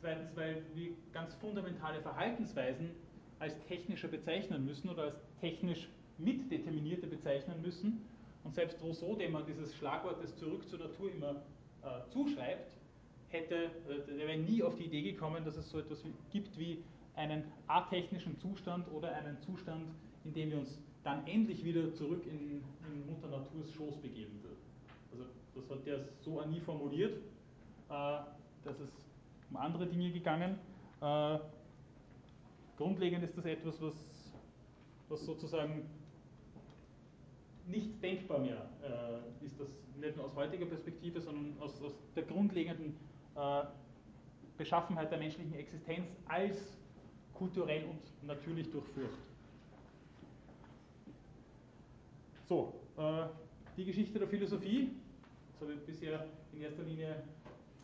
Zweitens, 0.00 0.34
weil 0.36 0.62
wir 0.74 0.92
ganz 1.12 1.34
fundamentale 1.34 2.00
Verhaltensweisen 2.00 2.90
als 3.38 3.54
technischer 3.66 4.08
bezeichnen 4.08 4.64
müssen 4.64 4.88
oder 4.88 5.02
als 5.02 5.16
technisch 5.40 5.88
mitdeterminierte 6.16 7.06
bezeichnen 7.06 7.60
müssen. 7.60 8.00
Und 8.42 8.54
selbst 8.54 8.80
Rousseau, 8.80 9.16
dem 9.16 9.32
man 9.32 9.44
dieses 9.44 9.74
Schlagwort 9.74 10.22
des 10.22 10.34
Zurück 10.36 10.66
zur 10.66 10.78
Natur 10.78 11.12
immer 11.12 11.42
äh, 11.82 12.08
zuschreibt, 12.10 12.75
hätte, 13.28 13.54
äh, 13.88 14.06
der 14.06 14.28
wäre 14.28 14.38
nie 14.38 14.62
auf 14.62 14.76
die 14.76 14.84
Idee 14.84 15.02
gekommen, 15.02 15.44
dass 15.44 15.56
es 15.56 15.70
so 15.70 15.78
etwas 15.78 16.04
gibt 16.30 16.58
wie 16.58 16.82
einen 17.14 17.44
atechnischen 17.66 18.38
Zustand 18.38 18.86
oder 18.92 19.12
einen 19.12 19.40
Zustand, 19.40 19.88
in 20.24 20.32
dem 20.34 20.50
wir 20.50 20.58
uns 20.58 20.78
dann 21.02 21.26
endlich 21.26 21.64
wieder 21.64 21.94
zurück 21.94 22.24
in, 22.26 22.62
in 22.86 23.06
Mutter 23.06 23.28
Naturs 23.28 23.72
Schoß 23.72 23.96
begeben 23.98 24.42
würden. 24.42 24.56
Also 25.12 25.24
das 25.54 25.70
hat 25.70 25.86
der 25.86 26.00
so 26.20 26.42
nie 26.44 26.60
formuliert, 26.60 27.16
äh, 27.88 28.18
dass 28.64 28.80
es 28.80 28.90
um 29.50 29.56
andere 29.56 29.86
Dinge 29.86 30.10
gegangen. 30.10 30.58
Äh, 31.00 31.38
grundlegend 32.76 33.24
ist 33.24 33.36
das 33.36 33.44
etwas, 33.44 33.80
was, 33.80 33.94
was 35.08 35.24
sozusagen 35.24 35.88
nicht 37.66 38.02
denkbar 38.02 38.38
mehr 38.38 38.68
äh, 38.82 39.44
ist, 39.44 39.58
das 39.58 39.68
nicht 39.98 40.16
nur 40.16 40.26
aus 40.26 40.34
heutiger 40.34 40.66
Perspektive, 40.66 41.20
sondern 41.20 41.56
aus, 41.60 41.80
aus 41.82 41.92
der 42.14 42.24
grundlegenden 42.24 42.96
Beschaffenheit 44.56 45.10
der 45.10 45.18
menschlichen 45.18 45.54
Existenz 45.54 46.06
als 46.26 46.76
kulturell 47.34 47.84
und 47.84 48.26
natürlich 48.26 48.70
durchführt. 48.70 49.12
So, 52.48 52.72
äh, 52.96 53.26
die 53.76 53.84
Geschichte 53.84 54.18
der 54.18 54.28
Philosophie, 54.28 54.90
das 55.52 55.60
habe 55.60 55.74
ich 55.74 55.80
bisher 55.80 56.26
in 56.52 56.62
erster 56.62 56.84
Linie 56.84 57.22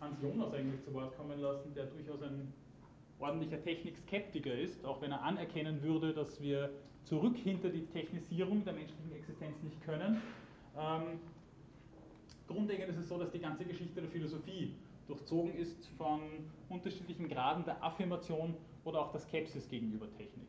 Hans 0.01 0.21
Jonas 0.23 0.53
eigentlich 0.55 0.83
zu 0.83 0.95
Wort 0.95 1.17
kommen 1.17 1.41
lassen, 1.41 1.75
der 1.75 1.87
durchaus 1.87 2.23
ein 2.23 2.53
ordentlicher 3.19 3.63
Technikskeptiker 3.63 4.55
ist, 4.55 4.85
auch 4.85 5.01
wenn 5.01 5.13
er 5.13 5.23
anerkennen 5.23 5.83
würde, 5.83 6.13
dass 6.13 6.41
wir 6.41 6.71
zurück 7.05 7.37
hinter 7.37 7.69
die 7.69 7.87
Technisierung 7.87 8.65
der 8.65 8.73
menschlichen 8.73 9.13
Existenz 9.13 9.63
nicht 9.63 9.81
können. 9.83 10.21
Ähm, 10.77 11.21
grundlegend 12.47 12.89
ist 12.89 12.99
es 12.99 13.09
so, 13.09 13.19
dass 13.19 13.31
die 13.31 13.39
ganze 13.39 13.65
Geschichte 13.65 14.01
der 14.01 14.11
Philosophie 14.11 14.75
durchzogen 15.07 15.55
ist 15.55 15.87
von 15.99 16.21
unterschiedlichen 16.69 17.29
Graden 17.29 17.65
der 17.65 17.83
Affirmation 17.83 18.55
oder 18.85 19.01
auch 19.01 19.13
der 19.13 19.21
Skepsis 19.21 19.69
gegenüber 19.69 20.11
Technik. 20.13 20.49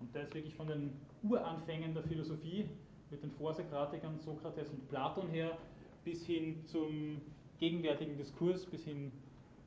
Und 0.00 0.14
der 0.14 0.24
ist 0.24 0.34
wirklich 0.34 0.54
von 0.54 0.66
den 0.66 0.92
Uranfängen 1.22 1.94
der 1.94 2.02
Philosophie 2.02 2.68
mit 3.10 3.22
den 3.22 3.30
Vorsokratikern 3.30 4.18
Sokrates 4.18 4.70
und 4.70 4.88
Platon 4.88 5.28
her 5.28 5.56
bis 6.04 6.26
hin 6.26 6.64
zum 6.66 7.20
gegenwärtigen 7.58 8.16
Diskurs, 8.16 8.66
bis 8.66 8.84
hin 8.84 9.12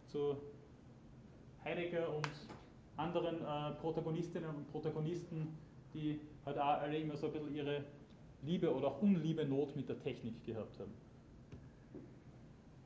zu 0.07 0.35
Heidegger 1.63 2.13
und 2.13 2.29
anderen 2.97 3.37
äh, 3.37 3.71
Protagonistinnen 3.79 4.49
und 4.49 4.69
Protagonisten, 4.71 5.57
die 5.93 6.19
halt 6.45 6.57
auch 6.57 6.81
alle 6.81 6.97
immer 6.97 7.15
so 7.15 7.27
ein 7.27 7.33
bisschen 7.33 7.55
ihre 7.55 7.83
Liebe 8.43 8.73
oder 8.73 8.87
auch 8.87 9.01
Unliebe 9.01 9.45
Not 9.45 9.75
mit 9.75 9.89
der 9.89 9.99
Technik 9.99 10.43
gehabt 10.45 10.79
haben. 10.79 10.93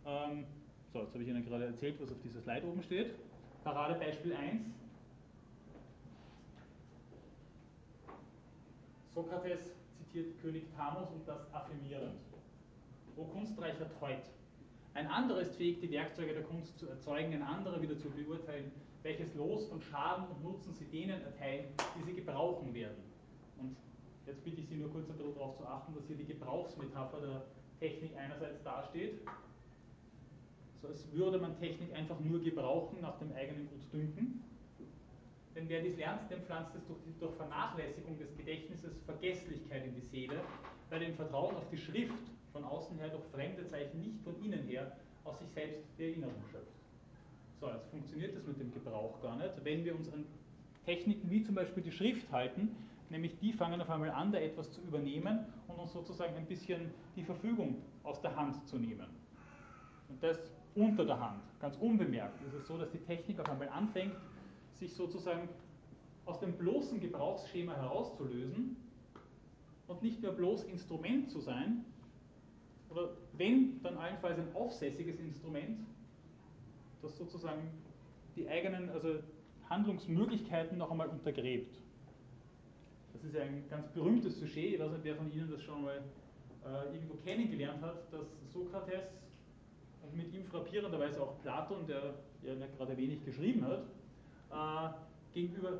Ähm, 0.05 0.45
so, 0.91 0.99
jetzt 0.99 1.13
habe 1.13 1.23
ich 1.23 1.29
Ihnen 1.29 1.45
gerade 1.45 1.65
erzählt, 1.65 2.01
was 2.01 2.11
auf 2.11 2.19
dieser 2.23 2.41
Slide 2.41 2.65
oben 2.65 2.81
steht. 2.81 3.13
Paradebeispiel 3.63 4.33
1. 4.33 4.61
Sokrates 9.13 9.75
zitiert 9.97 10.41
König 10.41 10.63
Thamus 10.75 11.09
und 11.11 11.27
das 11.27 11.53
affirmierend. 11.53 12.19
O 13.17 13.25
Kunstreicher 13.25 13.87
Teut. 13.99 14.23
Ein 14.95 15.07
anderer 15.07 15.41
ist 15.41 15.55
fähig, 15.55 15.79
die 15.81 15.91
Werkzeuge 15.91 16.33
der 16.33 16.43
Kunst 16.43 16.79
zu 16.79 16.87
erzeugen, 16.89 17.33
ein 17.33 17.43
anderer 17.43 17.81
wieder 17.81 17.97
zu 17.97 18.09
beurteilen, 18.09 18.71
welches 19.03 19.35
Los 19.35 19.67
von 19.67 19.81
Schaden 19.81 20.25
und 20.27 20.43
Nutzen 20.43 20.73
sie 20.73 20.85
denen 20.85 21.21
erteilen, 21.21 21.65
die 21.97 22.03
sie 22.03 22.13
gebrauchen 22.15 22.73
werden. 22.73 23.03
Und 23.59 23.75
jetzt 24.25 24.43
bitte 24.43 24.61
ich 24.61 24.67
Sie 24.67 24.75
nur 24.75 24.91
kurz 24.91 25.07
ein 25.09 25.17
bisschen 25.17 25.35
darauf 25.35 25.55
zu 25.57 25.65
achten, 25.67 25.93
dass 25.93 26.07
hier 26.07 26.15
die 26.15 26.25
Gebrauchsmetapher 26.25 27.19
der 27.21 27.43
Technik 27.79 28.17
einerseits 28.17 28.63
dasteht 28.63 29.19
so 30.81 30.87
als 30.87 31.11
würde 31.11 31.37
man 31.37 31.57
Technik 31.59 31.93
einfach 31.93 32.19
nur 32.19 32.41
gebrauchen 32.41 33.01
nach 33.01 33.17
dem 33.17 33.31
eigenen 33.33 33.67
Gutdünken. 33.69 34.43
Denn 35.55 35.67
wer 35.67 35.81
dies 35.81 35.97
lernt, 35.97 36.29
dem 36.31 36.41
pflanzt 36.43 36.75
es 36.75 36.85
durch, 36.87 36.99
durch 37.19 37.35
Vernachlässigung 37.35 38.17
des 38.17 38.35
Gedächtnisses 38.37 38.97
Vergesslichkeit 39.05 39.85
in 39.85 39.95
die 39.95 40.01
Seele, 40.01 40.39
weil 40.89 41.01
im 41.01 41.13
Vertrauen 41.15 41.55
auf 41.55 41.67
die 41.69 41.77
Schrift 41.77 42.31
von 42.53 42.63
außen 42.63 42.97
her 42.97 43.09
durch 43.09 43.23
fremde 43.33 43.65
Zeichen 43.67 43.99
nicht 43.99 44.21
von 44.23 44.41
innen 44.43 44.63
her 44.67 44.95
aus 45.25 45.39
sich 45.39 45.49
selbst 45.49 45.83
die 45.97 46.03
Erinnerung 46.03 46.41
schöpft. 46.51 46.67
So, 47.59 47.67
jetzt 47.67 47.89
funktioniert 47.89 48.37
das 48.37 48.47
mit 48.47 48.59
dem 48.59 48.73
Gebrauch 48.73 49.21
gar 49.21 49.35
nicht. 49.35 49.53
Wenn 49.63 49.83
wir 49.83 49.95
uns 49.95 50.11
an 50.13 50.25
Techniken 50.85 51.29
wie 51.29 51.43
zum 51.43 51.55
Beispiel 51.55 51.83
die 51.83 51.91
Schrift 51.91 52.31
halten, 52.31 52.75
nämlich 53.09 53.37
die 53.39 53.51
fangen 53.51 53.81
auf 53.81 53.89
einmal 53.89 54.11
an, 54.11 54.31
da 54.31 54.39
etwas 54.39 54.71
zu 54.71 54.81
übernehmen 54.81 55.45
und 55.67 55.77
uns 55.77 55.91
sozusagen 55.91 56.35
ein 56.35 56.45
bisschen 56.45 56.91
die 57.15 57.23
Verfügung 57.23 57.81
aus 58.03 58.21
der 58.21 58.35
Hand 58.35 58.65
zu 58.67 58.77
nehmen. 58.77 59.07
Und 60.07 60.23
das 60.23 60.39
unter 60.75 61.05
der 61.05 61.19
Hand, 61.19 61.41
ganz 61.59 61.77
unbemerkt. 61.77 62.39
Es 62.47 62.53
ist 62.53 62.67
so, 62.67 62.77
dass 62.77 62.91
die 62.91 62.99
Technik 62.99 63.39
auf 63.39 63.49
einmal 63.49 63.69
anfängt, 63.69 64.15
sich 64.73 64.93
sozusagen 64.93 65.49
aus 66.25 66.39
dem 66.39 66.53
bloßen 66.53 66.99
Gebrauchsschema 66.99 67.75
herauszulösen 67.75 68.77
und 69.87 70.03
nicht 70.03 70.21
mehr 70.21 70.31
bloß 70.31 70.63
Instrument 70.65 71.29
zu 71.29 71.39
sein, 71.39 71.85
oder 72.89 73.09
wenn, 73.33 73.81
dann 73.83 73.97
allenfalls 73.97 74.39
ein 74.39 74.55
aufsässiges 74.55 75.19
Instrument, 75.19 75.79
das 77.01 77.15
sozusagen 77.17 77.61
die 78.35 78.47
eigenen 78.47 78.89
also 78.89 79.19
Handlungsmöglichkeiten 79.69 80.77
noch 80.77 80.89
einmal 80.89 81.07
untergräbt. 81.07 81.77
Das 83.13 83.23
ist 83.23 83.35
ja 83.35 83.41
ein 83.41 83.63
ganz 83.69 83.87
berühmtes 83.89 84.39
Sujet, 84.39 84.73
ich 84.73 84.79
weiß 84.79 84.91
nicht, 84.91 85.03
wer 85.03 85.15
von 85.15 85.31
Ihnen 85.31 85.51
das 85.51 85.61
schon 85.61 85.83
mal 85.83 86.01
äh, 86.65 86.93
irgendwo 86.93 87.15
kennengelernt 87.15 87.81
hat, 87.81 88.11
dass 88.11 88.27
Sokrates 88.51 89.03
und 90.03 90.15
mit 90.15 90.33
ihm 90.33 90.45
frappierenderweise 90.45 91.21
auch 91.21 91.39
Platon, 91.41 91.85
der 91.87 92.15
ja 92.43 92.53
gerade 92.77 92.97
wenig 92.97 93.23
geschrieben 93.25 93.65
hat, 93.65 93.83
äh, 94.51 94.93
gegenüber 95.33 95.79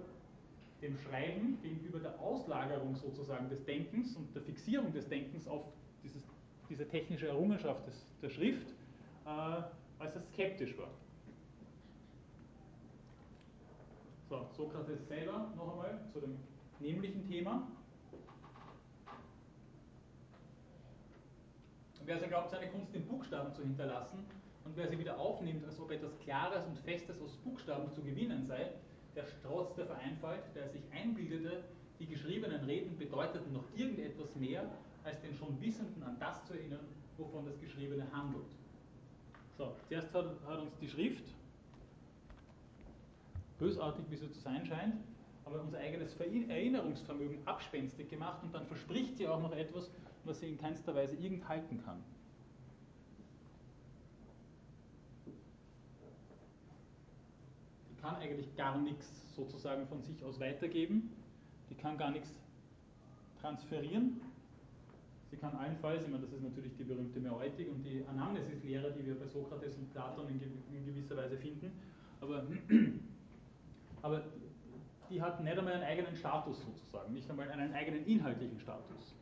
dem 0.81 0.97
Schreiben, 0.97 1.57
gegenüber 1.61 1.99
der 1.99 2.19
Auslagerung 2.19 2.95
sozusagen 2.95 3.49
des 3.49 3.63
Denkens 3.65 4.15
und 4.15 4.33
der 4.33 4.41
Fixierung 4.43 4.93
des 4.93 5.07
Denkens 5.07 5.47
auf 5.47 5.63
dieses, 6.03 6.21
diese 6.69 6.87
technische 6.87 7.27
Errungenschaft 7.27 7.85
des, 7.87 8.05
der 8.21 8.29
Schrift, 8.29 8.67
äh, 9.25 9.61
er 9.99 10.21
skeptisch 10.33 10.77
war. 10.77 10.89
So, 14.29 14.47
Sokrates 14.55 15.07
selber 15.07 15.51
noch 15.55 15.71
einmal 15.73 15.99
zu 16.13 16.19
dem 16.19 16.37
nämlichen 16.79 17.27
Thema. 17.27 17.67
Wer 22.09 22.15
also 22.15 22.27
glaubt, 22.27 22.49
seine 22.49 22.65
Kunst 22.69 22.95
in 22.95 23.05
Buchstaben 23.05 23.53
zu 23.53 23.61
hinterlassen 23.61 24.25
und 24.65 24.75
wer 24.75 24.87
sie 24.87 24.97
wieder 24.97 25.19
aufnimmt, 25.19 25.63
als 25.63 25.79
ob 25.79 25.91
etwas 25.91 26.17
Klares 26.17 26.65
und 26.65 26.75
Festes 26.79 27.21
aus 27.21 27.35
Buchstaben 27.43 27.91
zu 27.91 28.01
gewinnen 28.01 28.47
sei, 28.47 28.71
der 29.15 29.25
strotzt 29.27 29.77
der 29.77 29.85
Vereinfalt, 29.85 30.41
der 30.55 30.67
sich 30.69 30.81
einbildete, 30.91 31.63
die 31.99 32.07
geschriebenen 32.07 32.65
Reden 32.65 32.97
bedeuteten 32.97 33.53
noch 33.53 33.65
irgendetwas 33.75 34.35
mehr, 34.37 34.63
als 35.03 35.21
den 35.21 35.35
schon 35.35 35.61
Wissenden 35.61 36.01
an 36.01 36.17
das 36.19 36.43
zu 36.47 36.53
erinnern, 36.53 36.87
wovon 37.19 37.45
das 37.45 37.59
Geschriebene 37.59 38.11
handelt. 38.11 38.49
So, 39.55 39.75
zuerst 39.87 40.11
hat, 40.11 40.25
hat 40.47 40.61
uns 40.61 40.75
die 40.81 40.87
Schrift, 40.87 41.25
bösartig 43.59 44.05
wie 44.09 44.15
sie 44.15 44.31
zu 44.31 44.39
sein 44.39 44.65
scheint, 44.65 44.95
aber 45.45 45.61
unser 45.61 45.77
eigenes 45.77 46.19
Erinnerungsvermögen 46.19 47.37
abspenstig 47.45 48.09
gemacht 48.09 48.41
und 48.41 48.51
dann 48.51 48.65
verspricht 48.65 49.15
sie 49.15 49.27
auch 49.27 49.41
noch 49.41 49.55
etwas, 49.55 49.91
was 50.25 50.39
sie 50.39 50.49
in 50.49 50.57
keinster 50.57 50.95
Weise 50.95 51.15
irgend 51.15 51.47
halten 51.47 51.81
kann. 51.83 52.03
Die 57.89 58.01
kann 58.01 58.15
eigentlich 58.15 58.55
gar 58.55 58.77
nichts 58.77 59.35
sozusagen 59.35 59.87
von 59.87 60.01
sich 60.01 60.23
aus 60.23 60.39
weitergeben, 60.39 61.11
die 61.69 61.75
kann 61.75 61.97
gar 61.97 62.11
nichts 62.11 62.33
transferieren. 63.41 64.21
Sie 65.29 65.37
kann 65.37 65.55
allenfalls, 65.55 66.03
ich 66.03 66.09
meine, 66.09 66.23
das 66.23 66.33
ist 66.33 66.41
natürlich 66.41 66.75
die 66.75 66.83
berühmte 66.83 67.19
Mäeutik 67.19 67.69
und 67.69 67.83
die 67.83 68.03
Anamnesis-Lehre, 68.09 68.91
die 68.93 69.05
wir 69.05 69.19
bei 69.19 69.27
Sokrates 69.27 69.77
und 69.77 69.91
Platon 69.91 70.27
in, 70.27 70.85
gewisser 70.85 71.15
Weise 71.17 71.37
finden, 71.37 71.71
aber, 72.19 72.47
aber 74.01 74.23
die 75.09 75.21
hat 75.21 75.43
nicht 75.43 75.57
einmal 75.57 75.73
einen 75.73 75.83
eigenen 75.83 76.15
Status 76.15 76.61
sozusagen, 76.61 77.13
nicht 77.13 77.29
einmal 77.29 77.49
einen 77.49 77.73
eigenen 77.73 78.05
inhaltlichen 78.05 78.59
Status. 78.59 79.18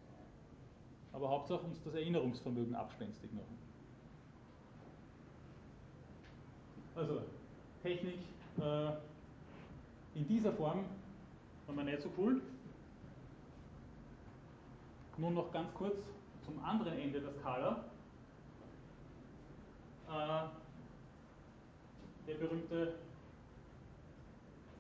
Aber 1.17 1.29
Hauptsache 1.29 1.61
uns 1.61 1.81
das 1.83 1.95
Erinnerungsvermögen 1.95 2.75
abspenstig 2.75 3.33
machen. 3.33 3.57
Also, 6.95 7.23
Technik 7.81 8.19
äh, 8.59 8.91
in 10.13 10.27
dieser 10.27 10.53
Form 10.53 10.85
haben 11.67 11.75
wir 11.75 11.85
nicht 11.85 12.03
so 12.03 12.11
cool. 12.19 12.39
Nun 15.17 15.33
noch 15.33 15.51
ganz 15.51 15.73
kurz 15.73 15.97
zum 16.45 16.63
anderen 16.63 16.99
Ende 16.99 17.19
der 17.19 17.31
Skala. 17.31 17.85
Äh, 20.07 20.43
der 22.27 22.35
berühmte 22.35 22.93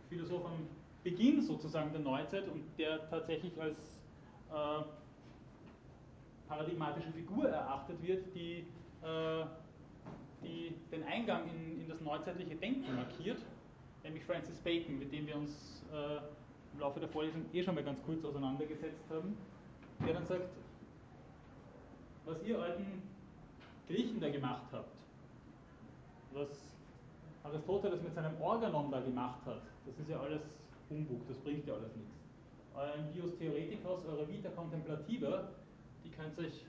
Philosoph 0.07 0.45
am 0.45 0.67
Beginn 1.03 1.41
sozusagen 1.41 1.91
der 1.93 2.01
Neuzeit 2.01 2.47
und 2.47 2.61
der 2.77 3.09
tatsächlich 3.09 3.59
als 3.59 3.97
äh, 4.51 4.83
paradigmatische 6.47 7.11
Figur 7.11 7.49
erachtet 7.49 8.01
wird, 8.01 8.33
die, 8.33 8.65
äh, 9.03 9.45
die 10.43 10.73
den 10.91 11.03
Eingang 11.03 11.49
in, 11.49 11.81
in, 11.81 11.87
das 11.89 12.01
neuzeitliche 12.01 12.55
Denken 12.55 12.95
markiert, 12.95 13.39
nämlich 14.03 14.23
Francis 14.25 14.57
Bacon, 14.59 14.99
mit 14.99 15.11
dem 15.11 15.27
wir 15.27 15.35
uns 15.35 15.83
äh, 15.91 16.17
im 16.73 16.79
Laufe 16.79 16.99
der 16.99 17.09
Vorlesung 17.09 17.45
eh 17.53 17.63
schon 17.63 17.75
mal 17.75 17.83
ganz 17.83 18.01
kurz 18.03 18.23
auseinandergesetzt 18.23 19.09
haben, 19.09 19.37
der 20.05 20.13
dann 20.13 20.25
sagt, 20.25 20.49
was 22.25 22.43
ihr 22.43 22.61
alten 22.61 23.01
Griechen 23.87 24.19
da 24.19 24.29
gemacht 24.29 24.67
habt, 24.71 24.95
was 26.33 26.49
Aristoteles 27.43 28.01
mit 28.01 28.13
seinem 28.13 28.39
Organon 28.41 28.91
da 28.91 28.99
gemacht 28.99 29.45
hat, 29.45 29.61
das 29.85 29.97
ist 29.97 30.09
ja 30.09 30.19
alles 30.19 30.41
Humbug, 30.89 31.27
das 31.27 31.37
bringt 31.37 31.65
ja 31.65 31.73
alles 31.73 31.95
nichts. 31.95 32.13
Euren 32.75 33.11
Dios 33.13 33.37
Theoretikos, 33.37 34.05
eure 34.05 34.27
Vita 34.27 34.49
Contemplativa, 34.49 35.49
die 36.07 36.15
könnt 36.15 36.37
ihr 36.37 36.45
euch 36.45 36.65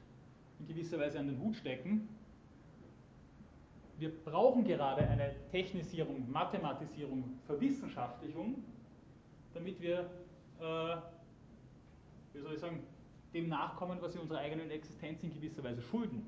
in 0.58 0.66
gewisser 0.66 0.98
Weise 0.98 1.18
an 1.18 1.28
den 1.28 1.38
Hut 1.38 1.56
stecken. 1.56 2.08
Wir 3.98 4.10
brauchen 4.24 4.64
gerade 4.64 5.06
eine 5.06 5.34
Technisierung, 5.50 6.30
Mathematisierung, 6.30 7.38
Verwissenschaftlichung, 7.46 8.62
damit 9.54 9.80
wir, 9.80 10.10
äh, 10.60 10.96
wie 12.32 12.40
soll 12.40 12.54
ich 12.54 12.60
sagen, 12.60 12.82
dem 13.34 13.48
nachkommen, 13.48 13.98
was 14.00 14.14
wir 14.14 14.22
unserer 14.22 14.38
eigenen 14.38 14.70
Existenz 14.70 15.22
in 15.22 15.34
gewisser 15.34 15.62
Weise 15.62 15.82
schulden. 15.82 16.26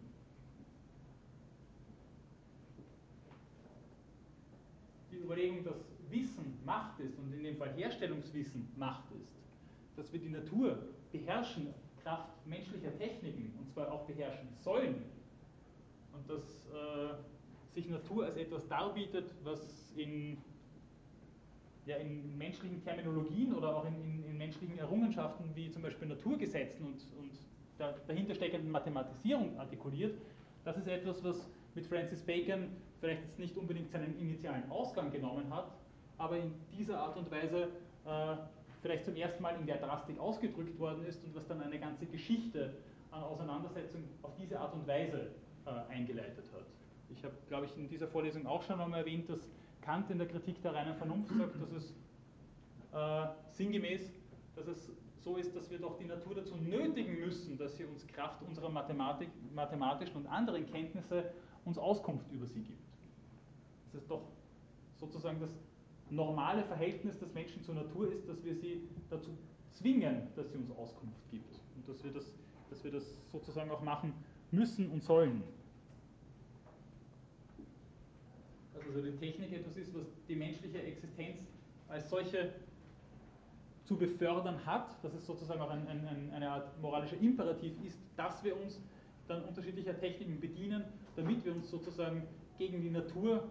Die 5.11 5.17
Überlegung, 5.17 5.65
dass 5.65 5.85
Wissen 6.11 6.59
Macht 6.65 6.99
ist 7.01 7.19
und 7.19 7.33
in 7.33 7.45
dem 7.45 7.57
Fall 7.57 7.73
Herstellungswissen 7.75 8.69
Macht 8.77 9.05
ist, 9.23 9.35
dass 9.97 10.13
wir 10.13 10.21
die 10.21 10.29
Natur 10.29 10.79
beherrschen, 11.13 11.73
Kraft 12.03 12.47
menschlicher 12.47 12.97
Techniken, 12.97 13.55
und 13.59 13.71
zwar 13.71 13.91
auch 13.93 14.05
beherrschen 14.07 14.49
sollen, 14.61 15.03
und 16.13 16.29
dass 16.29 16.67
äh, 16.67 17.75
sich 17.75 17.89
Natur 17.89 18.27
als 18.27 18.37
etwas 18.37 18.67
darbietet, 18.69 19.31
was 19.45 19.93
in, 19.97 20.37
ja, 21.87 21.97
in 21.97 22.37
menschlichen 22.37 22.83
Terminologien 22.83 23.55
oder 23.55 23.77
auch 23.77 23.87
in, 23.87 23.95
in, 24.03 24.25
in, 24.25 24.39
menschlichen 24.39 24.79
Errungenschaften 24.79 25.45
wie 25.55 25.71
zum 25.71 25.83
Beispiel 25.83 26.09
Naturgesetzen 26.09 26.87
und, 26.87 27.07
und 27.19 27.31
der 27.79 27.95
dahinter 28.07 28.35
steckenden 28.35 28.71
Mathematisierung 28.71 29.59
artikuliert, 29.59 30.19
das 30.65 30.77
ist 30.77 30.89
etwas, 30.89 31.23
was 31.25 31.49
mit 31.75 31.87
Francis 31.87 32.23
Bacon 32.23 32.69
vielleicht 33.01 33.23
jetzt 33.23 33.39
nicht 33.39 33.57
unbedingt 33.57 33.91
seinen 33.91 34.19
initialen 34.19 34.69
Ausgang 34.71 35.11
genommen 35.11 35.53
hat, 35.55 35.73
aber 36.19 36.37
in 36.37 36.53
dieser 36.77 36.99
Art 36.99 37.17
und 37.17 37.31
Weise 37.31 37.69
äh, 38.05 38.37
vielleicht 38.81 39.05
zum 39.05 39.17
ersten 39.17 39.43
Mal 39.43 39.57
in 39.57 39.67
der 39.67 39.79
Drastik 39.79 40.19
ausgedrückt 40.19 40.79
worden 40.79 41.05
ist 41.05 41.23
und 41.25 41.35
was 41.35 41.47
dann 41.47 41.61
eine 41.61 41.79
ganze 41.79 42.07
Geschichte 42.07 42.75
an 43.11 43.23
Auseinandersetzung 43.23 44.05
auf 44.23 44.35
diese 44.37 44.59
Art 44.59 44.75
und 44.75 44.87
Weise 44.87 45.33
äh, 45.67 45.93
eingeleitet 45.93 46.45
hat. 46.53 46.67
Ich 47.11 47.25
habe, 47.25 47.35
glaube 47.49 47.67
ich, 47.67 47.77
in 47.77 47.89
dieser 47.89 48.07
Vorlesung 48.07 48.47
auch 48.47 48.63
schon 48.63 48.81
einmal 48.81 49.01
erwähnt, 49.01 49.29
dass 49.29 49.41
Kant 49.83 50.11
in 50.11 50.19
der 50.19 50.29
Kritik 50.29 50.63
der 50.63 50.75
reinen 50.75 50.95
Vernunft 50.95 51.33
sagt, 51.37 51.61
dass 51.61 51.73
es 51.73 51.95
äh, 52.93 53.29
sinngemäß, 53.53 54.13
dass 54.55 54.67
es 54.67 54.91
so 55.19 55.37
ist, 55.37 55.55
dass 55.55 55.71
wir 55.71 55.79
doch 55.79 55.99
die 55.99 56.07
Natur 56.07 56.35
dazu 56.35 56.57
nötigen 56.57 57.21
müssen, 57.21 57.59
dass 57.59 57.77
sie 57.77 57.85
uns 57.85 58.07
Kraft 58.07 58.43
unserer 58.43 58.71
Mathematik, 58.71 59.29
mathematischen 59.55 60.17
und 60.17 60.27
anderen 60.27 60.67
Kenntnisse 60.67 61.33
uns 61.65 61.77
Auskunft 61.79 62.31
über 62.33 62.47
sie 62.47 62.63
gibt. 62.63 62.83
Das 63.93 64.03
ist 64.03 64.11
doch 64.11 64.23
sozusagen 64.99 65.41
das 65.41 65.51
normale 66.11 66.65
Verhältnis 66.65 67.19
des 67.19 67.33
Menschen 67.35 67.63
zur 67.63 67.75
Natur 67.75 68.13
ist, 68.13 68.29
dass 68.29 68.43
wir 68.45 68.55
sie 68.55 68.89
dazu 69.09 69.31
zwingen, 69.73 70.29
dass 70.37 70.51
sie 70.53 70.59
uns 70.59 70.71
Auskunft 70.73 71.31
gibt. 71.31 71.55
Und 71.77 71.89
dass 71.89 72.03
wir 72.05 72.13
das, 72.13 72.35
dass 72.69 72.85
wir 72.85 72.91
das 72.91 73.05
sozusagen 73.31 73.71
auch 73.71 73.83
machen 73.83 74.13
müssen 74.51 74.91
und 74.91 75.03
sollen. 75.03 75.43
Dass 78.75 78.85
also 78.85 79.03
die 79.03 79.17
Technik 79.17 79.53
etwas 79.53 79.77
ist, 79.77 79.95
was 79.95 80.07
die 80.29 80.37
menschliche 80.37 80.83
Existenz 80.83 81.39
als 81.89 82.09
solche 82.09 82.53
zu 83.85 83.97
befördern 83.97 84.65
hat, 84.65 85.03
dass 85.03 85.13
es 85.15 85.27
sozusagen 85.27 85.61
auch 85.61 85.71
ein, 85.71 85.87
ein, 85.89 86.31
eine 86.33 86.49
Art 86.49 86.81
moralischer 86.81 87.19
Imperativ 87.21 87.73
ist, 87.85 87.99
dass 88.17 88.43
wir 88.45 88.57
uns 88.61 88.81
dann 89.27 89.45
unterschiedlicher 89.45 89.99
Techniken 89.99 90.41
bedienen, 90.41 90.85
damit 91.17 91.45
wir 91.45 91.53
uns 91.53 91.71
sozusagen 91.71 92.23
gegen 92.59 92.83
die 92.83 92.91
Natur 92.91 93.49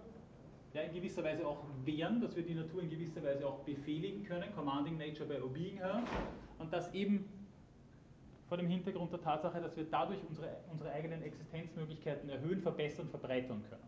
ja, 0.73 0.81
in 0.81 0.93
gewisser 0.93 1.23
Weise 1.23 1.47
auch 1.47 1.63
wehren, 1.83 2.21
dass 2.21 2.35
wir 2.35 2.43
die 2.43 2.53
Natur 2.53 2.83
in 2.83 2.89
gewisser 2.89 3.23
Weise 3.23 3.47
auch 3.47 3.59
befehligen 3.59 4.23
können, 4.23 4.53
commanding 4.55 4.97
nature 4.97 5.25
by 5.25 5.41
obeying 5.41 5.77
her, 5.77 6.03
und 6.59 6.71
das 6.71 6.93
eben 6.93 7.27
vor 8.47 8.57
dem 8.57 8.67
Hintergrund 8.67 9.11
der 9.11 9.21
Tatsache, 9.21 9.61
dass 9.61 9.77
wir 9.77 9.85
dadurch 9.85 10.19
unsere, 10.27 10.57
unsere 10.71 10.91
eigenen 10.91 11.21
Existenzmöglichkeiten 11.21 12.29
erhöhen, 12.29 12.61
verbessern, 12.61 13.07
verbreitern 13.09 13.63
können. 13.69 13.83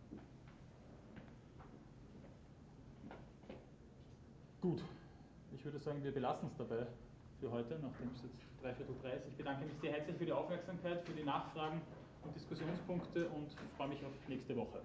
Gut, 4.61 4.83
ich 5.51 5.65
würde 5.65 5.79
sagen, 5.79 6.03
wir 6.03 6.11
belassen 6.11 6.47
es 6.47 6.55
dabei 6.55 6.85
für 7.39 7.51
heute, 7.51 7.79
nachdem 7.81 8.09
es 8.13 8.21
jetzt 8.21 8.37
dreiviertel 8.61 8.95
drei 9.01 9.13
ist. 9.13 9.27
Ich 9.27 9.35
bedanke 9.35 9.65
mich 9.65 9.73
sehr 9.81 9.91
herzlich 9.93 10.15
für 10.17 10.25
die 10.25 10.31
Aufmerksamkeit, 10.31 11.03
für 11.03 11.13
die 11.13 11.23
Nachfragen 11.23 11.81
und 12.23 12.35
Diskussionspunkte 12.35 13.27
und 13.29 13.55
freue 13.75 13.87
mich 13.87 14.05
auf 14.05 14.11
nächste 14.27 14.55
Woche. 14.55 14.79